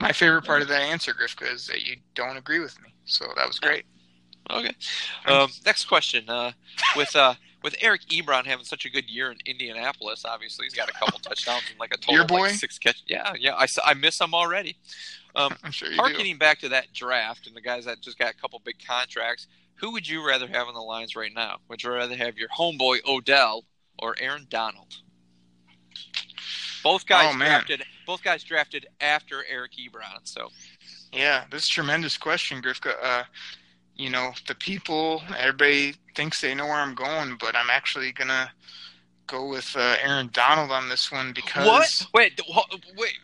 My 0.00 0.12
favorite 0.12 0.44
part 0.44 0.62
of 0.62 0.68
that 0.68 0.82
answer, 0.82 1.12
Grifka, 1.12 1.52
is 1.52 1.66
that 1.66 1.86
you 1.86 1.96
don't 2.14 2.36
agree 2.36 2.60
with 2.60 2.80
me. 2.82 2.94
So 3.04 3.26
that 3.36 3.46
was 3.46 3.58
great. 3.58 3.84
Okay. 4.50 4.72
Um, 5.26 5.50
next 5.64 5.86
question. 5.86 6.28
Uh, 6.28 6.52
with 6.96 7.14
uh, 7.16 7.34
with 7.62 7.74
Eric 7.80 8.02
Ebron 8.02 8.44
having 8.46 8.64
such 8.64 8.84
a 8.84 8.90
good 8.90 9.10
year 9.10 9.32
in 9.32 9.38
Indianapolis, 9.44 10.24
obviously 10.24 10.66
he's 10.66 10.74
got 10.74 10.88
a 10.88 10.92
couple 10.92 11.18
touchdowns 11.18 11.64
and 11.70 11.80
like 11.80 11.92
a 11.92 11.96
total 11.96 12.14
Your 12.14 12.24
of, 12.24 12.30
like 12.30 12.42
boy? 12.42 12.48
six 12.50 12.78
catch. 12.78 13.02
Yeah, 13.06 13.32
yeah. 13.38 13.54
I, 13.54 13.66
I 13.84 13.94
miss 13.94 14.20
him 14.20 14.34
already. 14.34 14.76
Um, 15.34 15.56
I'm 15.64 15.72
sure 15.72 15.88
you 15.88 15.96
do. 15.96 16.00
harkening 16.00 16.38
back 16.38 16.60
to 16.60 16.68
that 16.68 16.92
draft 16.92 17.46
and 17.48 17.56
the 17.56 17.60
guys 17.60 17.84
that 17.86 18.00
just 18.00 18.18
got 18.18 18.30
a 18.32 18.36
couple 18.36 18.60
big 18.64 18.76
contracts, 18.86 19.48
who 19.74 19.90
would 19.92 20.08
you 20.08 20.24
rather 20.26 20.46
have 20.46 20.68
on 20.68 20.74
the 20.74 20.80
lines 20.80 21.16
right 21.16 21.32
now? 21.34 21.58
Would 21.68 21.82
you 21.82 21.90
rather 21.92 22.14
have 22.16 22.36
your 22.36 22.48
homeboy 22.56 22.98
Odell 23.04 23.64
or 23.98 24.14
Aaron 24.20 24.46
Donald? 24.48 24.94
Both 26.86 27.04
guys 27.04 27.34
Oh, 27.34 27.36
drafted. 27.36 27.84
Both 28.06 28.22
guys 28.22 28.44
drafted 28.44 28.86
after 29.00 29.44
Eric 29.50 29.72
Ebron. 29.72 30.20
So 30.22 30.50
Yeah, 31.12 31.44
this 31.50 31.64
is 31.64 31.68
a 31.68 31.72
tremendous 31.72 32.16
question, 32.16 32.62
Grifka. 32.62 32.94
Uh, 33.02 33.24
you 33.96 34.08
know, 34.08 34.30
the 34.46 34.54
people, 34.54 35.20
everybody 35.36 35.94
thinks 36.14 36.40
they 36.40 36.54
know 36.54 36.66
where 36.66 36.76
I'm 36.76 36.94
going, 36.94 37.38
but 37.40 37.56
I'm 37.56 37.70
actually 37.70 38.12
gonna 38.12 38.52
go 39.26 39.48
with 39.48 39.74
uh, 39.76 39.96
Aaron 40.00 40.30
Donald 40.32 40.70
on 40.70 40.88
this 40.88 41.10
one 41.10 41.32
because 41.32 41.66
what? 41.66 42.06
Wait, 42.14 42.40
wh- 42.48 42.96
wait. 42.96 43.14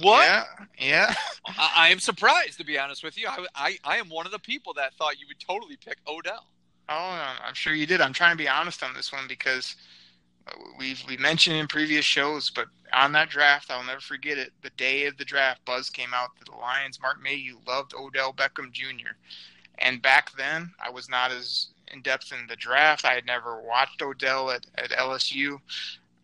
What? 0.00 0.24
Yeah, 0.24 0.44
yeah. 0.78 1.14
I, 1.46 1.72
I 1.76 1.88
am 1.90 1.98
surprised, 1.98 2.56
to 2.60 2.64
be 2.64 2.78
honest 2.78 3.04
with 3.04 3.18
you. 3.18 3.28
I, 3.28 3.44
I, 3.54 3.78
I 3.84 3.96
am 3.98 4.08
one 4.08 4.24
of 4.24 4.32
the 4.32 4.38
people 4.38 4.72
that 4.74 4.94
thought 4.94 5.20
you 5.20 5.26
would 5.28 5.38
totally 5.38 5.76
pick 5.76 5.98
Odell. 6.08 6.46
Oh, 6.88 7.34
I'm 7.44 7.54
sure 7.54 7.74
you 7.74 7.84
did. 7.84 8.00
I'm 8.00 8.14
trying 8.14 8.32
to 8.32 8.42
be 8.42 8.48
honest 8.48 8.82
on 8.82 8.94
this 8.94 9.12
one 9.12 9.28
because 9.28 9.76
we've 10.78 11.02
we 11.08 11.16
mentioned 11.16 11.56
in 11.56 11.66
previous 11.66 12.04
shows, 12.04 12.50
but 12.50 12.66
on 12.92 13.12
that 13.12 13.30
draft, 13.30 13.70
I'll 13.70 13.84
never 13.84 14.00
forget 14.00 14.38
it. 14.38 14.52
The 14.62 14.70
day 14.70 15.06
of 15.06 15.16
the 15.16 15.24
draft, 15.24 15.64
buzz 15.64 15.90
came 15.90 16.12
out 16.14 16.30
that 16.38 16.50
the 16.50 16.56
Lions, 16.56 17.00
Mark 17.00 17.22
Mayhew, 17.22 17.58
loved 17.66 17.94
Odell 17.94 18.32
Beckham 18.32 18.72
Jr. 18.72 19.12
And 19.78 20.02
back 20.02 20.32
then, 20.36 20.72
I 20.84 20.90
was 20.90 21.08
not 21.08 21.32
as 21.32 21.68
in 21.92 22.02
depth 22.02 22.32
in 22.32 22.46
the 22.46 22.56
draft. 22.56 23.04
I 23.04 23.14
had 23.14 23.26
never 23.26 23.60
watched 23.62 24.02
Odell 24.02 24.50
at, 24.50 24.66
at 24.76 24.90
LSU. 24.90 25.58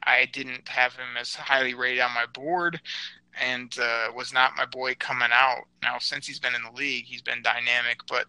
I 0.02 0.26
didn't 0.32 0.68
have 0.68 0.94
him 0.94 1.16
as 1.18 1.34
highly 1.34 1.74
rated 1.74 2.00
on 2.00 2.14
my 2.14 2.26
board 2.26 2.80
and 3.40 3.76
uh, 3.78 4.08
was 4.14 4.32
not 4.32 4.56
my 4.56 4.66
boy 4.66 4.94
coming 4.98 5.28
out. 5.32 5.64
Now, 5.82 5.98
since 5.98 6.26
he's 6.26 6.38
been 6.38 6.54
in 6.54 6.62
the 6.62 6.72
league, 6.72 7.04
he's 7.04 7.22
been 7.22 7.42
dynamic, 7.42 8.00
but 8.08 8.26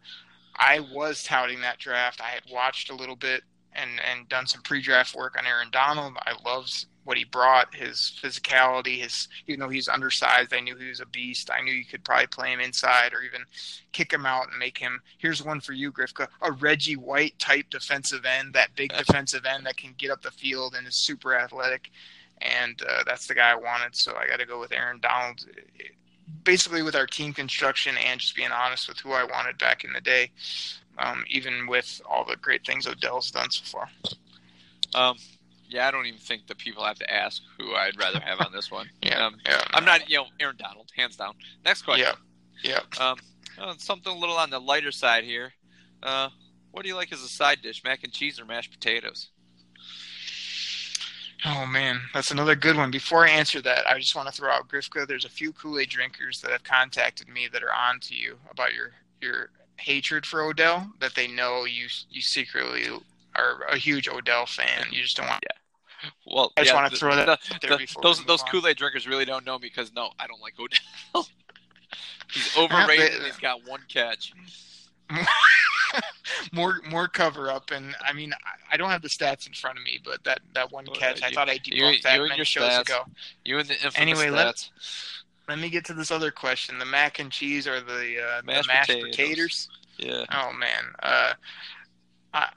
I 0.55 0.81
was 0.93 1.23
touting 1.23 1.61
that 1.61 1.79
draft. 1.79 2.21
I 2.21 2.29
had 2.29 2.43
watched 2.51 2.89
a 2.89 2.95
little 2.95 3.15
bit 3.15 3.43
and, 3.79 3.91
and 4.09 4.29
done 4.29 4.47
some 4.47 4.61
pre-draft 4.61 5.15
work 5.15 5.37
on 5.37 5.45
Aaron 5.45 5.69
Donald. 5.71 6.17
I 6.25 6.33
loved 6.45 6.85
what 7.05 7.17
he 7.17 7.23
brought, 7.23 7.73
his 7.73 8.13
physicality, 8.21 8.99
his 8.99 9.27
even 9.47 9.59
though 9.59 9.69
he's 9.69 9.87
undersized, 9.87 10.53
I 10.53 10.59
knew 10.59 10.75
he 10.75 10.89
was 10.89 10.99
a 10.99 11.07
beast. 11.07 11.49
I 11.51 11.61
knew 11.61 11.71
you 11.71 11.85
could 11.85 12.03
probably 12.03 12.27
play 12.27 12.53
him 12.53 12.59
inside 12.59 13.13
or 13.13 13.21
even 13.21 13.45
kick 13.93 14.13
him 14.13 14.27
out 14.27 14.49
and 14.49 14.59
make 14.59 14.77
him. 14.77 15.01
Here's 15.17 15.43
one 15.43 15.59
for 15.59 15.73
you, 15.73 15.91
Grifka, 15.91 16.27
a 16.41 16.51
Reggie 16.51 16.97
White 16.97 17.39
type 17.39 17.65
defensive 17.71 18.25
end, 18.25 18.53
that 18.53 18.75
big 18.75 18.93
defensive 18.93 19.45
end 19.45 19.65
that 19.65 19.77
can 19.77 19.95
get 19.97 20.11
up 20.11 20.21
the 20.21 20.29
field 20.29 20.75
and 20.77 20.87
is 20.87 20.95
super 20.95 21.35
athletic. 21.35 21.89
And 22.41 22.79
uh, 22.87 23.03
that's 23.05 23.27
the 23.27 23.35
guy 23.35 23.51
I 23.51 23.55
wanted, 23.55 23.95
so 23.95 24.15
I 24.15 24.27
got 24.27 24.39
to 24.39 24.45
go 24.45 24.59
with 24.59 24.71
Aaron 24.71 24.99
Donald. 24.99 25.45
Basically, 26.43 26.83
with 26.83 26.95
our 26.95 27.07
team 27.07 27.33
construction 27.33 27.95
and 27.97 28.19
just 28.19 28.35
being 28.35 28.51
honest 28.51 28.87
with 28.87 28.99
who 28.99 29.13
I 29.13 29.23
wanted 29.23 29.57
back 29.57 29.83
in 29.83 29.93
the 29.93 29.99
day, 29.99 30.31
um, 30.99 31.23
even 31.29 31.67
with 31.67 32.01
all 32.07 32.25
the 32.25 32.35
great 32.35 32.65
things 32.65 32.85
Odell's 32.87 33.31
done 33.31 33.49
so 33.49 33.63
far. 33.65 33.89
Um, 34.93 35.17
yeah, 35.67 35.87
I 35.87 35.91
don't 35.91 36.05
even 36.05 36.19
think 36.19 36.47
the 36.47 36.55
people 36.55 36.83
have 36.83 36.97
to 36.99 37.13
ask 37.13 37.41
who 37.57 37.73
I'd 37.75 37.97
rather 37.97 38.19
have 38.19 38.41
on 38.41 38.51
this 38.51 38.71
one. 38.71 38.89
Yeah, 39.03 39.25
Um, 39.25 39.37
yeah, 39.45 39.63
I'm 39.71 39.85
not, 39.85 40.09
you 40.09 40.17
know, 40.17 40.25
Aaron 40.39 40.57
Donald, 40.57 40.91
hands 40.95 41.15
down. 41.15 41.35
Next 41.63 41.83
question. 41.83 42.07
Yeah, 42.63 42.79
yeah. 42.99 43.03
Um, 43.03 43.17
uh, 43.59 43.73
something 43.77 44.11
a 44.11 44.17
little 44.17 44.35
on 44.37 44.49
the 44.49 44.59
lighter 44.59 44.91
side 44.91 45.23
here. 45.23 45.53
Uh, 46.03 46.29
what 46.71 46.83
do 46.83 46.89
you 46.89 46.95
like 46.95 47.11
as 47.13 47.21
a 47.21 47.27
side 47.27 47.61
dish, 47.61 47.83
mac 47.83 48.03
and 48.03 48.11
cheese 48.13 48.39
or 48.39 48.45
mashed 48.45 48.71
potatoes? 48.71 49.29
Oh 51.45 51.65
man, 51.65 52.01
that's 52.13 52.31
another 52.31 52.55
good 52.55 52.75
one. 52.75 52.91
Before 52.91 53.25
I 53.25 53.29
answer 53.29 53.61
that, 53.61 53.87
I 53.87 53.97
just 53.97 54.15
want 54.15 54.27
to 54.27 54.33
throw 54.33 54.51
out 54.51 54.67
Grifka. 54.67 55.07
There's 55.07 55.23
a 55.25 55.29
few 55.29 55.53
Kool 55.53 55.79
Aid 55.79 55.89
drinkers 55.89 56.41
that 56.41 56.51
have 56.51 56.63
contacted 56.63 57.29
me 57.29 57.47
that 57.53 57.63
are 57.63 57.71
on 57.71 57.99
to 58.01 58.15
you 58.15 58.37
about 58.51 58.73
your 58.73 58.91
your 59.21 59.49
hatred 59.79 60.25
for 60.25 60.41
Odell. 60.43 60.91
That 60.99 61.15
they 61.15 61.27
know 61.27 61.65
you 61.65 61.87
you 62.09 62.21
secretly 62.21 62.85
are 63.35 63.63
a 63.69 63.77
huge 63.77 64.07
Odell 64.07 64.45
fan. 64.45 64.87
You 64.91 65.01
just 65.01 65.17
don't 65.17 65.27
want. 65.27 65.43
Yeah. 65.43 66.09
Well, 66.27 66.53
I 66.55 66.61
just 66.61 66.71
yeah, 66.73 66.81
want 66.81 66.85
to 66.87 66.91
the- 66.91 66.97
throw 66.99 67.15
that 67.15 67.25
the- 67.41 67.59
there 67.61 67.71
the- 67.71 67.77
before 67.77 68.01
those 68.03 68.23
those. 68.25 68.43
Kool 68.43 68.65
Aid 68.67 68.77
drinkers 68.77 69.07
really 69.07 69.25
don't 69.25 69.45
know 69.45 69.57
me 69.59 69.67
because 69.67 69.91
no, 69.93 70.11
I 70.19 70.27
don't 70.27 70.41
like 70.41 70.53
Odell. 70.59 71.27
he's 72.31 72.55
overrated. 72.57 73.15
and 73.15 73.25
he's 73.25 73.37
got 73.37 73.67
one 73.67 73.81
catch. 73.89 74.33
more 76.53 76.79
more 76.89 77.07
cover 77.07 77.49
up, 77.49 77.71
and 77.71 77.95
I 78.01 78.13
mean 78.13 78.31
I, 78.33 78.73
I 78.73 78.77
don't 78.77 78.89
have 78.91 79.01
the 79.01 79.07
stats 79.09 79.47
in 79.47 79.53
front 79.53 79.77
of 79.77 79.83
me, 79.83 79.99
but 80.03 80.23
that 80.23 80.39
that 80.53 80.71
one 80.71 80.85
catch, 80.87 81.23
I 81.23 81.29
you- 81.29 81.33
thought 81.35 81.49
I 81.49 81.53
you- 81.63 81.83
debunked 81.83 82.01
that 82.03 82.15
you 82.15 82.23
many 82.23 82.35
your 82.37 82.45
shows 82.45 82.69
stats. 82.69 82.81
ago. 82.81 83.03
You 83.43 83.57
and 83.59 83.67
the 83.67 83.73
infamous 83.73 83.97
Anyway, 83.97 84.29
let- 84.29 84.55
stats. 84.55 84.69
Let 85.49 85.57
me 85.59 85.69
get 85.69 85.83
to 85.85 85.93
this 85.93 86.11
other 86.11 86.31
question: 86.31 86.77
the 86.79 86.85
mac 86.85 87.19
and 87.19 87.31
cheese 87.31 87.67
or 87.67 87.81
the 87.81 88.21
uh, 88.21 88.41
Mashed 88.45 88.67
the 88.67 88.73
mashed 88.73 88.89
potatoes. 88.89 89.17
potatoes? 89.17 89.69
Yeah. 89.97 90.25
Oh 90.31 90.53
man, 90.53 90.83
uh, 91.01 91.33
I, 92.33 92.47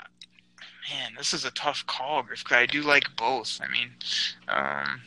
man, 0.91 1.15
this 1.17 1.33
is 1.33 1.45
a 1.47 1.51
tough 1.53 1.85
call, 1.87 2.23
Griff. 2.23 2.45
'cause 2.45 2.57
I 2.57 2.67
do 2.67 2.83
like 2.83 3.17
both. 3.17 3.59
I 3.63 3.69
mean, 3.69 3.93
um, 4.49 5.01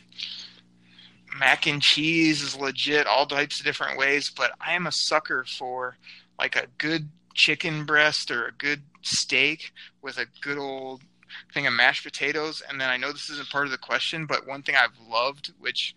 mac 1.38 1.66
and 1.66 1.80
cheese 1.80 2.42
is 2.42 2.56
legit, 2.56 3.06
all 3.06 3.26
types 3.26 3.60
of 3.60 3.64
different 3.66 3.96
ways. 3.98 4.30
But 4.36 4.52
I 4.60 4.72
am 4.74 4.86
a 4.86 4.92
sucker 4.92 5.44
for 5.44 5.96
like 6.38 6.56
a 6.56 6.66
good 6.78 7.08
chicken 7.34 7.84
breast 7.84 8.30
or 8.30 8.46
a 8.46 8.52
good 8.52 8.82
steak 9.02 9.72
with 10.02 10.18
a 10.18 10.26
good 10.40 10.58
old 10.58 11.02
thing 11.54 11.66
of 11.66 11.72
mashed 11.72 12.02
potatoes. 12.04 12.62
And 12.68 12.80
then 12.80 12.88
I 12.90 12.96
know 12.96 13.12
this 13.12 13.30
isn't 13.30 13.50
part 13.50 13.66
of 13.66 13.70
the 13.70 13.78
question, 13.78 14.26
but 14.26 14.46
one 14.46 14.62
thing 14.62 14.74
I've 14.74 14.98
loved, 15.08 15.52
which 15.58 15.94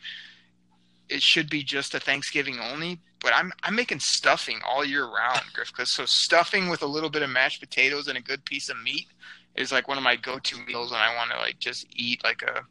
it 1.10 1.22
should 1.22 1.49
be 1.49 1.64
just 1.64 1.95
a 1.95 1.99
Thanksgiving 1.99 2.60
only, 2.60 2.99
but 3.22 3.34
I'm 3.34 3.51
I'm 3.64 3.76
making 3.76 3.99
stuffing 3.99 4.60
all 4.68 4.86
year 4.86 5.05
round, 5.05 5.41
Griff. 5.53 5.74
Cause 5.74 5.93
so 5.93 6.05
stuffing 6.05 6.70
with 6.70 6.82
a 6.82 6.88
little 6.88 7.10
bit 7.10 7.24
of 7.24 7.30
mashed 7.30 7.60
potatoes 7.60 8.07
and 8.07 8.18
a 8.18 8.22
good 8.22 8.45
piece 8.45 8.70
of 8.70 8.82
meat 8.82 9.07
is 9.55 9.72
like 9.72 9.88
one 9.88 9.97
of 9.97 10.03
my 10.03 10.16
go-to 10.16 10.57
meals 10.66 10.91
and 10.91 11.01
I 11.01 11.16
want 11.16 11.32
to 11.32 11.38
like 11.38 11.60
just 11.60 11.88
eat 11.95 12.24
like 12.24 12.41
a 12.43 12.62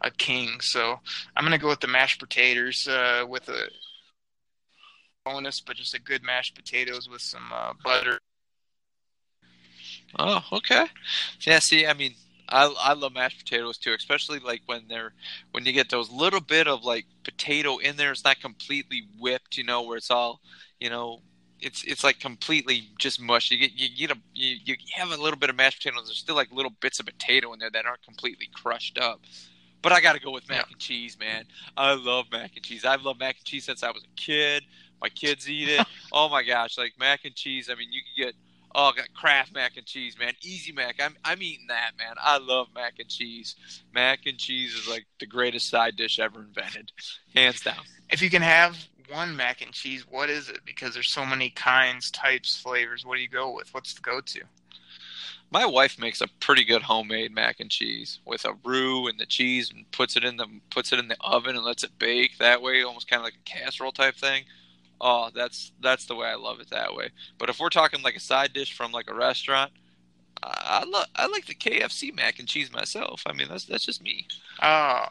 a 0.00 0.10
king. 0.10 0.60
So 0.60 1.00
I'm 1.36 1.44
gonna 1.44 1.58
go 1.58 1.68
with 1.68 1.80
the 1.80 1.88
mashed 1.88 2.20
potatoes 2.20 2.86
uh, 2.88 3.24
with 3.28 3.48
a 3.48 3.68
bonus, 5.24 5.60
but 5.60 5.76
just 5.76 5.94
a 5.94 6.00
good 6.00 6.22
mashed 6.22 6.54
potatoes 6.54 7.08
with 7.08 7.20
some 7.20 7.52
uh, 7.52 7.72
butter. 7.84 8.18
Oh, 10.18 10.42
okay. 10.52 10.86
Yeah, 11.42 11.60
see, 11.60 11.86
I 11.86 11.94
mean, 11.94 12.14
I 12.50 12.74
I 12.80 12.92
love 12.94 13.14
mashed 13.14 13.38
potatoes 13.38 13.78
too, 13.78 13.94
especially 13.94 14.38
like 14.38 14.62
when 14.66 14.82
they're 14.88 15.12
when 15.52 15.64
you 15.64 15.72
get 15.72 15.90
those 15.90 16.10
little 16.10 16.40
bit 16.40 16.66
of 16.66 16.84
like 16.84 17.06
potato 17.24 17.78
in 17.78 17.96
there. 17.96 18.12
It's 18.12 18.24
not 18.24 18.40
completely 18.40 19.04
whipped, 19.18 19.56
you 19.56 19.64
know, 19.64 19.82
where 19.82 19.96
it's 19.96 20.10
all, 20.10 20.40
you 20.80 20.90
know, 20.90 21.20
it's 21.60 21.84
it's 21.84 22.04
like 22.04 22.18
completely 22.18 22.88
just 22.98 23.20
mush. 23.20 23.50
You 23.50 23.58
get 23.58 23.72
you 23.74 23.88
get 24.08 24.16
a 24.16 24.20
you, 24.34 24.56
you 24.64 24.76
have 24.96 25.10
a 25.10 25.22
little 25.22 25.38
bit 25.38 25.50
of 25.50 25.56
mashed 25.56 25.78
potatoes. 25.82 26.06
There's 26.06 26.18
still 26.18 26.34
like 26.36 26.52
little 26.52 26.72
bits 26.80 27.00
of 27.00 27.06
potato 27.06 27.52
in 27.52 27.58
there 27.58 27.70
that 27.70 27.86
aren't 27.86 28.02
completely 28.02 28.48
crushed 28.52 28.98
up. 28.98 29.20
But 29.82 29.92
I 29.92 30.00
got 30.00 30.12
to 30.12 30.20
go 30.20 30.30
with 30.30 30.46
mac 30.48 30.70
and 30.70 30.78
cheese, 30.78 31.18
man. 31.18 31.44
I 31.76 31.94
love 31.94 32.26
mac 32.30 32.52
and 32.54 32.64
cheese. 32.64 32.84
I've 32.84 33.02
loved 33.02 33.18
mac 33.18 33.36
and 33.38 33.44
cheese 33.44 33.64
since 33.64 33.82
I 33.82 33.90
was 33.90 34.02
a 34.02 34.20
kid. 34.20 34.64
My 35.00 35.08
kids 35.08 35.48
eat 35.48 35.70
it. 35.70 35.86
oh 36.12 36.28
my 36.28 36.42
gosh, 36.42 36.76
like 36.76 36.92
mac 36.98 37.24
and 37.24 37.34
cheese. 37.34 37.70
I 37.70 37.74
mean, 37.74 37.90
you 37.90 38.02
can 38.02 38.26
get 38.26 38.34
Oh, 38.72 38.90
I 38.90 38.92
got 38.96 39.12
Kraft 39.14 39.52
mac 39.54 39.76
and 39.76 39.86
cheese, 39.86 40.16
man. 40.18 40.32
Easy 40.42 40.72
mac. 40.72 41.00
I'm 41.02 41.16
I'm 41.24 41.42
eating 41.42 41.66
that, 41.68 41.92
man. 41.98 42.14
I 42.20 42.38
love 42.38 42.68
mac 42.74 42.98
and 42.98 43.08
cheese. 43.08 43.56
Mac 43.92 44.26
and 44.26 44.38
cheese 44.38 44.74
is 44.74 44.88
like 44.88 45.06
the 45.18 45.26
greatest 45.26 45.68
side 45.68 45.96
dish 45.96 46.18
ever 46.18 46.40
invented, 46.40 46.92
hands 47.34 47.60
down. 47.60 47.82
If 48.10 48.22
you 48.22 48.30
can 48.30 48.42
have 48.42 48.76
one 49.10 49.36
mac 49.36 49.60
and 49.60 49.72
cheese, 49.72 50.06
what 50.08 50.30
is 50.30 50.48
it? 50.48 50.60
Because 50.64 50.94
there's 50.94 51.10
so 51.10 51.26
many 51.26 51.50
kinds, 51.50 52.10
types, 52.10 52.60
flavors. 52.60 53.04
What 53.04 53.16
do 53.16 53.22
you 53.22 53.28
go 53.28 53.52
with? 53.52 53.74
What's 53.74 53.92
the 53.94 54.02
go-to? 54.02 54.42
My 55.52 55.66
wife 55.66 55.98
makes 55.98 56.20
a 56.20 56.28
pretty 56.38 56.64
good 56.64 56.82
homemade 56.82 57.34
mac 57.34 57.58
and 57.58 57.68
cheese 57.68 58.20
with 58.24 58.44
a 58.44 58.54
roux 58.64 59.08
and 59.08 59.18
the 59.18 59.26
cheese, 59.26 59.72
and 59.74 59.90
puts 59.90 60.16
it 60.16 60.22
in 60.22 60.36
the 60.36 60.46
puts 60.70 60.92
it 60.92 61.00
in 61.00 61.08
the 61.08 61.16
oven 61.20 61.56
and 61.56 61.64
lets 61.64 61.82
it 61.82 61.98
bake 61.98 62.38
that 62.38 62.62
way, 62.62 62.84
almost 62.84 63.10
kind 63.10 63.18
of 63.18 63.24
like 63.24 63.34
a 63.34 63.44
casserole 63.44 63.90
type 63.90 64.14
thing. 64.14 64.44
Oh, 65.00 65.30
that's 65.34 65.72
that's 65.80 66.06
the 66.06 66.14
way 66.14 66.28
I 66.28 66.34
love 66.34 66.60
it 66.60 66.70
that 66.70 66.94
way. 66.94 67.10
But 67.38 67.48
if 67.50 67.58
we're 67.58 67.70
talking 67.70 68.02
like 68.02 68.16
a 68.16 68.20
side 68.20 68.52
dish 68.52 68.74
from 68.74 68.92
like 68.92 69.10
a 69.10 69.14
restaurant, 69.14 69.72
I 70.42 70.82
I, 70.82 70.84
lo- 70.84 71.04
I 71.16 71.26
like 71.26 71.46
the 71.46 71.54
KFC 71.54 72.14
mac 72.14 72.38
and 72.38 72.48
cheese 72.48 72.72
myself. 72.72 73.22
I 73.26 73.32
mean, 73.32 73.48
that's 73.48 73.64
that's 73.64 73.86
just 73.86 74.02
me. 74.02 74.26
Oh, 74.62 75.06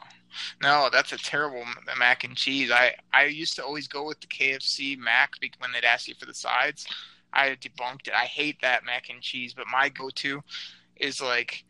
no, 0.61 0.89
that's 0.91 1.11
a 1.11 1.17
terrible 1.17 1.63
mac 1.97 2.23
and 2.23 2.35
cheese. 2.35 2.71
I, 2.71 2.93
I 3.13 3.25
used 3.25 3.55
to 3.55 3.63
always 3.65 3.87
go 3.87 4.05
with 4.05 4.19
the 4.21 4.27
KFC 4.27 4.97
mac 4.97 5.31
when 5.59 5.71
they'd 5.71 5.85
ask 5.85 6.07
you 6.07 6.15
for 6.19 6.25
the 6.25 6.33
sides. 6.33 6.85
I 7.33 7.49
debunked 7.51 8.07
it. 8.07 8.13
I 8.13 8.25
hate 8.25 8.61
that 8.61 8.85
mac 8.85 9.09
and 9.09 9.21
cheese, 9.21 9.53
but 9.53 9.67
my 9.71 9.89
go-to 9.89 10.41
is 10.97 11.21
like 11.21 11.63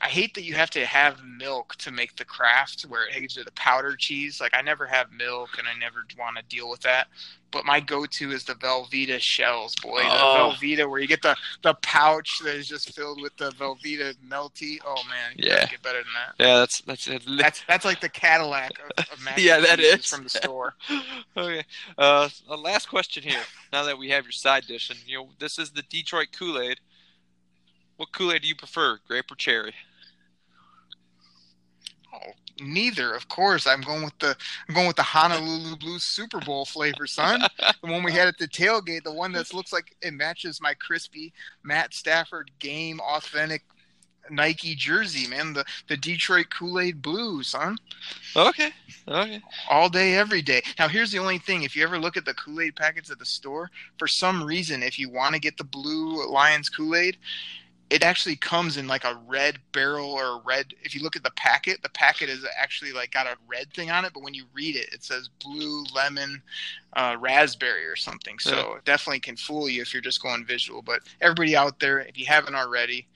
I 0.00 0.08
hate 0.08 0.34
that 0.34 0.42
you 0.42 0.54
have 0.54 0.70
to 0.70 0.84
have 0.84 1.22
milk 1.24 1.76
to 1.76 1.92
make 1.92 2.16
the 2.16 2.24
Kraft 2.24 2.82
where 2.82 3.06
it 3.06 3.20
gives 3.20 3.36
you 3.36 3.44
the 3.44 3.52
powder 3.52 3.94
cheese. 3.96 4.40
Like 4.40 4.52
I 4.54 4.60
never 4.62 4.86
have 4.86 5.12
milk 5.12 5.50
and 5.58 5.68
I 5.68 5.78
never 5.78 6.04
want 6.18 6.36
to 6.38 6.42
deal 6.44 6.68
with 6.68 6.80
that. 6.80 7.06
But 7.52 7.66
my 7.66 7.80
go-to 7.80 8.30
is 8.32 8.44
the 8.44 8.54
Velveeta 8.54 9.20
shells, 9.20 9.74
boy. 9.76 10.00
Oh. 10.04 10.54
The 10.58 10.66
Velveeta 10.66 10.90
where 10.90 10.98
you 11.00 11.06
get 11.06 11.20
the, 11.22 11.36
the 11.62 11.74
pouch 11.82 12.40
that 12.42 12.54
is 12.56 12.66
just 12.66 12.94
filled 12.96 13.20
with 13.20 13.36
the 13.36 13.50
Velveeta 13.50 14.14
melty. 14.26 14.78
Oh 14.84 15.02
man, 15.08 15.32
you 15.36 15.50
Yeah. 15.50 15.66
get 15.66 15.82
better 15.82 15.98
than 15.98 16.12
that. 16.38 16.44
Yeah, 16.44 16.58
that's 16.60 16.80
that's 16.80 17.06
it. 17.08 17.22
That's 17.38 17.62
that's 17.68 17.84
like 17.84 18.00
the 18.00 18.08
Cadillac 18.08 18.72
of, 18.98 19.04
of 19.12 19.20
mac 19.24 19.38
Yeah, 19.38 19.60
that 19.60 19.78
from 20.04 20.24
the 20.24 20.30
store. 20.30 20.74
okay. 21.36 21.62
Uh, 21.98 22.28
last 22.48 22.88
question 22.88 23.22
here. 23.22 23.42
Now 23.72 23.84
that 23.84 23.98
we 23.98 24.08
have 24.08 24.24
your 24.24 24.32
side 24.32 24.66
dish, 24.66 24.90
and 24.90 24.98
you 25.06 25.18
know 25.18 25.28
this 25.38 25.58
is 25.58 25.70
the 25.70 25.82
Detroit 25.82 26.28
Kool 26.36 26.58
Aid. 26.58 26.80
What 27.96 28.12
Kool 28.12 28.32
Aid 28.32 28.42
do 28.42 28.48
you 28.48 28.56
prefer, 28.56 28.98
grape 29.06 29.30
or 29.30 29.36
cherry? 29.36 29.74
Oh, 32.14 32.32
neither, 32.60 33.14
of 33.14 33.28
course. 33.28 33.66
I'm 33.66 33.80
going 33.80 34.02
with 34.02 34.18
the 34.18 34.36
I'm 34.68 34.74
going 34.74 34.86
with 34.86 34.96
the 34.96 35.02
Honolulu 35.02 35.76
Blue 35.76 35.98
Super 35.98 36.40
Bowl 36.40 36.64
flavor, 36.64 37.06
son. 37.06 37.40
the 37.58 37.90
one 37.90 38.02
we 38.02 38.12
had 38.12 38.28
at 38.28 38.38
the 38.38 38.48
tailgate, 38.48 39.04
the 39.04 39.12
one 39.12 39.32
that 39.32 39.54
looks 39.54 39.72
like 39.72 39.96
it 40.02 40.12
matches 40.12 40.60
my 40.60 40.74
crispy 40.74 41.32
Matt 41.62 41.94
Stafford 41.94 42.50
game 42.58 43.00
authentic 43.00 43.62
Nike 44.30 44.74
jersey, 44.74 45.26
man. 45.28 45.52
The 45.52 45.64
the 45.88 45.96
Detroit 45.96 46.46
Kool 46.50 46.80
Aid 46.80 47.02
Blue, 47.02 47.42
son. 47.42 47.76
Okay. 48.36 48.70
Okay. 49.08 49.40
all 49.68 49.88
day, 49.88 50.14
every 50.14 50.42
day. 50.42 50.62
Now, 50.78 50.88
here's 50.88 51.10
the 51.10 51.18
only 51.18 51.38
thing: 51.38 51.62
if 51.62 51.74
you 51.74 51.82
ever 51.82 51.98
look 51.98 52.16
at 52.16 52.24
the 52.24 52.34
Kool 52.34 52.60
Aid 52.60 52.76
packets 52.76 53.10
at 53.10 53.18
the 53.18 53.26
store, 53.26 53.70
for 53.98 54.06
some 54.06 54.42
reason, 54.42 54.82
if 54.82 54.98
you 54.98 55.10
want 55.10 55.34
to 55.34 55.40
get 55.40 55.56
the 55.56 55.64
Blue 55.64 56.26
Lions 56.28 56.68
Kool 56.68 56.94
Aid, 56.94 57.16
it 57.92 58.02
actually 58.02 58.36
comes 58.36 58.78
in 58.78 58.86
like 58.86 59.04
a 59.04 59.20
red 59.26 59.58
barrel 59.72 60.10
or 60.10 60.24
a 60.24 60.42
red. 60.46 60.72
If 60.82 60.94
you 60.94 61.02
look 61.02 61.14
at 61.14 61.22
the 61.22 61.30
packet, 61.32 61.82
the 61.82 61.90
packet 61.90 62.30
is 62.30 62.42
actually 62.58 62.92
like 62.92 63.10
got 63.12 63.26
a 63.26 63.36
red 63.46 63.70
thing 63.74 63.90
on 63.90 64.06
it, 64.06 64.12
but 64.14 64.22
when 64.22 64.32
you 64.32 64.44
read 64.54 64.76
it, 64.76 64.88
it 64.94 65.04
says 65.04 65.28
blue 65.44 65.84
lemon 65.94 66.42
uh, 66.94 67.16
raspberry 67.20 67.84
or 67.86 67.96
something. 67.96 68.38
So 68.38 68.56
Yeah. 68.56 68.76
it 68.78 68.84
definitely 68.86 69.20
can 69.20 69.36
fool 69.36 69.68
you 69.68 69.82
if 69.82 69.92
you're 69.92 70.00
just 70.00 70.22
going 70.22 70.46
visual. 70.46 70.80
But 70.80 71.00
everybody 71.20 71.54
out 71.54 71.80
there, 71.80 72.00
if 72.00 72.18
you 72.18 72.26
haven't 72.26 72.54
already. 72.54 73.06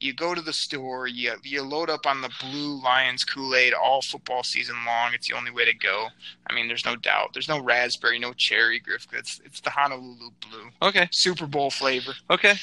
You 0.00 0.12
go 0.12 0.34
to 0.34 0.42
the 0.42 0.52
store, 0.52 1.06
you 1.06 1.32
you 1.44 1.62
load 1.62 1.88
up 1.88 2.04
on 2.04 2.20
the 2.20 2.28
Blue 2.40 2.82
Lions 2.82 3.24
Kool 3.24 3.54
Aid 3.54 3.72
all 3.72 4.02
football 4.02 4.42
season 4.42 4.74
long. 4.84 5.14
It's 5.14 5.28
the 5.28 5.34
only 5.34 5.50
way 5.52 5.64
to 5.64 5.72
go. 5.72 6.08
I 6.48 6.52
mean, 6.52 6.66
there's 6.66 6.84
no 6.84 6.96
doubt. 6.96 7.32
There's 7.32 7.48
no 7.48 7.60
raspberry, 7.60 8.18
no 8.18 8.32
cherry, 8.34 8.80
Griff. 8.80 9.06
It's 9.12 9.40
it's 9.46 9.60
the 9.60 9.70
Honolulu 9.70 10.30
Blue 10.40 10.70
Okay. 10.82 11.08
Super 11.10 11.46
Bowl 11.46 11.70
flavor. 11.70 12.12
Okay. 12.28 12.54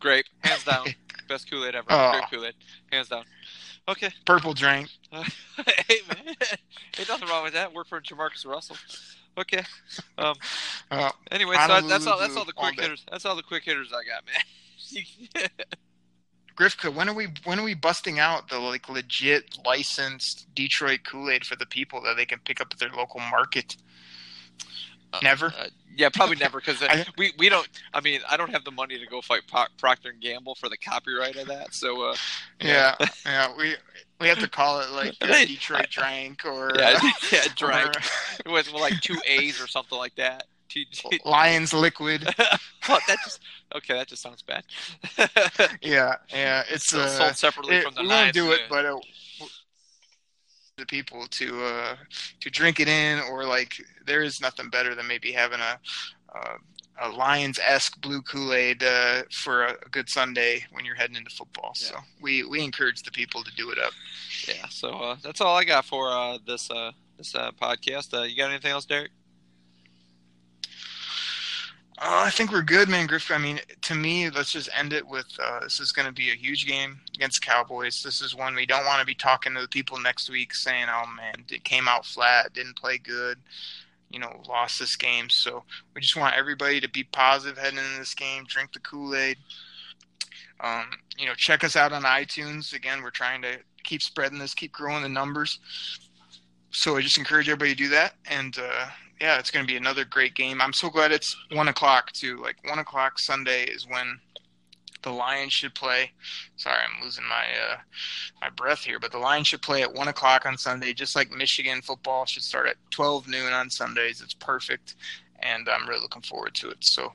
Grape, 0.00 0.26
hands 0.40 0.64
down. 0.64 0.86
Best 1.28 1.50
Kool 1.50 1.64
Aid 1.64 1.74
ever. 1.74 1.86
Oh. 1.90 2.12
Grape 2.12 2.24
Kool 2.30 2.46
Aid, 2.46 2.54
hands 2.90 3.08
down. 3.08 3.24
Okay. 3.88 4.10
Purple 4.26 4.52
drink. 4.54 4.88
hey 5.10 5.22
man, 6.08 6.34
ain't 6.98 7.08
nothing 7.08 7.28
wrong 7.28 7.44
with 7.44 7.54
that. 7.54 7.72
Work 7.72 7.88
for 7.88 8.00
Jamarcus 8.00 8.44
Russell. 8.46 8.76
Okay. 9.38 9.62
Um. 10.18 10.34
Oh, 10.90 11.10
Anyway, 11.30 11.56
so 11.66 11.80
that's 11.86 12.06
all. 12.06 12.18
That's 12.18 12.36
all 12.36 12.44
the 12.44 12.52
quick 12.52 12.76
day. 12.76 12.82
hitters. 12.82 13.04
That's 13.10 13.24
all 13.24 13.36
the 13.36 13.42
quick 13.42 13.64
hitters 13.64 13.92
I 13.92 14.02
got, 14.04 14.24
man. 14.26 15.48
Grifka, 16.56 16.92
when 16.92 17.08
are 17.08 17.14
we 17.14 17.28
when 17.44 17.58
are 17.60 17.64
we 17.64 17.74
busting 17.74 18.18
out 18.18 18.48
the 18.48 18.58
like 18.58 18.88
legit 18.88 19.58
licensed 19.64 20.52
Detroit 20.54 21.00
Kool 21.06 21.30
Aid 21.30 21.46
for 21.46 21.54
the 21.56 21.66
people 21.66 22.02
that 22.02 22.16
they 22.16 22.26
can 22.26 22.40
pick 22.40 22.60
up 22.60 22.68
at 22.72 22.78
their 22.78 22.90
local 22.90 23.20
market? 23.20 23.76
Never. 25.22 25.46
Uh, 25.46 25.66
yeah, 25.96 26.08
probably 26.10 26.36
never 26.40 26.60
because 26.60 26.82
we 27.16 27.32
we 27.38 27.48
don't. 27.48 27.68
I 27.92 28.00
mean, 28.00 28.20
I 28.28 28.36
don't 28.36 28.50
have 28.50 28.64
the 28.64 28.70
money 28.70 28.98
to 28.98 29.06
go 29.06 29.20
fight 29.20 29.42
Pro- 29.50 29.66
Procter 29.78 30.10
and 30.10 30.20
Gamble 30.20 30.54
for 30.54 30.68
the 30.68 30.76
copyright 30.76 31.36
of 31.36 31.48
that. 31.48 31.74
So 31.74 32.10
uh, 32.10 32.16
Yeah, 32.60 32.94
yeah. 33.26 33.52
We 33.58 33.74
we 34.20 34.28
have 34.28 34.38
to 34.40 34.48
call 34.48 34.80
it 34.80 34.90
like 34.90 35.14
uh, 35.20 35.26
Detroit 35.44 35.88
Drank 35.90 36.44
or 36.44 36.72
yeah, 36.78 36.98
uh, 37.02 37.10
yeah, 37.32 37.44
drank 37.56 37.96
or 38.46 38.52
with 38.52 38.72
like 38.72 39.00
two 39.00 39.16
A's 39.26 39.60
or 39.60 39.66
something 39.66 39.98
like 39.98 40.14
that. 40.16 40.44
Lions 41.24 41.72
Liquid. 41.72 42.24
oh, 42.88 42.98
that 43.08 43.16
just 43.24 43.40
okay. 43.74 43.94
That 43.94 44.06
just 44.08 44.22
sounds 44.22 44.42
bad. 44.42 44.64
Yeah, 45.80 46.16
yeah. 46.30 46.62
It's 46.70 46.92
uh, 46.94 47.08
sold 47.08 47.36
separately 47.36 47.76
it- 47.76 47.84
from 47.84 47.94
the 47.94 48.02
we 48.02 48.08
won't 48.08 48.32
do 48.34 48.52
it, 48.52 48.60
but 48.68 48.84
uh, 48.84 48.98
the 50.78 50.86
people 50.86 51.26
to 51.26 51.64
uh, 51.64 51.96
to 52.40 52.50
drink 52.50 52.80
it 52.80 52.88
in, 52.88 53.20
or 53.30 53.44
like 53.44 53.74
there 54.06 54.22
is 54.22 54.40
nothing 54.40 54.70
better 54.70 54.94
than 54.94 55.06
maybe 55.06 55.32
having 55.32 55.60
a 55.60 55.78
uh, 56.34 56.56
a 57.00 57.08
Lions 57.08 57.58
esque 57.62 58.00
blue 58.00 58.22
Kool 58.22 58.52
Aid 58.52 58.82
uh, 58.82 59.22
for 59.30 59.66
a, 59.66 59.76
good 59.90 60.08
Sunday 60.08 60.64
when 60.72 60.84
you're 60.84 60.94
heading 60.94 61.16
into 61.16 61.30
football. 61.30 61.72
So 61.74 61.96
we 62.20 62.44
we 62.44 62.62
encourage 62.62 63.02
the 63.02 63.10
people 63.10 63.42
to 63.44 63.50
do 63.54 63.70
it 63.70 63.78
up. 63.78 63.92
yeah. 64.46 64.66
So 64.68 64.90
uh, 64.90 65.16
that's 65.22 65.40
all 65.40 65.56
I 65.56 65.64
got 65.64 65.84
for 65.84 66.10
uh, 66.10 66.38
this 66.46 66.70
uh, 66.70 66.92
this 67.16 67.34
uh, 67.34 67.52
podcast. 67.52 68.14
Uh, 68.14 68.22
you 68.22 68.36
got 68.36 68.50
anything 68.50 68.72
else, 68.72 68.84
Derek? 68.84 69.10
Uh, 72.00 72.22
I 72.26 72.30
think 72.30 72.52
we're 72.52 72.62
good, 72.62 72.88
man, 72.88 73.08
Griff. 73.08 73.30
I 73.32 73.38
mean, 73.38 73.58
to 73.82 73.94
me, 73.94 74.30
let's 74.30 74.52
just 74.52 74.68
end 74.72 74.92
it 74.92 75.04
with 75.06 75.26
uh, 75.42 75.60
this 75.60 75.80
is 75.80 75.90
going 75.90 76.06
to 76.06 76.12
be 76.12 76.30
a 76.30 76.34
huge 76.34 76.64
game 76.64 77.00
against 77.14 77.44
Cowboys. 77.44 78.02
This 78.04 78.22
is 78.22 78.36
one 78.36 78.54
we 78.54 78.66
don't 78.66 78.86
want 78.86 79.00
to 79.00 79.06
be 79.06 79.16
talking 79.16 79.52
to 79.54 79.60
the 79.62 79.68
people 79.68 79.98
next 79.98 80.30
week 80.30 80.54
saying, 80.54 80.86
"Oh 80.88 81.06
man, 81.16 81.44
it 81.50 81.64
came 81.64 81.88
out 81.88 82.06
flat, 82.06 82.52
didn't 82.52 82.76
play 82.76 82.98
good." 82.98 83.38
you 84.10 84.18
know, 84.18 84.40
lost 84.48 84.78
this 84.78 84.96
game. 84.96 85.28
So 85.28 85.62
we 85.94 86.00
just 86.00 86.16
want 86.16 86.36
everybody 86.36 86.80
to 86.80 86.88
be 86.88 87.04
positive 87.04 87.58
heading 87.58 87.78
into 87.78 87.98
this 87.98 88.14
game, 88.14 88.44
drink 88.46 88.72
the 88.72 88.80
Kool 88.80 89.14
Aid. 89.14 89.36
Um, 90.60 90.86
you 91.16 91.26
know, 91.26 91.34
check 91.34 91.62
us 91.62 91.76
out 91.76 91.92
on 91.92 92.02
iTunes. 92.02 92.72
Again, 92.72 93.02
we're 93.02 93.10
trying 93.10 93.42
to 93.42 93.58
keep 93.84 94.02
spreading 94.02 94.38
this, 94.38 94.54
keep 94.54 94.72
growing 94.72 95.02
the 95.02 95.08
numbers. 95.08 95.58
So 96.70 96.96
I 96.96 97.00
just 97.00 97.18
encourage 97.18 97.48
everybody 97.48 97.70
to 97.70 97.76
do 97.76 97.88
that. 97.90 98.14
And 98.30 98.56
uh, 98.58 98.86
yeah, 99.20 99.38
it's 99.38 99.50
going 99.50 99.66
to 99.66 99.70
be 99.70 99.76
another 99.76 100.04
great 100.04 100.34
game. 100.34 100.60
I'm 100.60 100.72
so 100.72 100.90
glad 100.90 101.12
it's 101.12 101.36
one 101.52 101.68
o'clock 101.68 102.12
too. 102.12 102.38
Like 102.40 102.56
one 102.68 102.78
o'clock 102.78 103.18
Sunday 103.18 103.64
is 103.64 103.86
when 103.86 104.20
the 105.02 105.10
Lions 105.10 105.52
should 105.52 105.74
play. 105.74 106.12
Sorry, 106.56 106.76
I'm 106.76 107.02
losing 107.02 107.24
my 107.28 107.44
uh, 107.70 107.76
my 108.40 108.50
breath 108.50 108.80
here, 108.80 108.98
but 108.98 109.12
the 109.12 109.18
Lions 109.18 109.48
should 109.48 109.62
play 109.62 109.82
at 109.82 109.92
one 109.92 110.08
o'clock 110.08 110.46
on 110.46 110.56
Sunday, 110.58 110.92
just 110.92 111.16
like 111.16 111.30
Michigan 111.30 111.82
football 111.82 112.26
should 112.26 112.42
start 112.42 112.68
at 112.68 112.76
12 112.90 113.28
noon 113.28 113.52
on 113.52 113.70
Sundays. 113.70 114.20
It's 114.20 114.34
perfect, 114.34 114.94
and 115.40 115.68
I'm 115.68 115.88
really 115.88 116.02
looking 116.02 116.22
forward 116.22 116.54
to 116.56 116.68
it. 116.70 116.78
So 116.80 117.12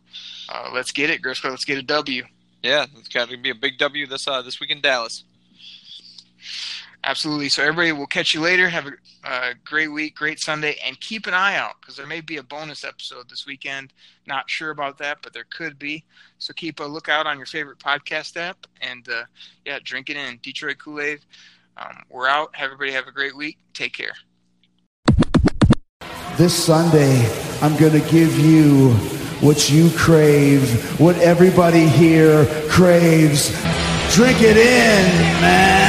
uh, 0.49 0.71
let's 0.73 0.91
get 0.91 1.09
it, 1.09 1.21
Grisco. 1.21 1.49
Let's 1.49 1.65
get 1.65 1.77
a 1.77 1.83
W. 1.83 2.23
Yeah, 2.61 2.85
it's 2.97 3.09
got 3.09 3.29
to 3.29 3.37
be 3.37 3.49
a 3.49 3.55
big 3.55 3.77
W 3.77 4.07
this 4.07 4.27
uh, 4.27 4.41
this 4.41 4.59
week 4.59 4.71
in 4.71 4.81
Dallas. 4.81 5.23
Absolutely. 7.05 7.49
So 7.49 7.63
everybody, 7.63 7.91
we'll 7.91 8.07
catch 8.07 8.33
you 8.33 8.39
later. 8.39 8.69
Have 8.69 8.87
a, 8.87 9.53
great 9.65 9.89
week, 9.89 10.15
great 10.15 10.39
Sunday, 10.39 10.77
and 10.85 10.99
keep 11.01 11.27
an 11.27 11.33
eye 11.33 11.57
out 11.57 11.73
because 11.81 11.97
there 11.97 12.07
may 12.07 12.21
be 12.21 12.37
a 12.37 12.43
bonus 12.43 12.83
episode 12.85 13.29
this 13.29 13.45
weekend. 13.45 13.93
Not 14.25 14.49
sure 14.49 14.69
about 14.69 14.97
that, 14.99 15.17
but 15.21 15.33
there 15.33 15.45
could 15.49 15.77
be. 15.77 16.05
So 16.37 16.53
keep 16.53 16.79
a 16.79 16.83
lookout 16.83 17.27
on 17.27 17.37
your 17.37 17.45
favorite 17.45 17.79
podcast 17.79 18.37
app, 18.37 18.67
and 18.81 19.07
uh, 19.09 19.23
yeah, 19.65 19.79
drink 19.83 20.09
it 20.09 20.15
in 20.17 20.39
Detroit 20.41 20.77
Kool 20.77 21.01
Aid. 21.01 21.19
Um, 21.75 22.03
we're 22.09 22.27
out. 22.27 22.53
Everybody 22.57 22.91
have 22.91 23.07
a 23.07 23.11
great 23.11 23.35
week. 23.35 23.57
Take 23.73 23.93
care. 23.93 24.13
This 26.37 26.53
Sunday, 26.53 27.27
I'm 27.61 27.75
going 27.77 27.99
to 27.99 28.09
give 28.11 28.39
you 28.39 28.91
what 29.41 29.69
you 29.69 29.89
crave, 29.97 30.99
what 30.99 31.17
everybody 31.17 31.85
here 31.85 32.45
craves. 32.69 33.49
Drink 34.13 34.41
it 34.41 34.57
in, 34.57 35.41
man. 35.41 35.82